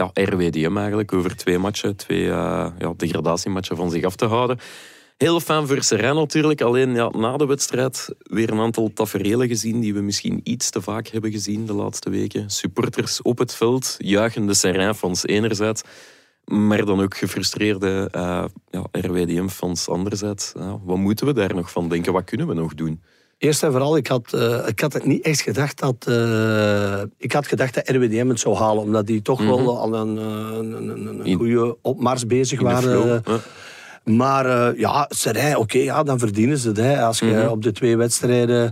ja, 0.00 0.10
RWDM 0.24 0.76
eigenlijk 0.76 1.12
over 1.12 1.36
twee 1.36 1.58
matchen, 1.58 1.96
twee 1.96 2.30
eh, 2.30 2.66
ja, 2.78 2.92
degradatiematchen 2.96 3.76
van 3.76 3.90
zich 3.90 4.04
af 4.04 4.16
te 4.16 4.24
houden. 4.24 4.58
Heel 5.16 5.40
fijn 5.40 5.66
voor 5.66 5.82
Serrain 5.82 6.14
natuurlijk. 6.14 6.60
Alleen 6.60 6.94
ja, 6.94 7.08
na 7.08 7.36
de 7.36 7.46
wedstrijd 7.46 8.14
weer 8.22 8.50
een 8.50 8.60
aantal 8.60 8.92
taferelen 8.92 9.48
gezien 9.48 9.80
die 9.80 9.94
we 9.94 10.00
misschien 10.00 10.40
iets 10.42 10.70
te 10.70 10.82
vaak 10.82 11.06
hebben 11.06 11.30
gezien 11.30 11.66
de 11.66 11.72
laatste 11.72 12.10
weken. 12.10 12.50
Supporters 12.50 13.22
op 13.22 13.38
het 13.38 13.54
veld, 13.54 13.94
juichende 13.98 14.54
Serrain-fans 14.54 15.26
enerzijds. 15.26 15.82
Maar 16.44 16.84
dan 16.84 17.00
ook 17.00 17.16
gefrustreerde 17.16 18.08
eh, 18.10 18.44
ja, 18.70 18.86
RWDM-fans 18.90 19.88
anderzijds. 19.88 20.52
Wat 20.84 20.96
moeten 20.96 21.26
we 21.26 21.32
daar 21.32 21.54
nog 21.54 21.70
van 21.70 21.88
denken? 21.88 22.12
Wat 22.12 22.24
kunnen 22.24 22.46
we 22.46 22.54
nog 22.54 22.74
doen? 22.74 23.02
Eerst 23.40 23.62
en 23.62 23.70
vooral, 23.70 23.96
ik 23.96 24.06
had, 24.06 24.32
eh, 24.32 24.66
ik 24.66 24.80
had 24.80 24.92
het 24.92 25.04
niet 25.04 25.24
echt 25.24 25.40
gedacht 25.40 25.78
dat... 25.78 25.94
eh, 26.08 27.00
ik 27.18 27.32
had 27.32 27.46
gedacht 27.46 27.74
dat 27.74 27.88
RWDM 27.88 28.28
het 28.28 28.40
zou 28.40 28.56
halen, 28.56 28.82
omdat 28.82 29.06
die 29.06 29.22
toch 29.22 29.44
wel 29.44 29.78
al 29.78 29.94
een, 29.94 30.18
eh, 30.18 30.24
een, 30.58 30.72
een, 30.72 30.88
een 31.06 31.16
Mhm. 31.16 31.26
In- 31.26 31.36
goede 31.36 31.76
opmars 31.82 32.26
bezig 32.26 32.60
waren. 32.60 32.82
flow, 32.82 33.20
ja. 33.26 33.38
Maar 34.04 34.46
eh, 34.46 34.78
ja, 34.78 35.06
Serij, 35.08 35.54
oké, 35.54 35.78
ja, 35.78 36.02
dan 36.02 36.18
verdienen 36.18 36.58
ze 36.58 36.68
het. 36.68 36.76
Hè. 36.76 37.02
Als 37.02 37.18
je 37.18 37.26
Mhm. 37.26 37.46
op 37.48 37.62
de 37.62 37.72
twee 37.72 37.96
wedstrijden... 37.96 38.70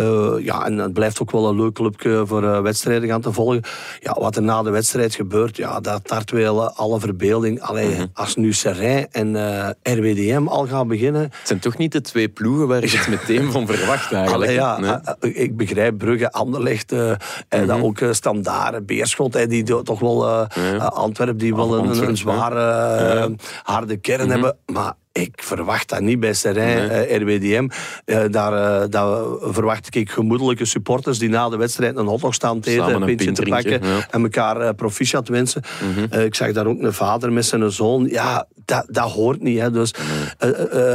eh, 0.00 0.44
ja, 0.44 0.64
en 0.66 0.78
het 0.78 0.92
blijft 0.92 1.20
ook 1.22 1.30
wel 1.30 1.48
een 1.48 1.56
leuk 1.56 1.72
clubje 1.74 2.22
voor 2.26 2.44
eh, 2.44 2.60
wedstrijden 2.60 3.08
gaan 3.08 3.20
te 3.20 3.32
volgen. 3.32 3.62
Ja, 4.00 4.16
wat 4.20 4.36
er 4.36 4.42
na 4.42 4.62
de 4.62 4.70
wedstrijd 4.70 5.14
gebeurt, 5.14 5.56
ja, 5.56 5.80
dat 5.80 6.00
tart 6.08 6.30
wel 6.30 6.70
alle 6.70 7.00
verbeelding. 7.00 7.60
Allee, 7.62 7.88
Mhm. 7.94 8.06
als 8.14 8.36
nu 8.36 8.52
Serij 8.52 9.06
en 9.10 9.36
eh, 9.36 9.94
RWDM 9.96 10.46
al 10.48 10.66
gaan 10.66 10.88
beginnen... 10.88 11.22
Het 11.22 11.32
zijn 11.44 11.58
toch 11.58 11.76
niet 11.76 11.92
de 11.92 12.00
twee 12.00 12.28
ploegen 12.28 12.66
waar 12.68 12.80
je 12.80 12.98
het 12.98 13.08
meteen 13.18 13.52
van 13.52 13.66
verwacht 13.66 14.12
eigenlijk. 14.12 14.50
Allee, 14.50 14.54
ja, 14.54 14.78
Nee. 14.78 14.90
eh, 14.90 15.12
eh, 15.20 15.42
ik 15.42 15.56
begrijp 15.56 15.98
Brugge, 15.98 16.32
Anderlecht, 16.32 16.92
eh 16.92 17.12
en 17.48 17.66
dan 17.66 17.82
ook 17.82 18.00
uh, 18.00 18.12
Standaard, 18.12 18.86
Beerschot, 18.86 19.34
hè, 19.34 19.46
die 19.46 19.62
toch 19.82 20.00
wel... 20.00 20.26
eh 20.28 20.38
Mhm. 20.56 20.74
Eh, 20.80 20.86
Antwerpen, 20.86 21.36
die 21.38 21.54
wel 21.54 21.78
een, 21.78 22.08
een, 22.08 22.16
zware, 22.16 22.60
eh, 22.60 23.26
harde 23.62 23.96
kern 23.96 24.22
Mhm. 24.22 24.30
hebben. 24.30 24.56
Maar 24.66 24.92
ik 25.12 25.42
verwacht 25.42 25.88
dat 25.88 26.00
niet 26.00 26.20
bij 26.20 26.32
Serijn, 26.32 26.90
eh, 26.90 27.16
RWDM. 27.16 27.68
Eh, 28.04 28.24
daar, 28.30 28.82
eh, 28.82 28.88
daar 28.88 29.24
verwacht 29.40 29.94
ik 29.94 30.10
gemoedelijke 30.10 30.64
supporters 30.64 31.18
die 31.18 31.28
na 31.28 31.48
de 31.48 31.56
wedstrijd 31.56 31.96
een 31.96 32.06
hotdog 32.06 32.34
staan 32.34 32.60
te 32.60 32.70
eten, 32.70 32.94
een 32.94 33.04
pintje 33.04 33.32
te 33.32 33.42
pakken 33.42 33.86
ja. 33.86 34.06
en 34.10 34.22
elkaar 34.22 34.74
proficiat 34.74 35.28
wensen. 35.28 35.62
Eh, 36.10 36.24
ik 36.24 36.34
zag 36.34 36.52
daar 36.52 36.66
ook 36.66 36.82
een 36.82 36.92
vader 36.92 37.32
met 37.32 37.44
zijn 37.44 37.72
zoon. 37.72 38.06
Ja, 38.06 38.46
dat, 38.64 38.86
dat 38.88 39.10
hoort 39.10 39.42
niet. 39.42 39.60
Hè. 39.60 39.70
Dus 39.70 39.94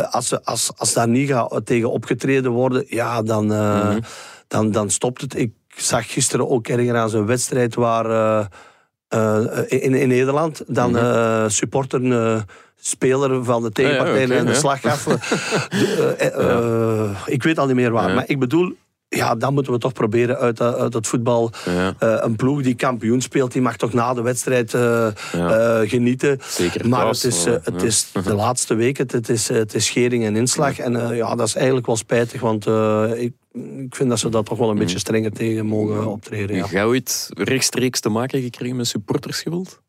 als, 0.10 0.44
als, 0.44 0.72
als 0.76 0.94
daar 0.94 1.08
niet 1.08 1.30
gaat 1.30 1.66
tegen 1.66 1.92
opgetreden 1.92 2.52
worden, 2.52 2.86
ja, 2.88 3.22
dan, 3.22 3.54
eh, 3.54 3.96
dan, 4.48 4.72
dan 4.72 4.90
stopt 4.90 5.22
het. 5.22 5.38
Ik 5.38 5.52
zag 5.68 6.12
gisteren 6.12 6.50
ook 6.50 6.68
ergens 6.68 6.92
aan 6.92 7.10
zo'n 7.10 7.26
wedstrijd 7.26 7.76
waar... 7.76 8.48
in, 9.68 9.94
in 9.94 10.08
Nederland 10.08 10.64
dan 10.68 10.98
supporter 11.52 12.12
eh, 12.12 12.42
speler 12.96 13.44
van 13.44 13.62
de 13.64 13.72
tegenpartij 13.72 14.14
Ja, 14.14 14.20
ja, 14.20 14.26
oké, 14.26 14.36
en 14.36 14.46
de 14.46 14.54
slag 14.54 14.82
gaf. 14.82 15.08
Eh, 15.70 16.28
eh, 16.28 16.52
eh, 16.52 17.10
ik 17.26 17.44
weet 17.44 17.60
al 17.60 17.66
niet 17.66 17.76
meer 17.76 17.92
waar. 17.92 18.14
Maar 18.16 18.24
ik 18.28 18.40
bedoel, 18.40 18.74
ja, 19.10 19.36
dan 19.36 19.54
moeten 19.54 19.74
we 19.74 19.80
toch 19.80 19.94
proberen 19.94 20.38
uit, 20.38 20.58
dat- 20.58 20.76
uit 20.78 20.94
het 20.94 21.08
voetbal. 21.08 21.52
Ja. 21.66 21.94
eh, 22.00 22.18
een 22.20 22.36
ploeg 22.36 22.62
die 22.62 22.76
kampioen 22.76 23.22
speelt, 23.22 23.52
die 23.52 23.62
mag 23.62 23.78
toch 23.78 23.94
na 23.94 24.14
de 24.14 24.22
wedstrijd 24.22 24.74
eh, 24.74 25.08
Ja. 25.32 25.80
eh, 25.82 25.90
genieten. 25.90 26.40
Zeker 26.48 26.88
Maar 26.90 27.08
het 27.08 27.24
is, 27.24 27.46
eh, 27.46 27.54
het 27.64 27.82
ja. 27.82 27.86
is 27.88 28.12
de 28.24 28.34
laatste 28.34 28.74
week, 28.76 28.98
het, 28.98 29.12
het, 29.12 29.30
is, 29.30 29.50
eh, 29.50 29.58
het 29.58 29.74
is 29.76 29.86
schering 29.86 30.26
en 30.26 30.36
inslag. 30.36 30.80
En 30.80 31.10
eh, 31.10 31.18
ja, 31.18 31.36
dat 31.36 31.48
is 31.48 31.56
eigenlijk 31.56 31.86
wel 31.86 31.96
spijtig, 31.98 32.42
want 32.42 32.68
eh, 32.68 33.04
ik, 33.16 33.34
ik 33.78 33.96
vind 33.96 34.10
dat 34.10 34.20
ze 34.20 34.30
daar 34.30 34.44
toch 34.44 34.58
wel 34.58 34.70
een 34.70 34.78
beetje 34.78 35.00
strenger 35.00 35.32
tegen 35.32 35.66
mogen 35.66 36.08
optreden. 36.08 36.56
Ja. 36.56 36.68
Heb 36.68 36.86
ooit 36.86 37.30
rechtstreeks 37.34 38.00
te 38.00 38.10
maken 38.10 38.42
gekregen 38.42 38.76
met 38.76 38.88
supportersgeweld? 38.88 39.80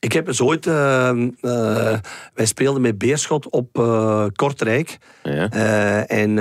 Ik 0.00 0.12
heb 0.12 0.26
eens 0.26 0.40
ooit... 0.40 0.66
eh, 0.66 1.08
eh, 1.10 1.98
wij 2.34 2.46
speelden 2.46 2.82
met 2.82 2.98
Beerschot 2.98 3.48
op 3.48 3.78
eh, 3.78 4.26
Kortrijk. 4.34 4.98
Ja. 5.22 5.48
Eh, 5.50 6.18
en 6.18 6.34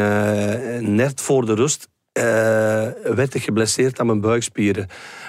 net 0.96 1.22
voor 1.22 1.46
de 1.46 1.54
rust 1.54 1.88
werd 3.04 3.34
ik 3.34 3.44
geblesseerd 3.44 4.00
aan 4.00 4.06
mijn 4.06 4.22
buikspieren. 4.22 4.88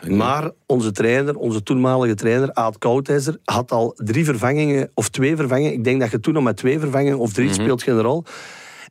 Maar 0.09 0.51
onze 0.66 0.91
trainer, 0.93 1.37
onze 1.37 1.62
toenmalige 1.62 2.14
trainer, 2.14 2.55
Aad 2.55 2.78
Koudijzer, 2.78 3.39
had 3.45 3.72
al 3.72 3.93
drie 3.97 4.24
vervangingen, 4.24 4.91
of 4.95 5.09
twee 5.09 5.37
vervangingen. 5.37 5.72
Ik 5.72 5.85
denk 5.85 6.01
dat 6.01 6.11
je 6.11 6.20
toen 6.20 6.35
nog 6.35 6.43
met 6.43 6.57
twee 6.57 6.78
vervangingen 6.78 7.18
of 7.18 7.33
drie 7.33 7.53
speelt 7.53 7.83
geen 7.83 8.01
rol. 8.01 8.24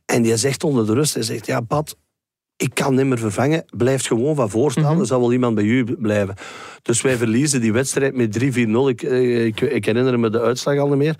En 0.06 0.22
die 0.22 0.36
zegt 0.36 0.64
onder 0.64 0.86
de 0.86 0.92
rust, 0.92 1.14
hij 1.14 1.22
zegt, 1.22 1.46
ja 1.46 1.60
Pat, 1.60 1.96
ik 2.60 2.74
kan 2.74 2.94
niet 2.94 3.06
meer 3.06 3.18
vervangen. 3.18 3.64
Blijf 3.76 4.06
gewoon 4.06 4.34
van 4.34 4.50
voor 4.50 4.70
staan. 4.70 5.00
Er 5.00 5.06
zal 5.06 5.20
wel 5.20 5.32
iemand 5.32 5.54
bij 5.54 5.64
u 5.64 5.96
blijven. 5.98 6.34
Dus 6.82 7.00
wij 7.00 7.16
verliezen 7.16 7.60
die 7.60 7.72
wedstrijd 7.72 8.14
met 8.14 8.38
3-4-0. 8.38 8.88
Ik, 8.88 9.02
eh, 9.02 9.44
ik, 9.44 9.60
ik 9.60 9.84
herinner 9.84 10.18
me 10.18 10.30
de 10.30 10.40
uitslag 10.40 10.78
al 10.78 10.88
niet 10.88 10.96
meer. 10.96 11.14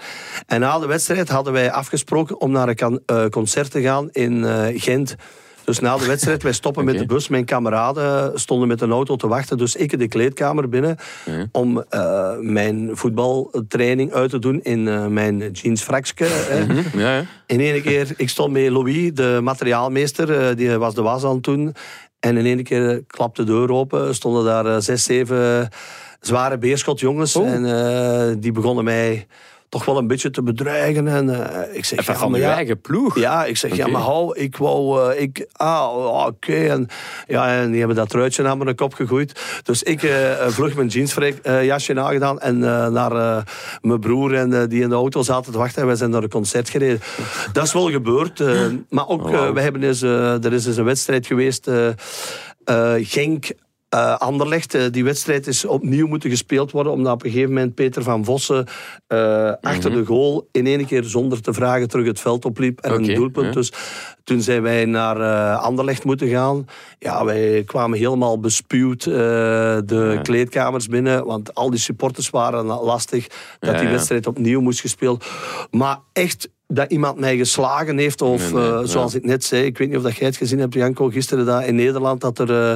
En 0.46 0.60
na 0.60 0.78
de 0.78 0.86
wedstrijd 0.86 1.28
hadden 1.28 1.52
wij 1.52 1.70
afgesproken 1.70 2.40
om 2.40 2.50
naar 2.50 2.68
een 2.68 3.00
eh, 3.06 3.26
concert 3.26 3.70
te 3.70 3.82
gaan 3.82 4.10
in 4.10 4.44
eh, 4.44 4.80
Gent. 4.80 5.16
Dus 5.70 5.78
na 5.78 5.96
de 5.96 6.06
wedstrijd, 6.06 6.42
wij 6.42 6.52
stoppen 6.52 6.84
met 6.84 6.98
de 6.98 7.06
bus. 7.06 7.28
Mijn 7.28 7.44
kameraden 7.44 8.40
stonden 8.40 8.68
met 8.68 8.80
een 8.80 8.90
auto 8.90 9.16
te 9.16 9.28
wachten. 9.28 9.58
Dus 9.58 9.76
ik 9.76 9.98
de 9.98 10.08
kleedkamer 10.08 10.68
binnen 10.68 10.96
om 11.52 11.84
eh, 11.88 12.32
mijn 12.40 12.90
voetbaltraining 12.92 14.12
uit 14.12 14.30
te 14.30 14.38
doen 14.38 14.62
in 14.62 14.88
eh, 14.88 15.06
mijn 15.06 15.50
jeansfrakje. 15.50 16.24
hè. 16.24 16.58
Ja, 17.00 17.16
ja. 17.16 17.24
In 17.46 17.60
één 17.60 17.82
keer, 17.82 18.12
ik 18.16 18.28
stond 18.28 18.52
met 18.52 18.68
Louis, 18.68 19.14
de 19.14 19.40
materiaalmeester, 19.42 20.48
eh, 20.48 20.56
die 20.56 20.70
was 20.70 20.94
de 20.94 21.02
was 21.02 21.24
aan 21.24 21.40
toen. 21.40 21.74
En 22.20 22.36
in 22.36 22.46
één 22.46 22.62
keer 22.62 23.02
klapte 23.06 23.44
de 23.44 23.52
deur 23.52 23.72
open, 23.72 24.14
stonden 24.14 24.44
daar 24.44 24.82
zes, 24.82 25.04
zeven 25.04 25.68
zware 26.20 26.58
beerschotjongens. 26.58 27.36
Oh. 27.36 27.48
En 27.48 28.40
die 28.40 28.52
begonnen 28.52 28.84
mij 28.84 29.26
toch 29.70 29.84
wel 29.84 29.98
een 29.98 30.06
beetje 30.06 30.30
te 30.30 30.42
bedreigen. 30.42 31.08
En 31.08 31.28
eh, 31.28 31.76
ik 31.76 31.84
zeg, 31.84 31.98
Even 31.98 32.12
ja, 32.12 32.18
van 32.18 32.30
maar 32.30 32.40
ja, 32.40 32.54
eigen 32.54 32.80
ploeg. 32.80 33.18
ja, 33.18 33.44
ik 33.44 33.56
zeg, 33.56 33.76
ja, 33.76 33.86
maar 33.86 34.02
hou, 34.02 34.38
ik 34.38 34.56
wou, 34.56 35.10
eh, 35.12 35.22
ik, 35.22 35.46
ah, 35.52 36.26
oké. 36.26 36.54
En, 36.54 36.88
ja, 37.26 37.60
en 37.60 37.68
die 37.70 37.78
hebben 37.78 37.96
dat 37.96 38.08
truitje 38.08 38.48
aan 38.48 38.58
mijn 38.58 38.76
kop 38.76 38.94
gegooid. 38.94 39.60
Dus 39.62 39.82
ik 39.82 40.02
eh, 40.02 40.48
vlug 40.48 40.74
mijn 40.74 40.88
jeansjasje 40.88 41.92
nagedaan 41.92 42.40
en 42.40 42.58
naar 42.92 43.44
mijn 43.80 44.00
broer 44.00 44.34
en 44.34 44.68
die 44.68 44.82
in 44.82 44.88
de 44.88 44.94
auto 44.94 45.22
zaten 45.22 45.52
te 45.52 45.58
wachten. 45.58 45.80
En 45.80 45.86
wij 45.86 45.96
zijn 45.96 46.10
naar 46.10 46.22
een 46.22 46.28
concert 46.28 46.70
gereden. 46.70 47.00
Dat 47.52 47.64
is 47.64 47.72
wel 47.72 47.90
gebeurd. 47.90 48.42
maar 48.88 49.08
ook, 49.08 49.28
Oh, 49.30 49.50
we 49.50 49.60
hebben 49.60 49.82
eens, 49.82 50.02
er 50.02 50.52
is 50.52 50.66
eens 50.66 50.76
een 50.76 50.84
wedstrijd 50.84 51.26
geweest, 51.26 51.70
Genk... 53.00 53.50
eh, 53.90 54.16
Anderlecht, 54.16 54.74
eh, 54.74 54.82
die 54.90 55.04
wedstrijd 55.04 55.46
is 55.46 55.64
opnieuw 55.64 56.06
moeten 56.06 56.30
gespeeld 56.30 56.70
worden, 56.70 56.92
omdat 56.92 57.12
op 57.12 57.24
een 57.24 57.30
gegeven 57.30 57.52
moment 57.52 57.74
Peter 57.74 58.02
van 58.02 58.24
Vossen 58.24 58.66
eh, 59.06 59.52
achter 59.60 59.90
de 59.90 60.04
goal 60.04 60.48
in 60.52 60.66
één 60.66 60.86
keer 60.86 61.04
zonder 61.04 61.42
te 61.42 61.52
vragen 61.52 61.88
terug 61.88 62.06
het 62.06 62.20
veld 62.20 62.44
opliep 62.44 62.80
en 62.80 62.92
een 62.92 63.14
doelpunt. 63.14 63.54
Dus 63.54 63.72
toen 64.24 64.40
zijn 64.40 64.62
wij 64.62 64.84
naar 64.84 65.56
Anderlecht 65.56 66.04
moeten 66.04 66.28
gaan. 66.28 66.66
Ja, 66.98 67.24
wij 67.24 67.62
kwamen 67.66 67.98
helemaal 67.98 68.40
bespuwd 68.40 69.04
de 69.04 70.18
kleedkamers 70.22 70.86
binnen, 70.86 71.24
want 71.24 71.54
al 71.54 71.70
die 71.70 71.80
supporters 71.80 72.30
waren 72.30 72.64
lastig 72.64 73.26
dat 73.58 73.78
die 73.78 73.88
wedstrijd 73.88 74.26
opnieuw 74.26 74.60
moest 74.60 74.80
gespeeld. 74.80 75.24
Maar 75.70 75.98
echt 76.12 76.48
dat 76.72 76.90
iemand 76.90 77.18
mij 77.18 77.36
geslagen 77.36 77.98
heeft, 77.98 78.22
of 78.22 78.52
Nee, 78.52 78.62
nee, 78.62 78.72
eh, 78.72 78.80
zoals 78.84 79.12
ja. 79.12 79.18
ik 79.18 79.24
net 79.24 79.44
zei, 79.44 79.64
ik 79.64 79.78
weet 79.78 79.88
niet 79.88 79.96
of 79.96 80.02
dat 80.02 80.16
jij 80.16 80.26
het 80.26 80.36
gezien 80.36 80.58
hebt, 80.58 80.74
Janko, 80.74 81.08
gisteren 81.08 81.46
dat 81.46 81.64
in 81.64 81.74
Nederland, 81.74 82.20
dat 82.20 82.38
er 82.38 82.50
eh, 82.50 82.72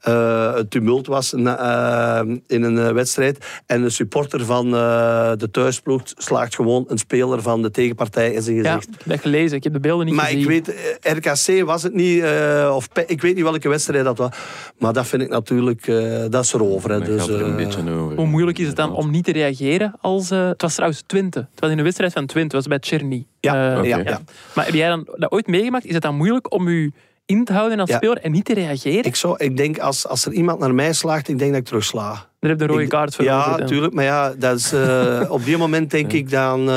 eh, 0.00 0.56
een 0.58 0.68
tumult 0.68 1.06
was 1.06 1.32
na- 1.32 2.20
eh, 2.20 2.34
in 2.46 2.62
een 2.62 2.78
eh, 2.78 2.92
wedstrijd. 2.92 3.44
En 3.66 3.82
een 3.82 3.90
supporter 3.90 4.44
van 4.44 4.66
eh, 4.66 5.32
de 5.36 5.48
thuisploeg 5.50 6.00
slaagt 6.04 6.54
gewoon 6.54 6.84
een 6.88 6.98
speler 6.98 7.42
van 7.42 7.62
de 7.62 7.70
tegenpartij 7.70 8.32
in 8.32 8.42
zijn 8.42 8.56
Ja, 8.56 8.62
gezicht. 8.74 8.88
ik 8.88 8.94
heb 8.98 9.08
dat 9.08 9.20
gelezen. 9.20 9.56
Ik 9.56 9.64
heb 9.64 9.72
de 9.72 9.80
beelden 9.80 10.06
niet 10.06 10.14
Maar 10.14 10.24
gezien. 10.24 10.40
ik 10.40 10.46
weet, 10.46 10.74
eh, 11.00 11.12
RKC 11.12 11.64
was 11.66 11.82
het 11.82 11.94
niet, 11.94 12.22
eh, 12.22 12.72
of 12.74 12.88
ik 13.06 13.20
weet 13.22 13.34
niet 13.34 13.44
welke 13.44 13.68
wedstrijd 13.68 14.04
dat 14.04 14.18
was. 14.18 14.30
Maar 14.78 14.92
dat 14.92 15.06
vind 15.06 15.22
ik 15.22 15.28
natuurlijk, 15.28 15.86
eh, 15.86 16.24
dat 16.30 16.44
is 16.44 16.52
erover. 16.52 16.90
Hè. 16.90 17.00
Dus, 17.00 17.20
gaat 17.20 17.28
er 17.28 17.40
een 17.42 17.50
eh, 17.50 17.56
beetje 17.56 17.90
over. 17.90 18.16
Hoe 18.16 18.26
moeilijk 18.26 18.58
is 18.58 18.66
het 18.66 18.76
dan 18.76 18.92
om 18.94 19.10
niet 19.10 19.24
te 19.24 19.32
reageren 19.32 19.94
als... 20.00 20.30
eh, 20.30 20.46
het 20.48 20.62
was 20.62 20.74
trouwens 20.74 21.02
Twente. 21.06 21.38
Het 21.50 21.60
was 21.60 21.70
in 21.70 21.78
een 21.78 21.84
wedstrijd 21.84 22.12
van 22.12 22.26
Twente. 22.26 22.56
Het 22.56 22.66
was 22.66 22.78
bij 22.78 22.88
Cherny. 22.90 23.26
Ja, 23.52 23.76
Eh, 23.82 23.84
ja, 23.88 23.98
ja. 23.98 24.20
Maar 24.54 24.64
heb 24.64 24.74
jij 24.74 24.88
dan 24.88 25.08
dat 25.16 25.30
ooit 25.30 25.46
meegemaakt? 25.46 25.84
Is 25.84 25.94
het 25.94 26.02
dan 26.02 26.16
moeilijk 26.16 26.52
om 26.52 26.68
u 26.68 26.92
in 27.24 27.44
te 27.44 27.52
houden 27.52 27.80
als 27.80 27.90
Ja. 27.90 27.96
speler 27.96 28.18
en 28.18 28.32
niet 28.32 28.44
te 28.44 28.54
reageren? 28.54 29.04
Ik, 29.04 29.16
zou, 29.16 29.34
ik 29.44 29.56
denk, 29.56 29.78
als, 29.78 30.06
als 30.08 30.26
er 30.26 30.32
iemand 30.32 30.58
naar 30.58 30.74
mij 30.74 30.92
slaagt, 30.92 31.28
ik 31.28 31.38
denk 31.38 31.50
dat 31.50 31.60
ik 31.60 31.66
terugsla. 31.66 32.10
Daar 32.40 32.50
heb 32.50 32.60
je 32.60 32.66
de 32.66 32.72
rode 32.72 32.82
Ik- 32.84 32.88
kaart 32.88 33.14
voor 33.14 33.24
Ja, 33.24 33.46
over, 33.46 33.60
natuurlijk. 33.60 33.92
Maar 33.94 34.04
ja, 34.04 34.34
dat 34.38 34.58
is, 34.58 34.72
eh, 34.72 35.20
op 35.28 35.44
die 35.44 35.56
moment 35.56 35.90
denk 35.90 36.12
ik 36.12 36.30
dan... 36.30 36.70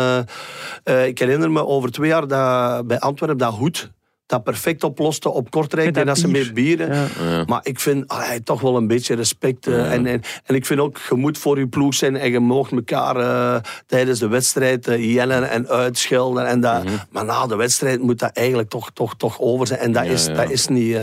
eh, 0.83 1.07
ik 1.07 1.19
herinner 1.19 1.51
me 1.51 1.65
over 1.65 1.91
twee 1.91 2.09
jaar 2.09 2.27
dat, 2.27 2.87
bij 2.87 2.99
Antwerpen 2.99 3.37
dat 3.37 3.53
Hoed 3.53 3.91
dat 4.29 4.43
perfect 4.43 4.83
oploste 4.83 5.29
op 5.29 5.49
Kortrijk. 5.51 5.97
En 5.97 6.05
dat 6.05 6.17
ze 6.17 6.27
met 6.27 6.53
bieren... 6.53 6.93
Ja. 6.93 7.05
Ja. 7.29 7.43
Maar 7.47 7.59
ik 7.63 7.79
vind 7.79 8.07
allee, 8.07 8.43
toch 8.43 8.61
wel 8.61 8.77
een 8.77 8.87
beetje 8.87 9.15
respect. 9.15 9.67
eh, 9.67 9.73
Ja. 9.77 9.85
en, 9.85 10.05
en, 10.05 10.21
en 10.45 10.55
ik 10.55 10.65
vind 10.65 10.79
ook, 10.79 10.97
je 11.09 11.15
moet 11.15 11.37
voor 11.37 11.59
je 11.59 11.67
ploeg 11.67 11.93
zijn 11.93 12.15
en 12.17 12.31
je 12.31 12.39
mag 12.39 12.71
elkaar 12.71 13.15
eh, 13.15 13.61
tijdens 13.85 14.19
de 14.19 14.27
wedstrijd 14.27 14.87
eh, 14.87 15.13
jellen 15.13 15.49
en 15.49 15.67
uitschelden. 15.67 16.47
En 16.47 16.59
dat, 16.61 16.83
Maar 17.11 17.25
na 17.25 17.47
de 17.47 17.55
wedstrijd 17.55 18.01
moet 18.01 18.19
dat 18.19 18.31
eigenlijk 18.33 18.69
toch, 18.69 18.91
toch, 18.93 19.15
toch 19.17 19.39
over 19.39 19.67
zijn. 19.67 19.79
En 19.79 19.91
dat, 19.91 20.05
Ja, 20.05 20.11
is, 20.11 20.25
ja. 20.25 20.33
dat 20.33 20.49
is 20.49 20.67
niet... 20.67 20.95
eh, 20.95 21.01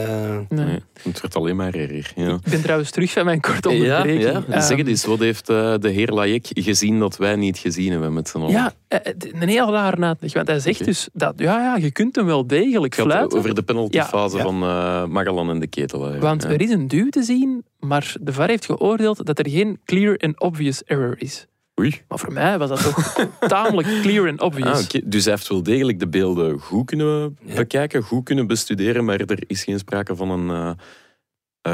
Nee. 0.48 0.64
Nee, 0.66 0.82
het 1.02 1.20
wordt 1.20 1.36
alleen 1.36 1.56
maar 1.56 1.74
erger. 1.74 2.12
Ja. 2.16 2.32
Ik 2.44 2.50
ben 2.50 2.62
trouwens 2.62 2.90
terug 2.90 3.12
van 3.12 3.24
mijn 3.24 3.40
korte 3.40 3.68
Ja, 3.68 3.74
onderbreking. 3.96 4.22
ja. 4.48 4.60
zeg 4.60 4.68
het 4.68 4.78
Ehm, 4.78 4.88
eens, 4.88 5.04
wat 5.04 5.18
heeft 5.18 5.46
de 5.46 5.78
heer 5.82 6.08
Layek 6.12 6.46
gezien 6.54 6.98
dat 6.98 7.16
wij 7.16 7.36
niet 7.36 7.58
gezien 7.58 7.90
hebben 7.90 8.12
met 8.12 8.28
z'n 8.28 8.38
allen? 8.38 8.50
Ja, 8.50 8.72
een 8.88 9.48
heel 9.48 9.72
raar. 9.72 9.98
Want 9.98 10.48
hij 10.48 10.58
zegt 10.60 10.84
dus 10.84 11.08
dat 11.12 11.32
ja, 11.36 11.58
ja, 11.60 11.76
je 11.76 11.90
kunt 11.92 12.16
hem 12.16 12.26
wel 12.26 12.46
degelijk 12.46 12.96
Het 12.96 13.04
over 13.24 13.54
de 13.54 13.62
penaltyfase 13.62 14.36
Ja. 14.36 14.42
van 14.42 14.62
eh 14.62 15.04
Magellan 15.06 15.50
en 15.50 15.58
de 15.60 15.66
Ketel. 15.66 16.04
hè. 16.04 16.18
Want 16.18 16.42
ja. 16.42 16.48
er 16.48 16.60
is 16.60 16.70
een 16.70 16.88
duw 16.88 17.08
te 17.08 17.22
zien, 17.22 17.64
maar 17.78 18.14
de 18.20 18.32
VAR 18.32 18.48
heeft 18.48 18.64
geoordeeld 18.64 19.26
dat 19.26 19.38
er 19.38 19.48
geen 19.50 19.80
clear 19.84 20.16
and 20.18 20.40
obvious 20.40 20.82
error 20.84 21.14
is. 21.18 21.46
Oei. 21.80 22.00
Maar 22.08 22.18
voor 22.18 22.32
mij 22.32 22.58
was 22.58 22.68
dat 22.68 22.82
toch 22.82 23.14
tamelijk 23.48 23.88
clear 24.02 24.28
and 24.28 24.40
obvious. 24.40 24.78
Ah, 24.78 24.84
oké. 24.84 25.00
Dus 25.08 25.24
hij 25.24 25.32
heeft 25.32 25.48
wel 25.48 25.62
degelijk 25.62 25.98
de 25.98 26.08
beelden 26.08 26.58
goed 26.58 26.86
kunnen 26.86 27.38
bekijken, 27.54 28.02
goed 28.02 28.24
kunnen 28.24 28.46
bestuderen, 28.46 29.04
maar 29.04 29.20
er 29.20 29.38
is 29.46 29.64
geen 29.64 29.78
sprake 29.78 30.16
van 30.16 30.30
een 30.30 30.50
eh, 30.50 30.70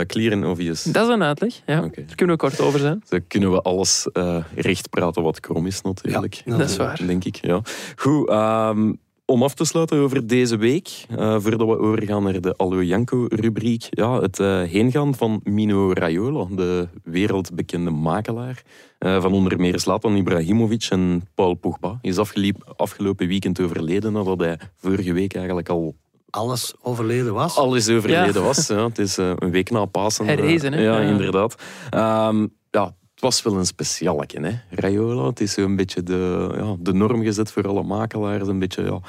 eh, 0.00 0.06
clear 0.06 0.32
and 0.32 0.44
obvious. 0.44 0.82
Dat 0.82 1.08
is 1.08 1.14
een 1.14 1.22
uitleg. 1.22 1.54
Ja. 1.66 1.80
Daar 1.80 1.90
kunnen 2.14 2.36
we 2.36 2.40
kort 2.42 2.60
over 2.60 2.80
zijn. 2.80 3.02
Dan 3.08 3.26
kunnen 3.28 3.50
we 3.52 3.60
alles 3.62 4.08
recht 4.54 4.90
praten 4.90 5.22
wat 5.22 5.40
krom 5.40 5.66
is, 5.66 5.80
natuurlijk. 5.82 6.42
Ja, 6.44 6.56
Dat 6.56 6.70
is 6.70 6.76
waar. 6.76 7.00
Denk 7.06 7.24
ik, 7.24 7.36
ja. 7.36 7.60
Goed, 7.96 8.28
ehm, 8.28 8.92
om 9.26 9.42
af 9.42 9.54
te 9.54 9.64
sluiten 9.64 9.98
over 9.98 10.26
deze 10.26 10.56
week, 10.56 11.04
eh, 11.18 11.36
voordat 11.38 11.68
we 11.68 11.78
overgaan 11.78 12.22
naar 12.22 12.40
de 12.40 12.56
Allo 12.56 12.82
Janko-rubriek. 12.82 13.86
Ja, 13.90 14.20
het 14.20 14.38
eh, 14.40 14.62
heengaan 14.62 15.14
van 15.14 15.40
Mino 15.44 15.92
Raiola, 15.92 16.46
de 16.50 16.88
wereldbekende 17.04 17.90
makelaar. 17.90 18.62
eh, 18.98 19.20
van 19.22 19.32
onder 19.32 19.58
meer 19.60 19.80
Zlatan 19.80 20.16
Ibrahimovic 20.16 20.86
en 20.90 21.22
Paul 21.34 21.54
Pogba. 21.54 21.98
Is 22.02 22.18
afgeliep- 22.18 22.72
afgelopen 22.76 23.26
weekend 23.28 23.60
overleden 23.60 24.12
nadat 24.12 24.40
hij 24.40 24.58
vorige 24.76 25.12
week 25.12 25.34
eigenlijk 25.34 25.68
al 25.68 25.94
alles 26.30 26.74
overleden 26.82 27.34
was. 27.34 27.56
alles 27.56 27.88
overleden 27.88 28.34
Ja. 28.34 28.40
was. 28.40 28.66
Ja, 28.66 28.84
het 28.84 28.98
is 28.98 29.16
een 29.16 29.50
week 29.50 29.70
na 29.70 29.84
Pasen. 29.84 30.26
Herrezen, 30.26 30.72
hè? 30.72 30.82
Ja, 30.82 31.00
Ja. 31.00 31.10
inderdaad. 31.10 31.54
Ehm, 31.90 32.46
ja, 32.70 32.94
was 33.22 33.42
wel 33.42 33.56
een 33.56 33.66
specialetje, 33.66 34.40
hè? 34.40 34.52
Raiola. 34.70 35.26
Het 35.26 35.40
is 35.40 35.56
een 35.56 35.76
beetje 35.76 36.02
de, 36.02 36.52
ja, 36.56 36.76
de 36.78 36.92
norm 36.92 37.22
gezet 37.22 37.52
voor 37.52 37.68
alle 37.68 37.82
makelaars. 37.82 38.48
Een 38.48 38.58
beetje, 38.58 38.82
ja, 38.82 39.00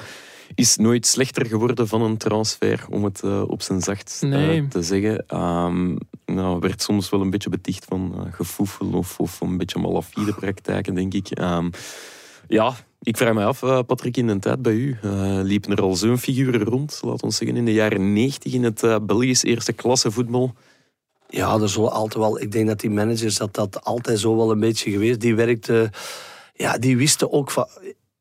is 0.54 0.76
nooit 0.76 1.06
slechter 1.06 1.46
geworden 1.46 1.88
van 1.88 2.02
een 2.02 2.16
transfer, 2.16 2.84
om 2.90 3.04
het 3.04 3.22
uh, 3.24 3.42
op 3.46 3.62
zijn 3.62 3.80
zachtst 3.80 4.22
uh, 4.22 4.30
Nee. 4.30 4.68
te 4.68 4.82
zeggen. 4.82 5.24
Ehm 5.26 5.96
nou, 6.26 6.58
werd 6.60 6.82
soms 6.82 7.10
wel 7.10 7.20
een 7.20 7.30
beetje 7.30 7.50
beticht 7.50 7.84
van 7.84 8.14
uh, 8.16 8.32
gefoefel 8.32 8.92
of, 8.92 9.20
of 9.20 9.40
een 9.40 9.56
beetje 9.56 9.78
malafide 9.78 10.34
praktijken, 10.34 10.94
denk 10.94 11.14
ik. 11.14 11.30
Ehm, 11.30 11.70
ja, 12.48 12.74
ik 13.02 13.16
vraag 13.16 13.34
me 13.34 13.44
af, 13.44 13.60
Patrick, 13.86 14.16
in 14.16 14.26
de 14.26 14.38
tijd 14.38 14.62
bij 14.62 14.74
u 14.74 14.98
uh, 15.04 15.40
liepen 15.42 15.72
er 15.72 15.82
al 15.82 15.94
zo'n 15.94 16.18
figuren 16.18 16.64
rond, 16.64 17.00
laten 17.04 17.28
we 17.28 17.34
zeggen 17.34 17.56
in 17.56 17.64
de 17.64 17.72
jaren 17.72 18.12
90 18.12 18.52
in 18.52 18.64
het 18.64 19.06
Belgisch 19.06 19.42
eerste 19.42 19.72
klasse 19.72 20.10
voetbal. 20.10 20.54
Ja, 21.28 21.58
er 21.60 21.68
zullen 21.68 21.92
altijd 21.92 22.24
wel. 22.24 22.40
Ik 22.40 22.52
denk 22.52 22.66
dat 22.66 22.80
die 22.80 22.90
managers 22.90 23.36
dat 23.36 23.54
dat 23.54 23.84
altijd 23.84 24.18
zo 24.18 24.36
wel 24.36 24.50
een 24.50 24.60
beetje 24.60 24.90
geweest. 24.90 25.20
Die 25.20 25.34
werkte, 25.34 25.90
ja, 26.54 26.78
die 26.78 26.96
wisten 26.96 27.32
ook 27.32 27.50
van. 27.50 27.66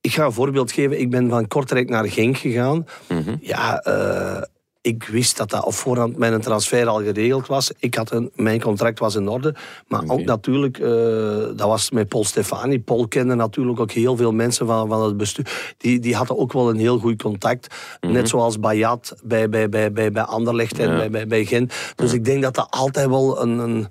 Ik 0.02 0.14
ga 0.14 0.26
een 0.26 0.32
voorbeeld 0.32 0.72
geven. 0.72 1.00
Ik 1.00 1.10
ben 1.10 1.30
van 1.30 1.48
Kortrijk 1.48 1.90
naar 1.90 2.10
Genk 2.10 2.38
gegaan. 2.38 2.88
Mhm. 3.08 3.20
Mm 3.20 3.26
-hmm. 3.26 3.38
Ja, 3.42 3.86
uh, 3.88 4.42
ik 4.84 5.04
wist 5.04 5.38
dat 5.38 5.50
dat 5.50 5.66
op 5.66 5.74
voorhand 5.74 6.18
mijn 6.18 6.42
transfer 6.42 6.88
al 6.88 7.02
geregeld 7.04 7.48
was. 7.48 7.72
Ik 7.80 7.96
had 7.96 8.12
een, 8.12 8.32
mijn 8.36 8.62
contract 8.62 9.00
was 9.00 9.16
in 9.16 9.28
orde. 9.28 9.56
Maar 9.88 10.02
okay. 10.04 10.16
ook 10.16 10.26
natuurlijk, 10.26 10.78
uh, 10.78 10.88
dat 11.56 11.68
was 11.68 11.92
met 11.92 12.10
Paul 12.10 12.24
Stefani. 12.24 12.80
Paul 12.80 13.08
kende 13.08 13.36
natuurlijk 13.36 13.80
ook 13.80 13.92
heel 13.92 14.18
veel 14.18 14.32
mensen 14.32 14.68
van, 14.68 14.88
van 14.88 15.04
het 15.04 15.18
bestuur. 15.18 15.74
Die, 15.78 16.00
die 16.00 16.16
hadden 16.16 16.38
ook 16.38 16.54
wel 16.54 16.70
een 16.70 16.78
heel 16.78 17.00
goed 17.00 17.22
contact. 17.22 17.68
Mm 17.68 17.78
-hmm. 18.00 18.12
Net 18.18 18.30
zoals 18.30 18.60
Bayat 18.60 19.16
bij, 19.24 19.50
bij, 19.50 19.70
bij, 19.70 19.92
bij, 19.92 20.12
bij 20.12 20.24
Anderlecht 20.24 20.80
en 20.80 20.90
ja. 20.90 20.98
bij, 20.98 21.10
bij, 21.10 21.28
bij 21.28 21.46
Gent. 21.46 21.74
Dus 21.96 22.10
ja. 22.12 22.18
ik 22.18 22.26
denk 22.26 22.42
dat 22.42 22.56
dat 22.56 22.68
altijd 22.70 23.10
wel 23.10 23.42
een... 23.42 23.58
een 23.58 23.88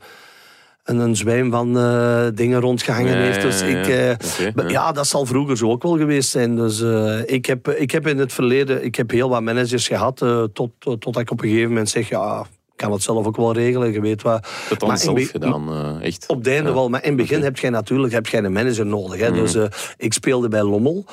en 0.82 0.98
een 0.98 1.16
zwijm 1.16 1.50
van 1.50 1.76
uh, 1.76 2.26
dingen 2.34 2.60
rondgehangen 2.60 3.16
heeft. 3.16 3.42
Dus 3.42 3.60
ja, 3.60 3.66
ik, 3.66 3.88
uh, 3.88 4.50
okay, 4.56 4.70
ja. 4.70 4.92
dat 4.92 5.06
zal 5.06 5.26
vroeger 5.26 5.56
zo 5.56 5.70
ook 5.70 5.82
wel 5.82 5.96
geweest 5.96 6.30
zijn. 6.30 6.56
Dus 6.56 6.80
uh, 6.80 7.20
ik, 7.26 7.46
heb, 7.46 7.68
ik 7.68 7.90
heb 7.90 8.06
in 8.06 8.18
het 8.18 8.32
verleden 8.32 8.84
ik 8.84 8.94
heb 8.94 9.10
heel 9.10 9.28
wat 9.28 9.42
managers 9.42 9.88
gehad, 9.88 10.24
tot, 10.52 10.70
tot 10.78 11.18
ik 11.18 11.30
op 11.30 11.42
een 11.42 11.48
gegeven 11.48 11.68
moment 11.68 11.88
zeg, 11.88 12.08
ja, 12.08 12.40
ik 12.40 12.76
kan 12.76 12.92
het 12.92 13.02
zelf 13.02 13.26
ook 13.26 13.36
wel 13.36 13.52
regelen, 13.52 13.92
je 13.92 14.00
weet 14.00 14.22
wat. 14.22 14.48
Dat 14.68 14.80
dan 14.80 14.98
zelf 14.98 15.30
gedaan, 15.30 16.00
echt? 16.00 16.24
Op 16.26 16.38
het 16.38 16.46
einde 16.46 16.72
wel, 16.72 16.88
maar 16.88 17.02
in 17.02 17.08
het 17.08 17.16
begin 17.16 17.36
okay. 17.36 17.48
heb 17.48 17.58
jij 17.58 17.70
natuurlijk 17.70 18.12
heb 18.12 18.26
jij 18.26 18.44
een 18.44 18.52
manager 18.52 18.86
nodig. 18.86 19.20
Hè? 19.20 19.28
Mm. 19.28 19.34
Dus 19.34 19.56
ik 19.96 20.12
speelde 20.12 20.48
bij 20.48 20.62
Lommel. 20.62 21.04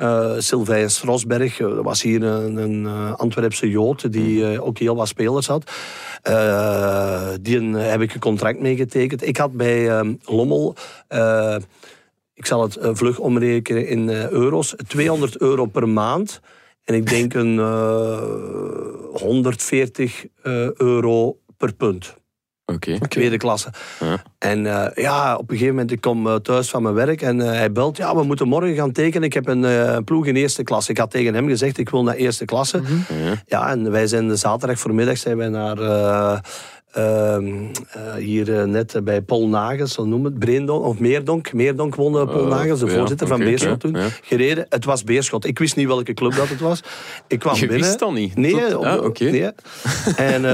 Uh, 0.00 0.34
Sylvain 0.38 0.90
Strosberg, 0.90 1.56
dat 1.56 1.84
was 1.84 2.02
hier 2.02 2.22
een, 2.22 2.56
een 2.56 2.84
uh, 2.84 3.14
Antwerpse 3.14 3.70
Jood 3.70 4.12
die 4.12 4.52
uh, 4.52 4.66
ook 4.66 4.78
heel 4.78 4.96
wat 4.96 5.08
spelers 5.08 5.46
had. 5.46 5.70
die 7.40 7.76
heb 7.76 8.00
ik 8.00 8.14
een 8.14 8.20
contract 8.20 8.60
mee 8.60 8.76
getekend. 8.76 9.26
Ik 9.26 9.36
had 9.36 9.52
bij 9.52 10.04
Lommel, 10.24 10.74
ik 12.34 12.46
zal 12.46 12.62
het 12.62 12.78
vlug 12.80 13.18
omrekenen 13.18 13.86
in 13.86 14.08
euro's, 14.08 14.74
200 14.86 15.38
euro 15.38 15.66
per 15.66 15.88
maand. 15.88 16.40
En 16.84 16.94
ik 16.94 17.08
denk 17.08 17.34
een 17.34 17.58
140 19.12 20.26
euro 20.76 21.38
per 21.56 21.74
punt. 21.74 22.19
Oké. 22.74 22.94
Okay. 22.94 23.08
Tweede 23.08 23.36
klasse. 23.36 23.68
Ja. 24.00 24.22
En 24.38 24.64
uh, 24.64 24.86
ja, 24.94 25.36
op 25.36 25.50
een 25.50 25.56
gegeven 25.56 25.74
moment, 25.74 25.90
ik 25.92 26.00
kom 26.00 26.26
uh, 26.26 26.34
thuis 26.34 26.70
van 26.70 26.82
mijn 26.82 26.94
werk 26.94 27.22
en 27.22 27.38
uh, 27.38 27.46
hij 27.46 27.72
belt, 27.72 27.96
ja, 27.96 28.16
we 28.16 28.22
moeten 28.22 28.48
morgen 28.48 28.74
gaan 28.74 28.92
tekenen. 28.92 29.26
Ik 29.26 29.32
heb 29.32 29.46
een 29.46 30.04
ploeg 30.04 30.26
in 30.26 30.36
eerste 30.36 30.62
klasse. 30.62 30.90
Ik 30.90 30.98
had 30.98 31.10
tegen 31.10 31.34
hem 31.34 31.48
gezegd, 31.48 31.78
ik 31.78 31.88
wil 31.88 32.02
naar 32.02 32.14
eerste 32.14 32.44
klasse. 32.44 32.78
Mm 32.78 32.84
-hmm. 32.84 33.26
ja. 33.26 33.34
ja. 33.46 33.70
en 33.70 33.90
wij 33.90 34.06
zijn 34.06 34.28
de 34.28 34.36
zaterdag 34.36 34.78
voormiddag 34.78 35.18
zijn 35.18 35.36
wij 35.36 35.48
naar... 35.48 35.78
ehm, 36.92 37.54
hier 38.18 38.68
net 38.68 39.00
bij 39.04 39.22
Paul 39.22 39.48
Nagels, 39.48 39.92
zo 39.92 40.04
noemen 40.04 40.30
het, 40.30 40.40
Breendonk, 40.40 40.84
of 40.84 40.98
Meerdonk. 40.98 41.52
Meerdonk 41.52 41.94
won 41.94 42.12
Paul 42.12 42.46
Nagels, 42.46 42.80
de 42.80 42.88
voorzitter 42.88 43.26
van 43.26 43.36
okay, 43.36 43.48
Beerschot 43.48 43.80
toen, 43.80 43.96
gereden. 44.22 44.66
Het 44.68 44.84
was 44.84 45.04
Beerschot. 45.04 45.44
Ik 45.46 45.58
wist 45.58 45.76
niet 45.76 45.86
welke 45.86 46.14
club 46.14 46.34
dat 46.34 46.48
het 46.48 46.60
was. 46.60 46.80
Ik 47.26 47.38
kwam 47.38 47.54
Je 47.54 47.60
binnen. 47.60 47.86
wist 47.86 47.98
dat 47.98 48.12
niet? 48.12 48.36
Nee, 48.36 48.68
Tot... 48.68 48.84
ah, 48.84 49.04
okay. 49.04 49.30
nee. 49.30 49.50
En... 50.16 50.44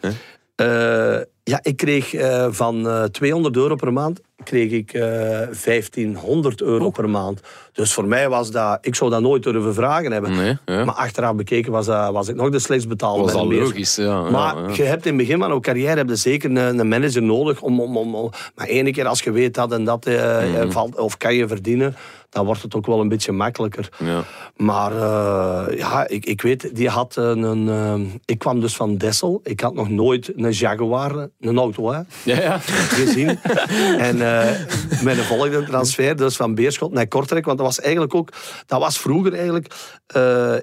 ja, 1.48 1.58
ik 1.62 1.76
kreeg 1.76 2.14
uh, 2.14 2.46
van 2.50 2.86
uh, 2.86 3.04
200 3.04 3.56
euro 3.56 3.74
per 3.74 3.92
maand 3.92 4.20
kreeg 4.44 4.70
ik 4.70 4.92
1500 4.92 6.62
euro 6.62 6.84
oh. 6.84 6.92
per 6.92 7.10
maand. 7.10 7.40
Dus 7.72 7.92
voor 7.92 8.04
mij 8.04 8.28
was 8.28 8.50
dat... 8.50 8.78
Ik 8.80 8.94
zou 8.94 9.10
dat 9.10 9.20
nooit 9.20 9.42
durven 9.42 9.74
vragen 9.74 10.12
hebben. 10.12 10.36
Nee, 10.36 10.56
ja. 10.64 10.84
Maar 10.84 10.94
achteraf 10.94 11.34
bekeken 11.34 11.72
was, 11.72 11.86
dat, 11.86 12.12
was 12.12 12.28
ik 12.28 12.36
nog 12.36 12.50
de 12.50 12.58
slechtst 12.58 12.88
betaalde. 12.88 13.22
Was 13.22 13.32
al 13.32 13.52
logisch, 13.52 13.96
ja. 13.96 14.22
Maar 14.22 14.56
ja, 14.56 14.68
ja. 14.68 14.74
je 14.74 14.82
hebt 14.82 15.06
in 15.06 15.16
het 15.16 15.26
begin 15.26 15.38
van 15.38 15.54
je 15.54 15.60
carrière 15.60 15.96
heb 15.96 16.08
je 16.08 16.16
zeker 16.16 16.50
een, 16.50 16.78
een 16.78 16.88
manager 16.88 17.22
nodig. 17.22 17.62
Om, 17.62 17.80
om, 17.80 17.96
om, 17.96 18.14
om, 18.14 18.30
maar 18.54 18.66
ene 18.66 18.90
keer 18.90 19.06
als 19.06 19.22
je 19.22 19.30
weet 19.30 19.54
dat 19.54 19.72
en 19.72 19.84
dat 19.84 20.06
mm. 20.06 20.72
valt, 20.72 20.98
of 20.98 21.16
kan 21.16 21.34
je 21.34 21.48
verdienen 21.48 21.96
dan 22.30 22.44
wordt 22.44 22.62
het 22.62 22.74
ook 22.74 22.86
wel 22.86 23.00
een 23.00 23.08
beetje 23.08 23.32
makkelijker. 23.32 23.88
Ja. 23.98 24.24
Maar 24.56 24.92
uh, 24.92 25.78
ja, 25.78 26.08
ik, 26.08 26.24
ik 26.24 26.42
weet, 26.42 26.76
die 26.76 26.88
had 26.88 27.16
een... 27.16 27.42
een 27.42 27.66
uh, 28.00 28.06
ik 28.24 28.38
kwam 28.38 28.60
dus 28.60 28.76
van 28.76 28.96
Dessel. 28.96 29.40
Ik 29.42 29.60
had 29.60 29.74
nog 29.74 29.88
nooit 29.88 30.32
een 30.36 30.50
Jaguar, 30.50 31.28
een 31.40 31.58
auto, 31.58 31.90
hè, 31.90 32.00
ja, 32.24 32.40
ja. 32.42 32.58
gezien. 32.58 33.38
en 34.08 34.16
uh, 34.28 35.02
met 35.02 35.18
een 35.18 35.24
volgende 35.24 35.64
transfer, 35.64 36.16
dus 36.16 36.36
van 36.36 36.54
Beerschot 36.54 36.92
naar 36.92 37.06
Kortrijk. 37.06 37.44
Want 37.44 37.58
dat 37.58 37.66
was 37.66 37.80
eigenlijk 37.80 38.14
ook... 38.14 38.32
Dat 38.66 38.80
was 38.80 38.98
vroeger 38.98 39.32
eigenlijk... 39.32 39.74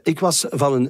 ik 0.04 0.20
was 0.20 0.46
van 0.50 0.74
een... 0.74 0.90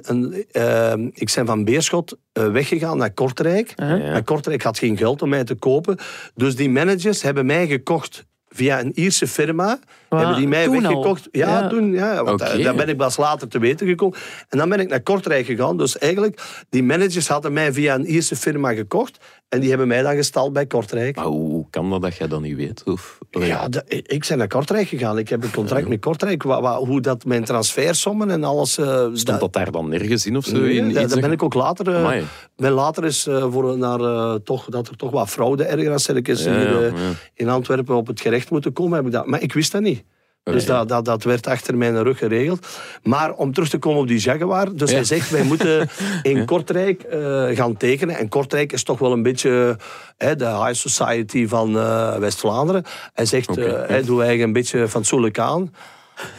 een 0.52 1.10
ik 1.14 1.32
ben 1.34 1.46
van 1.46 1.64
Beerschot 1.64 2.16
weggegaan 2.32 2.98
naar 2.98 3.10
Kortrijk. 3.10 3.72
En 3.76 4.24
Kortrijk 4.24 4.62
had 4.62 4.78
geen 4.78 4.96
geld 4.96 5.22
om 5.22 5.28
mij 5.28 5.44
te 5.44 5.54
kopen. 5.54 5.98
Dus 6.34 6.56
die 6.56 6.70
managers 6.70 7.22
hebben 7.22 7.46
mij 7.46 7.66
gekocht 7.66 8.24
via 8.48 8.80
een 8.80 8.92
Ierse 8.94 9.26
firma. 9.26 9.78
Hebben 10.08 10.36
die 10.36 10.48
mij 10.48 10.64
toen 10.64 10.82
weggekocht. 10.82 11.28
Ja, 11.32 11.48
Ja. 11.60 11.68
toen. 11.68 11.92
Ja, 11.92 12.24
want 12.24 12.40
Oké. 12.40 12.62
daar 12.62 12.74
ben 12.74 12.88
ik 12.88 12.96
pas 12.96 13.16
later 13.16 13.48
te 13.48 13.58
weten 13.58 13.86
gekomen. 13.86 14.18
En 14.48 14.58
dan 14.58 14.68
ben 14.68 14.80
ik 14.80 14.88
naar 14.88 15.00
Kortrijk 15.02 15.46
gegaan. 15.46 15.76
Dus 15.76 15.98
eigenlijk, 15.98 16.64
die 16.70 16.82
managers 16.82 17.28
hadden 17.28 17.52
mij 17.52 17.72
via 17.72 17.94
een 17.94 18.06
Ierse 18.10 18.36
firma 18.36 18.72
gekocht. 18.74 19.18
En 19.48 19.60
die 19.60 19.68
hebben 19.68 19.88
mij 19.88 20.02
dan 20.02 20.14
gestald 20.14 20.52
bij 20.52 20.66
Kortrijk. 20.66 21.16
Maar 21.16 21.24
hoe 21.24 21.66
kan 21.70 21.90
dat 21.90 22.02
dat 22.02 22.16
jij 22.16 22.28
dat 22.28 22.40
niet 22.40 22.56
weet? 22.56 22.82
Of, 22.84 23.18
Ja, 23.30 23.68
de- 23.68 23.84
ik 23.88 24.24
ben 24.28 24.38
naar 24.38 24.48
Kortrijk 24.48 24.88
gegaan. 24.88 25.18
Ik 25.18 25.28
heb 25.28 25.42
een 25.44 25.50
contract 25.52 25.88
met 25.88 26.00
Kortrijk. 26.00 26.42
Wa- 26.42 26.60
wa- 26.60 26.78
hoe 26.78 27.00
dat 27.00 27.24
mijn 27.24 27.44
transfersommen 27.44 28.30
en 28.30 28.44
alles... 28.44 28.78
eh, 28.78 29.06
Stond 29.12 29.40
dat 29.40 29.52
daar 29.52 29.70
dan 29.70 29.88
nergens 29.88 30.26
in 30.26 30.36
of 30.36 30.44
zo? 30.44 30.58
Nee, 30.58 30.74
in 30.74 30.92
daar 30.92 31.20
ben 31.20 31.32
ik 31.32 31.42
ook 31.42 31.54
later... 31.54 31.88
eh, 31.88 31.96
Amai. 31.98 32.24
ben 32.56 32.72
later 32.72 33.04
is 33.04 33.26
eh, 33.26 33.46
voor 33.50 33.78
naar, 33.78 34.00
eh, 34.00 34.34
toch, 34.34 34.64
dat 34.64 34.88
er 34.88 34.96
toch 34.96 35.10
wat 35.10 35.28
fraude 35.28 35.64
ergens 35.64 36.08
is 36.08 36.44
Ja, 36.44 36.50
eh, 36.54 36.82
ja. 36.82 36.92
in 37.34 37.48
Antwerpen 37.48 37.94
op 37.96 38.06
het 38.06 38.20
gerecht 38.20 38.50
moeten 38.50 38.72
komen. 38.72 38.96
Heb 38.96 39.06
ik 39.06 39.12
dat, 39.12 39.26
maar 39.26 39.42
ik 39.42 39.52
wist 39.52 39.72
dat 39.72 39.82
niet. 39.82 40.04
Dus 40.52 40.64
dat, 40.64 40.88
dat, 40.88 41.04
dat 41.04 41.22
werd 41.22 41.46
achter 41.46 41.76
mijn 41.76 42.02
rug 42.02 42.18
geregeld. 42.18 42.66
Maar 43.02 43.32
om 43.32 43.52
terug 43.52 43.68
te 43.68 43.78
komen 43.78 44.00
op 44.00 44.08
die 44.08 44.18
Jaguar. 44.18 44.74
Dus 44.74 44.90
Ja. 44.90 44.96
hij 44.96 45.04
zegt, 45.04 45.30
wij 45.30 45.42
moeten 45.42 45.88
in 46.22 46.44
Kortrijk 46.44 47.02
eh, 47.02 47.46
gaan 47.52 47.76
tekenen. 47.76 48.16
En 48.16 48.28
Kortrijk 48.28 48.72
is 48.72 48.82
toch 48.82 48.98
wel 48.98 49.12
een 49.12 49.22
beetje 49.22 49.78
de 50.16 50.64
high 50.64 50.72
society 50.74 51.46
van 51.48 51.78
eh, 51.78 52.16
West-Vlaanderen. 52.16 52.84
Hij 53.12 53.24
zegt, 53.24 53.58
eh, 53.58 53.66
ja. 53.66 53.72
hij 53.72 54.02
doet 54.02 54.20
eigenlijk 54.20 54.40
een 54.40 54.52
beetje 54.52 54.88
fatsoenlijk 54.88 55.38
aan. 55.38 55.74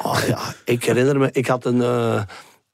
Oh, 0.03 0.17
ja, 0.27 0.39
ik 0.65 0.83
herinner 0.83 1.19
me, 1.19 1.29
ik 1.31 1.47
had 1.47 1.65
een... 1.65 1.79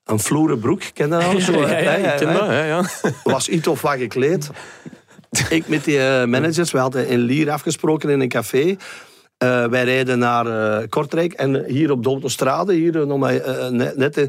een 0.06 0.20
vloeren 0.20 0.60
broek, 0.60 0.82
ken 0.94 1.08
je 1.08 1.12
dat? 1.12 1.24
al? 1.24 1.40
Zo, 1.54 1.68
Ja, 1.68 1.78
ja, 1.78 2.18
dat. 2.18 2.22
Ja, 2.22 2.64
ja. 2.64 2.84
was 3.24 3.50
iets 3.50 3.68
of 3.68 3.82
wat 3.82 3.98
gekleed. 3.98 4.50
Ik 5.50 5.68
met 5.68 5.84
die 5.84 6.00
managers, 6.26 6.72
we 6.72 6.78
hadden 6.78 7.08
in 7.08 7.20
Lier 7.20 7.52
afgesproken 7.52 8.10
in 8.10 8.20
een 8.20 8.30
café. 8.30 8.78
Eh, 9.44 9.66
wij 9.66 9.84
rijden 9.84 10.20
naar 10.20 10.46
eh, 10.48 10.88
Kortrijk 10.90 11.34
en 11.34 11.66
hier 11.66 11.92
op 11.92 12.04
de 12.04 12.10
autostrade, 12.10 12.74
hier 12.74 13.00
eh, 13.00 13.06
nog 13.06 13.18
maar, 13.18 13.42
net, 13.96 14.28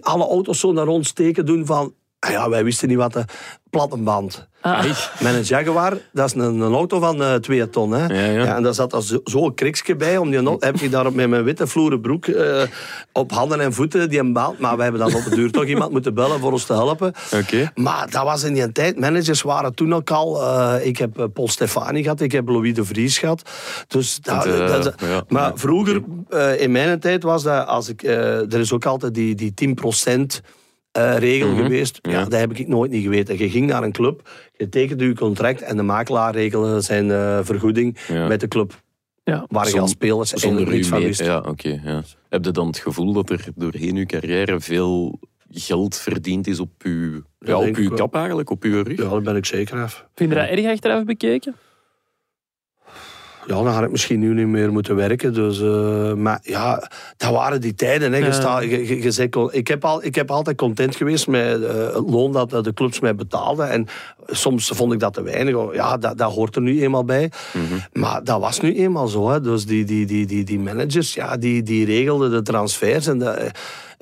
alle 0.00 0.24
auto's 0.24 0.60
zo 0.60 0.72
naar 0.72 0.86
ons 0.86 1.12
teken 1.12 1.46
doen 1.46 1.66
van, 1.66 1.94
ja, 2.28 2.48
wij 2.48 2.64
wisten 2.64 2.88
niet 2.88 2.96
wat 2.96 3.12
de 3.12 3.24
plattenband. 3.70 4.48
Ah. 4.62 4.84
Met 5.20 5.34
een 5.34 5.42
Jaguar, 5.42 5.96
dat 6.12 6.26
is 6.26 6.34
een, 6.34 6.60
een 6.60 6.72
auto 6.74 6.98
van 7.00 7.22
eh 7.22 7.34
2 7.34 7.70
ton. 7.70 7.90
Hè? 7.92 8.06
Ja, 8.06 8.42
ja. 8.42 8.56
en 8.56 8.62
daar 8.62 8.74
zat 8.74 9.04
zo- 9.04 9.20
zo'n 9.24 9.54
kriksje 9.54 9.96
bij. 9.96 10.16
Om 10.16 10.30
die, 10.30 10.56
heb 10.58 10.80
ik 10.80 10.90
daar 10.90 11.12
met 11.12 11.28
mijn 11.28 11.44
witte 11.44 11.66
vloeren 11.66 12.00
broek 12.00 12.26
eh, 12.26 12.62
op 13.12 13.32
handen 13.32 13.60
en 13.60 13.72
voeten 13.72 14.08
die 14.08 14.18
een 14.18 14.32
band. 14.32 14.58
Maar 14.58 14.76
we 14.76 14.82
hebben 14.82 15.00
dan 15.00 15.14
op 15.14 15.24
de 15.24 15.34
duur 15.34 15.50
toch 15.50 15.64
iemand 15.64 15.92
moeten 15.92 16.14
bellen 16.14 16.40
voor 16.40 16.52
ons 16.52 16.64
te 16.64 16.72
helpen. 16.72 17.12
Oké. 17.34 17.70
Maar 17.74 18.10
dat 18.10 18.22
was 18.24 18.42
in 18.42 18.54
die 18.54 18.72
tijd. 18.72 18.98
Managers 19.00 19.42
waren 19.42 19.74
toen 19.74 19.94
ook 19.94 20.10
al. 20.10 20.42
eh, 20.42 20.86
ik 20.86 20.96
heb 20.98 21.18
eh, 21.18 21.24
Paul 21.34 21.48
Stefani 21.48 22.02
gehad, 22.02 22.20
ik 22.20 22.32
heb 22.32 22.48
Louis 22.48 22.74
de 22.74 22.84
Vries 22.84 23.18
gehad. 23.18 23.50
Dus 23.88 24.18
dat, 24.20 24.44
Het, 24.44 24.54
eh, 24.60 24.68
dat- 24.82 24.94
ja. 25.00 25.24
maar 25.28 25.52
vroeger, 25.54 26.02
eh, 26.28 26.60
in 26.60 26.72
mijn 26.72 27.00
tijd, 27.00 27.22
was 27.22 27.42
dat. 27.42 27.66
Als 27.66 27.88
ik, 27.88 28.02
eh, 28.02 28.52
er 28.52 28.58
is 28.60 28.72
ook 28.72 28.84
altijd 28.86 29.14
die, 29.14 29.34
die 29.34 29.54
10% 29.54 30.40
eh, 30.92 31.16
regel 31.18 31.48
Mhm. 31.52 31.62
geweest. 31.62 31.98
Ja, 32.02 32.10
Ja. 32.10 32.24
dat 32.24 32.40
heb 32.40 32.52
ik 32.58 32.68
nooit 32.68 32.90
niet 32.90 33.02
geweten. 33.02 33.38
Je 33.38 33.50
ging 33.50 33.66
naar 33.66 33.82
een 33.82 33.92
club, 33.92 34.28
je 34.56 34.68
tekende 34.68 35.04
je 35.04 35.14
contract 35.14 35.62
en 35.62 35.76
de 35.76 35.82
makelaar 35.82 36.34
regelde 36.34 36.80
zijn 36.80 37.10
eh, 37.10 37.38
vergoeding 37.42 37.98
Ja. 38.08 38.26
met 38.26 38.40
de 38.40 38.48
club. 38.48 38.82
Ja. 39.24 39.44
Waar 39.48 39.68
je 39.68 39.80
als 39.80 39.90
spelers 39.90 40.30
Zonder 40.30 40.48
eigenlijk 40.48 40.76
niets 40.76 40.88
van 40.88 41.00
wist. 41.02 41.20
Ja, 41.24 41.38
oké. 41.38 41.80
ja. 41.84 42.02
Heb 42.28 42.44
je 42.44 42.50
dan 42.50 42.66
het 42.66 42.78
gevoel 42.78 43.12
dat 43.12 43.30
er 43.30 43.44
doorheen 43.54 43.96
uw 43.96 44.06
carrière 44.06 44.60
veel 44.60 45.18
geld 45.50 45.96
verdiend 45.96 46.46
is 46.46 46.60
op 46.60 46.70
uw, 46.82 47.22
ja, 47.38 47.58
op 47.58 47.76
uw 47.76 47.90
kap 47.90 48.14
eigenlijk, 48.14 48.50
op 48.50 48.62
uw 48.62 48.82
rug? 48.82 48.96
Ja, 48.98 49.08
daar 49.08 49.22
ben 49.22 49.36
ik 49.36 49.44
zeker 49.46 49.82
af. 49.82 50.06
Vind 50.14 50.30
je 50.30 50.36
dat 50.36 50.48
erg 50.48 50.66
achteraf 50.66 51.04
bekeken? 51.04 51.54
Ja, 53.46 53.54
dan 53.54 53.66
had 53.66 53.84
ik 53.84 53.90
misschien 53.90 54.20
nu 54.20 54.34
niet 54.34 54.46
meer 54.46 54.72
moeten 54.72 54.96
werken. 54.96 55.34
Dus, 55.34 55.60
uh, 55.60 56.12
maar 56.12 56.40
ja, 56.42 56.90
dat 57.16 57.30
waren 57.30 57.60
die 57.60 57.74
tijden. 57.74 58.12
Hè. 58.12 58.18
Je 58.18 58.32
sta, 58.32 58.60
je, 58.60 58.86
je, 58.86 59.02
je 59.02 59.10
zei, 59.10 59.28
ik, 59.50 59.68
heb 59.68 59.84
al, 59.84 60.04
ik 60.04 60.14
heb 60.14 60.30
altijd 60.30 60.56
content 60.56 60.96
geweest 60.96 61.26
met 61.26 61.60
uh, 61.60 61.68
het 61.68 62.10
loon 62.10 62.32
dat 62.32 62.50
de 62.50 62.72
clubs 62.74 63.00
mij 63.00 63.14
betaalden. 63.14 63.70
En 63.70 63.86
soms 64.26 64.68
vond 64.74 64.92
ik 64.92 64.98
dat 64.98 65.14
te 65.14 65.22
weinig. 65.22 65.74
Ja, 65.74 65.96
dat, 65.96 66.18
dat 66.18 66.32
hoort 66.32 66.56
er 66.56 66.62
nu 66.62 66.82
eenmaal 66.82 67.04
bij. 67.04 67.30
Mm 67.52 67.66
-hmm. 67.66 67.80
Maar 67.92 68.24
dat 68.24 68.40
was 68.40 68.60
nu 68.60 68.74
eenmaal 68.74 69.08
zo. 69.08 69.30
Hè. 69.30 69.40
Dus 69.40 69.66
die, 69.66 69.84
die, 69.84 70.06
die, 70.06 70.26
die, 70.26 70.44
die 70.44 70.58
managers, 70.58 71.14
ja, 71.14 71.36
die, 71.36 71.62
die 71.62 71.84
regelden 71.84 72.30
de 72.30 72.42
transfers. 72.42 73.06
En 73.06 73.18
de, 73.18 73.50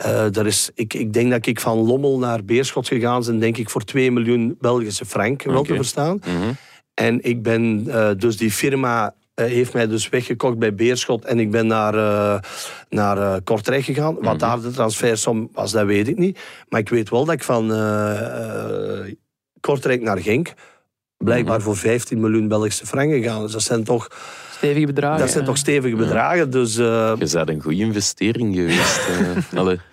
uh, 0.06 0.36
er 0.36 0.46
is, 0.46 0.70
ik, 0.74 0.94
ik 0.94 1.12
denk 1.12 1.30
dat 1.30 1.46
ik 1.46 1.60
van 1.60 1.78
Lommel 1.78 2.18
naar 2.18 2.44
Beerschot 2.44 2.88
gegaan 2.88 3.22
ben, 3.24 3.38
denk 3.38 3.56
ik, 3.56 3.70
voor 3.70 3.84
2 3.84 4.12
miljoen 4.12 4.56
Belgische 4.60 5.04
frank, 5.04 5.42
wel 5.42 5.58
okay. 5.58 5.70
te 5.70 5.74
verstaan. 5.74 6.20
Mm 6.26 6.40
-hmm. 6.40 6.56
En 6.94 7.24
ik 7.24 7.42
ben 7.42 7.84
uh, 7.86 8.10
dus 8.16 8.36
die 8.36 8.50
firma 8.50 9.14
heeft 9.46 9.72
mij 9.72 9.86
dus 9.86 10.08
weggekocht 10.08 10.58
bij 10.58 10.74
Beerschot 10.74 11.24
en 11.24 11.38
ik 11.38 11.50
ben 11.50 11.66
naar, 11.66 11.94
uh, 11.94 12.38
naar 12.88 13.16
uh, 13.16 13.34
Kortrijk 13.44 13.84
gegaan. 13.84 14.14
Wat 14.14 14.22
mm 14.22 14.28
-hmm. 14.28 14.38
daar 14.38 14.60
de 14.60 14.70
transfersom 14.70 15.48
was, 15.52 15.72
dat 15.72 15.86
weet 15.86 16.08
ik 16.08 16.18
niet. 16.18 16.38
Maar 16.68 16.80
ik 16.80 16.88
weet 16.88 17.10
wel 17.10 17.24
dat 17.24 17.34
ik 17.34 17.42
van 17.42 17.68
Kortrijk 19.60 20.02
naar 20.02 20.18
Genk 20.18 20.52
blijkbaar 21.16 21.58
mm 21.58 21.64
-hmm. 21.64 21.74
voor 21.74 21.76
15 21.76 22.20
miljoen 22.20 22.48
Belgische 22.48 22.86
frank 22.86 23.12
gegaan. 23.12 23.42
Dus 23.42 23.52
dat 23.52 23.62
zijn 23.62 23.84
toch... 23.84 24.08
Stevige 24.50 24.86
bedragen. 24.86 25.18
Dat 25.18 25.30
zijn 25.30 25.40
ja. 25.40 25.48
toch 25.48 25.58
stevige 25.58 25.96
bedragen. 25.96 26.38
Ja. 26.38 26.44
Dus, 26.44 26.74
Je 26.74 27.14
bent 27.18 27.48
een 27.48 27.62
goede 27.62 27.82
investering 27.82 28.54
geweest. 28.54 29.00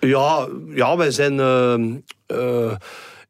ja, 0.00 0.48
ja, 0.74 0.96
wij 0.96 1.10
zijn... 1.10 1.36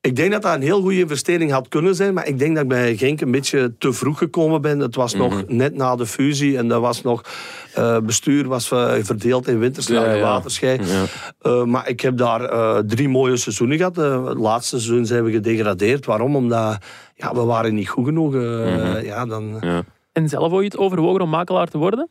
Ik 0.07 0.17
denk 0.17 0.33
dat 0.33 0.43
dat 0.43 0.55
een 0.55 0.63
heel 0.63 0.81
goede 0.81 0.99
investering 0.99 1.51
had 1.51 1.69
kunnen 1.69 1.95
zijn, 1.95 2.15
maar 2.15 2.27
ik 2.27 2.39
denk 2.39 2.55
dat 2.55 2.63
ik 2.63 2.69
bij 2.69 2.97
Genk 2.97 3.21
een 3.21 3.31
beetje 3.31 3.75
te 3.79 3.93
vroeg 3.93 4.19
gekomen 4.19 4.61
ben. 4.61 4.79
Het 4.79 4.95
was 4.95 5.15
mm 5.15 5.21
-hmm. 5.21 5.31
nog 5.31 5.45
net 5.49 5.75
na 5.75 5.97
de 5.97 6.07
fusie 6.07 6.59
en 6.59 6.69
dat 6.69 6.81
was 6.81 7.03
nog... 7.03 7.23
Uh, 7.79 7.99
bestuur 7.99 8.49
was 8.49 8.71
uh, 8.71 8.93
verdeeld 9.01 9.49
in 9.49 9.59
Winterslaan 9.59 10.05
en 10.05 10.11
ja, 10.11 10.17
ja. 10.17 10.23
Waterschei. 10.23 10.81
Ja. 10.83 11.05
Uh, 11.43 11.65
maar 11.65 11.89
ik 11.89 12.01
heb 12.01 12.17
daar 12.17 12.85
drie 12.87 13.09
mooie 13.09 13.37
seizoenen 13.37 13.77
gehad. 13.77 13.97
het 13.97 14.39
laatste 14.39 14.81
seizoen 14.81 15.07
zijn 15.07 15.25
we 15.25 15.31
gedegradeerd. 15.31 16.07
Waarom? 16.07 16.37
Omdat 16.37 16.79
ja, 17.15 17.35
we 17.35 17.45
waren 17.45 17.75
niet 17.75 17.89
goed 17.89 18.05
genoeg. 18.05 18.33
Mm 18.33 18.41
-hmm. 18.41 19.05
ja, 19.05 19.27
dan... 19.27 19.63
En 20.13 20.29
zelf 20.29 20.53
ooit 20.53 20.77
overwogen 20.77 21.21
om 21.21 21.29
makelaar 21.29 21.69
te 21.69 21.79
worden? 21.79 22.09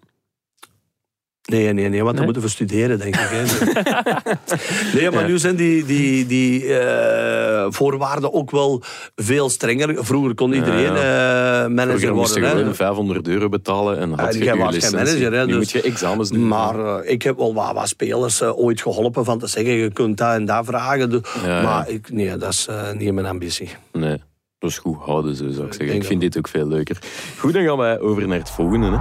Nee, 1.46 1.74
nee, 1.74 1.90
nee, 1.90 2.04
want 2.04 2.06
nee? 2.06 2.16
dan 2.16 2.24
moeten 2.24 2.42
we 2.42 2.48
studeren, 2.48 3.00
denk 3.00 3.16
ik. 3.16 3.30
nee, 4.96 5.12
maar 5.12 5.22
ja. 5.22 5.28
nu 5.28 5.38
zijn 5.38 5.56
die, 5.56 5.86
die, 5.86 6.26
die 6.26 6.64
uh, 6.64 7.66
voorwaarden 7.70 8.34
ook 8.34 8.52
wel 8.52 8.82
veel 9.16 9.50
strenger. 9.50 10.06
Vroeger 10.06 10.36
kon 10.36 10.54
iedereen. 10.54 10.94
Uh, 10.94 10.96
manager 10.96 11.74
Vroeger 11.76 12.14
worden. 12.14 12.16
moest 12.16 12.36
je 12.36 12.42
gewoon 12.42 12.76
500 12.76 13.28
euro 13.28 13.50
betalen 13.50 14.00
en 14.00 14.20
had 14.20 14.34
je 14.34 14.44
je 14.44 14.58
was 14.58 14.78
geen 14.78 14.92
manager. 14.92 15.34
Hè, 15.34 15.46
nu 15.46 15.52
dus, 15.52 15.58
moet 15.58 15.72
je 15.72 15.82
examens 15.82 16.30
doen. 16.30 16.48
Maar 16.48 16.80
uh, 16.80 17.12
ik 17.12 17.22
heb 17.22 17.38
wel 17.38 17.54
wat, 17.54 17.74
wat 17.74 17.88
spelers 17.88 18.42
ooit 18.42 18.82
geholpen 18.82 19.26
van 19.26 19.40
te 19.40 19.48
zeggen, 19.48 19.74
je 19.74 19.92
kunt 19.92 20.18
dat 20.18 20.34
en 20.34 20.46
dat 20.46 20.66
vragen. 20.66 21.10
Dus, 21.10 21.22
maar 21.44 21.90
ik, 21.90 22.12
nee, 22.12 22.38
dat 22.38 22.50
is 22.50 22.68
niet 22.98 23.14
mijn 23.14 23.28
ambitie. 23.28 23.70
Nee. 23.92 24.22
Dat 24.60 24.70
is 24.70 24.78
goed 24.78 24.98
houden, 25.00 25.36
zo 25.36 25.50
zou 25.50 25.66
ik 25.66 25.74
zeggen. 25.74 25.96
Ik, 25.96 26.02
ik 26.02 26.08
vind 26.08 26.22
dit 26.22 26.38
ook 26.38 26.48
veel 26.48 26.68
leuker. 26.68 26.98
Goed, 27.38 27.54
dan 27.54 27.64
gaan 27.64 27.78
wij 27.78 28.00
over 28.00 28.28
naar 28.28 28.38
het 28.38 28.50
volgende. 28.50 28.90
Hè. 28.90 28.98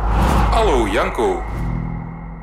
Hallo 0.51 0.89
Janko. 0.89 1.43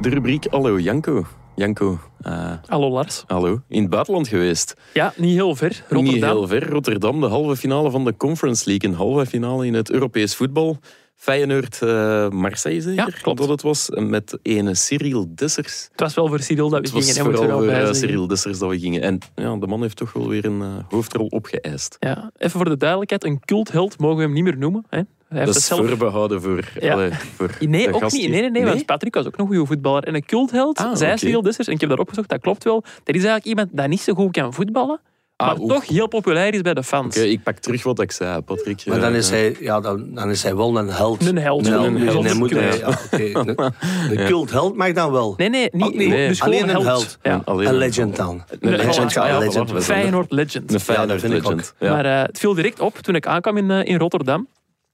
De 0.01 0.09
rubriek 0.09 0.47
Hallo 0.49 0.79
Janko. 0.79 1.25
Janko. 1.55 1.99
Uh, 2.27 2.53
hallo 2.65 2.89
Lars. 2.89 3.23
Hallo. 3.27 3.61
In 3.67 3.81
het 3.81 3.89
buitenland 3.89 4.27
geweest. 4.27 4.73
Ja, 4.93 5.13
niet 5.15 5.33
heel 5.33 5.55
ver. 5.55 5.69
Rotterdam. 5.69 6.03
Niet 6.03 6.23
heel 6.23 6.47
ver. 6.47 6.69
Rotterdam, 6.69 7.19
de 7.19 7.27
halve 7.27 7.55
finale 7.55 7.91
van 7.91 8.05
de 8.05 8.17
Conference 8.17 8.69
League. 8.69 8.89
Een 8.89 8.95
halve 8.95 9.25
finale 9.25 9.65
in 9.65 9.73
het 9.73 9.91
Europees 9.91 10.35
voetbal. 10.35 10.79
Feyenoord, 11.15 11.79
uh, 11.83 12.29
Marseille 12.29 12.81
zeker? 12.81 13.05
Ja, 13.05 13.17
klopt. 13.21 13.39
Dat 13.39 13.49
het 13.49 13.61
was. 13.61 13.89
Met 13.89 14.39
ene 14.41 14.75
Cyril 14.75 15.31
Dessers. 15.35 15.87
Het 15.91 15.99
was 15.99 16.13
wel 16.13 16.27
voor 16.27 16.39
Cyril 16.39 16.69
dat 16.69 16.89
we 16.89 16.97
het 16.97 17.05
gingen. 17.05 17.25
Het 17.25 17.35
was 17.35 17.45
vooral 17.45 17.59
voor 17.59 17.87
uh, 17.87 17.93
Cyril 17.93 18.27
Dessers 18.27 18.59
dat 18.59 18.69
we 18.69 18.79
gingen. 18.79 19.01
En 19.01 19.19
ja, 19.35 19.55
de 19.55 19.67
man 19.67 19.81
heeft 19.81 19.97
toch 19.97 20.13
wel 20.13 20.27
weer 20.27 20.45
een 20.45 20.61
uh, 20.61 20.67
hoofdrol 20.89 21.27
opgeëist. 21.27 21.97
Ja, 21.99 22.31
even 22.37 22.59
voor 22.59 22.69
de 22.69 22.77
duidelijkheid. 22.77 23.23
Een 23.23 23.39
cultheld 23.39 23.99
mogen 23.99 24.17
we 24.17 24.23
hem 24.23 24.33
niet 24.33 24.43
meer 24.43 24.57
noemen. 24.57 24.85
Hè? 24.89 25.01
Hij 25.33 25.45
dat 25.45 25.55
is 25.55 25.65
zelf... 25.65 25.87
voorbehouden 25.87 26.41
voor, 26.41 26.63
ja. 26.79 26.93
allee, 26.93 27.11
voor 27.35 27.49
Nee, 27.59 27.93
ook 27.93 28.01
niet. 28.01 28.11
Nee, 28.11 28.29
nee, 28.29 28.41
nee, 28.41 28.49
nee, 28.49 28.65
want 28.65 28.85
Patrick 28.85 29.15
was 29.15 29.25
ook 29.25 29.37
nog 29.37 29.47
een 29.47 29.55
goede 29.55 29.67
voetballer. 29.67 30.03
En 30.03 30.15
een 30.15 30.25
cultheld, 30.25 30.77
ah, 30.77 30.95
zij 30.95 31.05
okay. 31.05 31.17
Cyril 31.17 31.41
Dessers, 31.41 31.67
en 31.67 31.73
ik 31.73 31.79
heb 31.79 31.89
dat 31.89 31.99
opgezocht, 31.99 32.29
dat 32.29 32.41
klopt 32.41 32.63
wel. 32.63 32.81
Dat 32.81 33.15
is 33.15 33.23
eigenlijk 33.23 33.45
iemand 33.45 33.69
dat 33.71 33.87
niet 33.87 34.01
zo 34.01 34.13
goed 34.13 34.31
kan 34.31 34.53
voetballen, 34.53 34.99
maar 35.41 35.55
ah, 35.55 35.67
toch 35.67 35.87
heel 35.87 36.07
populair 36.07 36.53
is 36.53 36.61
bij 36.61 36.73
de 36.73 36.83
fans. 36.83 37.17
Okay, 37.17 37.29
ik 37.29 37.43
pak 37.43 37.57
terug 37.57 37.83
wat 37.83 38.01
ik 38.01 38.11
zei, 38.11 38.41
Patrick. 38.41 38.85
Maar 38.85 38.99
dan 38.99 39.13
is, 39.13 39.29
hij, 39.29 39.55
ja, 39.59 39.79
dan, 39.79 40.13
dan 40.13 40.29
is 40.29 40.43
hij 40.43 40.55
wel 40.55 40.77
een 40.77 40.87
held. 40.87 41.25
Een 41.25 41.37
held. 41.37 41.67
Een, 41.67 41.83
een 41.83 41.97
held. 41.97 42.23
Nee, 42.23 42.33
moet 42.33 42.51
hij, 42.51 42.77
ja, 42.77 42.87
okay. 42.87 43.31
Een, 43.33 43.73
een 44.09 44.25
cultheld 44.25 44.75
mag 44.75 44.91
dan 44.91 45.11
wel. 45.11 45.33
Nee, 45.37 45.49
nee, 45.49 45.69
niet. 45.71 45.95
Nee. 45.95 46.27
Dus 46.27 46.41
alleen 46.41 46.63
een 46.63 46.69
held. 46.69 46.83
held. 46.83 47.17
Ja. 47.21 47.41
Alleen 47.45 47.67
een 47.67 47.75
legend 47.75 48.15
dan. 48.15 48.43
Een 48.59 48.75
legend. 48.75 49.13
Ja, 49.13 49.37
legend. 49.37 49.71
Een 49.71 49.81
Feyenoord 49.81 50.31
legend. 50.31 50.73
Een 50.73 50.79
Feyenoord 50.79 51.21
legend. 51.21 51.73
Maar 51.79 52.05
uh, 52.05 52.21
het 52.21 52.39
viel 52.39 52.53
direct 52.53 52.79
op 52.79 52.97
toen 52.97 53.15
ik 53.15 53.25
aankwam 53.25 53.57
in, 53.57 53.69
uh, 53.69 53.85
in 53.85 53.97
Rotterdam. 53.97 54.47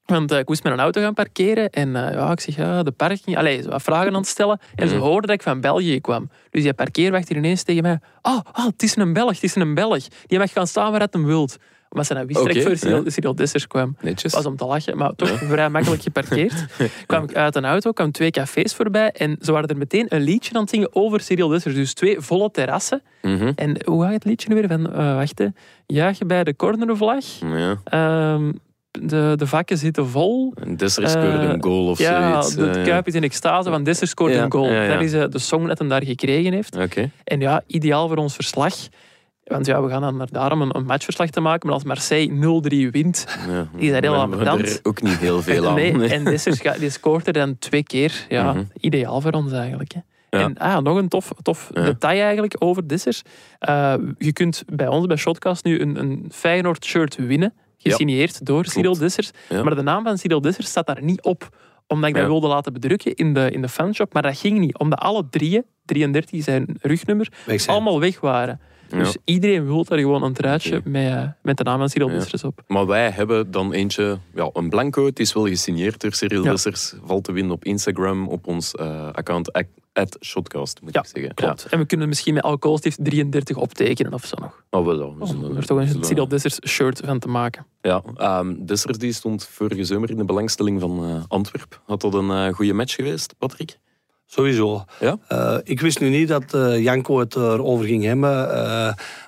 Want 0.08 0.32
uh, 0.32 0.38
ik 0.39 0.47
moest 0.47 0.64
met 0.64 0.74
een 0.74 0.80
auto 0.80 1.01
gaan 1.01 1.14
parkeren. 1.14 1.70
En 1.70 1.88
uh, 1.88 1.93
ja, 2.12 2.32
ik 2.32 2.39
zeg, 2.39 2.55
ja, 2.55 2.84
de 2.84 2.91
parking... 2.91 3.38
Allee, 3.38 3.64
wat 3.64 3.82
vragen 3.82 4.08
aan 4.08 4.14
het 4.20 4.28
stellen. 4.28 4.60
En 4.76 4.88
ze 4.88 4.95
Mhm. 4.95 5.03
hoorden 5.03 5.22
dat 5.30 5.36
ik 5.36 5.41
van 5.41 5.62
België 5.62 6.01
kwam. 6.01 6.30
Dus 6.49 6.64
die 6.64 6.74
parkeerwacht 6.74 7.28
hier 7.28 7.38
ineens 7.38 7.64
tegen 7.64 7.82
mij... 7.84 7.99
Oh, 8.22 8.39
oh, 8.53 8.66
het 8.66 8.84
is 8.84 8.95
een 8.95 9.14
Belg, 9.14 9.32
het 9.34 9.43
is 9.43 9.55
een 9.55 9.74
Belg. 9.74 10.03
Die 10.28 10.39
mag 10.39 10.51
gaan 10.51 10.68
staan 10.68 10.91
waar 10.91 11.01
het 11.01 11.14
hem 11.14 11.26
wilt. 11.26 11.58
Omdat 11.89 12.05
ze 12.08 12.14
wist 12.26 12.39
ik 12.39 12.62
voor 12.64 12.78
Cyril, 12.78 13.03
ja. 13.03 13.10
Cyril 13.10 13.36
Dessers 13.36 13.68
kwam. 13.68 13.95
Netjes. 14.01 14.34
was 14.34 14.45
om 14.45 14.55
te 14.55 14.66
lachen, 14.66 14.97
maar 14.97 15.16
toch 15.16 15.30
vrij 15.30 15.70
makkelijk 15.70 16.01
geparkeerd. 16.01 16.66
kwam 17.05 17.24
ik 17.24 17.36
uit 17.36 17.55
een 17.55 17.66
auto, 17.66 17.91
kwam 17.91 18.12
twee 18.12 18.32
cafés 18.32 18.76
voorbij. 18.76 19.12
En 19.12 19.38
ze 19.41 19.51
waren 19.51 19.68
er 19.70 19.78
meteen 19.78 20.05
een 20.10 20.22
liedje 20.22 20.53
aan 20.53 20.62
het 20.62 20.70
zingen 20.70 20.95
over 20.95 21.20
Cyril 21.20 21.47
Dessers. 21.47 21.76
Dus 21.76 21.93
twee 21.93 22.20
volle 22.20 22.51
terrassen. 22.51 23.01
Mhm. 23.22 23.51
En 23.55 23.78
hoe 23.86 24.03
gaat 24.03 24.14
het 24.14 24.26
liedje 24.26 24.49
nu 24.49 24.55
weer? 24.55 24.68
Van, 24.68 24.89
uh, 24.89 25.16
wacht, 25.16 25.39
hè. 25.39 25.47
Juich 25.86 26.18
je 26.18 26.26
bij 26.26 26.43
de 26.43 26.55
cornervlag. 26.55 27.24
Ja. 27.39 27.76
Ehm, 27.84 28.51
de, 28.92 29.34
de 29.36 29.48
vakken 29.48 29.78
zitten 29.78 30.08
vol. 30.08 30.54
En 30.56 30.76
Dessers 30.78 31.12
scoorde 31.12 31.28
Uh, 31.44 31.50
een 31.50 31.64
goal 31.64 31.88
of 31.88 32.00
ja, 32.00 32.42
zoiets. 32.42 32.56
de 32.74 32.80
eh, 32.80 32.86
Kuip 32.86 33.08
is 33.08 33.14
in 33.14 33.24
extase, 33.24 33.70
van 33.70 33.84
Dessers 33.84 34.10
scoort 34.10 34.34
Ja, 34.34 34.44
een 34.44 34.52
goal. 34.52 34.72
ja, 34.72 34.84
ja. 34.84 34.94
Dat 34.94 35.02
is 35.02 35.14
eh, 35.14 35.24
de 35.30 35.40
song 35.40 35.68
dat 35.68 35.80
hij 35.80 35.88
daar 35.88 36.04
gekregen 36.04 36.54
heeft. 36.54 36.78
En 37.24 37.40
ja, 37.40 37.64
ideaal 37.68 38.08
voor 38.08 38.18
ons 38.18 38.36
verslag. 38.36 38.74
Want 39.44 39.66
ja, 39.66 39.82
we 39.84 39.90
gaan 39.90 40.02
dan 40.02 40.18
naar 40.18 40.28
daarom 40.32 40.62
een, 40.62 40.76
een 40.76 40.86
matchverslag 40.86 41.30
te 41.30 41.40
maken. 41.40 41.66
Maar 41.68 41.76
als 41.76 41.84
Marseille 41.86 42.30
0-3 42.88 42.92
wint, 42.92 43.26
Ja. 43.50 43.68
Die 43.80 43.90
zijn 43.90 44.04
heel 44.04 44.14
er 44.14 44.80
ook 44.84 45.02
niet 45.02 45.18
heel 45.18 45.42
veel 45.42 45.68
aan. 45.70 45.76
nee, 45.76 46.08
en 46.10 46.24
Dessers 46.24 46.62
die 46.80 46.90
scoort 46.90 47.28
er 47.28 47.34
dan 47.34 47.58
twee 47.60 47.84
keer. 47.84 48.26
Ja, 48.30 48.54
Mhm. 48.54 48.64
ideaal 48.80 49.22
voor 49.22 49.32
ons 49.32 49.52
eigenlijk. 49.52 49.92
Hè. 49.94 50.00
Ja. 50.30 50.44
En 50.44 50.58
ah, 50.58 50.78
nog 50.84 50.98
een 50.98 51.08
tof, 51.08 51.32
tof 51.42 51.70
Ja. 51.74 51.84
detail 51.84 52.22
eigenlijk 52.22 52.56
over 52.60 52.88
Dessers. 52.88 53.22
Eh, 53.60 53.94
je 54.18 54.34
kunt 54.34 54.64
bij 54.74 54.88
ons, 54.88 55.06
bij 55.06 55.18
Shotcast, 55.18 55.64
nu 55.64 55.80
een, 55.82 56.00
een 56.00 56.26
Feyenoord 56.32 56.86
shirt 56.86 57.16
winnen. 57.16 57.54
Gesigneerd 57.78 58.46
door 58.46 58.66
Cyril 58.66 58.98
Dessers. 58.98 59.32
Ja. 59.50 59.64
Maar 59.64 59.76
de 59.76 59.82
naam 59.82 60.04
van 60.04 60.18
Cyril 60.18 60.42
Dessers 60.42 60.68
staat 60.68 60.88
daar 60.88 61.04
niet 61.04 61.22
op. 61.24 61.50
Omdat 61.88 62.10
ik 62.10 62.16
dat 62.16 62.26
wilde 62.26 62.48
laten 62.48 62.74
bedrukken 62.74 63.14
in 63.16 63.34
de, 63.34 63.52
in 63.52 63.62
de 63.62 63.70
fanshop. 63.70 64.14
Maar 64.14 64.22
dat 64.22 64.38
ging 64.38 64.60
niet. 64.60 64.78
Omdat 64.78 65.00
alle 65.00 65.28
drieën, 65.30 65.66
33 65.86 66.44
zijn 66.44 66.78
rugnummer, 66.82 67.28
Weg 67.46 67.62
zijn. 67.62 67.76
allemaal 67.76 68.00
weg 68.00 68.20
waren. 68.20 68.60
Ja. 68.90 68.98
Dus 68.98 69.18
iedereen 69.24 69.66
wil 69.66 69.84
daar 69.84 70.00
gewoon 70.00 70.24
een 70.24 70.34
truitje 70.34 70.82
met, 70.84 71.12
eh, 71.14 71.24
met 71.42 71.58
de 71.58 71.64
naam 71.64 71.78
van 71.78 71.90
Cyril 71.90 72.10
Ja. 72.10 72.14
Dessers 72.18 72.44
op. 72.44 72.62
Maar 72.68 72.86
wij 72.86 73.10
hebben 73.10 73.52
dan 73.52 73.74
eentje, 73.74 74.20
ja, 74.34 74.50
een 74.54 74.70
blanco. 74.70 75.06
Het 75.06 75.20
is 75.20 75.34
wel 75.34 75.48
gesigneerd 75.48 76.02
door 76.02 76.14
Cyril 76.14 76.44
Ja. 76.44 76.52
Dessers. 76.52 76.94
Valt 77.04 77.24
te 77.24 77.32
winnen 77.32 77.54
op 77.54 77.66
Instagram, 77.66 78.28
op 78.28 78.48
ons 78.48 78.72
eh, 78.76 79.10
account, 79.12 79.52
at 79.98 80.18
Shotcast, 80.26 80.82
moet 80.82 80.93
Ja, 80.93 81.00
ik 81.02 81.08
zeggen. 81.14 81.34
Klopt. 81.34 81.66
En 81.70 81.80
we 81.80 81.86
kunnen 81.86 82.08
misschien 82.08 82.34
met 82.34 82.43
alcoholstift 82.43 82.98
33 83.02 83.58
optekenen 83.58 84.14
of 84.14 84.26
zo 84.26 84.36
nog. 84.39 84.64
Ja. 84.70 84.80
Oh, 84.80 84.86
wel, 84.86 84.95
ja, 84.95 85.14
we 85.16 85.22
Om 85.22 85.28
zullen- 85.28 85.58
er 85.58 85.66
toch 85.66 85.78
een 85.78 86.04
Cyril 86.04 86.28
Dessers 86.28 86.60
shirt 86.68 87.02
van 87.06 87.20
te 87.20 87.28
maken. 87.28 87.66
Ja, 87.82 88.02
ehm, 88.16 88.56
Dessers 88.66 88.98
die 88.98 89.14
stond 89.14 89.45
vorige 89.45 89.84
zomer 89.84 90.10
in 90.10 90.18
de 90.18 90.26
belangstelling 90.26 90.80
van 90.82 91.04
eh 91.04 91.24
Antwerp. 91.28 91.82
Had 91.86 92.02
dat 92.02 92.14
een 92.14 92.30
eh, 92.32 92.54
goede 92.54 92.74
match 92.74 92.95
geweest, 92.95 93.36
Patrick? 93.38 93.80
Sowieso. 94.26 94.84
Ja? 95.00 95.18
Eh, 95.28 95.58
ik 95.64 95.82
wist 95.82 96.00
nu 96.00 96.10
niet 96.10 96.28
dat 96.28 96.54
eh, 96.54 96.84
Janko 96.84 97.20
het 97.20 97.36
erover 97.36 97.86
ging 97.86 98.04
hebben. 98.04 98.50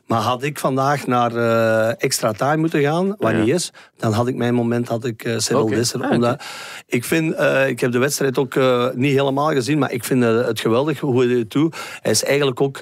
Eh, 0.09 0.15
maar 0.15 0.21
had 0.25 0.43
ik 0.43 0.59
vandaag 0.59 1.07
naar 1.07 1.35
eh, 1.35 1.93
extra 2.03 2.31
time 2.31 2.57
moeten 2.57 2.81
gaan, 2.81 3.07
wat 3.17 3.31
Ja. 3.31 3.37
niet 3.37 3.53
is, 3.53 3.71
dan 3.97 4.11
had 4.13 4.27
ik 4.27 4.35
mijn 4.35 4.53
moment 4.53 4.87
had 4.87 5.05
ik 5.05 5.25
uh, 5.25 5.37
Cyril 5.37 5.63
Oké. 5.63 5.75
Desser. 5.75 6.03
Ah, 6.03 6.11
omdat 6.11 6.43
ik 6.87 7.03
vind, 7.03 7.33
eh, 7.33 7.67
ik 7.67 7.79
heb 7.79 7.91
de 7.91 7.97
wedstrijd 7.99 8.37
ook 8.37 8.55
eh, 8.55 8.87
niet 8.93 9.13
helemaal 9.15 9.51
gezien, 9.51 9.77
maar 9.79 9.91
ik 9.91 10.03
vind 10.03 10.23
eh, 10.23 10.45
het 10.45 10.59
geweldig 10.59 10.99
hoe 10.99 11.25
hij 11.25 11.35
het 11.37 11.51
doet. 11.51 11.75
Hij 12.01 12.11
is 12.11 12.23
eigenlijk 12.23 12.61
ook 12.61 12.81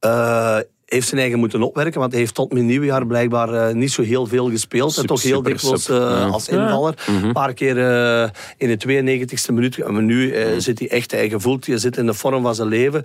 eh, 0.00 0.58
heeft 0.84 1.08
zijn 1.08 1.20
eigen 1.20 1.38
moeten 1.38 1.62
opwerken, 1.62 2.00
want 2.00 2.12
hij 2.12 2.20
heeft 2.20 2.34
tot 2.34 2.52
mijn 2.52 2.66
nieuwjaar 2.66 3.06
blijkbaar 3.06 3.52
eh, 3.68 3.74
niet 3.74 3.92
zo 3.92 4.02
heel 4.02 4.26
veel 4.26 4.50
gespeeld. 4.50 4.96
en 4.98 5.06
toch 5.06 5.22
heel 5.22 5.42
dikwijls 5.42 5.88
eh, 5.88 5.96
Ja. 5.96 6.24
als 6.26 6.48
invaller. 6.48 6.94
Mhm. 7.06 7.24
Een 7.24 7.32
paar 7.32 7.54
keer 7.54 7.78
eh, 7.78 8.28
in 8.56 8.68
de 8.68 8.76
92e 8.76 9.52
minuut. 9.52 9.88
Maar 9.88 10.02
nu 10.02 10.32
eh, 10.32 10.46
zit 10.58 10.78
hij 10.78 10.88
echt, 10.90 11.10
hij 11.10 11.28
gevoelt, 11.28 11.66
je 11.66 11.78
zit 11.78 11.96
in 11.96 12.06
de 12.06 12.14
vorm 12.14 12.42
van 12.42 12.54
zijn 12.54 12.68
leven. 12.68 13.02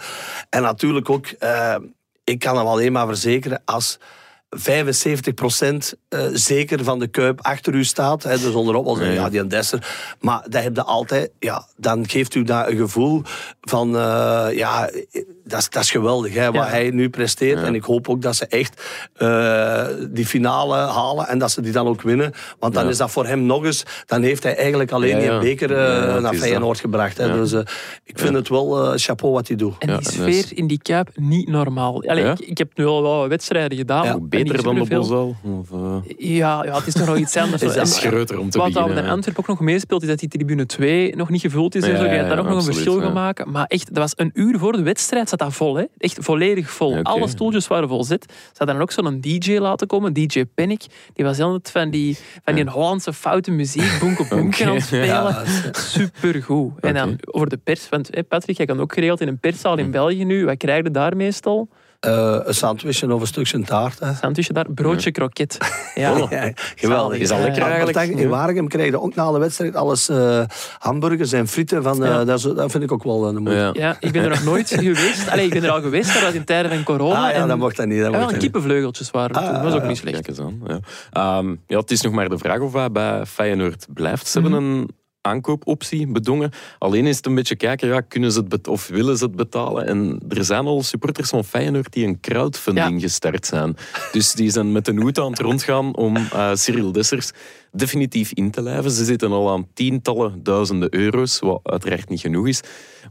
En 0.49 0.61
natuurlijk 0.61 1.09
ook, 1.09 1.26
eh, 1.28 1.76
ik 2.30 2.39
kan 2.39 2.57
hem 2.57 2.65
alleen 2.65 2.91
maar 2.91 3.07
verzekeren, 3.07 3.61
als 3.65 3.99
75% 3.99 3.99
uh, 6.09 6.21
zeker 6.34 6.84
van 6.84 6.99
de 6.99 7.07
kuip 7.07 7.41
achter 7.41 7.73
u 7.73 7.84
staat. 7.84 8.23
Hè, 8.23 8.39
dus 8.39 8.53
onderop 8.53 8.86
was 8.86 8.99
ja, 8.99 9.05
ja, 9.05 9.30
die 9.30 9.39
een 9.39 9.47
Desser. 9.47 10.15
Maar 10.19 10.45
dat 10.49 10.63
heb 10.63 10.75
je 10.75 10.84
altijd, 10.84 11.32
ja, 11.39 11.67
dan 11.77 12.07
geeft 12.07 12.36
u 12.36 12.43
dat 12.43 12.67
een 12.67 12.77
gevoel 12.77 13.21
van, 13.61 13.95
uh, 13.95 14.47
ja, 14.51 14.89
dat 15.49 15.59
is, 15.59 15.69
dat 15.69 15.83
is 15.83 15.91
geweldig 15.91 16.33
hè, 16.33 16.45
wat 16.45 16.53
ja. 16.53 16.67
hij 16.67 16.89
nu 16.89 17.09
presteert. 17.09 17.59
Ja. 17.59 17.65
En 17.65 17.75
ik 17.75 17.83
hoop 17.83 18.09
ook 18.09 18.21
dat 18.21 18.35
ze 18.35 18.45
echt 18.47 18.81
uh, 19.17 19.85
die 20.09 20.25
finale 20.25 20.75
halen 20.75 21.27
en 21.27 21.39
dat 21.39 21.51
ze 21.51 21.61
die 21.61 21.71
dan 21.71 21.87
ook 21.87 22.01
winnen. 22.01 22.33
Want 22.59 22.73
dan 22.73 22.89
is 22.89 22.97
dat 22.97 23.11
voor 23.11 23.25
hem 23.25 23.45
nog 23.45 23.65
eens, 23.65 23.83
dan 24.05 24.21
heeft 24.21 24.43
hij 24.43 24.55
eigenlijk 24.55 24.91
alleen 24.91 25.19
die 25.19 25.39
beker 25.39 25.69
naar 26.21 26.33
Feyenoord 26.33 26.79
gebracht. 26.79 27.17
Hè. 27.17 27.33
Dus 27.33 27.53
ik 28.03 28.19
vind 28.19 28.35
het 28.35 28.49
wel 28.49 28.93
chapeau 28.95 29.33
wat 29.33 29.47
hij 29.47 29.57
doet. 29.57 29.75
En 29.79 29.97
die 29.97 30.11
sfeer 30.11 30.45
in 30.57 30.67
die 30.67 30.81
kuip, 30.81 31.09
niet 31.15 31.47
normaal. 31.47 32.03
Allee, 32.03 32.31
ik, 32.31 32.39
ik, 32.39 32.57
heb 32.57 32.71
nu 32.75 32.85
al 32.85 33.01
wel 33.01 33.27
wedstrijden 33.27 33.77
gedaan 33.77 34.29
beter 34.29 34.63
dan 34.63 34.75
de 34.75 35.33
uh... 35.73 35.97
ja, 36.17 36.63
ja, 36.63 36.75
het 36.75 36.87
is 36.87 36.93
toch 36.93 37.05
nog 37.05 37.17
iets 37.17 37.37
anders. 37.37 37.61
is 37.69 37.73
dat 37.73 37.97
groter 37.97 38.39
om 38.39 38.49
te 38.49 38.57
Wat 38.57 38.67
beginnen. 38.67 38.95
Wat 38.95 39.03
in 39.03 39.09
Antwerpen 39.09 39.43
ook 39.43 39.49
nog 39.49 39.59
meespeelt, 39.59 40.01
is 40.01 40.07
dat 40.07 40.19
die 40.19 40.29
tribune 40.29 40.65
2 40.65 41.15
nog 41.15 41.29
niet 41.29 41.41
gevuld 41.41 41.75
is. 41.75 41.85
Ja, 41.85 41.91
en 41.91 41.97
zo. 41.97 42.03
Je 42.03 42.09
daar 42.09 42.39
ook 42.39 42.47
nog 42.47 42.57
een 42.57 42.73
verschil 42.73 42.99
gaan 42.99 43.13
maken. 43.13 43.51
Maar 43.51 43.65
echt, 43.65 43.87
dat 43.87 43.97
was 43.97 44.13
een 44.15 44.31
uur 44.33 44.59
voor 44.59 44.71
de 44.71 44.81
wedstrijd, 44.81 45.29
zat 45.39 45.47
dat 45.47 45.57
vol. 45.57 45.75
Hè? 45.75 45.83
Echt 45.97 46.17
volledig 46.19 46.69
vol. 46.69 46.89
Okay. 46.89 47.01
Alle 47.01 47.27
stoeltjes 47.27 47.67
waren 47.67 47.87
vol 47.87 48.03
zit. 48.03 48.25
Ze 48.31 48.57
hadden 48.57 48.75
dan 48.75 48.83
ook 48.83 48.91
zo'n 48.91 49.21
DJ 49.21 49.57
laten 49.57 49.87
komen, 49.87 50.13
DJ 50.13 50.45
Panic. 50.55 50.85
Die 51.13 51.25
was 51.25 51.39
altijd 51.39 51.71
van 51.71 51.89
die, 51.89 52.17
van 52.43 52.55
die 52.55 52.69
Hollandse 52.69 53.13
foute 53.13 53.51
muziek, 53.51 53.97
bonke 53.99 54.25
bonke 54.29 54.65
aan 54.65 54.73
het 54.73 54.83
spelen. 54.83 55.47
Supergoed. 55.71 56.71
Okay. 56.71 56.89
En 56.89 56.95
dan 56.95 57.17
over 57.25 57.49
de 57.49 57.57
pers, 57.57 57.89
want 57.89 58.09
hey, 58.11 58.23
Patrick, 58.23 58.57
jij 58.57 58.65
kan 58.65 58.79
ook 58.79 58.93
geregeld 58.93 59.21
in 59.21 59.27
een 59.27 59.39
perszaal 59.39 59.77
in 59.77 59.91
België 59.91 60.23
nu. 60.23 60.45
Wat 60.45 60.57
krijg 60.57 60.83
je 60.83 60.91
daar 60.91 61.15
meestal? 61.15 61.69
Uh, 62.07 62.37
een 62.43 62.53
sandwichje 62.53 63.13
of 63.13 63.21
een 63.21 63.27
stukje 63.27 63.63
taart. 63.63 63.99
Hè. 63.99 64.13
Sandwichje 64.13 64.53
daar, 64.53 64.65
broodje 64.71 65.11
kroket. 65.11 65.57
Ja. 65.95 66.13
Oh, 66.21 66.31
ja, 66.31 66.51
geweldig. 66.75 67.19
Is 67.19 67.27
dat 67.27 67.39
lekker 67.39 67.61
eigenlijk? 67.63 68.19
In 68.19 68.29
Waregem 68.29 68.67
krijg 68.67 68.89
je 68.89 69.01
ook 69.01 69.15
na 69.15 69.31
de 69.31 69.39
wedstrijd 69.39 69.75
alles 69.75 70.09
uh, 70.09 70.41
hamburgers 70.77 71.31
en 71.31 71.47
frieten. 71.47 71.83
Van, 71.83 72.03
uh, 72.03 72.09
ja. 72.09 72.25
dat, 72.25 72.37
is, 72.37 72.43
dat, 72.43 72.71
vind 72.71 72.83
ik 72.83 72.91
ook 72.91 73.03
wel 73.03 73.27
een 73.27 73.41
moeite. 73.43 73.61
Ja. 73.61 73.71
ja. 73.73 73.97
ik 73.99 74.11
ben 74.11 74.23
er 74.23 74.29
nog 74.29 74.43
nooit 74.43 74.69
geweest. 74.79 75.29
Allee, 75.29 75.45
ik 75.45 75.53
ben 75.53 75.63
er 75.63 75.69
al 75.69 75.81
geweest, 75.81 76.05
maar 76.05 76.15
dat 76.15 76.23
was 76.23 76.33
in 76.33 76.43
tijden 76.43 76.71
van 76.71 76.83
corona. 76.83 77.25
Ah, 77.25 77.31
ja, 77.31 77.41
en, 77.41 77.47
dat 77.47 77.57
mocht 77.57 77.77
dat 77.77 77.87
niet. 77.87 78.01
Dat 78.01 78.11
ja, 78.11 78.17
wel 78.17 78.37
kippenvleugeltjes 78.37 79.11
waren 79.11 79.35
ah, 79.35 79.53
Dat 79.53 79.63
was 79.63 79.73
ook 79.73 79.87
niet 79.87 79.97
slecht. 79.97 80.15
Kijk 80.15 80.27
eens 80.27 80.39
aan. 80.39 80.61
Ja. 81.11 81.37
Um, 81.37 81.61
ja, 81.67 81.77
het 81.77 81.91
is 81.91 82.01
nog 82.01 82.13
maar 82.13 82.29
de 82.29 82.37
vraag 82.37 82.59
of 82.59 82.73
hij 82.73 82.91
bij 82.91 83.25
Feyenoord 83.25 83.85
blijft. 83.93 84.27
Ze 84.27 84.39
hebben 84.39 84.63
Mhm. 84.63 84.71
een 84.71 84.89
aankoopoptie 85.22 86.07
bedongen. 86.07 86.51
Alleen 86.78 87.05
is 87.05 87.17
het 87.17 87.26
een 87.26 87.36
beetje 87.36 87.55
kijken, 87.55 87.88
ja, 87.88 88.01
kunnen 88.01 88.32
ze 88.32 88.43
het 88.49 88.67
of 88.67 88.88
willen 88.88 89.17
ze 89.17 89.24
het 89.24 89.36
betalen? 89.36 89.86
En 89.88 90.22
er 90.30 90.45
zijn 90.45 90.65
al 90.65 90.84
supporters 90.84 91.30
van 91.30 91.43
Feyenoord 91.43 91.93
die 91.93 92.07
een 92.07 92.20
crowdfunding 92.20 92.93
ja. 92.93 92.99
gestart 92.99 93.45
zijn. 93.45 93.76
Dus 94.11 94.32
die 94.34 94.49
zijn 94.49 94.72
met 94.72 94.88
een 94.88 95.01
hoed 95.01 95.20
aan 95.20 95.32
het 95.32 95.39
rondgaan 95.39 95.95
om 95.95 96.17
uh, 96.17 96.49
Cyril 96.53 96.91
Dessers 96.91 97.32
definitief 97.72 98.32
in 98.34 98.51
te 98.51 98.61
lijven. 98.61 98.91
Ze 98.91 99.03
zitten 99.05 99.32
al 99.32 99.51
aan 99.51 99.67
tientallen 99.74 100.43
duizenden 100.43 100.95
euro's, 100.95 101.39
wat 101.39 101.59
uiteraard 101.63 102.09
niet 102.09 102.20
genoeg 102.20 102.47
is. 102.47 102.61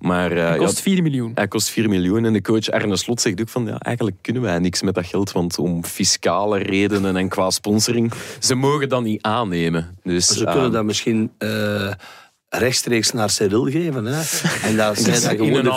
Maar, 0.00 0.32
uh, 0.32 0.48
hij 0.48 0.58
kost 0.58 0.80
4 0.80 0.96
ja, 0.96 1.02
miljoen. 1.02 1.32
Hij 1.34 1.48
kost 1.48 1.68
4 1.68 1.88
miljoen. 1.88 2.24
En 2.24 2.32
de 2.32 2.42
coach 2.42 2.70
Arne 2.70 2.96
Slot 2.96 3.20
zegt 3.20 3.40
ook 3.40 3.48
van, 3.48 3.66
ja, 3.66 3.78
eigenlijk 3.78 4.16
kunnen 4.20 4.42
wij 4.42 4.58
niks 4.58 4.82
met 4.82 4.94
dat 4.94 5.06
geld, 5.06 5.32
want 5.32 5.58
om 5.58 5.84
fiscale 5.84 6.58
redenen 6.58 7.16
en 7.16 7.28
qua 7.28 7.50
sponsoring, 7.50 8.12
ze 8.38 8.54
mogen 8.54 8.88
dat 8.88 9.02
niet 9.02 9.22
aannemen. 9.22 9.98
Dus, 10.02 10.26
ze 10.26 10.44
kunnen 10.44 10.66
uh, 10.66 10.72
dat 10.72 10.84
misschien... 10.84 11.30
Uh, 11.38 11.92
rechtstreeks 12.48 13.12
naar 13.12 13.30
Cyril 13.30 13.64
geven. 13.64 14.04
Hè. 14.04 14.22
En 14.68 14.76
dat 14.76 14.98
zij 14.98 15.36
dan 15.36 15.46
gewoon 15.46 15.62
de 15.62 15.74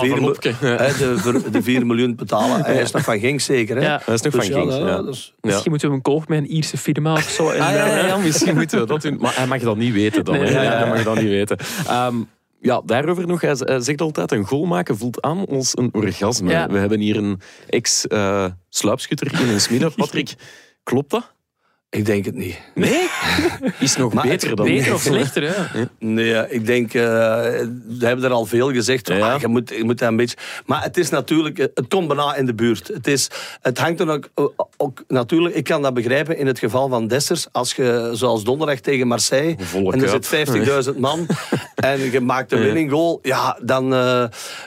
4, 0.50 0.78
hè, 0.78 0.98
de, 0.98 1.50
de 1.52 1.64
4 1.64 1.86
miljoen 1.86 2.16
betalen. 2.16 2.64
Hij 2.64 2.82
is 2.82 2.92
nog 2.92 3.04
van 3.04 3.20
Genk 3.20 3.40
zeker. 3.40 3.76
Hè? 3.76 3.82
Ja. 3.82 4.02
Hij 4.06 4.14
is 4.14 4.22
nog 4.22 4.34
dus 4.34 4.46
van 4.46 4.56
Genk. 4.56 4.72
Ja, 4.72 4.88
ja. 4.88 5.02
dus, 5.02 5.34
misschien 5.42 5.70
moeten 5.70 5.88
we 5.88 5.94
hem 5.94 6.04
kopen 6.04 6.26
met 6.28 6.40
een 6.40 6.52
Ierse 6.56 6.78
firma 6.78 7.14
of 7.14 7.30
zo. 7.30 7.50
En 7.50 7.62
ah, 7.62 7.74
ja, 7.74 8.06
ja, 8.06 8.18
misschien 8.18 8.56
moeten 8.56 8.80
we 8.80 8.86
dat 8.86 9.02
doen. 9.02 9.18
Maar 9.22 9.36
hij 9.36 9.48
mag 9.48 9.60
dat 9.62 9.78
niet 9.78 9.94
weten 9.94 10.26
dan. 10.26 10.36
Nee, 10.36 10.54
hij 10.54 10.88
mag 10.88 11.04
dat 11.04 11.16
niet 11.16 11.30
weten. 11.30 11.58
Um, 11.90 12.30
ja, 12.62 12.82
daarover 12.86 13.28
nog. 13.28 13.42
Hij 13.42 13.56
zegt 13.82 14.02
altijd, 14.02 14.32
een 14.32 14.46
goal 14.46 14.66
maken 14.66 14.98
voelt 14.98 15.22
aan 15.22 15.46
als 15.46 15.78
een 15.78 15.90
orgasme. 15.92 16.52
Ja. 16.52 16.68
We 16.68 16.78
hebben 16.78 17.00
hier 17.00 17.18
een 17.18 17.42
ex-sluipschutter 17.70 19.34
uh, 19.34 19.40
in 19.40 19.48
een 19.48 19.62
smiddag. 19.62 19.96
Patrick, 20.02 20.34
klopt 20.84 21.10
dat? 21.10 21.34
Ik 21.92 22.06
denk 22.06 22.26
het 22.26 22.36
niet. 22.36 22.60
Nee? 22.76 23.08
Is 23.80 23.96
nog 23.96 24.14
Maar 24.14 24.28
beter 24.28 24.56
dan... 24.56 24.66
Beter 24.66 24.94
of 24.94 25.02
slechter, 25.02 25.56
hè? 25.56 25.84
Nee, 26.00 26.50
ik 26.50 26.66
denk, 26.66 26.94
eh, 26.94 27.02
we 27.02 28.06
hebben 28.06 28.26
er 28.26 28.32
al 28.32 28.46
veel 28.46 28.72
gezegd. 28.72 29.08
Ja. 29.08 29.34
Ah, 29.34 29.42
je, 29.42 29.48
moet, 29.48 29.70
je 29.70 29.84
moet 29.84 30.02
een 30.02 30.16
beetje. 30.16 30.38
Maar 30.66 30.84
het 30.84 30.98
is 30.98 31.10
natuurlijk, 31.10 31.60
eh, 31.60 31.66
het 31.74 31.88
komt 31.88 32.08
bijna 32.08 32.36
in 32.36 32.46
de 32.46 32.54
buurt. 32.54 32.88
Het, 32.88 33.08
is, 33.08 33.28
het 33.62 33.78
hangt 33.78 34.00
er 34.00 34.10
ook, 34.10 34.30
eh, 34.36 34.46
ook 34.78 35.04
natuurlijk. 35.08 35.56
Ik 35.56 35.64
kan 35.64 35.82
dat 35.82 35.94
begrijpen 35.94 36.38
in 36.38 36.48
het 36.48 36.60
geval 36.60 36.90
van 36.90 37.08
Dessers. 37.08 37.48
Als 37.52 37.74
je, 37.74 38.10
zoals 38.14 38.44
donderdag 38.44 38.80
tegen 38.80 39.08
Marseille, 39.08 39.56
en 39.74 40.02
er 40.02 40.10
zit 40.10 40.94
50.000 40.94 40.98
man 41.00 41.28
en 41.82 42.12
je 42.12 42.20
maakt 42.22 42.52
een 42.52 42.60
winning 42.62 42.92
goal, 42.92 43.20
ja, 43.22 43.58
dan. 43.62 43.94
eh, 43.94 44.24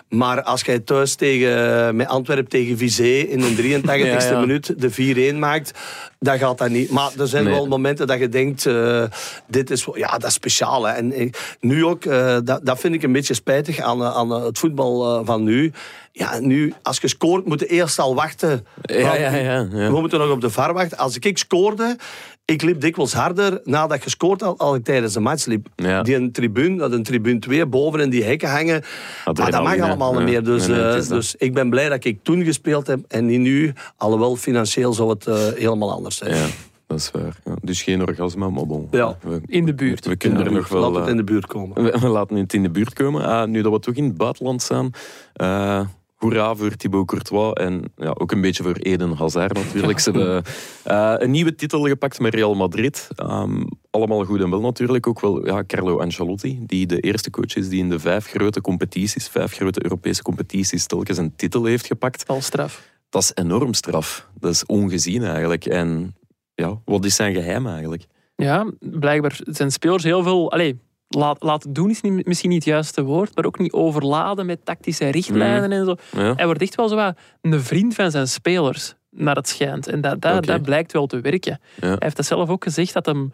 maar 0.09 0.43
als 0.43 0.63
jij 0.63 0.79
thuis 0.79 1.15
tegen, 1.15 1.97
met 1.97 2.09
Antwerpen 2.09 2.49
tegen 2.49 2.79
Vizé 2.79 3.03
in 3.05 3.39
de 3.41 3.81
83ste 3.83 3.99
Ja, 4.05 4.21
ja. 4.31 4.39
minuut 4.41 4.75
de 4.81 5.33
4-1 5.35 5.39
maakt, 5.39 5.79
dan 6.19 6.39
gaat 6.39 6.59
dat 6.59 6.69
niet. 6.69 6.91
Maar 6.91 7.11
er 7.19 7.29
zijn 7.29 7.45
Nee. 7.45 7.53
wel 7.53 7.67
momenten 7.67 8.07
dat 8.07 8.19
je 8.19 8.29
denkt, 8.29 8.67
eh, 8.67 9.05
dit 9.47 9.71
is, 9.71 9.87
ja, 9.95 10.09
dat 10.19 10.25
is 10.29 10.35
speciaal. 10.35 10.85
Hè. 10.87 10.93
En 10.93 11.13
eh, 11.13 11.31
nu 11.61 11.85
ook, 11.85 12.03
dat, 12.45 12.61
dat 12.63 12.81
vind 12.81 12.95
ik 12.95 13.03
een 13.03 13.13
beetje 13.13 13.35
spijtig 13.35 13.79
aan, 13.81 14.03
aan 14.03 14.31
het 14.31 14.59
voetbal 14.59 15.25
van 15.25 15.43
nu. 15.43 15.73
Ja, 16.13 16.39
nu, 16.39 16.75
als 16.83 16.99
je 17.01 17.09
scoort, 17.09 17.47
moet 17.47 17.61
je 17.61 17.67
eerst 17.67 17.99
al 17.99 18.15
wachten. 18.15 18.67
Ja, 18.83 19.15
ja, 19.15 19.31
ja, 19.35 19.67
ja. 19.71 19.91
We 19.91 20.01
moeten 20.01 20.19
nog 20.19 20.31
op 20.31 20.41
de 20.41 20.51
VAR 20.51 20.73
wachten. 20.73 20.99
Als 20.99 21.19
ik 21.19 21.39
scoorde, 21.39 21.97
ik 22.45 22.63
liep 22.63 22.81
dikwijls 22.81 23.13
harder 23.13 23.61
nadat 23.65 23.97
ik 23.97 24.03
gescoord 24.03 24.41
had, 24.41 24.59
als 24.59 24.77
ik 24.77 24.85
tijdens 24.85 25.13
de 25.13 25.21
match 25.21 25.47
liep. 25.47 25.69
Ja. 25.77 26.03
Die 26.03 26.15
een 26.15 26.33
tribune, 26.33 26.77
dat 26.77 26.93
een 26.93 27.03
tribune 27.03 27.39
2 27.39 27.67
boven 27.67 28.01
in 28.01 28.11
die 28.11 28.25
hekken 28.25 28.51
hangen. 28.51 28.83
Maar 29.25 29.51
dat 29.51 29.63
mag 29.63 29.79
allemaal 29.79 30.15
niet 30.15 30.23
meer. 30.29 30.45
Dus, 30.45 30.67
Nee, 30.67 30.77
nee, 30.77 30.87
het 30.87 30.95
eh, 31.05 31.09
dat. 31.09 31.19
dus 31.19 31.35
ik 31.35 31.55
ben 31.55 31.71
blij 31.71 31.89
dat 31.89 32.05
ik 32.05 32.19
toen 32.23 32.45
gespeeld 32.45 32.87
heb 32.87 33.01
en 33.09 33.27
niet 33.27 33.41
nu. 33.41 33.73
Alhoewel, 33.97 34.37
financieel 34.37 34.93
zou 34.93 35.11
het 35.11 35.27
eh, 35.27 35.35
helemaal 35.55 35.93
anders 35.93 36.17
zijn. 36.17 36.35
Ja, 36.35 36.47
dat 36.87 36.99
is 36.99 37.11
waar. 37.11 37.37
Ja, 37.45 37.55
dus 37.63 37.83
geen 37.83 38.01
orgasme, 38.03 38.51
maar 38.51 38.67
bon. 38.67 38.89
Ja. 38.91 39.17
We, 39.23 39.41
In 39.47 39.65
de 39.67 39.75
buurt. 39.75 40.07
we 40.07 40.17
kunnen 40.17 40.45
er 40.45 40.53
nog 40.53 40.69
wel... 40.69 40.81
Laat 40.81 40.95
het 40.95 41.05
eh, 41.05 41.11
in 41.11 41.17
de 41.17 41.25
buurt 41.25 41.47
komen. 41.47 41.83
We, 41.85 41.99
we 41.99 42.09
laten 42.09 42.37
het 42.37 42.55
in 42.55 42.63
de 42.63 42.71
buurt 42.71 42.93
komen. 42.93 43.25
Ah, 43.25 43.49
nu 43.49 43.63
dat 43.63 43.73
we 43.73 43.79
toch 43.79 43.95
in 43.95 44.05
het 44.05 44.17
buitenland 44.17 44.63
zijn. 44.63 44.91
eh 45.33 45.81
hoera 46.15 46.55
voor 46.55 46.77
Thibaut 46.77 47.07
Courtois 47.07 47.53
en 47.53 47.93
ja, 47.97 48.11
ook 48.19 48.33
een 48.33 48.41
beetje 48.41 48.63
voor 48.63 48.77
Eden 48.77 49.13
Hazard 49.13 49.55
natuurlijk. 49.55 49.99
Ze 49.99 50.11
hebben 50.11 50.45
eh, 50.85 51.15
een 51.17 51.31
nieuwe 51.31 51.55
titel 51.55 51.87
gepakt 51.87 52.21
met 52.21 52.35
Real 52.35 52.55
Madrid. 52.55 53.09
Ehm, 53.17 53.65
allemaal 53.91 54.25
goed 54.25 54.41
en 54.41 54.51
wel 54.51 54.61
natuurlijk. 54.61 55.07
Ook 55.07 55.21
wel 55.21 55.47
ja, 55.47 55.65
Carlo 55.67 56.01
Ancelotti, 56.01 56.59
die 56.67 56.87
de 56.87 57.01
eerste 57.01 57.31
coach 57.31 57.55
is 57.55 57.69
die 57.69 57.79
in 57.79 57.89
de 57.91 57.99
vijf 57.99 58.27
grote 58.27 58.61
competities, 58.61 59.29
vijf 59.29 59.53
grote 59.53 59.83
Europese 59.83 60.23
competities, 60.23 60.87
telkens 60.87 61.19
een 61.19 61.37
titel 61.37 61.65
heeft 61.65 61.87
gepakt. 61.87 62.27
Al 62.27 62.41
straf. 62.41 62.93
Dat 63.09 63.23
is 63.23 63.33
enorm 63.35 63.75
straf. 63.75 64.29
Dat 64.39 64.51
is 64.51 64.67
ongezien 64.67 65.25
eigenlijk. 65.25 65.67
En 65.67 66.17
ja, 66.55 66.81
wat 66.85 67.05
is 67.05 67.15
zijn 67.15 67.35
geheim 67.35 67.67
eigenlijk? 67.67 68.07
Ja, 68.37 68.73
blijkbaar 68.81 69.41
zijn 69.45 69.71
spelers 69.71 70.03
heel 70.03 70.23
veel... 70.23 70.51
Allee, 70.51 70.79
laat, 71.15 71.43
laten 71.43 71.73
doen 71.73 71.91
is 71.91 72.01
niet, 72.01 72.27
misschien 72.27 72.51
niet 72.51 72.65
het 72.65 72.73
juiste 72.73 73.03
woord, 73.03 73.35
maar 73.35 73.45
ook 73.45 73.59
niet 73.59 73.73
overladen 73.73 74.47
met 74.47 74.65
tactische 74.65 75.09
richtlijnen 75.09 75.73
en 75.73 75.85
zo. 75.85 75.97
Ja. 76.17 76.35
Hij 76.35 76.47
wordt 76.47 76.63
echt 76.63 76.75
wel 76.75 76.89
zo 76.89 76.97
wat 76.97 77.17
een 77.41 77.61
vriend 77.61 77.95
van 77.95 78.11
zijn 78.11 78.29
spelers, 78.29 78.95
naar 79.11 79.37
het 79.37 79.49
schijnt. 79.49 79.87
En 79.87 80.01
dat, 80.01 80.21
dat, 80.21 80.45
dat 80.45 80.63
blijkt 80.63 80.93
wel 80.93 81.07
te 81.07 81.21
werken. 81.21 81.61
Ja. 81.81 81.87
Hij 81.87 81.97
heeft 81.99 82.17
dat 82.17 82.27
zelf 82.27 82.49
ook 82.49 82.65
gezegd, 82.65 82.93
dat 82.93 83.07
hem 83.07 83.33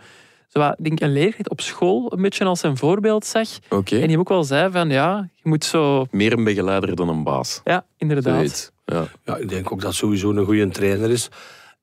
zo 0.49 0.59
wat, 0.59 0.75
ik 0.79 0.85
denk 0.85 1.01
een 1.01 1.13
leerkracht 1.13 1.51
op 1.51 1.61
school 1.61 2.13
een 2.13 2.23
beetje 2.23 2.45
als 2.45 2.61
zijn 2.61 2.77
voorbeeld 2.77 3.27
zag. 3.27 3.49
En 3.69 3.83
die 3.85 4.01
hem 4.01 4.19
ook 4.19 4.29
wel 4.29 4.45
zei 4.45 4.71
van, 4.71 4.91
ja, 4.91 5.29
je 5.35 5.49
moet 5.49 5.65
zo... 5.65 6.07
Meer 6.11 6.33
een 6.33 6.45
begeleider 6.45 6.97
dan 6.97 7.09
een 7.09 7.23
baas. 7.23 7.61
Ja, 7.65 7.85
inderdaad. 7.97 8.73
Ja. 8.85 9.05
Ja, 9.25 9.37
ik 9.37 9.49
denk 9.49 9.73
ook 9.73 9.81
dat 9.81 9.95
sowieso 9.95 10.31
een 10.31 10.45
goede 10.45 10.69
trainer 10.69 11.11
is. 11.11 11.29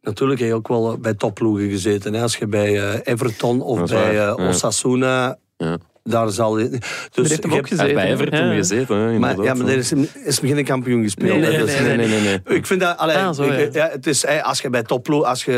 Natuurlijk 0.02 0.39
heb 0.39 0.50
je 0.50 0.56
ook 0.56 0.68
wel 0.68 0.98
bij 0.98 1.14
topploegen 1.14 1.70
gezeten. 1.70 2.14
Hè. 2.14 2.22
Als 2.22 2.38
je 2.38 2.48
bij 2.48 2.82
eh, 2.82 3.00
Everton 3.14 3.62
of 3.62 3.89
bij 3.89 4.10
eh, 4.10 4.14
ja. 4.14 4.34
Osasuna... 4.34 5.38
Ja. 5.58 5.78
Daar 6.03 6.30
zal 6.30 6.58
je... 6.60 6.70
Daar 6.70 6.80
Dus 7.12 7.30
heeft 7.30 7.43
hem 7.43 7.53
ook 7.53 7.68
gezeten. 7.68 7.93
bij 7.93 8.12
Everton 8.12 8.45
Ja. 8.47 8.53
gezeten, 8.53 8.97
hè, 8.97 9.20
maar, 9.20 9.41
ja, 9.41 9.53
maar 9.53 9.68
er 9.68 9.78
is, 9.78 9.91
is 10.24 10.39
geen 10.39 10.64
kampioen 10.66 11.03
gespeeld. 11.03 11.39
Nee, 11.39 11.49
nee, 11.49 11.58
Dus- 11.58 11.80
nee, 11.80 11.97
nee, 11.97 12.08
nee, 12.08 12.22
nee, 12.22 12.39
nee. 12.45 12.58
Ik 12.58 12.66
vind 12.66 12.80
dat, 12.80 12.97
allee, 12.97 13.16
Ah, 13.18 13.34
zo, 13.34 13.43
ik- 13.43 13.74
ja. 13.74 13.86
ja, 13.86 13.91
het 13.91 14.08
is, 14.08 14.26
als 14.26 14.62
je 14.62 14.70
bij 14.70 14.84
topploeg, 14.84 15.24
als 15.26 15.45
je, 15.45 15.58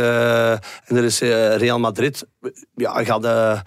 en 0.85 0.95
er 0.97 1.03
is 1.03 1.21
eh, 1.21 1.55
Real 1.55 1.79
Madrid, 1.79 2.25
ja, 2.75 3.03
gaat 3.03 3.25
eh, 3.25 3.59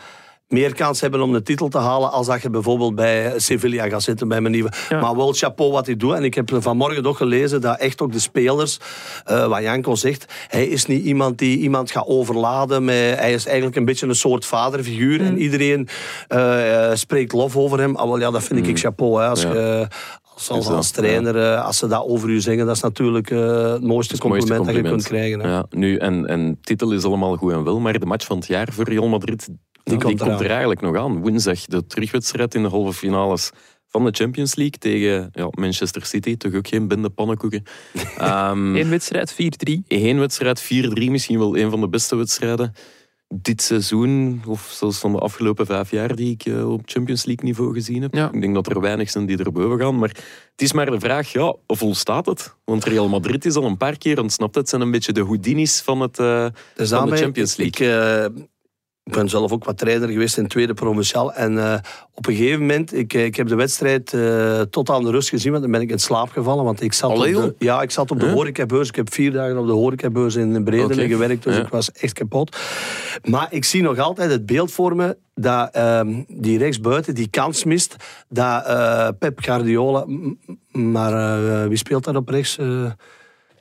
meer 0.53 0.75
kans 0.75 1.01
hebben 1.01 1.21
om 1.21 1.33
de 1.33 1.43
titel 1.43 1.69
te 1.69 1.79
halen 1.79 2.11
als 2.13 2.27
dat 2.27 2.43
je 2.43 2.51
bijvoorbeeld 2.51 2.95
bij 2.95 3.33
Sevilla 3.37 3.89
gaat 3.89 4.03
zitten, 4.03 4.29
bij 4.29 4.41
mijn 4.41 4.53
nieuwe. 4.53 4.71
Ja. 4.89 5.01
Maar 5.01 5.17
wel 5.17 5.33
chapeau 5.33 5.73
wat 5.73 5.87
hij 5.87 5.97
doet. 5.97 6.15
En 6.15 6.25
ik 6.25 6.35
heb 6.35 6.51
vanmorgen 6.59 7.03
nog 7.03 7.17
gelezen 7.17 7.61
dat 7.61 7.79
echt 7.79 8.01
ook 8.01 8.13
de 8.13 8.19
spelers, 8.19 8.79
eh, 9.25 9.47
wat 9.47 9.63
Janko 9.63 9.95
zegt, 9.95 10.33
hij 10.49 10.67
is 10.67 10.87
niet 10.87 11.05
iemand 11.05 11.39
die 11.39 11.59
iemand 11.59 11.91
gaat 11.91 12.07
overladen. 12.07 12.85
Met, 12.85 12.95
hij 12.95 13.33
is 13.33 13.47
eigenlijk 13.47 13.77
een 13.77 13.85
beetje 13.85 14.07
een 14.07 14.15
soort 14.15 14.47
vaderfiguur. 14.47 15.21
En 15.21 15.39
iedereen 15.39 15.89
eh, 16.29 16.91
eh, 16.91 16.97
spreekt 16.97 17.33
lof 17.33 17.57
over 17.57 17.79
hem. 17.81 17.97
Ah, 17.97 18.07
wel, 18.09 18.19
ja, 18.19 18.31
dat 18.31 18.43
vind 18.43 18.67
ik 18.67 18.79
chapeau. 18.79 19.21
Hè, 19.23 19.29
als 19.29 19.43
Ja. 19.43 19.53
je 19.53 19.87
als, 20.35 20.51
als, 20.69 20.89
ja. 20.89 20.95
trainer, 20.95 21.37
eh, 21.53 21.65
als 21.65 21.79
ze 21.79 21.87
dat 21.87 22.05
over 22.07 22.29
u 22.29 22.41
zeggen, 22.41 22.67
dat 22.67 22.77
is 22.77 22.83
natuurlijk 22.83 23.31
eh, 23.31 23.39
het 23.73 23.83
mooiste 23.83 24.15
Het 24.15 24.23
mooiste 24.25 24.25
compliment, 24.25 24.65
dat 24.67 24.75
je 24.75 24.81
kunt 24.83 24.89
compliment. 24.89 25.05
krijgen. 25.05 25.41
hè. 25.41 25.49
Ja, 25.49 25.67
nu, 25.71 25.97
en, 25.97 26.27
en 26.27 26.59
titel 26.61 26.93
is 26.93 27.05
allemaal 27.05 27.37
goed 27.37 27.53
en 27.53 27.65
wel, 27.65 27.81
maar 27.81 27.99
de 27.99 28.07
match 28.07 28.27
van 28.27 28.37
het 28.37 28.47
jaar 28.47 28.69
voor 28.73 28.85
Real 28.89 29.09
Madrid 29.09 29.49
die, 29.85 29.99
komt 29.99 30.21
er 30.21 30.51
eigenlijk 30.51 30.81
nog 30.81 30.97
aan. 30.97 31.21
Woensdag 31.21 31.65
de 31.65 31.87
terugwedstrijd 31.87 32.55
in 32.55 32.63
de 32.63 32.69
halve 32.69 32.93
finales 32.93 33.51
van 33.89 34.05
de 34.05 34.11
Champions 34.11 34.55
League 34.55 34.79
tegen 34.79 35.31
ja, 35.33 35.49
Manchester 35.51 36.07
City. 36.07 36.37
Toch 36.37 36.55
ook 36.55 36.69
geen 36.69 36.89
bende 36.89 37.11
pannenkoeken. 37.11 37.63
Ehm 38.19 38.77
Eén 38.77 38.91
wedstrijd, 38.91 39.33
4-3. 39.33 39.37
Eén 39.89 40.19
wedstrijd, 40.19 40.63
4-3, 40.63 40.67
misschien 40.95 41.39
wel 41.39 41.57
een 41.57 41.71
van 41.71 41.81
de 41.81 41.89
beste 41.89 42.17
wedstrijden 42.17 42.73
dit 43.35 43.63
seizoen, 43.63 44.43
of 44.47 44.71
zelfs 44.73 44.99
van 44.99 45.13
de 45.13 45.19
afgelopen 45.19 45.67
vijf 45.67 45.91
jaar 45.91 46.17
die 46.17 46.31
ik 46.31 46.45
eh, 46.45 46.73
op 46.73 46.81
Champions 46.85 47.25
League 47.25 47.45
niveau 47.45 47.75
gezien 47.75 48.03
heb. 48.03 48.15
Ja. 48.15 48.31
Ik 48.33 48.41
denk 48.41 48.55
dat 48.55 48.67
er 48.67 48.81
weinig 48.81 49.11
zijn 49.11 49.27
die 49.27 49.39
erboven 49.39 49.79
gaan. 49.79 49.99
Maar 49.99 50.09
het 50.09 50.63
is 50.63 50.73
maar 50.73 50.91
de 50.91 51.01
vraag, 51.01 51.33
ja, 51.33 51.57
of 51.67 51.79
volstaat 51.79 52.27
het? 52.27 52.57
Want 52.65 52.85
Real 52.85 53.09
Madrid 53.09 53.45
is 53.45 53.55
al 53.55 53.65
een 53.65 53.77
paar 53.77 53.99
keer 53.99 54.21
ontsnapt. 54.21 54.55
Het 54.55 54.69
zijn 54.69 54.81
een 54.81 54.91
beetje 54.91 55.13
de 55.13 55.25
Houdinis 55.25 55.81
van, 55.81 56.01
het, 56.01 56.19
eh, 56.19 56.47
Dus 56.75 56.91
van 56.91 57.11
de 57.11 57.17
Champions 57.17 57.57
ik, 57.57 57.79
League. 57.79 58.49
Ik 59.05 59.13
ben 59.13 59.29
zelf 59.29 59.53
ook 59.53 59.65
wat 59.65 59.79
trainer 59.79 60.09
geweest 60.09 60.39
in 60.39 60.47
tweede 60.47 60.75
provinciaal. 60.75 61.33
En 61.33 61.59
eh, 61.59 61.79
op 62.15 62.27
een 62.27 62.35
gegeven 62.35 62.61
moment, 62.61 62.95
ik, 62.95 63.15
eh, 63.15 63.25
ik 63.25 63.37
heb 63.37 63.49
de 63.49 63.55
wedstrijd 63.55 64.13
eh, 64.13 64.61
tot 64.61 64.91
aan 64.91 65.05
de 65.05 65.11
rust 65.11 65.29
gezien, 65.29 65.51
want 65.51 65.63
dan 65.63 65.73
ben 65.73 65.81
ik 65.81 65.91
in 65.91 65.99
slaap 65.99 66.31
gevallen. 66.31 66.65
Want 66.65 66.83
ik 66.83 66.93
zat, 66.93 67.11
op 67.11 67.23
de, 67.23 67.55
ja, 67.59 67.83
ik 67.83 67.91
zat 67.91 68.11
op 68.11 68.21
de 68.21 68.27
Huh? 68.27 68.35
horecabeurs. 68.35 68.89
Ik 68.89 68.97
heb 68.97 69.13
vier 69.13 69.33
dagen 69.33 69.59
op 69.59 69.67
de 69.67 69.73
horecabeurs 69.73 70.35
in 70.35 70.65
Bredene 70.65 70.93
Oké. 70.93 71.07
gewerkt, 71.07 71.43
dus 71.43 71.57
ik 71.59 71.69
was 71.69 71.93
echt 71.93 72.13
kapot. 72.13 72.57
Maar 73.25 73.47
ik 73.51 73.65
zie 73.65 73.83
nog 73.83 73.99
altijd 73.99 74.31
het 74.31 74.47
beeld 74.47 74.73
voor 74.73 74.97
me 74.97 75.17
dat 75.35 75.71
ehm, 75.73 76.23
die 76.29 76.59
rechtsbuiten 76.59 77.15
die 77.15 77.29
kans 77.29 77.65
mist. 77.65 77.97
Dat 78.29 78.65
Pep 79.19 79.39
Guardiola, 79.41 80.07
maar 80.73 81.69
wie 81.69 81.79
speelt 81.79 82.05
daar 82.05 82.17
op 82.17 82.29
rechts? 82.29 82.59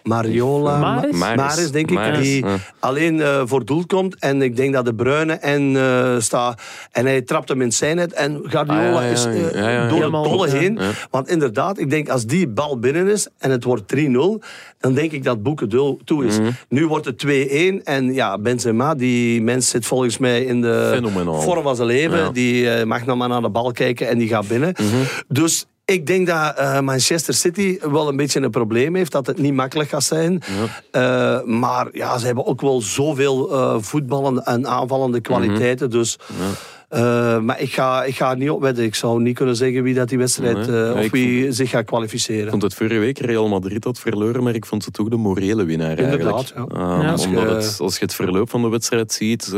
Mariola, 0.04 0.78
Mahrez? 0.80 1.18
Ma- 1.18 1.36
Mahrez, 1.36 1.70
denk 1.70 1.92
ik, 1.92 2.16
die 2.22 2.46
ja. 2.46 2.56
alleen 2.80 3.22
eh, 3.22 3.42
voor 3.46 3.66
doel 3.66 3.86
komt. 3.86 4.16
En 4.20 4.42
ik 4.42 4.56
denk 4.56 4.74
dat 4.74 4.86
de 4.86 4.94
Bruyne 4.94 5.34
en 5.34 5.76
eh 5.76 6.16
staat. 6.20 6.62
En 6.92 7.06
hij 7.06 7.22
trapt 7.22 7.50
hem 7.50 7.62
in 7.62 7.72
zijn 7.72 7.96
net. 7.96 8.14
En 8.14 8.42
Guardiola 8.44 8.80
Ah, 8.82 8.94
ja, 8.94 9.02
ja, 9.02 9.08
is 9.12 9.26
eh, 9.26 9.52
ja, 9.54 9.70
ja, 9.70 9.70
ja. 9.70 9.88
door 9.88 10.12
dolle 10.12 10.48
ja. 10.48 10.54
heen. 10.54 10.78
Ja. 10.80 10.90
Want 11.10 11.30
inderdaad, 11.30 11.78
ik 11.80 11.90
denk 11.90 12.10
als 12.10 12.26
die 12.26 12.48
bal 12.48 12.80
binnen 12.80 13.08
is 13.08 13.28
en 13.38 13.52
het 13.52 13.64
wordt 13.64 13.96
3-0, 13.96 14.00
dan 14.80 14.94
denk 14.94 15.12
ik 15.12 15.24
dat 15.24 15.44
Boeken 15.44 15.70
toe 16.04 16.26
is. 16.26 16.40
Mhm. 16.40 16.50
Nu 16.70 16.88
wordt 16.88 17.06
het 17.06 17.18
2-1 17.26 17.84
en 17.84 18.14
ja, 18.14 18.38
Benzema, 18.38 18.96
die 18.96 19.42
mens 19.42 19.70
zit 19.70 19.86
volgens 19.86 20.18
mij 20.18 20.44
in 20.44 20.62
de 20.62 21.00
vorm 21.26 21.64
van 21.64 21.76
zijn 21.76 21.88
leven. 21.88 22.18
Ja. 22.18 22.30
Die 22.32 22.86
mag 22.86 23.06
nog 23.06 23.18
maar 23.18 23.30
naar 23.30 23.42
de 23.42 23.50
bal 23.50 23.72
kijken 23.72 24.08
en 24.08 24.18
die 24.18 24.28
gaat 24.28 24.48
binnen. 24.48 24.74
Mhm. 24.78 25.04
Dus 25.28 25.66
ik 25.86 26.08
denk 26.08 26.28
dat 26.28 26.56
eh, 26.58 26.80
Manchester 26.80 27.34
City 27.34 27.80
wel 27.92 28.08
een 28.08 28.16
beetje 28.16 28.42
een 28.42 28.50
probleem 28.50 28.96
heeft, 28.96 29.12
dat 29.12 29.28
het 29.28 29.38
niet 29.38 29.54
makkelijk 29.54 29.90
gaat 29.90 30.04
zijn. 30.04 30.42
Eh, 30.92 31.44
maar 31.44 31.88
ja, 31.92 32.18
ze 32.18 32.26
hebben 32.26 32.46
ook 32.46 32.62
wel 32.62 32.82
zoveel 32.82 33.52
eh 33.52 33.76
voetballende 33.80 34.42
en 34.44 34.68
aanvallende 34.68 35.22
kwaliteiten. 35.22 35.88
Mhm. 35.88 35.98
Dus, 35.98 36.18
eh, 36.90 37.40
maar 37.40 37.62
ik 37.62 37.74
ga, 37.74 38.04
ik 38.04 38.16
ga 38.16 38.34
niet 38.34 38.50
op 38.50 38.62
wedden. 38.62 38.84
Ik 38.86 38.96
zou 38.96 39.22
niet 39.22 39.36
kunnen 39.36 39.56
zeggen 39.56 39.84
wie 39.84 39.94
dat 39.94 40.10
die 40.10 40.18
wedstrijd 40.18 40.66
Ja, 40.66 40.94
of 40.94 41.00
ik 41.00 41.12
wie 41.12 41.52
zich 41.52 41.70
gaat 41.70 41.80
Ik 41.82 41.86
kwalificeren. 41.86 42.50
vond 42.50 42.62
het 42.62 42.74
vorige 42.74 43.00
week 43.00 43.18
Real 43.20 43.48
Madrid 43.48 43.84
had 43.84 44.00
verloren, 44.00 44.44
maar 44.44 44.56
ik 44.56 44.66
vond 44.66 44.84
ze 44.84 44.92
toch 44.92 45.08
de 45.10 45.16
morele 45.16 45.64
winnaar 45.64 46.00
Inderdaad, 46.00 46.34
eigenlijk. 46.34 46.74
ja. 46.76 47.02
Ja, 47.02 47.12
als 47.12 47.26
omdat 47.26 47.44
je- 47.44 47.50
het, 47.56 47.78
als 47.80 47.98
je 47.98 48.04
het 48.06 48.14
verloop 48.14 48.50
van 48.50 48.62
de 48.62 48.70
wedstrijd 48.70 49.14
ziet, 49.14 49.54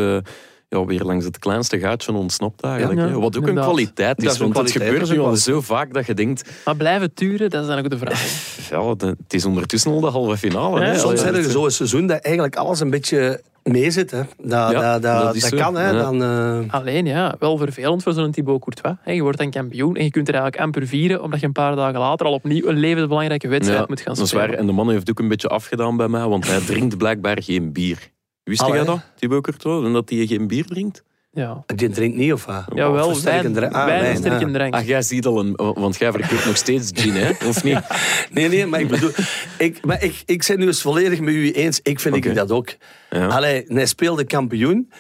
ja, 0.74 0.86
weer 0.86 1.03
langs 1.03 1.26
het 1.26 1.39
kleinste 1.39 1.80
gaatje 1.80 2.13
ontsnapt 2.13 2.61
eigenlijk. 2.63 2.99
Ja. 2.99 3.19
Wat 3.19 3.38
ook 3.38 3.47
een 3.47 3.55
kwaliteit 3.55 4.17
Dat 4.21 4.32
is, 4.34 4.38
want 4.38 4.57
het 4.57 4.63
kwaliteit, 4.63 4.84
gebeurt 4.91 5.07
dat 5.07 5.17
nu 5.17 5.24
al 5.24 5.36
zo 5.36 5.61
vaak 5.61 5.93
dat 5.93 6.05
je 6.05 6.13
denkt, 6.13 6.49
Maar 6.65 6.76
blijven 6.76 7.13
turen, 7.13 7.49
dat 7.49 7.61
is 7.61 7.67
dan 7.67 7.78
ook 7.80 7.89
de 7.89 7.97
vraag. 7.97 8.67
ja, 8.69 8.89
het 9.24 9.34
is 9.34 9.45
ondertussen 9.45 9.91
al 9.91 9.99
de 9.99 10.07
halve 10.07 10.38
finale. 10.38 10.80
Ja, 10.80 10.86
hè. 10.86 10.97
Soms 10.97 11.19
zijn 11.21 11.36
er 11.36 11.41
dat- 11.43 11.51
zo'n 11.51 11.71
seizoen 11.71 12.07
dat 12.07 12.19
eigenlijk 12.19 12.55
alles 12.55 12.80
een 12.80 12.89
beetje 12.89 13.41
meezit. 13.63 14.11
Hè. 14.11 14.21
Dat, 14.41 14.71
Ja, 14.71 14.71
dat, 14.71 15.01
dat, 15.01 15.34
dat 15.34 15.41
dat 15.41 15.55
kan. 15.59 15.76
Hè. 15.76 15.89
Ja. 15.89 16.01
Dan, 16.01 16.24
eh, 16.24 16.74
Alleen 16.74 17.05
ja, 17.05 17.36
wel 17.39 17.57
vervelend 17.57 18.03
voor 18.03 18.13
zo'n 18.13 18.32
Thibaut 18.32 18.61
Courtois. 18.61 18.95
Hè, 19.01 19.11
Je 19.11 19.21
wordt 19.21 19.38
dan 19.38 19.49
kampioen 19.49 19.95
en 19.95 20.03
je 20.03 20.11
kunt 20.11 20.28
er 20.28 20.34
eigenlijk 20.34 20.63
amper 20.63 20.88
vieren, 20.88 21.24
omdat 21.24 21.39
je 21.39 21.45
een 21.45 21.51
paar 21.51 21.76
dagen 21.76 21.99
later 21.99 22.26
al 22.26 22.34
opnieuw 22.34 22.67
een 22.67 22.78
levensbelangrijke 22.78 23.47
wedstrijd 23.47 23.80
Ja, 23.80 23.86
moet 23.89 24.01
gaan 24.01 24.13
dat 24.13 24.24
is 24.24 24.30
spelen. 24.30 24.47
waar. 24.49 24.57
En 24.57 24.65
de 24.65 24.71
man 24.71 24.89
heeft 24.89 25.09
ook 25.09 25.19
een 25.19 25.28
beetje 25.28 25.47
afgedaan 25.47 25.97
bij 25.97 26.07
mij, 26.07 26.28
want 26.28 26.47
hij 26.47 26.59
drinkt 26.59 26.97
blijkbaar 27.03 27.41
geen 27.43 27.71
bier. 27.71 28.11
Wist 28.44 28.62
Allee. 28.62 28.76
jij 28.76 28.86
dat, 28.86 29.00
Thibaut 29.16 29.44
Courtois, 29.44 29.86
en 29.86 29.94
dat 29.94 30.10
hij 30.10 30.26
geen 30.26 30.48
bier 30.48 30.66
drinkt? 30.66 31.04
Ja. 31.32 31.64
die 31.76 31.89
drinkt 31.89 32.18
niet 32.18 32.34
of 32.34 32.46
wat? 32.46 32.64
Jawel, 32.74 33.08
Of 33.10 33.18
sterke 33.18 33.41
wijn, 33.41 33.54
drank? 33.54 33.74
Ah, 33.74 33.86
wijn 33.86 33.98
en 33.98 34.04
wijn, 34.04 34.18
sterke 34.18 34.46
ja. 34.46 34.52
drank. 34.54 34.74
Ach, 34.74 34.86
jij 34.86 35.02
ziet 35.02 35.26
al 35.26 35.39
een... 35.39 35.54
Want 35.56 35.98
jij 35.98 36.12
verkoopt 36.12 36.46
nog 36.46 36.58
steeds 36.58 36.91
gin, 36.94 37.14
hè? 37.14 37.32
Of 37.48 37.64
niet? 37.64 37.80
Nee, 38.32 38.48
nee, 38.48 38.66
maar 38.66 38.80
ik 38.80 38.88
bedoel, 38.88 39.10
ik, 39.58 39.86
maar 39.86 40.04
ik, 40.04 40.24
ik 40.26 40.46
ben 40.48 40.60
nu 40.60 40.66
eens 40.66 40.82
volledig 40.82 41.20
met 41.20 41.34
u 41.34 41.52
eens. 41.52 41.80
Ik 41.84 42.00
vind 42.00 42.16
Oké. 42.16 42.30
ik 42.30 42.36
dat 42.36 42.52
ook. 42.52 42.70
Ja. 43.10 43.28
Allee, 43.28 43.64
hij 43.68 43.86
speelde 43.86 44.24
kampioen. 44.26 44.91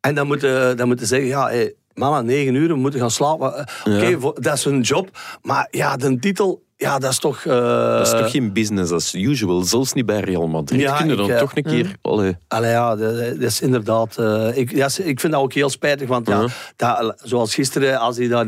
En 0.00 0.14
dan 0.14 0.26
moeten 0.26 0.76
dan 0.76 0.86
moeten 0.86 1.06
zeggen, 1.06 1.28
ja, 1.28 1.46
hey, 1.48 1.74
mannen, 1.94 2.24
negen 2.26 2.54
uur, 2.54 2.68
we 2.68 2.74
moeten 2.74 3.00
gaan 3.00 3.10
slapen. 3.10 3.54
Eh, 3.56 3.94
Oké, 3.94 4.06
Ja. 4.06 4.18
dat 4.34 4.54
is 4.56 4.64
hun 4.64 4.80
job. 4.80 5.18
Maar 5.42 5.68
ja, 5.70 5.96
de 5.96 6.18
titel, 6.18 6.62
ja, 6.80 6.98
dat 6.98 7.10
is 7.10 7.18
toch... 7.18 7.44
eh, 7.44 7.52
Dat 7.96 8.06
is 8.06 8.12
toch 8.20 8.30
geen 8.30 8.52
business 8.52 8.92
as 8.92 9.14
usual, 9.14 9.62
zelfs 9.62 9.92
niet 9.92 10.06
bij 10.06 10.20
Real 10.20 10.48
Madrid. 10.48 10.80
Ja, 10.80 10.96
Kun 10.96 11.08
je 11.08 11.14
dan 11.16 11.30
eh, 11.30 11.38
toch 11.38 11.56
een 11.56 11.62
keer... 11.62 11.94
Allee, 12.02 12.36
Allee, 12.48 12.70
ja, 12.70 12.96
dat, 12.96 13.16
dat 13.18 13.40
is 13.40 13.60
inderdaad... 13.60 14.18
eh, 14.18 14.56
ik, 14.56 14.70
ja, 14.74 14.86
ik 15.02 15.20
vind 15.20 15.32
dat 15.32 15.42
ook 15.42 15.52
heel 15.52 15.68
spijtig, 15.70 16.08
want 16.08 16.28
ja, 16.28 16.40
Ja. 16.40 16.46
dat, 17.02 17.20
zoals 17.24 17.54
gisteren, 17.54 17.98
als 17.98 18.16
die 18.16 18.28
daar 18.28 18.46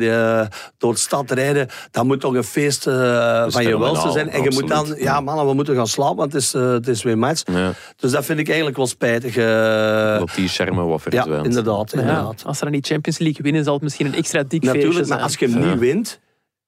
door 0.79 0.93
de 0.93 0.99
stad 0.99 1.31
rijden, 1.31 1.69
dan 1.91 2.07
moet 2.07 2.21
toch 2.21 2.35
een 2.35 2.45
feest 2.45 2.87
eh, 2.87 3.45
van 3.49 3.63
je 3.63 3.79
welste 3.79 4.11
zijn. 4.11 4.31
En 4.31 4.43
je 4.43 4.51
moet 4.51 4.69
dan... 4.69 4.95
Ja, 4.99 5.21
mannen, 5.21 5.47
we 5.47 5.55
moeten 5.55 5.75
gaan 5.75 5.87
slapen, 5.87 6.17
want 6.17 6.33
het 6.33 6.43
is, 6.43 6.53
het 6.53 6.89
is 6.89 7.03
weer 7.03 7.19
match. 7.19 7.43
ja, 7.53 7.73
Dus 7.97 8.11
dat 8.11 8.25
vind 8.25 8.39
ik 8.39 8.47
eigenlijk 8.47 8.77
wel 8.77 8.87
spijtig. 8.87 9.35
dat 10.19 10.35
die 10.35 10.49
charme 10.49 10.83
wat 10.83 11.03
ja, 11.11 11.25
inderdaad. 11.43 11.91
Ja, 11.93 12.01
inderdaad. 12.01 12.43
als 12.47 12.59
ze 12.59 12.65
dan 12.65 12.73
niet 12.73 12.87
Champions 12.87 13.19
League 13.19 13.43
winnen, 13.43 13.65
zal 13.65 13.75
het 13.75 13.83
misschien 13.83 14.07
een 14.07 14.15
extra 14.15 14.43
dik 14.43 14.49
feestje 14.51 14.73
Natuurlijk, 14.73 15.07
zijn. 15.07 15.09
maar 15.19 15.29
als 15.29 15.37
je 15.39 15.47
hem 15.49 15.63
Ja. 15.63 15.71
niet 15.71 15.79
wint... 15.79 16.21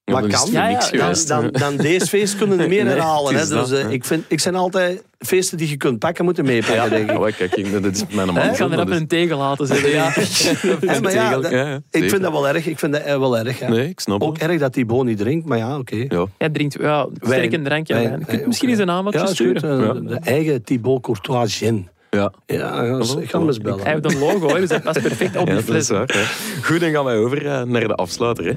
Wat 0.05 0.24
is 0.24 0.34
kan? 0.34 0.50
Ja, 0.50 0.68
niks 0.68 0.90
ja, 0.90 1.12
Dan, 1.26 1.42
dan, 1.42 1.52
dan 1.52 1.76
deze 1.76 2.07
feest 2.07 2.36
kunnen 2.36 2.61
er 2.61 2.68
meer 2.74 2.84
Nee, 2.84 2.92
herhalen. 2.92 3.34
Hè. 3.34 3.40
Dus, 3.40 3.48
dat, 3.48 3.70
eh, 3.72 3.82
hè. 3.82 3.90
ik, 3.90 4.05
vind, 4.05 4.24
ik 4.28 4.40
zijn 4.40 4.55
altijd 4.55 5.02
feesten 5.18 5.59
die 5.59 5.68
je 5.68 5.76
kunt 5.76 5.98
pakken, 5.98 6.24
moeten 6.24 6.44
meepakken, 6.44 6.90
denk 6.90 7.11
ik. 7.11 7.18
Ja, 7.18 7.30
kijk, 7.30 7.55
ik- 7.57 7.72
dat 7.82 7.84
is 7.94 8.02
mijn 8.12 8.26
man. 8.26 8.36
Ik 8.36 8.57
ga 8.57 8.64
er 8.64 8.72
even 8.72 8.88
is- 8.92 8.98
een 8.98 9.07
tegen 9.07 9.36
laten 9.36 9.66
zitten. 9.66 9.90
Ja. 9.90 10.11
Hè, 10.14 11.00
maar 11.00 11.12
ja, 11.12 11.26
tegel, 11.26 11.40
dat- 11.42 11.50
ja, 11.50 11.68
ja, 11.68 11.80
ik 11.90 12.09
vind 12.11 12.22
dat 12.22 12.32
wel 12.32 12.48
erg. 12.48 12.66
Ik 12.66 12.78
vind 12.78 12.92
dat 12.92 13.02
eh, 13.02 13.18
wel 13.18 13.38
erg. 13.38 13.59
Ja. 13.59 13.68
Nee, 13.68 13.88
ik 13.88 14.00
snap 14.00 14.22
Ook 14.22 14.38
erg 14.38 14.61
dat 14.61 14.74
die 14.74 15.02
niet 15.05 15.18
drinkt, 15.18 15.46
maar 15.46 15.59
ja, 15.59 15.78
oké. 15.78 16.05
Ja. 16.09 16.26
Jij 16.38 16.48
drinkt 16.48 16.76
ja, 16.80 17.07
sterke 17.20 17.62
drank 17.62 17.88
en 17.88 17.94
Wijn, 17.96 18.09
wijn. 18.09 18.20
Je 18.20 18.26
kunt 18.26 18.46
misschien 18.46 18.68
ook, 18.68 18.74
eens 18.74 18.82
een 18.82 18.90
aanbodje 18.90 19.18
Ja, 19.18 19.24
is 19.24 19.28
goed. 19.28 19.36
sturen. 19.59 19.96
eh, 19.96 20.09
De 20.09 20.18
eigen 20.30 20.62
Thibaut 20.64 21.02
Courtois 21.02 21.57
gin. 21.57 21.88
Ja. 22.11 22.32
Ja, 22.46 22.82
ik 23.20 23.30
hem 23.32 23.46
eens 23.46 23.59
bellen. 23.59 23.82
Hij 23.84 23.92
heeft 23.92 24.12
een 24.14 24.18
logo, 24.18 24.48
hè, 24.55 24.61
dus 24.61 24.68
dat 24.68 24.82
past 24.82 25.02
perfect 25.02 25.36
op 25.36 25.46
Ja, 25.48 25.55
die 25.55 25.64
dat 25.64 25.74
is 25.74 25.86
fles. 25.86 25.88
waar. 25.88 26.11
hè. 26.12 26.22
Goed, 26.62 26.80
dan 26.80 26.90
gaan 26.90 27.05
wij 27.05 27.16
over 27.16 27.66
naar 27.66 27.88
de 27.88 27.94
afsluiter. 27.94 28.44
Hè. 28.44 28.52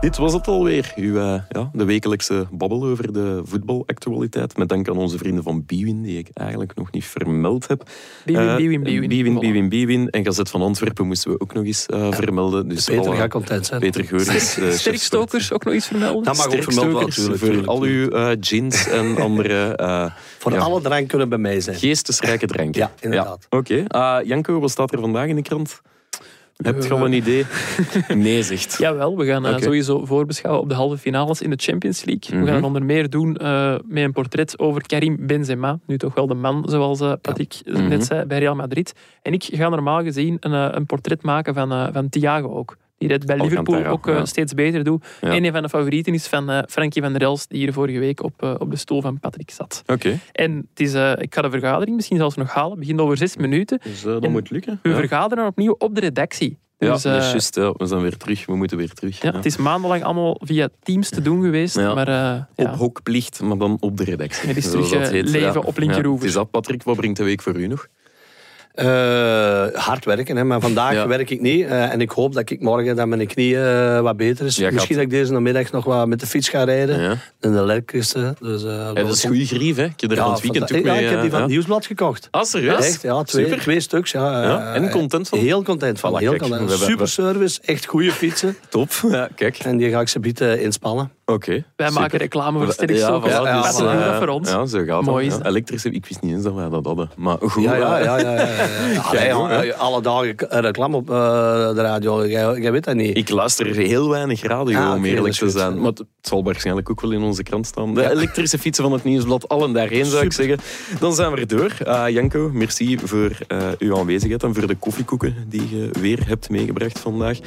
Dit 0.00 0.16
was 0.16 0.32
het 0.32 0.46
alweer. 0.48 0.92
Uw, 0.96 1.16
eh, 1.16 1.40
ja, 1.48 1.70
de 1.72 1.84
wekelijkse 1.84 2.46
babbel 2.50 2.84
over 2.84 3.12
de 3.12 3.40
voetbalactualiteit. 3.44 4.56
Met 4.56 4.68
dank 4.68 4.88
aan 4.88 4.96
onze 4.96 5.18
vrienden 5.18 5.42
van 5.42 5.64
Biwin, 5.66 6.02
die 6.02 6.18
ik 6.18 6.28
eigenlijk 6.34 6.74
nog 6.74 6.90
niet 6.90 7.04
vermeld 7.04 7.68
heb. 7.68 7.82
Biwin, 8.24 8.48
Eh, 8.48 8.56
Biwin, 8.56 8.82
Biwin. 8.82 9.08
Biwin. 9.08 9.38
Biwin, 9.38 9.68
Biwin. 9.68 10.10
En 10.10 10.24
Gazet 10.24 10.50
van 10.50 10.62
Antwerpen 10.62 11.06
moesten 11.06 11.30
we 11.30 11.40
ook 11.40 11.54
nog 11.54 11.64
eens 11.64 11.86
eh, 11.86 12.12
vermelden. 12.12 12.68
Dus 12.68 12.84
Peter 12.84 13.06
alle- 13.06 13.16
gaat 13.16 13.30
content 13.30 13.66
zijn. 13.66 13.80
Peter 13.80 14.14
eh, 14.28 14.72
Sterkstokers 14.72 15.52
ook 15.52 15.64
nog 15.64 15.74
iets 15.74 15.86
vermelden? 15.86 16.22
Dat 16.24 16.36
mag 16.36 16.46
ook 16.46 16.62
vermeld 16.62 16.90
worden, 16.92 17.08
natuurlijk. 17.08 17.38
voor 17.38 17.48
tuurlijk, 17.48 17.68
al 17.68 17.82
uw 17.82 18.36
gins 18.40 18.88
en 18.88 19.16
andere 19.28 19.74
eh, 19.76 20.10
Voor 20.38 20.52
ja, 20.52 20.58
alle 20.58 20.80
drank 20.80 21.08
kunnen 21.08 21.28
bij 21.28 21.38
mij 21.38 21.60
zijn. 21.60 21.76
geestesrijke 21.76 22.46
dranken. 22.46 22.80
Ja, 22.80 22.92
inderdaad. 23.00 23.46
Oké. 23.50 23.84
Janko, 24.24 24.60
wat 24.60 24.70
staat 24.70 24.92
er 24.92 25.00
vandaag 25.00 25.26
in 25.28 25.36
de 25.36 25.42
krant? 25.42 25.80
Heb 26.56 26.82
je 26.82 26.90
al 26.94 27.04
een 27.04 27.12
idee? 27.12 27.44
Nee, 28.14 28.42
zegt. 28.42 28.78
Jawel, 28.78 29.16
we 29.16 29.26
gaan 29.26 29.46
eh, 29.46 29.56
sowieso 29.58 30.04
voorbeschouwen 30.04 30.62
op 30.62 30.68
de 30.68 30.74
halve 30.74 30.98
finales 30.98 31.42
in 31.42 31.50
de 31.50 31.56
Champions 31.60 32.04
League. 32.04 32.30
We 32.30 32.36
Mhm. 32.36 32.46
gaan 32.46 32.54
het 32.56 32.64
onder 32.64 32.84
meer 32.84 33.10
doen 33.10 33.36
eh, 33.36 33.74
met 33.84 34.02
een 34.04 34.12
portret 34.12 34.58
over 34.58 34.86
Karim 34.86 35.26
Benzema. 35.26 35.78
Nu 35.86 35.98
toch 35.98 36.14
wel 36.14 36.26
de 36.26 36.34
man, 36.34 36.64
zoals 36.68 37.00
eh, 37.00 37.12
Patrick 37.20 37.54
Mhm. 37.64 37.88
net 37.88 38.04
zei, 38.04 38.24
bij 38.24 38.38
Real 38.38 38.54
Madrid. 38.54 38.92
En 39.22 39.32
ik 39.32 39.42
ga 39.52 39.68
normaal 39.68 40.02
gezien 40.02 40.36
een, 40.40 40.52
eh, 40.52 40.68
een 40.70 40.86
portret 40.86 41.22
maken 41.22 41.54
van, 41.54 41.72
eh, 41.72 41.86
van 41.92 42.08
Thiago 42.08 42.48
ook. 42.54 42.76
Die 42.98 43.08
het 43.08 43.26
bij 43.26 43.36
Liverpool 43.36 43.74
Alcantara, 43.74 43.90
ook 43.94 44.06
eh, 44.08 44.14
ja. 44.14 44.24
steeds 44.24 44.54
beter 44.54 44.84
doet. 44.84 45.04
Ja. 45.20 45.28
En 45.30 45.44
een 45.44 45.52
van 45.52 45.62
de 45.62 45.68
favorieten 45.68 46.14
is 46.14 46.26
van 46.26 46.50
eh, 46.50 46.58
Frankie 46.68 47.02
van 47.02 47.12
der 47.12 47.22
Elst, 47.22 47.48
die 47.50 47.58
hier 47.58 47.72
vorige 47.72 47.98
week 47.98 48.22
op, 48.22 48.42
eh, 48.42 48.54
op 48.58 48.70
de 48.70 48.76
stoel 48.76 49.00
van 49.00 49.18
Patrick 49.20 49.50
zat. 49.50 49.82
Oké. 49.86 50.18
En 50.32 50.56
het 50.74 50.80
is, 50.80 50.94
ik 51.22 51.34
ga 51.34 51.42
de 51.42 51.50
vergadering 51.50 51.96
misschien 51.96 52.16
zelfs 52.16 52.36
nog 52.36 52.52
halen. 52.52 52.70
Het 52.70 52.78
begint 52.80 53.00
over 53.00 53.16
zes 53.16 53.36
minuten. 53.36 53.80
Dus 53.84 54.02
dat 54.02 54.28
moet 54.28 54.50
lukken. 54.50 54.78
We 54.82 54.88
Ja. 54.88 54.94
vergaderen 54.96 55.46
opnieuw 55.46 55.74
op 55.78 55.94
de 55.94 56.00
redactie. 56.00 56.58
Ja, 56.78 56.92
Dus, 56.92 57.02
dat 57.02 57.14
is 57.16 57.24
eh, 57.24 57.30
juist. 57.30 57.54
Ja. 57.54 57.72
We 57.76 57.86
zijn 57.86 58.00
weer 58.02 58.16
terug. 58.16 58.46
We 58.46 58.56
moeten 58.56 58.76
weer 58.76 58.92
terug. 58.92 59.20
ja, 59.22 59.28
Ja. 59.30 59.36
Het 59.36 59.46
is 59.46 59.56
maandenlang 59.56 60.04
allemaal 60.04 60.40
via 60.44 60.68
Teams 60.82 61.08
te 61.08 61.22
doen 61.22 61.42
geweest. 61.42 61.76
Ja. 61.78 61.94
Maar 61.94 62.08
ja. 62.10 62.48
Op 62.54 62.66
hokplicht, 62.74 63.40
maar 63.42 63.58
dan 63.58 63.76
op 63.80 63.96
de 63.96 64.04
redactie. 64.04 64.48
Het 64.48 64.56
is 64.56 64.70
terug, 64.70 64.88
dat 64.88 65.08
heet. 65.10 65.28
leven 65.28 65.52
Ja. 65.52 65.66
op 65.66 65.78
Linkeroever. 65.78 66.10
Ja, 66.10 66.14
het 66.18 66.24
is 66.24 66.32
dat, 66.32 66.50
Patrick. 66.50 66.82
Wat 66.82 66.96
brengt 66.96 67.16
de 67.16 67.24
week 67.24 67.42
voor 67.42 67.56
u 67.56 67.66
nog? 67.66 67.86
Eh, 68.76 69.66
hard 69.72 70.04
werken, 70.04 70.36
hè, 70.36 70.44
maar 70.44 70.60
vandaag 70.60 70.92
Ja. 70.92 71.06
werk 71.06 71.30
ik 71.30 71.40
niet. 71.40 71.66
eh, 71.66 71.92
en 71.92 72.00
ik 72.00 72.10
hoop 72.10 72.34
dat 72.34 72.50
ik 72.50 72.60
morgen 72.60 72.96
dat 72.96 73.06
mijn 73.06 73.26
knie 73.26 73.58
eh, 73.60 74.00
wat 74.00 74.16
beter 74.16 74.46
is. 74.46 74.56
Ja, 74.56 74.70
Misschien 74.70 74.96
gaat- 74.96 75.04
dat 75.04 75.12
ik 75.12 75.18
deze 75.18 75.32
namiddag 75.32 75.70
nog 75.72 75.84
wat 75.84 76.06
met 76.06 76.20
de 76.20 76.26
fiets 76.26 76.48
ga 76.48 76.64
rijden. 76.64 77.00
Ja. 77.00 77.14
En 77.40 77.52
de 77.52 77.58
elektricste. 77.60 78.34
Dus, 78.40 78.62
Ja, 78.62 78.92
dat 78.92 79.08
is 79.14 79.24
goede 79.24 79.46
grief, 79.46 79.76
hè? 79.76 79.84
Ik 79.84 80.00
heb 80.00 80.10
er 80.10 80.16
van 80.16 80.30
het 80.32 80.40
weekend 80.40 80.72
ook 80.74 80.84
ja, 80.84 80.92
mee... 80.92 81.04
ik 81.04 81.10
heb 81.10 81.20
die 81.20 81.30
van 81.30 81.40
het 81.40 81.48
ja. 81.48 81.54
Nieuwsblad 81.54 81.86
gekocht. 81.86 82.28
Ah, 82.30 82.42
serieus? 82.44 82.86
Echt, 82.86 83.02
ja, 83.02 83.22
twee, 83.22 83.44
Super. 83.44 83.60
twee 83.60 83.80
stuks. 83.80 84.10
Ja, 84.10 84.42
Ja, 84.42 84.74
en 84.74 84.90
content 84.90 85.28
van? 85.28 85.38
Heel 85.38 85.62
content 85.62 86.00
van. 86.00 86.10
Voilà, 86.14 86.18
Heel 86.18 86.30
kijk, 86.36 86.42
content. 86.42 86.70
Super 86.70 87.08
service, 87.08 87.60
echt 87.64 87.86
goede 87.86 88.12
fietsen. 88.12 88.56
Top. 88.68 88.90
Ja, 89.08 89.28
kijk. 89.34 89.58
En 89.58 89.76
die 89.76 89.90
ga 89.90 90.00
ik 90.00 90.08
ze 90.08 90.20
bieden 90.20 90.60
inspannen. 90.62 91.10
Oké. 91.32 91.50
Wij 91.76 91.86
super. 91.86 91.92
maken 92.02 92.18
reclame 92.18 92.58
voor 92.58 92.66
Ja, 92.86 93.20
voilà, 93.20 93.24
Ja, 93.28 93.62
dus, 93.62 93.78
ja, 93.78 93.82
dat 93.84 94.12
eh, 94.12 94.18
voor 94.18 94.28
ons. 94.28 94.50
Ja, 94.50 94.66
zo 94.66 94.84
gaat 94.84 95.02
Mooi 95.02 95.28
dat. 95.28 95.38
ja. 95.38 95.44
Elektrische, 95.48 95.90
ik 95.90 96.06
wist 96.06 96.20
niet 96.22 96.32
eens 96.32 96.42
dat 96.42 96.54
wij 96.54 96.68
dat 96.68 96.84
hadden. 96.84 97.10
Maar 97.16 97.36
goed. 97.40 97.62
Ja, 97.62 97.74
ja, 97.74 97.98
eh, 97.98 98.04
ja. 98.04 98.18
ja, 98.18 98.30
ja, 98.30 98.46
ja. 98.92 99.00
Allee, 99.10 99.32
goed, 99.32 99.48
hè? 99.48 99.62
ja, 99.62 99.74
alle 99.74 100.02
dagen 100.02 100.36
reclame 100.48 100.96
op 100.96 101.10
eh, 101.10 101.16
de 101.74 101.80
radio. 101.82 102.26
Jij, 102.26 102.60
jij 102.60 102.72
weet 102.72 102.84
dat 102.84 102.94
niet. 102.94 103.16
Ik 103.16 103.28
luister 103.28 103.66
heel 103.66 104.08
weinig 104.08 104.42
radio, 104.42 104.78
Ah, 104.78 104.94
om 104.94 105.04
eerlijk 105.04 105.34
te 105.34 105.50
zijn. 105.50 105.78
Maar 105.80 105.86
het 105.92 106.04
zal 106.20 106.44
waarschijnlijk 106.44 106.90
ook 106.90 107.00
wel 107.00 107.10
in 107.12 107.22
onze 107.22 107.42
krant 107.42 107.66
staan. 107.66 107.94
De 107.94 108.00
Ja. 108.00 108.10
elektrische 108.10 108.58
fietsen 108.58 108.84
van 108.84 108.92
het 108.92 109.04
Nieuwsblad, 109.04 109.48
allen 109.48 109.72
daarheen 109.72 110.04
zou 110.04 110.24
ik 110.24 110.32
zeggen. 110.32 110.58
Dan 111.00 111.14
zijn 111.14 111.32
we 111.32 111.36
er 111.40 111.46
door. 111.46 111.72
Ah, 111.84 112.08
Janko, 112.08 112.50
merci 112.52 112.98
voor 112.98 113.30
eh, 113.48 113.58
uw 113.78 113.98
aanwezigheid 113.98 114.42
en 114.42 114.54
voor 114.54 114.66
de 114.66 114.74
koffiekoeken 114.76 115.34
die 115.48 115.68
je 115.78 115.90
weer 116.00 116.20
hebt 116.26 116.50
meegebracht 116.50 116.98
vandaag. 116.98 117.38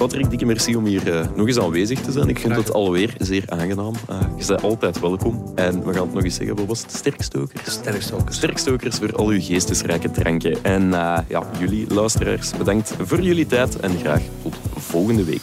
Patrick, 0.00 0.30
dikke 0.30 0.46
merci 0.46 0.76
om 0.76 0.84
hier 0.84 1.12
eh, 1.12 1.26
nog 1.36 1.46
eens 1.46 1.58
aanwezig 1.58 2.00
te 2.00 2.12
zijn. 2.12 2.28
Ik 2.28 2.40
vond 2.40 2.56
het 2.56 2.72
alweer 2.72 3.14
zeer 3.18 3.42
aangenaam. 3.46 3.94
Ah, 4.06 4.20
je 4.38 4.46
bent 4.46 4.62
altijd 4.62 5.00
welkom. 5.00 5.52
En 5.54 5.84
we 5.84 5.92
gaan 5.92 6.02
het 6.02 6.14
nog 6.14 6.24
eens 6.24 6.34
zeggen, 6.34 6.56
wat 6.56 6.66
was 6.66 6.82
het? 6.82 6.92
Sterkstokers? 6.92 7.72
Sterkstokers. 7.72 8.36
Sterkstokers 8.36 8.96
voor 8.96 9.16
al 9.16 9.26
uw 9.26 9.40
geestesrijke 9.40 10.10
dranken. 10.10 10.64
En 10.64 10.94
eh, 10.94 11.18
ja, 11.28 11.46
jullie 11.58 11.94
luisteraars, 11.94 12.56
bedankt 12.56 12.94
voor 12.98 13.20
jullie 13.20 13.46
tijd 13.46 13.80
en 13.80 13.98
graag 13.98 14.22
tot 14.42 14.54
volgende 14.76 15.24
week. 15.24 15.42